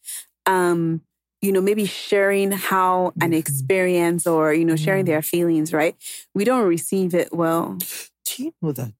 um, 0.47 1.03
you 1.43 1.51
know, 1.51 1.61
maybe 1.61 1.85
sharing 1.85 2.53
how 2.53 3.13
an 3.21 3.31
mm-hmm. 3.31 3.33
experience 3.35 4.27
or, 4.27 4.55
you 4.55 4.65
know, 4.65 4.77
sharing 4.77 5.05
their 5.05 5.21
mm. 5.21 5.25
feelings, 5.25 5.73
right? 5.73 5.97
We 6.35 6.45
don't 6.45 6.67
receive 6.69 7.15
it 7.15 7.35
well. 7.35 7.79
Do 8.25 8.45
you 8.45 8.55
know 8.63 8.71
that? 8.71 8.93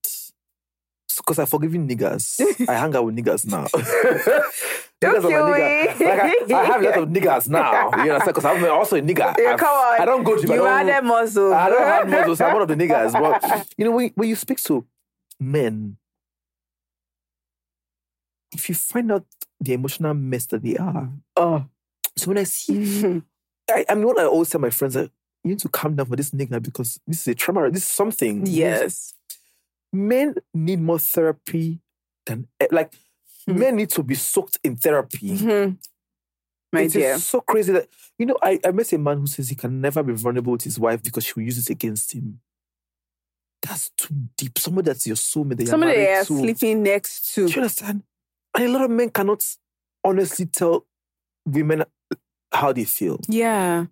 Because 1.17 1.39
I've 1.39 1.49
forgiven 1.49 1.89
niggas. 1.89 2.69
I 2.69 2.75
hang 2.75 2.97
out 2.97 3.05
with 3.05 3.17
niggas 3.17 3.47
now. 3.47 3.69
Don't 5.03 5.17
Niggas 5.17 5.25
are 5.33 5.51
my 5.51 5.59
kill 5.59 5.99
me. 5.99 6.07
Like 6.07 6.53
I, 6.53 6.61
I 6.61 6.65
have 6.65 6.81
a 6.83 6.85
lot 6.89 6.99
of 6.99 7.09
niggas 7.11 7.49
now. 7.49 7.91
You 8.05 8.13
understand? 8.13 8.25
Because 8.35 8.45
I'm 8.45 8.65
also 8.71 8.97
a 8.97 9.03
nigga. 9.03 9.35
Yeah, 9.39 9.57
come 9.57 9.69
on. 9.69 10.01
I 10.01 10.05
don't 10.05 10.23
go 10.23 10.41
to 10.41 10.47
You 10.47 10.65
I 10.65 10.83
had 10.85 10.87
don't- 10.87 11.07
muscle. 11.07 11.53
I 11.53 11.69
don't 11.69 11.83
have 11.83 12.09
muscles. 12.09 12.41
I'm 12.41 12.53
one 12.55 12.63
of 12.63 12.69
the 12.69 12.77
niggas. 12.77 13.13
But 13.13 13.67
you 13.77 13.85
know, 13.85 13.91
when, 13.93 14.11
when 14.15 14.29
you 14.29 14.37
speak 14.37 14.59
to 14.65 14.87
men, 15.41 15.97
if 18.53 18.69
you 18.69 18.75
find 18.75 19.11
out 19.13 19.25
the 19.61 19.73
emotional 19.75 20.15
mess 20.15 20.47
that 20.47 20.63
they 20.63 20.77
are, 20.77 21.09
Oh. 21.37 21.65
so 22.17 22.29
when 22.29 22.39
I 22.39 22.45
see, 22.45 23.23
I, 23.71 23.85
I 23.89 23.95
mean, 23.95 24.07
what 24.07 24.19
I 24.21 24.25
always 24.25 24.51
tell 24.51 24.61
my 24.61 24.71
friends 24.71 24.95
that 24.95 25.11
you 25.45 25.51
need 25.51 25.59
to 25.61 25.69
calm 25.69 25.97
down 25.97 26.07
for 26.07 26.17
this 26.17 26.31
nigga 26.31 26.63
because 26.63 27.01
this 27.07 27.23
is 27.23 27.29
a 27.29 27.35
trauma. 27.35 27.71
This 27.71 27.83
is 27.83 27.89
something. 27.89 28.47
Yes. 28.47 29.15
men 29.93 30.35
need 30.55 30.81
more 30.81 30.99
therapy 30.99 31.81
than 32.27 32.47
eh, 32.61 32.67
like 33.47 33.57
men 33.57 33.77
need 33.77 33.91
to 33.91 34.03
be 34.03 34.15
soaked 34.15 34.59
in 34.65 34.77
therapy. 34.77 35.31
Mhm. 35.39 35.79
My 36.73 36.83
It 36.83 36.87
is 36.87 36.93
dear. 36.95 37.19
so 37.19 37.41
crazy 37.41 37.73
that 37.73 37.89
you 38.19 38.27
know 38.27 38.37
I, 38.43 38.59
I 38.65 38.71
met 38.73 38.93
a 38.93 38.99
man 38.99 39.19
who 39.19 39.27
says 39.27 39.49
he 39.49 39.55
can 39.55 39.81
never 39.81 40.03
be 40.03 40.13
vulnerable 40.15 40.53
with 40.53 40.63
his 40.63 40.79
wife 40.79 41.03
because 41.03 41.25
she 41.25 41.33
will 41.37 41.43
use 41.45 41.59
it 41.59 41.71
against 41.71 42.13
him. 42.13 42.41
That's 43.61 43.91
too 43.97 44.15
deep. 44.37 44.59
Somebody 44.59 44.87
that's 44.87 45.07
your 45.07 45.17
soulmate 45.17 45.59
that 45.59 45.69
Somebody 45.69 45.93
they 45.93 46.13
are 46.15 46.25
to. 46.25 46.39
sleeping 46.39 46.83
next 46.83 47.33
to. 47.35 47.47
Do 47.47 47.53
you 47.55 47.61
understand? 47.63 48.03
And 48.55 48.65
a 48.65 48.69
lot 48.69 48.83
of 48.83 48.91
men 48.91 49.11
cannot 49.11 49.45
honestly 50.05 50.47
tell 50.47 50.87
women 51.47 51.85
how 52.53 52.73
they 52.73 52.85
feel. 52.85 53.21
Yeah. 53.29 53.87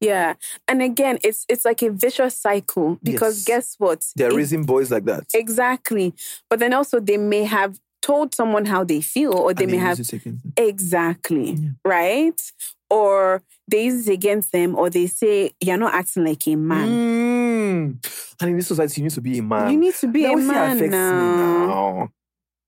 Yeah. 0.00 0.34
And 0.68 0.82
again, 0.82 1.18
it's 1.24 1.44
it's 1.48 1.64
like 1.64 1.82
a 1.82 1.90
vicious 1.90 2.36
cycle 2.36 2.98
because 3.02 3.38
Yes. 3.38 3.44
guess 3.44 3.74
what? 3.78 4.04
They're 4.14 4.30
It- 4.30 4.36
raising 4.36 4.64
boys 4.64 4.90
like 4.90 5.06
that. 5.06 5.24
Exactly. 5.34 6.14
But 6.50 6.58
then 6.60 6.72
also 6.74 7.00
they 7.00 7.16
may 7.16 7.44
have 7.44 7.80
told 8.06 8.34
someone 8.34 8.64
how 8.66 8.82
they 8.84 9.00
feel 9.00 9.32
or 9.44 9.52
they 9.54 9.66
may 9.66 9.76
have 9.88 9.98
use 9.98 10.12
it 10.12 10.16
against 10.20 10.42
them. 10.44 10.52
exactly, 10.70 11.50
Yeah. 11.52 11.68
right? 11.84 12.40
Or 12.88 13.42
they 13.70 13.86
use 13.90 14.08
it 14.08 14.12
against 14.20 14.52
them 14.52 14.76
or 14.80 14.86
they 14.90 15.06
say 15.20 15.50
you're 15.60 15.76
not 15.86 15.94
acting 16.00 16.24
like 16.24 16.46
a 16.46 16.54
man. 16.56 16.88
Mm. 16.88 18.06
And 18.40 18.50
in 18.50 18.56
this 18.56 18.68
society, 18.68 19.00
you 19.00 19.04
need 19.06 19.14
to 19.14 19.20
be 19.20 19.38
a 19.38 19.42
man. 19.42 19.70
You 19.72 19.78
need 19.78 19.94
to 19.96 20.06
be 20.08 20.24
a 20.24 20.32
we 20.32 20.42
see 20.42 20.48
it 20.48 20.52
man 20.52 20.90
now. 20.90 21.66
now. 21.66 22.08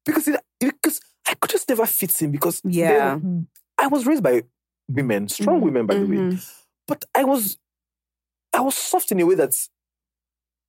Because 0.05 0.27
it, 0.29 0.41
because 0.61 1.01
I 1.31 1.35
could 1.35 1.51
just 1.51 1.69
never 1.69 1.87
fit 1.87 2.21
in 2.23 2.33
because 2.33 2.61
Yeah. 2.65 3.19
they- 3.23 3.47
I 3.79 3.87
was 3.87 4.07
raised 4.07 4.23
by 4.25 4.43
women, 4.89 5.29
strong 5.29 5.61
Mhm, 5.61 5.65
women 5.67 5.87
by 5.87 5.95
the 5.95 6.07
way. 6.07 6.17
mhm. 6.17 6.55
But 6.89 7.05
I 7.15 7.25
was 7.25 7.59
I 8.59 8.61
was 8.61 8.75
soft 8.75 9.13
in 9.13 9.21
a 9.21 9.27
way 9.27 9.37
that 9.37 9.55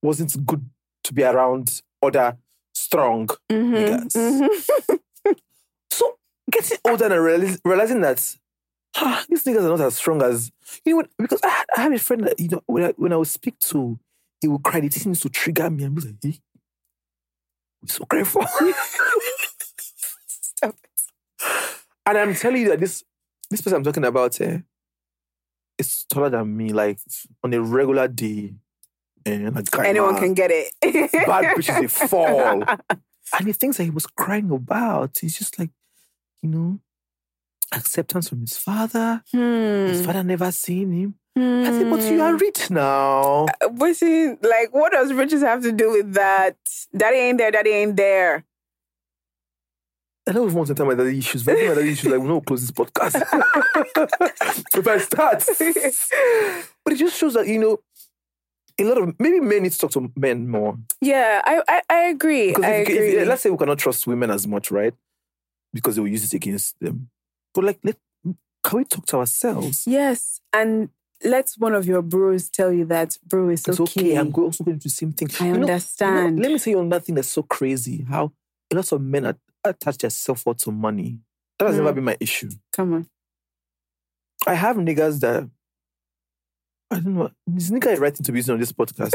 wasn't 0.03 0.45
good 0.45 0.63
to 1.05 1.13
be 1.13 1.23
around 1.23 1.81
other 2.03 2.37
strong 2.73 3.27
Mhm, 3.51 3.73
niggas. 3.73 4.13
mhm. 4.15 4.99
So 5.91 6.17
getting 6.51 6.77
older 6.85 7.05
and 7.05 7.59
realizing 7.65 8.01
that 8.01 8.35
ah, 8.97 9.25
these 9.29 9.43
niggas 9.43 9.63
are 9.65 9.77
not 9.77 9.81
as 9.81 9.95
strong 9.95 10.21
as 10.21 10.51
you 10.85 10.97
know 10.97 11.03
because 11.17 11.41
I, 11.43 11.63
I 11.77 11.81
have 11.83 11.93
a 11.93 11.99
friend 11.99 12.25
that 12.25 12.39
you 12.39 12.49
know 12.49 12.61
when 12.67 12.83
I, 12.85 12.93
when 12.97 13.13
I 13.13 13.17
would 13.17 13.27
speak 13.27 13.59
to, 13.71 13.99
he 14.41 14.47
would 14.47 14.63
cry. 14.63 14.81
Thing 14.81 15.11
used 15.11 15.23
to 15.23 15.29
trigger 15.29 15.69
me. 15.69 15.83
I'm 15.85 15.95
like, 15.95 16.15
hey, 16.21 16.39
what's 17.81 17.95
so 17.95 18.05
grateful. 18.05 18.45
Stop 20.27 20.75
and 22.05 22.17
I'm 22.17 22.35
telling 22.35 22.61
you 22.61 22.69
that 22.69 22.79
this 22.79 23.03
this 23.49 23.61
person 23.61 23.77
I'm 23.77 23.83
talking 23.83 24.05
about 24.05 24.39
eh, 24.41 24.59
is 25.77 26.05
taller 26.09 26.29
than 26.29 26.55
me. 26.55 26.69
Like 26.69 26.99
on 27.43 27.53
a 27.53 27.61
regular 27.61 28.07
day, 28.07 28.53
and 29.25 29.75
Anyone 29.79 30.17
can 30.17 30.33
get 30.33 30.51
it. 30.51 30.71
bad 31.11 31.55
bitches 31.55 31.81
they 31.81 31.87
fall. 32.07 32.63
And 33.37 33.47
the 33.47 33.53
things 33.53 33.77
that 33.77 33.83
he 33.83 33.89
was 33.89 34.07
crying 34.07 34.49
about, 34.51 35.17
he's 35.19 35.37
just 35.37 35.59
like, 35.59 35.69
you 36.41 36.49
know, 36.49 36.79
acceptance 37.71 38.29
from 38.29 38.41
his 38.41 38.57
father. 38.57 39.23
Hmm. 39.31 39.87
His 39.87 40.05
father 40.05 40.23
never 40.23 40.51
seen 40.51 40.91
him. 40.91 41.15
I 41.35 41.71
said, 41.71 41.89
but 41.89 42.01
you 42.01 42.21
are 42.21 42.35
rich 42.35 42.69
now. 42.69 43.45
But 43.71 43.95
see, 43.95 44.29
like, 44.41 44.73
what 44.73 44.91
does 44.91 45.13
riches 45.13 45.41
have 45.41 45.61
to 45.63 45.71
do 45.71 45.91
with 45.91 46.13
that? 46.13 46.57
Daddy 46.95 47.17
ain't 47.17 47.37
there, 47.37 47.51
daddy 47.51 47.69
ain't 47.69 47.95
there. 47.95 48.43
I 50.27 50.31
don't 50.31 50.45
even 50.45 50.57
want 50.57 50.67
to 50.67 50.75
tell 50.75 50.85
my 50.85 50.95
daddy 50.95 51.17
issues, 51.17 51.43
but 51.43 51.55
my 51.55 51.73
daddy 51.75 51.91
issues 51.91 52.11
like, 52.11 52.21
know 52.21 52.41
close 52.41 52.61
this 52.61 52.71
podcast. 52.71 53.15
if 54.75 54.87
I 54.87 54.97
start. 54.99 55.43
but 56.83 56.93
it 56.93 56.97
just 56.97 57.17
shows 57.17 57.33
that, 57.33 57.47
you 57.47 57.57
know, 57.59 57.79
a 58.79 58.83
lot 58.83 58.97
of 58.97 59.15
maybe 59.19 59.39
men 59.39 59.63
need 59.63 59.71
to 59.73 59.77
talk 59.77 59.91
to 59.91 60.11
men 60.15 60.47
more. 60.47 60.77
Yeah, 61.01 61.41
I 61.45 61.61
I, 61.67 61.81
I 61.89 61.99
agree. 62.09 62.47
Because 62.49 62.65
I 62.65 62.71
if, 62.75 62.89
if- 62.89 62.97
agree. 62.97 63.25
let's 63.25 63.41
say 63.41 63.49
we 63.49 63.57
cannot 63.57 63.77
trust 63.79 64.07
women 64.07 64.29
as 64.31 64.47
much, 64.47 64.71
right? 64.71 64.93
Because 65.73 65.95
they 65.95 66.01
will 66.01 66.07
use 66.09 66.23
it 66.25 66.33
against 66.35 66.79
them. 66.79 67.09
But 67.53 67.63
like, 67.63 67.79
let, 67.83 67.97
can 68.63 68.77
we 68.79 68.83
talk 68.85 69.05
to 69.07 69.17
ourselves? 69.17 69.85
yes, 69.87 70.39
and 70.53 70.89
let 71.23 71.49
one 71.57 71.75
of 71.75 71.85
your 71.85 72.01
bros 72.01 72.49
tell 72.49 72.71
you 72.71 72.85
that, 72.85 73.17
bro, 73.27 73.49
it's, 73.49 73.67
It's 73.67 73.79
okay. 73.79 74.15
I'm 74.15 74.33
also 74.33 74.63
going 74.63 74.79
through 74.79 74.89
the 74.89 74.89
same 74.89 75.11
thing. 75.11 75.29
I 75.39 75.43
You 75.47 75.53
you 75.53 75.57
know, 75.59 75.65
understand. 75.67 76.39
let 76.39 76.51
me 76.51 76.57
say 76.57 76.71
another 76.73 77.01
thing 77.01 77.15
that's 77.15 77.27
so 77.27 77.43
crazy. 77.43 78.05
How 78.09 78.31
a 78.71 78.75
lot 78.75 78.91
of 78.91 79.01
men 79.01 79.25
are, 79.25 79.37
attach 79.63 79.97
their 79.97 80.09
self 80.09 80.45
worth 80.45 80.57
to 80.59 80.71
money. 80.71 81.19
That 81.57 81.65
has 81.67 81.75
Mm. 81.75 81.79
never 81.79 81.93
been 81.93 82.03
my 82.05 82.17
issue. 82.21 82.49
Come 82.71 82.93
on. 82.93 83.07
I 84.47 84.53
have 84.53 84.77
niggas 84.77 85.19
that 85.19 85.49
I 86.91 86.99
don't 86.99 87.15
know. 87.15 87.31
This 87.47 87.69
nigga 87.69 87.93
is 87.93 87.99
writing 87.99 88.23
to 88.25 88.31
be 88.31 88.39
used 88.39 88.49
on 88.49 88.59
this 88.59 88.71
podcast. 88.71 89.13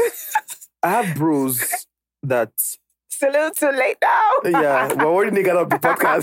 I 0.81 0.89
have 1.03 1.15
bros 1.17 1.59
that 2.23 2.51
It's 2.53 3.21
a 3.21 3.27
little 3.29 3.51
too 3.51 3.71
late 3.71 3.97
now. 4.01 4.31
yeah, 4.45 4.93
we're 4.95 5.05
already 5.05 5.35
nigga 5.43 5.55
up 5.55 5.69
the 5.69 5.77
podcast. 5.77 6.21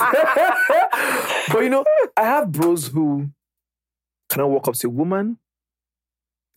but 1.52 1.60
you 1.62 1.68
know, 1.68 1.84
I 2.16 2.22
have 2.24 2.50
bros 2.52 2.88
who 2.88 3.30
cannot 4.30 4.50
walk 4.50 4.68
up 4.68 4.74
to 4.76 4.86
a 4.86 4.90
woman 4.90 5.38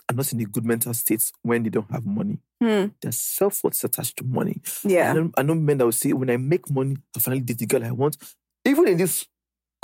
and 0.08 0.18
not 0.18 0.32
in 0.32 0.40
a 0.42 0.46
good 0.46 0.66
mental 0.66 0.94
state 0.94 1.32
when 1.42 1.64
they 1.64 1.70
don't 1.70 1.90
have 1.92 2.06
money. 2.06 2.38
Hmm. 2.62 2.86
Their 3.02 3.12
self 3.12 3.64
worth 3.64 3.74
is 3.74 3.84
attached 3.84 4.18
to 4.18 4.24
money. 4.24 4.62
I 4.86 4.88
Yeah. 4.88 5.14
know, 5.14 5.32
I 5.38 5.42
know 5.44 5.56
men 5.56 5.78
that 5.80 5.86
will 5.86 5.92
say, 5.92 6.14
when 6.14 6.30
I 6.30 6.38
make 6.38 6.70
money, 6.72 6.96
I 7.16 7.20
finally 7.20 7.42
date 7.42 7.58
the 7.58 7.66
girl 7.66 7.84
I 7.84 7.92
want. 7.92 8.18
Even 8.64 8.88
in 8.88 8.98
this 8.98 9.26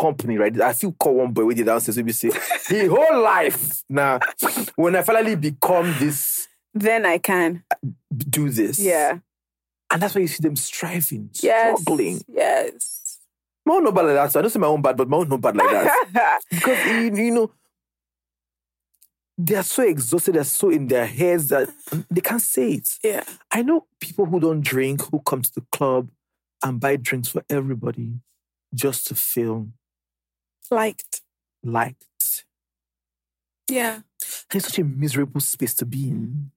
company, 0.02 0.38
right? 0.38 0.60
I 0.62 0.74
feel 0.74 0.92
call 0.94 1.16
one 1.16 1.32
boy 1.32 1.46
with 1.46 1.58
the 1.58 1.64
downstairs, 1.64 2.02
we 2.02 2.12
say, 2.12 2.30
the 2.70 2.88
whole 2.88 3.22
life. 3.22 3.84
Now, 3.90 4.20
when 4.76 4.96
I 4.96 5.02
finally 5.04 5.36
become 5.36 5.94
this, 6.00 6.48
Then 6.74 7.06
I 7.06 7.18
can. 7.20 7.64
do 8.18 8.50
this. 8.50 8.80
Yeah. 8.80 9.20
And 9.92 10.02
that's 10.02 10.16
why 10.16 10.22
you 10.22 10.28
see 10.28 10.42
them 10.42 10.56
striving, 10.56 11.30
Yes. 11.42 11.82
struggling. 11.82 12.22
Yes. 12.28 13.20
My 13.66 13.76
own 13.76 13.84
not 13.84 13.94
bad 13.94 14.06
like 14.06 14.16
that. 14.16 14.32
So 14.32 14.40
I 14.40 14.42
don't 14.42 14.52
say 14.52 14.60
my 14.60 14.68
own 14.68 14.82
bad, 14.82 14.98
but 14.98 15.08
my 15.10 15.18
own 15.18 15.30
not 15.30 15.42
bad 15.42 15.56
like 15.58 15.70
that. 16.14 16.40
because 16.50 16.86
you, 16.88 17.24
you 17.26 17.32
know, 17.32 17.52
they 19.38 19.56
are 19.56 19.64
so 19.64 19.84
exhausted, 19.84 20.36
they're 20.36 20.44
so 20.44 20.70
in 20.70 20.88
their 20.88 21.06
heads 21.06 21.48
that 21.50 21.70
they 22.10 22.22
can't 22.22 22.42
say 22.42 22.74
it. 22.74 22.90
yeah. 23.04 23.24
I 23.52 23.62
know 23.64 23.86
people 24.00 24.26
who 24.26 24.40
don't 24.40 24.62
drink 24.62 25.02
who 25.12 25.20
come 25.20 25.42
to 25.42 25.54
the 25.54 25.66
club 25.72 26.10
and 26.64 26.80
buy 26.80 26.96
drinks 26.96 27.30
for 27.30 27.44
everybody 27.50 28.14
just 28.74 29.08
to 29.08 29.16
feel 29.16 29.68
Liked. 30.72 31.22
liked. 31.64 32.46
Yeah. 33.70 33.96
And 33.96 34.04
it's 34.56 34.66
such 34.66 34.80
a 34.80 34.84
miserable 34.84 35.42
space 35.42 35.74
to 35.76 35.86
be 35.86 36.10
in 36.10 36.52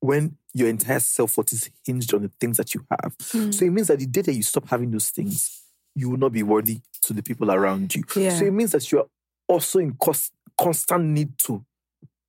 when 0.00 0.36
your 0.52 0.68
entire 0.68 1.00
self 1.00 1.36
worth 1.36 1.52
is 1.52 1.70
hinged 1.84 2.14
on 2.14 2.22
the 2.22 2.30
things 2.40 2.56
that 2.56 2.74
you 2.74 2.86
have. 2.90 3.14
Hmm. 3.30 3.50
So 3.50 3.64
it 3.64 3.70
means 3.70 3.88
that 3.88 3.98
the 3.98 4.06
day 4.06 4.22
that 4.22 4.34
you 4.34 4.42
stop 4.42 4.68
having 4.68 4.90
those 4.90 5.10
things, 5.10 5.62
you 5.94 6.10
will 6.10 6.18
not 6.18 6.32
be 6.32 6.42
worthy 6.42 6.80
to 7.02 7.12
the 7.12 7.22
people 7.22 7.50
around 7.50 7.94
you. 7.94 8.04
Yeah. 8.14 8.30
So 8.38 8.44
it 8.44 8.52
means 8.52 8.72
that 8.72 8.90
you're 8.90 9.08
also 9.48 9.78
in 9.78 9.94
cost, 9.94 10.32
constant 10.58 11.04
need 11.04 11.38
to. 11.40 11.64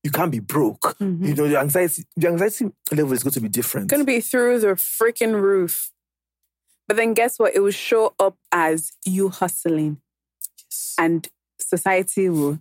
You 0.04 0.12
can't 0.12 0.32
be 0.32 0.40
broke. 0.40 0.96
You 1.00 1.36
know, 1.36 1.48
the 1.50 1.60
anxiety, 1.60 2.06
the 2.16 2.28
anxiety 2.30 2.72
level 2.92 3.14
is 3.14 3.24
going 3.24 3.34
to 3.34 3.42
be 3.42 3.50
different. 3.50 3.86
It's 3.86 3.92
Gonna 3.92 4.06
be 4.06 4.22
through 4.22 4.60
the 4.60 4.68
freaking 4.68 5.34
roof. 5.34 5.92
But 6.88 6.96
then 6.96 7.14
guess 7.14 7.38
what? 7.38 7.54
It 7.56 7.60
will 7.60 7.72
show 7.72 8.14
up 8.18 8.38
as 8.52 8.94
you 9.06 9.30
hustling. 9.30 10.00
And 10.98 11.28
society 11.60 12.30
will 12.30 12.60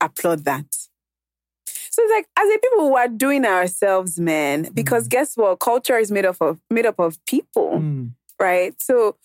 applaud 0.00 0.44
that. 0.44 0.66
So 1.66 2.02
it's 2.02 2.10
like 2.12 2.26
as 2.38 2.48
a 2.48 2.58
people 2.58 2.88
who 2.88 2.96
are 2.96 3.08
doing 3.08 3.44
ourselves, 3.44 4.18
man, 4.18 4.70
because 4.72 5.08
guess 5.08 5.36
what? 5.36 5.60
Culture 5.60 5.98
is 5.98 6.10
made 6.10 6.24
up 6.24 6.36
of 6.40 6.58
made 6.70 6.86
up 6.86 6.98
of 6.98 7.22
people, 7.26 7.80
Mm. 7.80 8.12
right? 8.40 8.74
So 8.80 9.16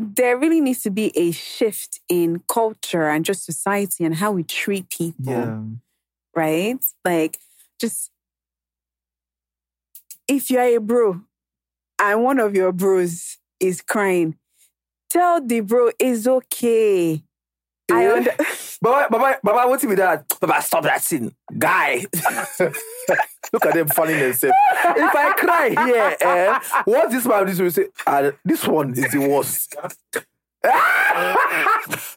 there 0.00 0.36
really 0.36 0.60
needs 0.60 0.82
to 0.82 0.90
be 0.90 1.16
a 1.16 1.30
shift 1.32 2.00
in 2.08 2.42
culture 2.48 3.08
and 3.08 3.24
just 3.24 3.44
society 3.44 4.04
and 4.04 4.16
how 4.16 4.32
we 4.32 4.42
treat 4.42 4.90
people 4.90 5.32
Yeah. 5.34 5.60
right? 6.34 6.78
Like, 7.04 7.38
just 7.80 8.10
if 10.28 10.50
you're 10.50 10.62
a 10.62 10.78
bro 10.78 11.20
and 12.00 12.22
one 12.22 12.38
of 12.38 12.54
your 12.54 12.72
bros 12.72 13.38
is 13.60 13.80
crying, 13.80 14.36
tell 15.10 15.40
the 15.44 15.60
bro 15.60 15.90
it's 15.98 16.26
okay. 16.26 17.22
I 17.90 18.02
Yeah. 18.04 18.12
under- 18.14 18.36
Baba, 18.82 19.08
Baba, 19.10 19.38
Baba, 19.42 19.68
what's 19.68 19.84
with 19.84 19.98
that? 19.98 20.24
Baba, 20.40 20.60
stop 20.62 20.84
that 20.84 21.02
scene. 21.02 21.32
Guy. 21.58 22.04
Look 23.52 23.64
at 23.64 23.72
them 23.74 23.88
falling 23.88 24.18
themselves. 24.18 24.54
If 24.84 25.14
I 25.14 25.32
cry 25.32 25.68
here, 25.86 26.16
eh, 26.20 26.58
what 26.84 27.10
this 27.10 27.24
man 27.24 27.46
this 27.46 27.58
will 27.58 27.70
say, 27.70 27.86
ah, 28.06 28.30
this 28.44 28.66
one 28.66 28.90
is 28.92 29.10
the 29.10 29.26
worst. 29.26 29.74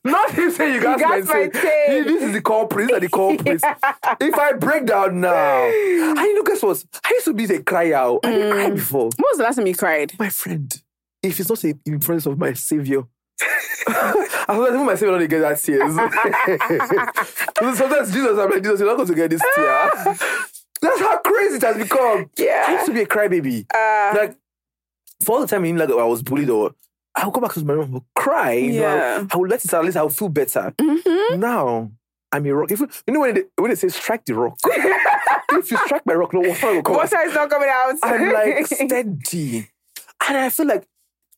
Not 0.03 0.31
him 0.31 0.51
saying 0.51 0.75
you 0.75 0.81
my 0.81 0.97
my 0.97 1.21
say. 1.21 1.49
This 2.03 2.23
is 2.23 2.33
the 2.33 2.41
culprit. 2.41 2.87
These 2.87 2.97
are 2.97 2.99
the 2.99 3.07
culprits. 3.09 3.63
If 4.19 4.35
I 4.35 4.53
break 4.53 4.85
down 4.87 5.21
now, 5.21 5.31
I 5.63 6.25
you 6.27 6.33
know, 6.35 6.43
guess 6.43 6.63
what? 6.63 6.83
I 7.05 7.09
used 7.11 7.25
to 7.25 7.33
be 7.33 7.45
a 7.45 7.61
cry 7.61 7.93
out. 7.93 8.19
I 8.23 8.31
didn't 8.31 8.51
cry 8.51 8.69
before. 8.71 9.03
when 9.05 9.11
was 9.31 9.37
the 9.37 9.43
last 9.43 9.55
time 9.57 9.67
you 9.67 9.75
cried? 9.75 10.13
My 10.19 10.29
friend, 10.29 10.73
if 11.23 11.39
it's 11.39 11.49
not 11.49 11.63
in 11.63 11.99
presence 11.99 12.25
of 12.25 12.37
my 12.37 12.53
savior, 12.53 13.03
I 13.87 14.55
was 14.57 14.73
even 14.73 14.85
my 14.85 14.95
savior 14.95 15.11
not 15.13 15.19
to 15.19 15.27
get 15.27 15.39
that 15.41 15.59
tears. 15.59 15.95
Sometimes 17.77 18.11
Jesus, 18.11 18.37
I'm 18.37 18.49
like, 18.49 18.63
Jesus, 18.63 18.79
you're 18.79 18.89
not 18.89 18.95
going 18.97 19.07
to 19.07 19.15
get 19.15 19.29
this 19.29 19.41
tear. 19.55 19.91
That's 20.81 20.99
how 20.99 21.17
crazy 21.19 21.55
it 21.57 21.61
has 21.61 21.77
become. 21.77 22.29
Yeah. 22.37 22.65
I 22.67 22.71
used 22.73 22.85
to 22.87 22.93
be 22.93 23.01
a 23.01 23.05
crybaby. 23.05 23.65
Uh, 23.73 24.17
like, 24.17 24.35
for 25.23 25.35
all 25.35 25.41
the 25.41 25.47
time 25.47 25.63
in 25.65 25.77
like 25.77 25.89
I 25.91 26.03
was 26.05 26.23
bullied 26.23 26.49
or 26.49 26.73
I 27.15 27.25
would 27.25 27.33
go 27.33 27.41
back 27.41 27.53
to 27.53 27.63
my 27.63 27.73
room, 27.73 27.89
I 27.89 27.93
would 27.93 28.03
cry. 28.15 28.53
You 28.53 28.71
know, 28.81 28.87
I, 28.87 28.95
Yeah. 28.95 29.17
would- 29.19 29.33
I 29.33 29.37
would 29.37 29.49
let 29.51 29.63
it 29.65 29.73
out, 29.73 29.79
at 29.81 29.85
least 29.85 29.97
I 29.97 30.03
would 30.03 30.13
feel 30.13 30.29
better. 30.29 30.73
mhm. 30.79 31.37
Now, 31.37 31.91
I'm 32.31 32.45
a 32.45 32.51
rock. 32.55 32.71
If 32.71 32.79
you, 32.79 32.89
you 33.07 33.13
know 33.13 33.19
when 33.19 33.35
they, 33.35 33.43
when 33.57 33.69
they 33.69 33.75
say 33.75 33.89
strike 33.89 34.25
the 34.25 34.33
rock, 34.33 34.57
if 34.65 35.69
you 35.69 35.77
strike 35.85 36.05
my 36.05 36.13
rock, 36.13 36.33
no 36.33 36.39
water 36.39 36.73
will 36.73 36.81
come 36.81 36.95
out. 36.95 36.99
Water 37.11 37.19
is 37.27 37.33
not 37.35 37.49
coming 37.49 37.69
out. 37.69 37.95
I'm 38.03 38.31
like 38.33 38.65
steady. 38.67 39.69
And 40.27 40.37
I 40.37 40.49
feel 40.49 40.65
like 40.67 40.87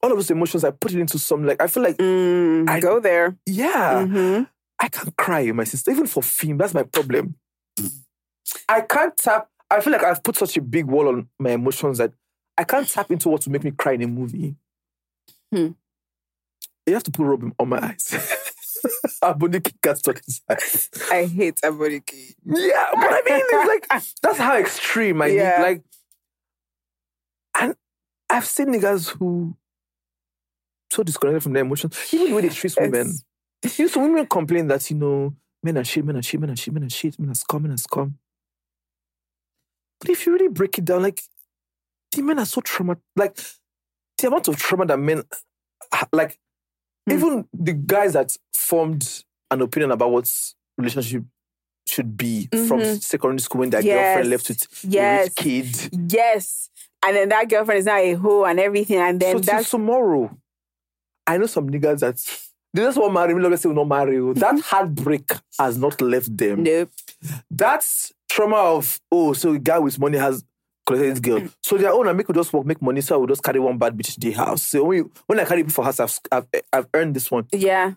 all 0.04 0.12
of 0.12 0.18
those 0.18 0.30
emotions, 0.32 0.64
I 0.64 0.72
put 0.72 0.94
it 0.94 1.00
into 1.00 1.18
some, 1.18 1.46
like, 1.46 1.62
I 1.62 1.68
feel 1.68 1.82
like, 1.84 1.98
Mm, 1.98 2.70
I- 2.70 2.80
go 2.82 3.00
there. 3.00 3.38
yeah, 3.46 4.04
Mhm. 4.06 4.50
I 4.80 4.90
can't 4.90 5.16
cry, 5.16 5.52
my 5.54 5.64
sister, 5.64 5.92
even 5.92 6.08
for 6.08 6.22
film. 6.22 6.58
That's 6.58 6.74
my 6.74 6.84
problem. 6.84 7.36
I 8.68 8.82
can't 8.82 9.16
tap, 9.18 9.50
I 9.72 9.80
feel 9.80 9.94
like 9.94 10.04
I've 10.04 10.22
put 10.24 10.36
such 10.36 10.58
a 10.58 10.62
big 10.62 10.86
wall 10.86 11.08
on 11.08 11.30
my 11.40 11.52
emotions 11.52 11.98
that 12.00 12.12
I 12.58 12.66
can't 12.66 12.88
tap 12.88 13.10
into 13.12 13.30
what 13.30 13.46
will 13.46 13.54
make 13.54 13.64
me 13.64 13.72
cry 13.72 13.94
in 13.94 14.02
a 14.04 14.08
movie. 14.08 14.56
Hmm. 15.52 15.70
You 16.86 16.94
have 16.94 17.04
to 17.04 17.12
put 17.12 17.24
rub 17.24 17.52
on 17.58 17.70
my 17.70 17.80
eyes. 17.80 18.10
Aboniki 19.24 19.74
can't 19.82 20.04
touch 20.04 20.20
his 20.26 20.42
eyes. 20.50 20.90
I 21.12 21.24
hate 21.26 21.62
Aboniki. 21.64 22.36
Yeah, 22.46 22.90
but 22.94 23.06
I 23.14 23.22
mean, 23.26 23.42
it's 23.48 23.68
like 23.68 23.88
that's 24.22 24.38
how 24.38 24.58
extreme 24.58 25.22
I 25.22 25.28
Yeah. 25.28 25.58
need. 25.58 25.64
Like, 25.64 25.82
and 27.60 27.76
I've 28.30 28.46
seen 28.46 28.68
niggas 28.68 29.10
who 29.18 29.56
so 30.94 31.04
disconnected 31.04 31.44
from 31.44 31.54
their 31.54 31.64
emotions, 31.64 31.98
even 32.14 32.28
the 32.30 32.34
way 32.36 32.42
they 32.42 32.50
treat 32.50 32.76
women. 32.80 33.14
Know, 33.80 33.88
some 33.88 34.04
women 34.04 34.26
complain 34.28 34.68
that 34.68 34.90
you 34.90 34.98
know 34.98 35.34
men 35.64 35.78
are 35.78 35.84
shit, 35.84 36.06
men 36.06 36.18
are 36.18 36.22
shit, 36.22 36.40
men 36.40 36.50
are 36.52 36.56
shit, 36.56 36.74
men 36.74 36.84
are 36.84 36.90
shit, 36.90 37.20
men 37.20 37.30
are 37.32 37.36
scum, 37.36 37.64
men 37.64 37.72
are 37.72 37.78
scum. 37.78 38.18
But 40.00 40.10
if 40.10 40.26
you 40.26 40.34
really 40.34 40.50
break 40.50 40.78
it 40.78 40.86
down, 40.86 41.02
like 41.02 41.22
the 42.12 42.22
men 42.22 42.40
are 42.40 42.46
so 42.46 42.62
trauma, 42.62 42.98
like 43.16 43.38
the 44.18 44.28
amount 44.28 44.48
of 44.50 44.58
trauma 44.58 44.86
that 44.86 45.00
men, 45.00 45.24
like 46.12 46.40
Hmm. 47.08 47.14
even 47.16 47.48
the 47.54 47.74
guys 47.74 48.14
that 48.14 48.36
formed 48.54 49.24
an 49.52 49.62
opinion 49.62 49.92
about 49.92 50.12
what 50.12 50.32
relationship 50.78 51.24
should 51.86 52.16
be 52.16 52.48
from 52.68 52.80
Mhm. 52.80 53.02
secondary 53.04 53.40
school 53.40 53.60
when 53.60 53.70
their 53.72 53.82
Yes. 53.82 53.94
girlfriend 53.94 54.30
left 54.30 54.48
with 54.48 54.64
a 54.64 54.88
Yes. 54.88 55.26
rich 55.26 55.36
kid. 55.36 56.12
Yes. 56.12 56.70
And 57.06 57.16
then 57.18 57.28
that 57.30 57.50
girlfriend 57.50 57.80
is 57.80 57.86
now 57.86 57.98
a 57.98 58.14
hoe 58.14 58.46
and 58.46 58.58
everything. 58.58 59.00
And 59.00 59.20
then 59.20 59.36
so 59.44 59.52
that's 59.52 59.70
tomorrow, 59.70 60.38
I 61.28 61.38
know 61.38 61.46
some 61.46 61.70
niggas 61.70 62.00
that 62.00 62.18
they 62.74 62.82
just 62.82 62.98
want 62.98 63.14
marry 63.14 63.34
me, 63.36 63.42
let's 63.48 63.62
say 63.62 63.70
we 63.70 63.76
not 63.76 63.88
marry 63.88 64.16
you. 64.16 64.34
That 64.34 64.60
heartbreak 64.62 65.30
has 65.60 65.78
not 65.78 66.02
left 66.02 66.36
them. 66.36 66.64
nope. 66.64 66.90
That's 67.52 68.12
trauma 68.30 68.56
of 68.56 69.00
oh, 69.12 69.34
so 69.34 69.54
a 69.54 69.60
guy 69.60 69.80
with 69.80 70.00
money 70.00 70.18
has 70.18 70.44
collected 70.86 71.12
this 71.12 71.20
girl. 71.20 71.48
So 71.62 71.78
their 71.78 71.92
own, 71.94 72.08
I 72.08 72.14
make 72.14 72.28
we 72.28 72.34
just 72.34 72.52
work, 72.52 72.66
make 72.66 72.82
money, 72.82 73.00
so 73.02 73.16
I 73.16 73.18
will 73.20 73.28
just 73.28 73.44
carry 73.44 73.60
one 73.60 73.78
bad 73.78 73.96
bitch 73.96 74.16
to 74.16 74.20
the 74.20 74.32
house. 74.32 74.64
So 74.64 74.84
when, 74.84 74.98
you, 74.98 75.12
when 75.28 75.40
I 75.40 75.46
carry 75.46 75.62
people 75.64 75.74
for 75.74 75.86
house, 75.86 76.00
I've, 76.00 76.20
I've, 76.32 76.48
I've 76.74 76.88
earned 76.94 77.16
this 77.16 77.30
one. 77.32 77.48
Yeah. 77.52 77.94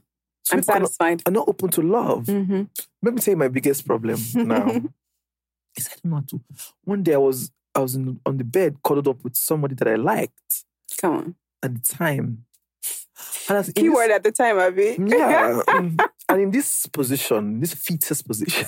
I'm 0.52 0.62
satisfied. 0.62 0.76
are 0.76 0.80
not- 0.80 0.88
satisfied. 0.90 1.22
Are 1.26 1.32
not 1.32 1.48
open 1.48 1.70
to 1.70 1.82
love. 1.82 2.26
hmm 2.26 2.62
Let 3.02 3.14
me 3.14 3.20
tell 3.20 3.32
you 3.32 3.36
my 3.38 3.48
biggest 3.48 3.84
problem 3.86 4.20
now. 4.34 4.68
is 5.76 5.88
I 5.88 5.96
don't 6.04 6.12
know 6.12 6.22
to. 6.28 6.40
One 6.84 7.02
day 7.02 7.14
I 7.14 7.18
was 7.18 7.50
I 7.74 7.80
was 7.80 7.94
in, 7.96 8.20
on 8.24 8.36
the 8.38 8.44
bed 8.44 8.76
cuddled 8.84 9.08
up 9.08 9.22
with 9.24 9.36
somebody 9.36 9.74
that 9.74 9.88
I 9.88 9.96
liked 9.96 10.64
Come 11.00 11.12
on. 11.14 11.34
at 11.62 11.74
the 11.74 11.80
time. 11.80 12.45
And 13.48 13.58
as 13.58 13.68
in 13.68 13.74
Keyword 13.74 14.10
this, 14.10 14.16
at 14.16 14.24
the 14.24 14.32
time, 14.32 14.58
Abby. 14.58 14.96
yeah, 14.98 15.60
mm, 15.68 15.98
and 16.28 16.40
in 16.40 16.50
this 16.50 16.86
position, 16.86 17.60
this 17.60 17.74
fetus 17.74 18.22
position, 18.22 18.66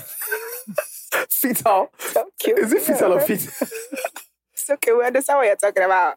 fetal. 1.31 1.91
so 1.99 2.31
cute. 2.39 2.59
Is 2.59 2.73
it 2.73 2.83
fetal 2.83 3.13
or 3.15 3.21
feet? 3.21 3.49
It's 4.53 4.71
okay. 4.71 4.93
We 4.93 5.05
understand 5.05 5.39
what 5.39 5.47
you're 5.47 5.57
talking 5.57 5.85
about. 5.85 6.17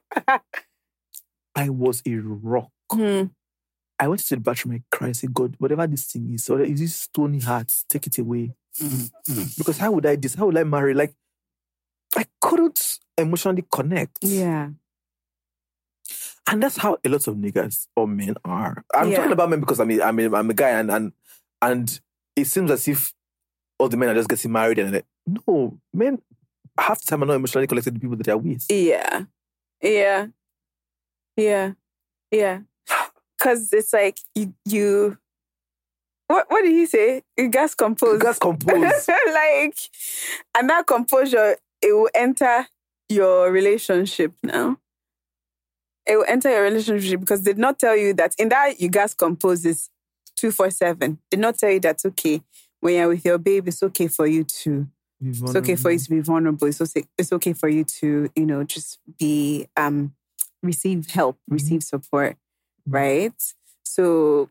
I 1.55 1.69
was 1.69 2.01
a 2.05 2.15
rock. 2.17 2.71
Hmm. 2.91 3.25
I 3.99 4.07
went 4.07 4.21
to 4.21 4.35
the 4.35 4.41
bathroom 4.41 4.73
and 4.75 4.83
cried. 4.91 5.09
I 5.09 5.11
said, 5.13 5.33
God, 5.33 5.55
whatever 5.59 5.85
this 5.87 6.05
thing 6.05 6.33
is, 6.33 6.49
or 6.49 6.59
is 6.61 6.79
this 6.79 6.95
stony 6.95 7.39
heart, 7.39 7.71
take 7.87 8.07
it 8.07 8.17
away. 8.17 8.53
Because 9.57 9.77
how 9.77 9.91
would 9.91 10.05
I 10.05 10.15
this? 10.15 10.33
How 10.35 10.47
would 10.47 10.57
I 10.57 10.63
marry? 10.63 10.93
Like, 10.93 11.13
I 12.17 12.25
couldn't 12.41 12.99
emotionally 13.17 13.63
connect. 13.71 14.17
Yeah. 14.21 14.69
And 16.47 16.61
that's 16.61 16.77
how 16.77 16.97
a 17.05 17.09
lot 17.09 17.27
of 17.27 17.35
niggas 17.35 17.87
or 17.95 18.07
men 18.07 18.35
are. 18.45 18.83
I'm 18.93 19.09
Yeah. 19.09 19.17
talking 19.17 19.31
about 19.31 19.49
men 19.49 19.59
because 19.59 19.79
I'm 19.79 19.91
a, 19.91 20.01
I'm 20.01 20.19
a, 20.19 20.35
I'm 20.35 20.49
a 20.49 20.53
guy 20.53 20.69
and, 20.69 20.91
and 20.91 21.13
and 21.61 21.99
it 22.35 22.45
seems 22.45 22.71
as 22.71 22.87
if 22.87 23.13
all 23.77 23.89
the 23.89 23.97
men 23.97 24.09
are 24.09 24.15
just 24.15 24.29
getting 24.29 24.51
married 24.51 24.79
and 24.79 24.91
like, 24.93 25.05
no, 25.47 25.77
men 25.93 26.21
half 26.79 26.99
the 27.01 27.05
time 27.05 27.23
are 27.23 27.25
not 27.27 27.33
emotionally 27.35 27.67
connected 27.67 27.93
to 27.93 27.99
people 27.99 28.15
that 28.15 28.23
they're 28.23 28.37
with. 28.37 28.65
Yeah. 28.69 29.23
Yeah. 29.81 30.27
Yeah. 31.37 31.73
Yeah. 32.31 32.59
Cause 33.39 33.69
it's 33.73 33.93
like 33.93 34.17
you 34.35 34.53
you 34.65 35.17
what 36.27 36.45
what 36.49 36.61
did 36.63 36.71
he 36.71 36.85
say? 36.85 37.23
You 37.37 37.49
gas 37.49 37.75
compose. 37.75 38.21
Gas 38.21 38.39
compose. 38.39 38.73
like 39.33 39.77
and 40.57 40.69
that 40.69 40.85
composure 40.87 41.57
it 41.81 41.91
will 41.93 42.09
enter 42.15 42.67
your 43.09 43.51
relationship 43.51 44.31
now. 44.43 44.77
It 46.05 46.17
will 46.17 46.25
enter 46.27 46.49
your 46.49 46.63
relationship 46.63 47.19
because 47.19 47.43
they 47.43 47.51
did 47.51 47.59
not 47.59 47.79
tell 47.79 47.95
you 47.95 48.13
that 48.15 48.33
in 48.37 48.49
that 48.49 48.81
you 48.81 48.89
guys 48.89 49.13
compose 49.13 49.63
this 49.63 49.89
two 50.35 50.51
four 50.51 50.69
seven. 50.71 51.19
Did 51.29 51.39
not 51.39 51.57
tell 51.57 51.71
you 51.71 51.79
that 51.81 52.01
okay, 52.05 52.41
when 52.79 52.95
you're 52.95 53.07
with 53.09 53.23
your 53.25 53.37
babe, 53.37 53.67
it's 53.67 53.83
okay 53.83 54.07
for 54.07 54.25
you 54.25 54.43
to 54.43 54.87
it's 55.23 55.55
okay 55.55 55.75
for 55.75 55.91
you 55.91 55.99
to 55.99 56.09
be 56.09 56.19
vulnerable. 56.19 56.67
It's 56.67 56.81
okay, 56.81 57.05
it's 57.17 57.31
okay 57.31 57.53
for 57.53 57.69
you 57.69 57.83
to, 57.83 58.29
you 58.35 58.45
know, 58.45 58.63
just 58.63 58.97
be 59.19 59.67
um 59.77 60.13
receive 60.63 61.09
help, 61.11 61.37
receive 61.47 61.83
support, 61.83 62.37
right? 62.87 63.33
So 63.83 64.49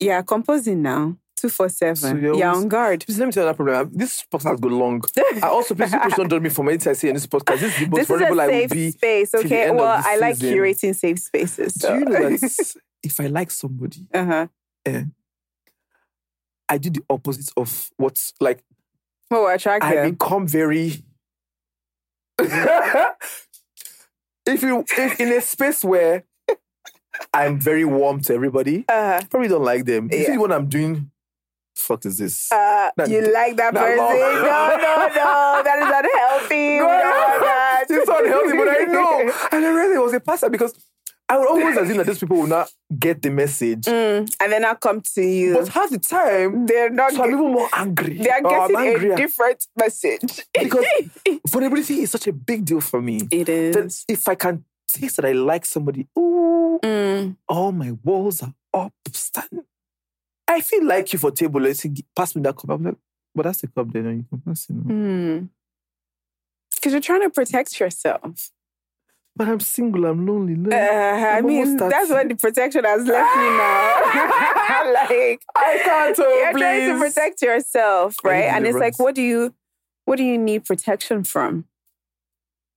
yeah, 0.00 0.22
composing 0.22 0.82
now. 0.82 1.16
Two 1.40 1.48
four 1.48 1.70
seven. 1.70 1.96
So 1.96 2.14
you're 2.16 2.34
you're 2.34 2.48
on 2.48 2.68
guard. 2.68 3.02
Please 3.06 3.18
let 3.18 3.24
me 3.24 3.32
tell 3.32 3.44
you 3.44 3.48
that 3.48 3.56
problem. 3.56 3.90
This 3.94 4.22
podcast 4.30 4.60
go 4.60 4.68
long. 4.68 5.02
I 5.42 5.48
also 5.48 5.74
please, 5.74 5.90
please 6.02 6.14
don't 6.14 6.28
judge 6.28 6.42
me 6.42 6.50
for 6.50 6.68
I 6.70 6.76
say 6.76 7.08
in 7.08 7.14
this 7.14 7.26
podcast. 7.26 7.60
This 7.60 7.72
is 7.74 7.80
the 7.80 7.86
most 7.86 8.08
This 8.08 8.10
is 8.10 8.20
a 8.20 8.42
I 8.42 8.46
safe 8.46 8.70
be. 8.70 8.90
space, 8.90 9.34
okay? 9.34 9.70
Well, 9.70 10.02
I 10.04 10.18
like 10.18 10.36
season. 10.36 10.58
curating 10.58 10.94
safe 10.94 11.18
spaces. 11.18 11.72
Do 11.74 11.94
you 11.94 12.00
know 12.00 12.12
that 12.12 12.74
if 13.02 13.18
I 13.20 13.28
like 13.28 13.50
somebody, 13.50 14.06
uh-huh. 14.12 14.48
eh, 14.84 15.04
I 16.68 16.76
do 16.76 16.90
the 16.90 17.02
opposite 17.08 17.50
of 17.56 17.90
what's 17.96 18.34
like 18.38 18.62
Oh, 19.30 19.46
attractive. 19.46 19.98
I 19.98 20.10
become 20.10 20.46
very. 20.46 21.02
if 22.38 23.16
you 24.62 24.84
if 24.98 25.20
in 25.20 25.32
a 25.32 25.40
space 25.40 25.82
where 25.84 26.24
I'm 27.32 27.58
very 27.58 27.86
warm 27.86 28.20
to 28.22 28.34
everybody, 28.34 28.84
uh, 28.90 29.22
probably 29.30 29.48
don't 29.48 29.64
like 29.64 29.86
them. 29.86 30.10
You 30.12 30.24
see 30.24 30.32
Yeah. 30.32 30.38
what 30.38 30.52
I'm 30.52 30.68
doing? 30.68 31.10
Fuck 31.80 32.06
is 32.06 32.18
this? 32.18 32.52
uh, 32.52 32.90
you 33.08 33.20
like 33.32 33.56
that 33.56 33.74
person? 33.74 33.96
no. 33.96 34.12
No, 34.12 34.76
no, 34.76 35.08
no. 35.08 35.62
That 35.64 35.78
is 35.82 35.90
unhealthy. 36.00 36.78
No, 36.80 36.86
no. 36.86 37.40
that. 37.46 37.84
it's 37.88 38.08
unhealthy, 38.08 38.56
but 38.56 38.68
I 38.68 38.84
know. 38.84 39.32
And 39.52 39.64
I 39.64 39.68
realized 39.74 39.96
it 39.96 40.02
was 40.02 40.14
a 40.14 40.20
pastor 40.20 40.50
because 40.50 40.74
I 41.28 41.38
would 41.38 41.48
always 41.48 41.76
assume 41.76 41.96
that 41.98 42.06
these 42.06 42.18
people 42.18 42.38
will 42.38 42.46
not 42.48 42.70
get 42.98 43.22
the 43.22 43.30
message. 43.30 43.84
Mm, 43.84 44.28
and 44.42 44.52
then 44.52 44.64
I 44.64 44.74
come 44.74 45.00
to 45.14 45.22
you. 45.22 45.54
But 45.58 45.68
half 45.68 45.90
the 45.90 45.98
time, 46.00 46.66
they're 46.66 46.90
not. 46.90 47.12
so 47.12 47.22
I'm 47.22 47.30
even 47.30 47.52
more 47.52 47.68
angry. 47.72 48.18
they 48.18 48.30
are 48.30 48.42
getting 48.42 48.76
angrier. 48.76 49.12
a 49.12 49.16
different 49.16 49.64
message. 49.78 50.40
because 50.52 50.84
vulnerability 51.48 52.00
is 52.02 52.10
such 52.10 52.26
a 52.26 52.32
big 52.32 52.64
deal 52.64 52.80
for 52.80 53.00
me. 53.00 53.28
It 53.30 53.48
is. 53.48 53.74
That 53.76 54.04
if 54.12 54.26
I 54.28 54.34
can 54.34 54.64
taste 54.88 55.16
that 55.16 55.24
I 55.24 55.32
like 55.32 55.64
somebody, 55.64 56.08
ooh, 56.18 56.80
Mm, 56.82 57.36
all 57.48 57.72
my 57.72 57.92
walls 58.02 58.42
are 58.42 58.54
up. 58.72 58.92
Stand. 59.12 59.62
I 60.50 60.60
feel 60.60 60.84
like 60.84 61.12
you 61.12 61.18
for 61.18 61.30
table. 61.30 61.60
Let's 61.60 61.80
see, 61.80 61.92
pass 62.14 62.34
me 62.34 62.42
that 62.42 62.56
cup. 62.56 62.70
I'm 62.70 62.82
like, 62.84 62.96
but 63.34 63.44
that's 63.44 63.60
the 63.60 63.68
cup 63.68 63.92
then. 63.92 64.04
You 64.18 64.24
can 64.28 64.40
pass 64.40 64.66
it. 64.68 64.74
now." 64.76 64.94
mm. 64.94 65.48
Because 66.74 66.92
you're 66.92 67.00
trying 67.00 67.22
to 67.22 67.30
protect 67.30 67.78
yourself. 67.78 68.50
But 69.36 69.48
I'm 69.48 69.60
single. 69.60 70.06
I'm 70.06 70.26
lonely. 70.26 70.56
Uh, 70.74 70.76
I 70.76 71.38
I'm 71.38 71.46
mean, 71.46 71.76
that's 71.76 72.08
30. 72.08 72.14
when 72.14 72.28
the 72.28 72.34
protection 72.34 72.84
has 72.84 73.06
left 73.06 73.36
me 73.36 73.42
now. 73.42 74.92
like, 74.92 75.42
I 75.54 75.80
can't. 75.84 76.16
Oh, 76.18 76.38
you're 76.42 76.52
trying 76.58 76.88
to 76.92 76.98
protect 76.98 77.42
yourself, 77.42 78.16
right? 78.24 78.44
And 78.44 78.66
it's 78.66 78.76
like, 78.76 78.98
what 78.98 79.14
do 79.14 79.22
you, 79.22 79.54
what 80.04 80.16
do 80.16 80.24
you 80.24 80.36
need 80.36 80.64
protection 80.64 81.22
from? 81.24 81.66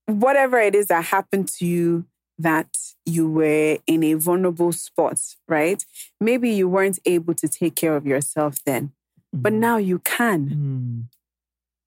Whatever 0.05 0.59
it 0.59 0.75
is 0.75 0.87
that 0.87 1.05
happened 1.05 1.47
to 1.59 1.65
you, 1.65 2.05
that 2.43 2.77
you 3.05 3.29
were 3.29 3.77
in 3.87 4.03
a 4.03 4.13
vulnerable 4.13 4.71
spot, 4.71 5.19
right? 5.47 5.83
Maybe 6.21 6.49
you 6.51 6.69
weren't 6.69 6.99
able 7.05 7.33
to 7.35 7.47
take 7.47 7.75
care 7.75 7.95
of 7.95 8.05
yourself 8.05 8.63
then, 8.65 8.91
but 9.33 9.51
now 9.53 9.77
you 9.77 9.99
can. 9.99 10.41
Mm. 10.49 10.99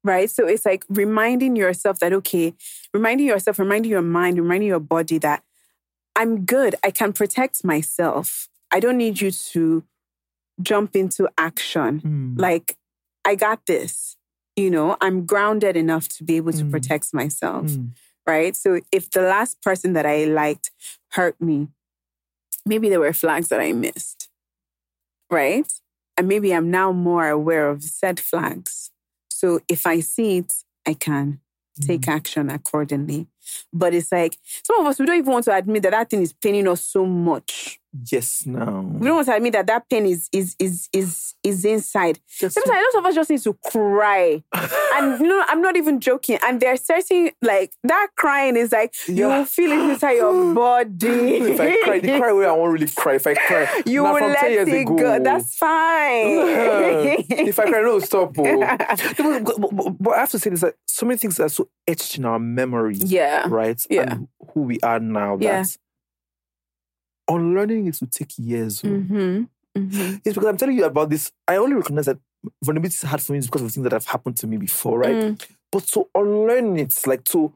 right? 0.04 0.30
So 0.30 0.46
it's 0.46 0.64
like 0.64 0.84
reminding 0.88 1.56
yourself 1.56 1.98
that, 1.98 2.12
okay, 2.12 2.54
reminding 2.94 3.26
yourself, 3.26 3.58
reminding 3.58 3.90
your 3.90 4.02
mind, 4.02 4.38
reminding 4.38 4.68
your 4.68 4.78
body 4.80 5.18
that 5.18 5.42
I'm 6.14 6.44
good. 6.44 6.76
I 6.84 6.90
can 6.92 7.12
protect 7.12 7.64
myself. 7.64 8.48
I 8.70 8.78
don't 8.80 8.96
need 8.98 9.20
you 9.20 9.30
to 9.52 9.82
jump 10.62 10.94
into 10.96 11.28
action. 11.36 12.00
Mm. 12.00 12.40
Like, 12.40 12.76
I 13.24 13.34
got 13.34 13.66
this. 13.66 14.16
You 14.54 14.70
know, 14.70 14.96
I'm 15.00 15.26
grounded 15.26 15.76
enough 15.76 16.08
to 16.16 16.24
be 16.24 16.36
able 16.36 16.52
to 16.52 16.64
Mm. 16.64 16.70
protect 16.70 17.12
myself, 17.12 17.66
Mm. 17.66 17.90
Right? 18.26 18.56
So 18.56 18.80
if 18.92 19.10
the 19.10 19.22
last 19.22 19.62
person 19.62 19.92
that 19.94 20.06
I 20.06 20.24
liked 20.24 20.70
hurt 21.12 21.40
me, 21.40 21.68
maybe 22.64 22.88
there 22.88 23.00
were 23.00 23.12
flags 23.12 23.48
that 23.48 23.60
I 23.60 23.72
missed, 23.72 24.28
right? 25.30 25.70
And 26.16 26.28
maybe 26.28 26.52
I'm 26.52 26.70
now 26.70 26.92
more 26.92 27.28
aware 27.28 27.68
of 27.68 27.82
said 27.82 28.18
flags. 28.18 28.90
So 29.30 29.60
if 29.68 29.86
I 29.86 30.00
see 30.00 30.38
it, 30.38 30.52
I 30.86 30.94
can 30.94 31.40
take 31.80 32.02
mm. 32.02 32.12
action 32.12 32.50
accordingly. 32.50 33.26
But 33.72 33.94
it's 33.94 34.10
like 34.10 34.38
some 34.42 34.80
of 34.80 34.86
us, 34.86 34.98
we 34.98 35.06
don't 35.06 35.18
even 35.18 35.32
want 35.32 35.44
to 35.44 35.54
admit 35.54 35.82
that 35.84 35.90
that 35.90 36.10
thing 36.10 36.22
is 36.22 36.32
paining 36.32 36.66
us 36.68 36.82
so 36.82 37.04
much. 37.04 37.78
Yes, 38.10 38.44
now. 38.46 38.80
We 38.80 39.06
don't 39.06 39.16
want 39.16 39.26
to 39.28 39.34
admit 39.36 39.52
that 39.54 39.66
that 39.68 39.88
pain 39.88 40.06
is 40.06 40.28
is 40.32 40.56
is 40.58 40.88
is 40.92 41.34
is 41.42 41.64
inside. 41.64 42.18
Sometimes 42.26 42.66
a 42.66 42.70
lot 42.72 42.94
of 42.98 43.06
us 43.06 43.14
just 43.14 43.30
need 43.30 43.40
to 43.42 43.54
cry, 43.70 44.42
and 44.94 45.20
you 45.20 45.26
know, 45.28 45.44
I'm 45.48 45.62
not 45.62 45.76
even 45.76 46.00
joking. 46.00 46.38
And 46.44 46.60
there's 46.60 46.82
certain 46.84 47.30
like 47.42 47.72
that 47.84 48.08
crying 48.16 48.56
is 48.56 48.72
like 48.72 48.94
you 49.08 49.14
Yeah. 49.28 49.38
will 49.38 49.44
feel 49.44 49.70
it 49.72 49.90
inside 49.92 50.12
your 50.14 50.54
body. 50.54 51.06
if 51.08 51.60
I 51.60 51.76
cry, 51.84 51.98
the 52.00 52.18
cry 52.18 52.32
where 52.32 52.48
I 52.48 52.52
won't 52.52 52.72
really 52.72 52.88
cry. 52.88 53.14
If 53.14 53.26
I 53.26 53.34
cry, 53.34 53.82
you 53.86 54.02
now 54.02 54.14
will 54.14 54.28
let 54.28 54.38
10 54.40 54.50
years 54.52 54.68
it 54.68 54.80
ago, 54.82 54.96
go. 54.96 55.22
That's 55.22 55.56
fine. 55.56 56.26
if 57.48 57.58
I 57.58 57.64
cry, 57.70 57.80
no, 57.82 57.98
stop. 58.00 58.34
Oh. 58.38 58.60
But, 58.60 59.60
but- 59.60 59.76
but- 59.76 59.96
but 59.98 60.10
I 60.14 60.20
have 60.20 60.30
to 60.30 60.38
say 60.38 60.50
this: 60.50 60.60
that 60.60 60.74
so 60.86 61.06
many 61.06 61.18
things 61.18 61.38
are 61.40 61.48
so 61.48 61.68
etched 61.86 62.18
in 62.18 62.24
our 62.24 62.38
memory, 62.38 62.96
yeah. 62.96 63.46
right? 63.48 63.80
Yeah. 63.88 64.02
And 64.12 64.28
who 64.52 64.62
we 64.62 64.80
are 64.80 64.98
now. 65.00 65.38
Yeah. 65.40 65.62
That 65.62 65.76
unlearning 67.28 67.86
it 67.86 67.98
will 68.00 68.08
take 68.08 68.32
years. 68.38 68.82
oh. 68.84 68.88
Mm-hmm. 68.88 69.44
Mm-hmm. 69.76 70.14
It's 70.24 70.34
because 70.34 70.46
I'm 70.46 70.56
telling 70.56 70.76
you 70.78 70.84
about 70.84 71.10
this. 71.10 71.32
I 71.46 71.56
only 71.56 71.74
recognize 71.76 72.06
that 72.06 72.18
vulnerability 72.64 72.94
is 72.94 73.02
hard 73.02 73.20
for 73.20 73.32
me 73.32 73.40
because 73.40 73.62
of 73.62 73.70
things 73.72 73.84
that 73.84 73.92
have 73.92 74.06
happened 74.06 74.36
to 74.38 74.46
me 74.46 74.56
before, 74.56 74.98
right? 75.00 75.14
Mm. 75.14 75.46
But 75.70 75.84
to 75.88 76.08
unlearn 76.14 76.78
it, 76.78 76.94
like 77.06 77.24
to 77.24 77.52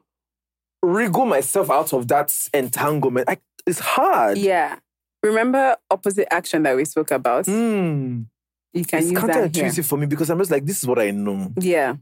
wriggle 0.83 1.25
myself 1.27 1.71
out 1.71 1.93
of 1.93 2.09
that 2.09 2.49
entanglement, 2.53 3.29
I, 3.29 3.39
it's 3.67 3.79
hard. 3.79 4.37
Yeah. 4.39 4.79
Remember 5.23 5.77
opposite 5.91 6.33
action 6.33 6.63
that 6.65 6.77
we 6.77 6.85
spoke 6.85 7.11
about? 7.11 7.47
Mm. 7.47 8.27
You 8.73 8.85
can 8.85 8.99
It's 9.01 9.11
use 9.13 9.21
that 9.23 9.55
here. 9.57 9.65
counterintuitive 9.71 9.85
for 9.87 9.97
me 9.99 10.07
because 10.07 10.31
I'm 10.31 10.39
just 10.39 10.51
like, 10.51 10.65
this 10.67 10.79
is 10.83 10.87
what 10.87 10.99
I 10.99 11.11
know. 11.11 11.53
Yeah. 11.59 11.97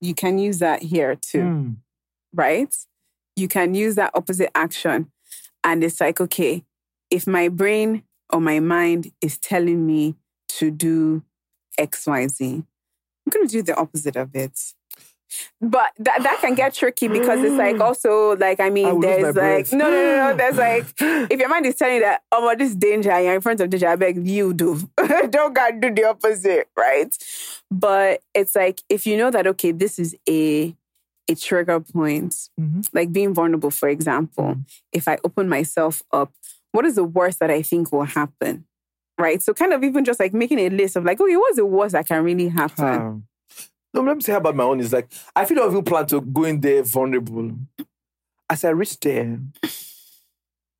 You 0.00 0.14
can 0.14 0.38
use 0.38 0.58
that 0.58 0.82
here 0.82 1.14
too, 1.16 1.38
Mm. 1.40 1.76
right? 2.34 2.74
You 3.36 3.48
can 3.48 3.74
use 3.74 3.94
that 3.96 4.10
opposite 4.14 4.50
action. 4.54 5.10
And 5.62 5.82
it's 5.82 6.00
like, 6.00 6.20
okay, 6.20 6.64
if 7.14 7.26
my 7.26 7.48
brain 7.48 8.02
or 8.32 8.40
my 8.40 8.58
mind 8.60 9.12
is 9.20 9.38
telling 9.38 9.86
me 9.86 10.14
to 10.58 10.70
do 10.70 11.22
XYZ, 11.78 12.40
I'm 12.58 12.64
going 13.30 13.46
to 13.46 13.52
do 13.52 13.62
the 13.62 13.76
opposite 13.76 14.16
of 14.16 14.34
it. 14.34 14.58
but 15.60 15.90
that 15.98 16.22
that 16.22 16.38
can 16.40 16.54
get 16.54 16.74
tricky 16.74 17.08
because 17.08 17.40
it's 17.42 17.56
like 17.56 17.80
also 17.80 18.36
like 18.36 18.60
I 18.60 18.66
I 18.66 18.70
mean 18.70 18.86
lose 19.00 19.02
there's 19.02 19.36
like 19.36 19.72
no 19.72 19.90
no 19.90 19.90
no 19.90 20.30
no 20.30 20.36
there's 20.36 20.56
like 20.68 20.84
if 21.32 21.40
your 21.40 21.48
mind 21.48 21.66
is 21.66 21.74
telling 21.74 21.96
you 21.96 22.00
that 22.02 22.22
oh 22.30 22.44
well, 22.46 22.56
this 22.56 22.70
is 22.70 22.76
danger 22.76 23.18
you're 23.20 23.34
in 23.34 23.40
front 23.40 23.60
of 23.60 23.68
danger 23.70 23.88
I 23.88 23.96
beg 23.96 24.24
you 24.26 24.52
do 24.54 24.78
don't 25.30 25.52
gotta 25.54 25.80
do 25.80 25.92
the 25.92 26.04
opposite 26.04 26.68
right 26.76 27.12
but 27.70 28.20
it's 28.32 28.54
like 28.54 28.82
if 28.88 29.06
you 29.08 29.16
know 29.16 29.30
that 29.32 29.46
okay 29.48 29.72
this 29.72 29.98
is 29.98 30.14
a 30.28 30.76
a 31.28 31.34
trigger 31.34 31.80
point 31.80 32.32
Mhm. 32.60 32.86
like 32.92 33.10
being 33.12 33.34
vulnerable 33.34 33.70
for 33.72 33.88
example 33.88 34.56
if 34.92 35.08
I 35.08 35.18
open 35.24 35.48
myself 35.48 36.02
up 36.12 36.30
what 36.74 36.84
is 36.84 36.96
the 36.96 37.04
worst 37.04 37.38
that 37.38 37.50
I 37.50 37.62
think 37.62 37.92
will 37.92 38.04
happen 38.04 38.64
right 39.18 39.40
so 39.40 39.54
kind 39.54 39.72
of 39.72 39.84
even 39.84 40.04
just 40.04 40.18
like 40.18 40.34
making 40.34 40.58
a 40.58 40.68
list 40.70 40.96
of 40.96 41.04
like 41.04 41.20
okay 41.20 41.36
what's 41.36 41.56
the 41.56 41.64
worst 41.66 41.92
that 41.92 42.06
can 42.06 42.24
really 42.24 42.48
happen 42.48 42.84
Um, 42.84 43.24
no, 43.94 44.00
let 44.00 44.16
me 44.16 44.22
say 44.22 44.32
about 44.32 44.56
my 44.56 44.64
own. 44.64 44.80
Is 44.80 44.92
like 44.92 45.08
I 45.36 45.44
feel 45.44 45.60
I 45.62 45.72
you 45.72 45.80
plan 45.80 46.04
to 46.06 46.20
go 46.20 46.42
in 46.42 46.60
there 46.60 46.82
vulnerable. 46.82 47.52
As 48.50 48.64
I 48.64 48.70
reach 48.70 48.98
there, 48.98 49.38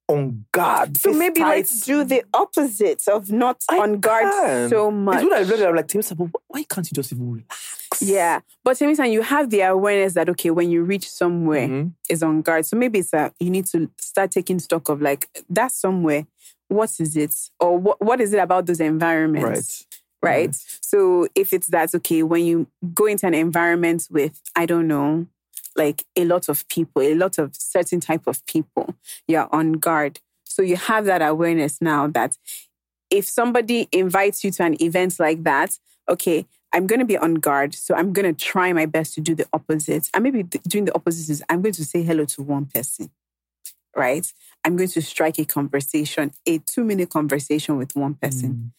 on 0.09 0.45
guard. 0.53 0.97
So 0.97 1.13
maybe 1.13 1.41
let's 1.41 1.81
do 1.83 2.05
the 2.05 2.25
opposite 2.35 3.03
of 3.09 3.31
not 3.31 3.63
I 3.71 3.79
on 3.79 4.01
guard 4.01 4.71
so 4.71 4.91
much. 4.91 5.23
It's 5.23 5.25
what 5.25 5.33
I 5.39 5.43
read. 5.43 5.63
I'm 5.63 5.77
like, 5.77 6.33
but 6.33 6.43
why 6.49 6.63
can't 6.65 6.91
you 6.91 6.95
just 6.95 7.13
even 7.13 7.33
relax? 7.33 8.03
yeah, 8.03 8.41
but 8.65 8.77
Timmy, 8.77 8.95
you 9.11 9.23
have 9.23 9.51
the 9.51 9.61
awareness 9.63 10.15
that 10.15 10.29
okay, 10.31 10.51
when 10.51 10.71
you 10.71 10.83
reach 10.83 11.09
somewhere, 11.09 11.69
Mhm. 11.69 11.93
is 12.09 12.23
on 12.23 12.43
guard. 12.43 12.67
So 12.67 12.77
maybe 12.77 12.99
it's 12.99 13.11
that 13.11 13.35
you 13.41 13.51
need 13.51 13.67
to 13.67 13.91
start 13.99 14.31
taking 14.31 14.59
stock 14.59 14.89
of 14.89 15.01
like 15.01 15.29
that 15.51 15.73
somewhere. 15.73 16.27
What 16.69 16.91
is 16.99 17.17
it, 17.17 17.35
or 17.61 17.79
what 17.79 18.03
what 18.03 18.21
is 18.21 18.33
it 18.33 18.39
about 18.39 18.67
those 18.67 18.81
environments? 18.81 19.87
Right. 20.23 20.47
right? 20.47 20.55
So 20.81 21.29
if 21.35 21.53
it's 21.53 21.67
that, 21.69 21.95
okay, 21.95 22.23
when 22.23 22.45
you 22.45 22.67
go 22.95 23.05
into 23.07 23.27
an 23.27 23.35
environment 23.35 24.09
with, 24.11 24.41
I 24.57 24.65
don't 24.67 24.89
know, 24.89 25.27
like 25.77 26.05
a 26.17 26.25
lot 26.25 26.49
of 26.49 26.67
people, 26.69 27.03
a 27.03 27.15
lot 27.15 27.39
of 27.39 27.55
certain 27.57 28.01
type 28.01 28.27
of 28.27 28.45
people, 28.47 28.95
you're 29.27 29.49
on 29.55 29.73
guard. 29.75 30.21
So 30.45 30.63
you 30.63 30.77
have 30.77 31.05
that 31.07 31.23
awareness 31.23 31.81
now 31.81 32.07
that 32.09 32.37
if 33.11 33.25
somebody 33.27 33.89
invites 33.93 34.45
you 34.45 34.51
to 34.53 34.63
an 34.65 34.81
event 34.83 35.19
like 35.19 35.43
that, 35.45 35.79
okay, 36.09 36.47
I'm 36.73 36.87
going 36.87 36.99
to 37.01 37.05
be 37.05 37.17
on 37.19 37.35
guard. 37.35 37.75
So 37.75 37.95
I'm 37.95 38.13
going 38.13 38.33
to 38.35 38.45
try 38.45 38.73
my 38.73 38.87
best 38.87 39.15
to 39.15 39.21
do 39.21 39.35
the 39.35 39.47
opposite. 39.53 40.09
And 40.15 40.25
maybe 40.25 40.43
doing 40.43 40.85
the 40.87 40.95
opposite 40.95 41.31
is 41.31 41.43
I'm 41.49 41.63
going 41.63 41.75
to 41.75 41.85
say 41.85 42.03
hello 42.03 42.25
to 42.25 42.43
one 42.43 42.67
person, 42.67 43.11
right? 43.97 44.27
I'm 44.65 44.77
going 44.77 44.89
to 44.91 45.03
strike 45.03 45.39
a 45.39 45.45
conversation, 45.45 46.33
a 46.47 46.59
two 46.59 46.85
minute 46.85 47.11
conversation 47.11 47.77
with 47.77 47.95
one 47.95 48.15
person. 48.15 48.73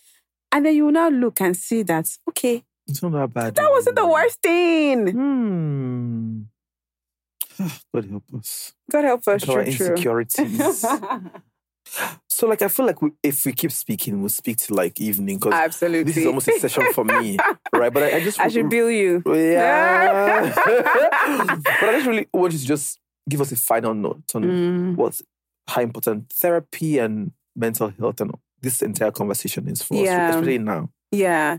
And 0.51 0.65
then 0.65 0.75
you 0.75 0.85
will 0.85 0.91
now 0.91 1.09
look 1.09 1.39
and 1.41 1.55
see 1.55 1.83
that, 1.83 2.09
okay, 2.29 2.63
It's 2.87 3.01
not 3.03 3.11
that 3.13 3.33
bad. 3.33 3.55
that 3.55 3.69
wasn't 3.69 3.95
the 3.97 4.07
worst 4.07 4.41
thing. 4.41 5.07
Hmm. 5.11 6.41
God 7.93 8.05
help 8.09 8.23
us. 8.37 8.73
God 8.91 9.03
help 9.05 9.27
us, 9.27 9.27
our 9.49 9.63
true, 9.63 9.73
true. 9.73 9.87
insecurities. 9.93 10.85
so, 12.29 12.47
like, 12.47 12.61
I 12.61 12.67
feel 12.67 12.85
like 12.85 13.01
we, 13.01 13.11
if 13.23 13.45
we 13.45 13.53
keep 13.53 13.71
speaking, 13.71 14.19
we'll 14.19 14.29
speak 14.29 14.57
to 14.57 14.73
like 14.73 14.99
evening 14.99 15.37
because 15.37 15.53
Absolutely. 15.53 16.03
this 16.03 16.17
is 16.17 16.25
almost 16.25 16.47
a 16.47 16.59
session 16.59 16.91
for 16.93 17.05
me, 17.05 17.37
right? 17.73 17.93
But 17.93 18.03
I, 18.03 18.17
I 18.17 18.19
just 18.23 18.39
I 18.39 18.47
should 18.49 18.69
bill 18.69 18.89
you. 18.89 19.21
Yeah. 19.25 20.51
but 20.55 21.89
I 21.89 21.91
just 21.93 22.07
really 22.07 22.27
want 22.33 22.53
you 22.53 22.59
to 22.59 22.65
just 22.65 22.99
give 23.29 23.41
us 23.41 23.51
a 23.51 23.55
final 23.55 23.93
note 23.93 24.23
on 24.35 24.43
Mm. 24.43 24.95
what's 24.95 25.21
how 25.67 25.81
important 25.81 26.29
therapy 26.31 26.99
and 26.99 27.31
mental 27.55 27.89
health 27.97 28.21
and 28.21 28.31
this 28.61 28.81
entire 28.81 29.11
conversation 29.11 29.67
is 29.67 29.81
for 29.81 29.95
Yeah. 30.03 30.29
us, 30.29 30.35
especially 30.35 30.57
now. 30.59 30.89
Yeah. 31.15 31.57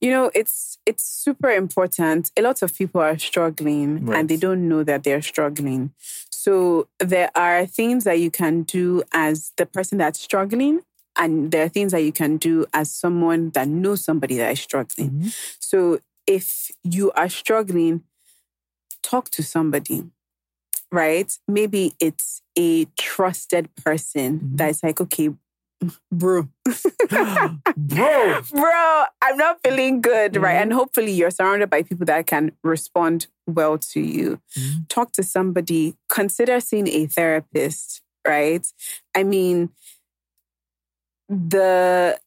You 0.00 0.10
know, 0.10 0.30
it's 0.34 0.78
it's 0.86 1.04
super 1.04 1.50
important. 1.50 2.30
A 2.36 2.42
lot 2.42 2.62
of 2.62 2.74
people 2.74 3.00
are 3.00 3.18
struggling 3.18 4.06
Right. 4.06 4.18
and 4.18 4.28
they 4.28 4.36
don't 4.36 4.68
know 4.68 4.82
that 4.84 5.04
they're 5.04 5.22
struggling. 5.22 5.92
So 6.30 6.88
there 6.98 7.30
are 7.34 7.66
things 7.66 8.04
that 8.04 8.18
you 8.18 8.30
can 8.30 8.62
do 8.62 9.02
as 9.12 9.52
the 9.56 9.66
person 9.66 9.98
that's 9.98 10.20
struggling 10.20 10.80
and 11.16 11.50
there 11.52 11.64
are 11.64 11.68
things 11.68 11.92
that 11.92 12.02
you 12.02 12.12
can 12.12 12.38
do 12.38 12.66
as 12.72 12.90
someone 12.90 13.50
that 13.50 13.68
knows 13.68 14.02
somebody 14.02 14.36
that 14.38 14.52
is 14.52 14.60
struggling. 14.60 15.10
Mm-hmm. 15.10 15.28
So 15.58 16.00
if 16.26 16.70
you 16.82 17.10
are 17.12 17.28
struggling, 17.28 18.04
talk 19.02 19.30
to 19.30 19.42
somebody. 19.42 20.04
Right? 20.92 21.32
Maybe 21.46 21.94
it's 22.00 22.42
a 22.58 22.86
trusted 22.98 23.72
person 23.76 24.38
mm-hmm. 24.38 24.56
that 24.56 24.70
is 24.70 24.82
like, 24.82 25.00
okay, 25.00 25.30
bro, 26.12 26.48
Bro, 27.76 28.42
bro, 28.50 29.04
I'm 29.22 29.36
not 29.36 29.60
feeling 29.64 30.00
good, 30.00 30.36
right? 30.36 30.54
Mm-hmm. 30.54 30.62
And 30.62 30.72
hopefully 30.72 31.12
you're 31.12 31.30
surrounded 31.30 31.70
by 31.70 31.82
people 31.82 32.06
that 32.06 32.26
can 32.26 32.52
respond 32.62 33.26
well 33.46 33.78
to 33.78 34.00
you. 34.00 34.40
Mm-hmm. 34.58 34.82
Talk 34.88 35.12
to 35.12 35.22
somebody, 35.22 35.94
consider 36.08 36.60
seeing 36.60 36.88
a 36.88 37.06
therapist, 37.06 38.02
right? 38.26 38.66
I 39.14 39.22
mean, 39.24 39.70
the 41.28 42.18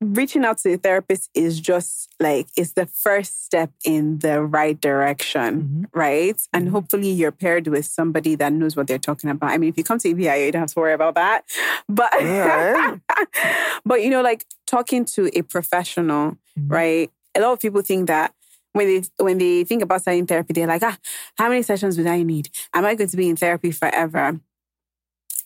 reaching 0.00 0.44
out 0.44 0.58
to 0.58 0.72
a 0.72 0.76
therapist 0.78 1.28
is 1.34 1.60
just 1.60 2.08
like 2.18 2.48
it's 2.56 2.72
the 2.72 2.86
first 2.86 3.44
step 3.44 3.70
in 3.84 4.18
the 4.20 4.42
right 4.42 4.80
direction, 4.80 5.62
Mm-hmm. 5.62 5.98
right? 5.98 6.40
And 6.52 6.68
hopefully 6.70 7.10
you're 7.10 7.32
paired 7.32 7.66
with 7.68 7.84
somebody 7.86 8.34
that 8.36 8.52
knows 8.52 8.76
what 8.76 8.86
they're 8.86 8.98
talking 8.98 9.30
about. 9.30 9.50
I 9.50 9.58
mean, 9.58 9.68
if 9.70 9.76
you 9.78 9.84
come 9.84 9.98
to 9.98 10.08
Ibi 10.08 10.24
Ayo, 10.24 10.46
you 10.46 10.52
don't 10.52 10.60
have 10.60 10.72
to 10.72 10.80
worry 10.80 10.94
about 10.94 11.14
that. 11.16 11.44
But 11.88 12.10
Yeah. 12.20 12.96
but 13.84 14.02
you 14.02 14.10
know, 14.10 14.22
like 14.22 14.44
talking 14.66 15.04
to 15.16 15.30
a 15.38 15.42
professional, 15.42 16.36
right? 16.56 17.10
A 17.36 17.40
lot 17.40 17.52
of 17.52 17.60
people 17.60 17.82
think 17.82 18.06
that 18.08 18.32
when 18.72 18.86
they 18.86 19.02
when 19.18 19.38
they 19.38 19.64
think 19.64 19.82
about 19.82 20.00
starting 20.02 20.26
therapy, 20.26 20.52
they're 20.52 20.66
like, 20.66 20.82
ah, 20.82 20.96
how 21.36 21.48
many 21.48 21.62
sessions 21.62 21.98
would 21.98 22.06
I 22.06 22.22
need? 22.22 22.48
Am 22.72 22.84
I 22.84 22.94
going 22.94 23.10
to 23.10 23.16
be 23.16 23.28
in 23.28 23.36
therapy 23.36 23.70
forever? 23.72 24.38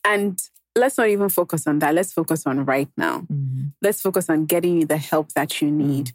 And 0.05 0.39
let's 0.77 0.99
not 0.99 1.09
even 1.09 1.29
focus 1.29 1.67
on 1.67 1.79
that. 1.81 1.95
Let's 1.95 2.13
focus 2.13 2.47
on 2.47 2.65
right 2.65 2.89
now. 2.97 3.21
Mm-hmm. 3.21 3.67
Let's 3.83 4.01
focus 4.01 4.29
on 4.29 4.47
getting 4.47 4.81
you 4.81 4.87
the 4.87 4.97
help 4.97 5.33
that 5.33 5.61
you 5.61 5.69
mm-hmm. 5.69 5.89
need. 5.89 6.13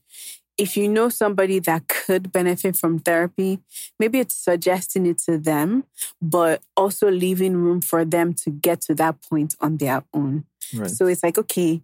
If 0.57 0.75
you 0.75 0.89
know 0.89 1.07
somebody 1.07 1.59
that 1.59 1.87
could 1.87 2.33
benefit 2.33 2.75
from 2.75 2.99
therapy, 2.99 3.59
maybe 3.97 4.19
it's 4.19 4.35
suggesting 4.35 5.05
it 5.05 5.19
to 5.19 5.37
them, 5.37 5.85
but 6.21 6.61
also 6.75 7.09
leaving 7.09 7.55
room 7.55 7.79
for 7.79 8.03
them 8.03 8.33
to 8.33 8.49
get 8.49 8.81
to 8.81 8.95
that 8.95 9.21
point 9.21 9.55
on 9.61 9.77
their 9.77 10.03
own. 10.13 10.45
Right. 10.75 10.89
So 10.89 11.07
it's 11.07 11.23
like, 11.23 11.37
okay, 11.37 11.81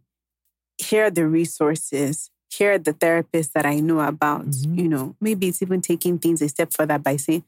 here 0.78 1.06
are 1.06 1.12
the 1.12 1.26
resources. 1.26 2.30
Here 2.50 2.74
are 2.74 2.78
the 2.78 2.94
therapists 2.94 3.54
that 3.54 3.66
I 3.66 3.80
know 3.80 4.02
about. 4.02 4.48
Mm-hmm. 4.48 4.80
You 4.80 4.90
know, 4.90 5.16
maybe 5.22 5.48
it's 5.48 5.62
even 5.62 5.80
taking 5.80 6.20
things 6.20 6.42
a 6.42 6.50
step 6.50 6.74
further 6.74 6.98
by 6.98 7.16
saying, 7.16 7.46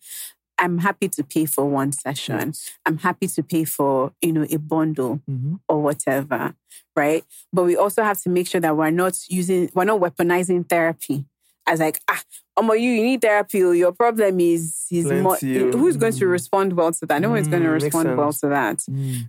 I'm 0.60 0.80
happy 0.80 1.08
to 1.10 1.24
pay 1.24 1.46
for 1.46 1.66
one 1.66 1.92
session. 1.92 2.54
I'm 2.86 2.98
happy 2.98 3.28
to 3.28 3.44
pay 3.44 3.64
for, 3.64 4.12
you 4.22 4.34
know, 4.34 4.46
a 4.50 4.58
bundle 4.58 5.22
or 5.70 5.82
whatever. 5.82 6.56
Right. 6.96 7.24
But 7.54 7.64
we 7.64 7.76
also 7.76 8.04
have 8.04 8.20
to 8.24 8.30
make 8.30 8.48
sure 8.48 8.62
that 8.62 8.76
we're 8.76 8.90
not 8.92 9.18
using, 9.30 9.70
we're 9.74 9.86
not 9.86 10.00
weaponizing 10.00 10.68
therapy 10.68 11.26
as 11.68 11.80
like, 11.80 12.00
ah, 12.10 12.22
Omo, 12.58 12.74
you, 12.80 12.90
you 12.92 13.04
need 13.04 13.22
therapy. 13.22 13.64
oh, 13.64 13.72
Your 13.72 13.92
problem 13.92 14.40
is, 14.40 14.86
is 14.90 15.06
more, 15.12 15.38
oh. 15.44 15.72
who's 15.78 15.98
going 15.98 16.14
to 16.14 16.26
respond 16.28 16.74
well 16.74 16.92
to 16.94 17.06
that? 17.06 17.22
No 17.22 17.30
one's 17.32 17.48
going 17.50 17.64
to 17.64 17.70
Mm, 17.70 17.74
respond 17.84 18.18
well 18.18 18.34
to 18.34 18.48
that 18.48 18.80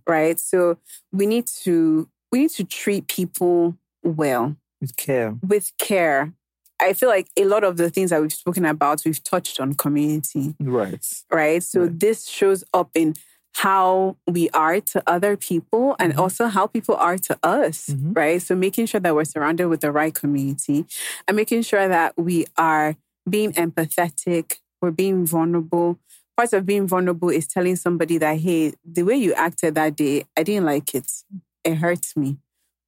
right? 0.07 0.39
So 0.41 0.79
we 1.13 1.27
need 1.27 1.47
to 1.65 2.09
we 2.31 2.41
need 2.41 2.51
to 2.51 2.65
treat 2.65 3.09
people 3.09 3.77
well 4.03 4.55
With 4.81 4.97
care. 4.97 5.35
with 5.47 5.73
care. 5.79 6.33
I 6.81 6.93
feel 6.93 7.09
like 7.09 7.29
a 7.37 7.45
lot 7.45 7.65
of 7.65 7.77
the 7.77 7.91
things 7.91 8.11
that 8.11 8.21
we've 8.21 8.33
spoken 8.33 8.65
about, 8.65 9.03
we've 9.05 9.23
touched 9.23 9.61
on 9.61 9.75
community, 9.75 10.55
Right. 10.61 11.05
right? 11.31 11.63
So 11.63 11.87
this 11.89 12.29
shows 12.29 12.65
up 12.73 12.91
in 12.95 13.15
how 13.55 14.17
we 14.27 14.49
are 14.51 14.81
to 14.81 15.03
other 15.07 15.37
people 15.37 15.97
and 15.99 16.13
mm-hmm. 16.13 16.21
also 16.21 16.47
how 16.47 16.69
people 16.69 16.95
are 16.95 17.19
to 17.19 17.37
us, 17.43 17.87
mm-hmm. 17.89 18.13
right? 18.13 18.41
So 18.41 18.55
making 18.55 18.87
sure 18.87 19.01
that 19.01 19.15
we're 19.15 19.25
surrounded 19.25 19.69
with 19.69 19.81
the 19.81 19.91
right 19.91 20.15
community 20.15 20.87
and 21.27 21.37
making 21.37 21.63
sure 21.63 21.89
that 21.89 22.17
we 22.17 22.47
are 22.57 22.95
being 23.29 23.53
empathetic, 23.55 24.59
we're 24.81 24.93
being 24.93 25.27
vulnerable. 25.27 25.99
Part 26.37 26.53
of 26.53 26.67
being 26.67 26.87
vulnerable 26.87 27.31
is 27.31 27.49
telling 27.49 27.75
somebody 27.75 28.17
that, 28.19 28.39
hey, 28.39 28.75
the 28.85 29.03
way 29.03 29.17
you 29.17 29.35
acted 29.35 29.75
that 29.75 29.97
day, 29.97 30.25
I 30.37 30.45
didn't 30.45 30.65
like 30.65 30.95
it. 30.95 31.11
It 31.65 31.75
hurt 31.77 32.07
me 32.15 32.39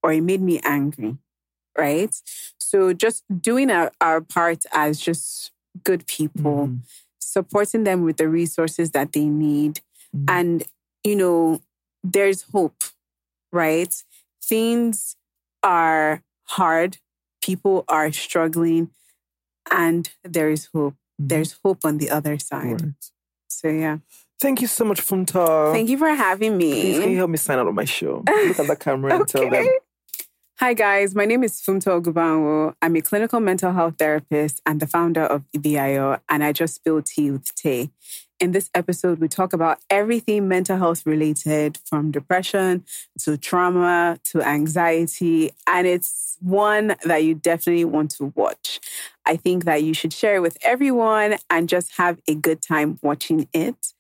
or 0.05 0.12
it 0.12 0.23
made 0.23 0.41
me 0.41 0.61
angry, 0.62 1.17
right? 1.78 2.14
So 2.59 2.92
just 2.92 3.24
doing 3.40 3.70
our, 3.70 3.92
our 4.01 4.20
part 4.20 4.64
as 4.72 5.01
just 5.01 5.52
good 5.84 6.06
people, 6.06 6.68
mm-hmm. 6.68 6.76
supporting 7.20 7.84
them 7.84 8.02
with 8.05 8.16
the 8.16 8.28
resources 8.28 8.90
that 8.90 9.12
they 9.12 9.24
need. 9.24 9.80
Mm-hmm. 10.14 10.24
And, 10.28 10.64
you 11.05 11.16
know, 11.16 11.60
there's 12.02 12.42
hope, 12.52 12.82
right? 13.52 13.94
Things 14.42 15.16
are 15.62 16.22
hard, 16.44 16.98
people 17.42 17.84
are 17.88 18.12
struggling, 18.12 18.90
and 19.70 20.10
there 20.24 20.51
is 20.51 20.68
hope. 20.74 20.94
Mm-hmm. 20.94 21.26
There's 21.28 21.59
hope 21.64 21.84
on 21.84 21.98
the 21.98 22.10
other 22.10 22.38
side. 22.38 22.80
Right. 22.80 22.94
So, 23.48 23.68
yeah. 23.68 23.98
Thank 24.40 24.62
you 24.62 24.66
so 24.66 24.86
much, 24.86 25.02
Funmto. 25.02 25.72
Thank 25.72 25.90
you 25.90 25.98
for 25.98 26.09
having 26.09 26.59
Please, 26.59 26.98
can 26.98 27.10
you 27.10 27.18
help 27.18 27.28
me 27.28 27.36
sign 27.36 27.59
out 27.59 27.66
of 27.66 27.74
my 27.74 27.84
show? 27.84 28.24
Look 28.28 28.59
at 28.59 28.66
the 28.66 28.76
camera 28.76 29.16
and 29.16 29.28
tell 29.28 29.51
them. 29.51 29.66
Hi, 30.61 30.74
guys. 30.74 31.15
My 31.15 31.24
name 31.24 31.43
is 31.43 31.59
Funmto 31.59 32.03
Ogunbanwo. 32.03 32.74
I'm 32.82 32.95
a 32.95 33.01
clinical 33.01 33.41
mental 33.41 33.73
health 33.73 33.95
therapist 33.99 34.61
and 34.66 34.78
the 34.78 34.87
founder 34.87 35.23
of 35.23 35.43
Ibi 35.55 35.73
Ayo, 35.73 36.20
and 36.28 36.45
I 36.45 36.53
just 36.53 36.74
spilled 36.74 37.07
tea 37.07 37.31
with 37.31 37.55
Tay. 37.55 37.89
In 38.39 38.53
this 38.53 38.69
episode, 38.74 39.20
we 39.20 39.28
talk 39.28 39.55
about 39.55 39.78
everything 39.89 40.49
mental 40.49 40.77
health 40.77 41.07
related 41.07 41.78
from 41.87 42.11
depression 42.11 42.85
to 43.20 43.39
trauma 43.39 44.19
to 44.24 44.43
anxiety. 44.43 45.51
And 45.66 45.87
it's 45.87 46.37
one 46.41 46.95
that 47.05 47.24
you 47.24 47.37
definitely 47.37 47.87
want 47.87 48.11
to 48.16 48.31
watch. 48.35 48.81
I 49.24 49.37
think 49.37 49.65
that 49.65 49.82
you 49.82 49.95
should 49.95 50.12
share 50.12 50.37
it 50.37 50.43
with 50.43 50.59
everyone 50.62 51.37
and 51.49 51.70
just 51.70 51.97
have 51.97 52.20
a 52.28 52.35
good 52.35 52.61
time 52.61 52.99
watching 53.03 53.49
it. 53.55 53.95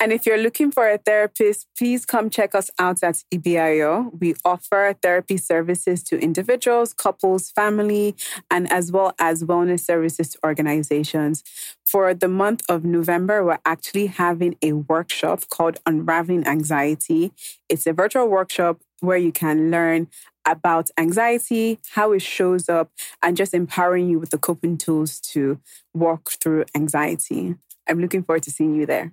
And 0.00 0.12
if 0.12 0.26
you're 0.26 0.38
looking 0.38 0.70
for 0.70 0.88
a 0.88 0.96
therapist, 0.96 1.66
please 1.76 2.06
come 2.06 2.30
check 2.30 2.54
us 2.54 2.70
out 2.78 3.02
at 3.02 3.24
Ibi 3.32 3.54
Ayo. 3.54 4.20
We 4.20 4.36
offer 4.44 4.94
therapy 5.02 5.36
services 5.36 6.04
to 6.04 6.20
individuals, 6.20 6.94
couples, 6.94 7.50
family, 7.50 8.14
and 8.48 8.70
as 8.72 8.92
well 8.92 9.14
as 9.18 9.42
wellness 9.42 9.80
services 9.80 10.30
to 10.30 10.38
organizations. 10.44 11.42
For 11.84 12.14
the 12.14 12.28
month 12.28 12.62
of 12.68 12.84
November, 12.84 13.44
we're 13.44 13.58
actually 13.64 14.06
having 14.06 14.54
a 14.62 14.74
workshop 14.74 15.48
called 15.48 15.78
Unraveling 15.84 16.46
Anxiety. 16.46 17.32
It's 17.68 17.86
a 17.86 17.92
virtual 17.92 18.28
workshop 18.28 18.80
where 19.00 19.18
you 19.18 19.32
can 19.32 19.72
learn 19.72 20.06
about 20.46 20.90
anxiety, 20.96 21.80
how 21.90 22.12
it 22.12 22.22
shows 22.22 22.68
up, 22.68 22.90
and 23.20 23.36
just 23.36 23.52
empowering 23.52 24.08
you 24.08 24.20
with 24.20 24.30
the 24.30 24.38
coping 24.38 24.78
tools 24.78 25.18
to 25.20 25.58
walk 25.92 26.30
through 26.30 26.66
anxiety. 26.74 27.56
I'm 27.88 28.00
looking 28.00 28.22
forward 28.22 28.44
to 28.44 28.52
seeing 28.52 28.76
you 28.76 28.86
there. 28.86 29.12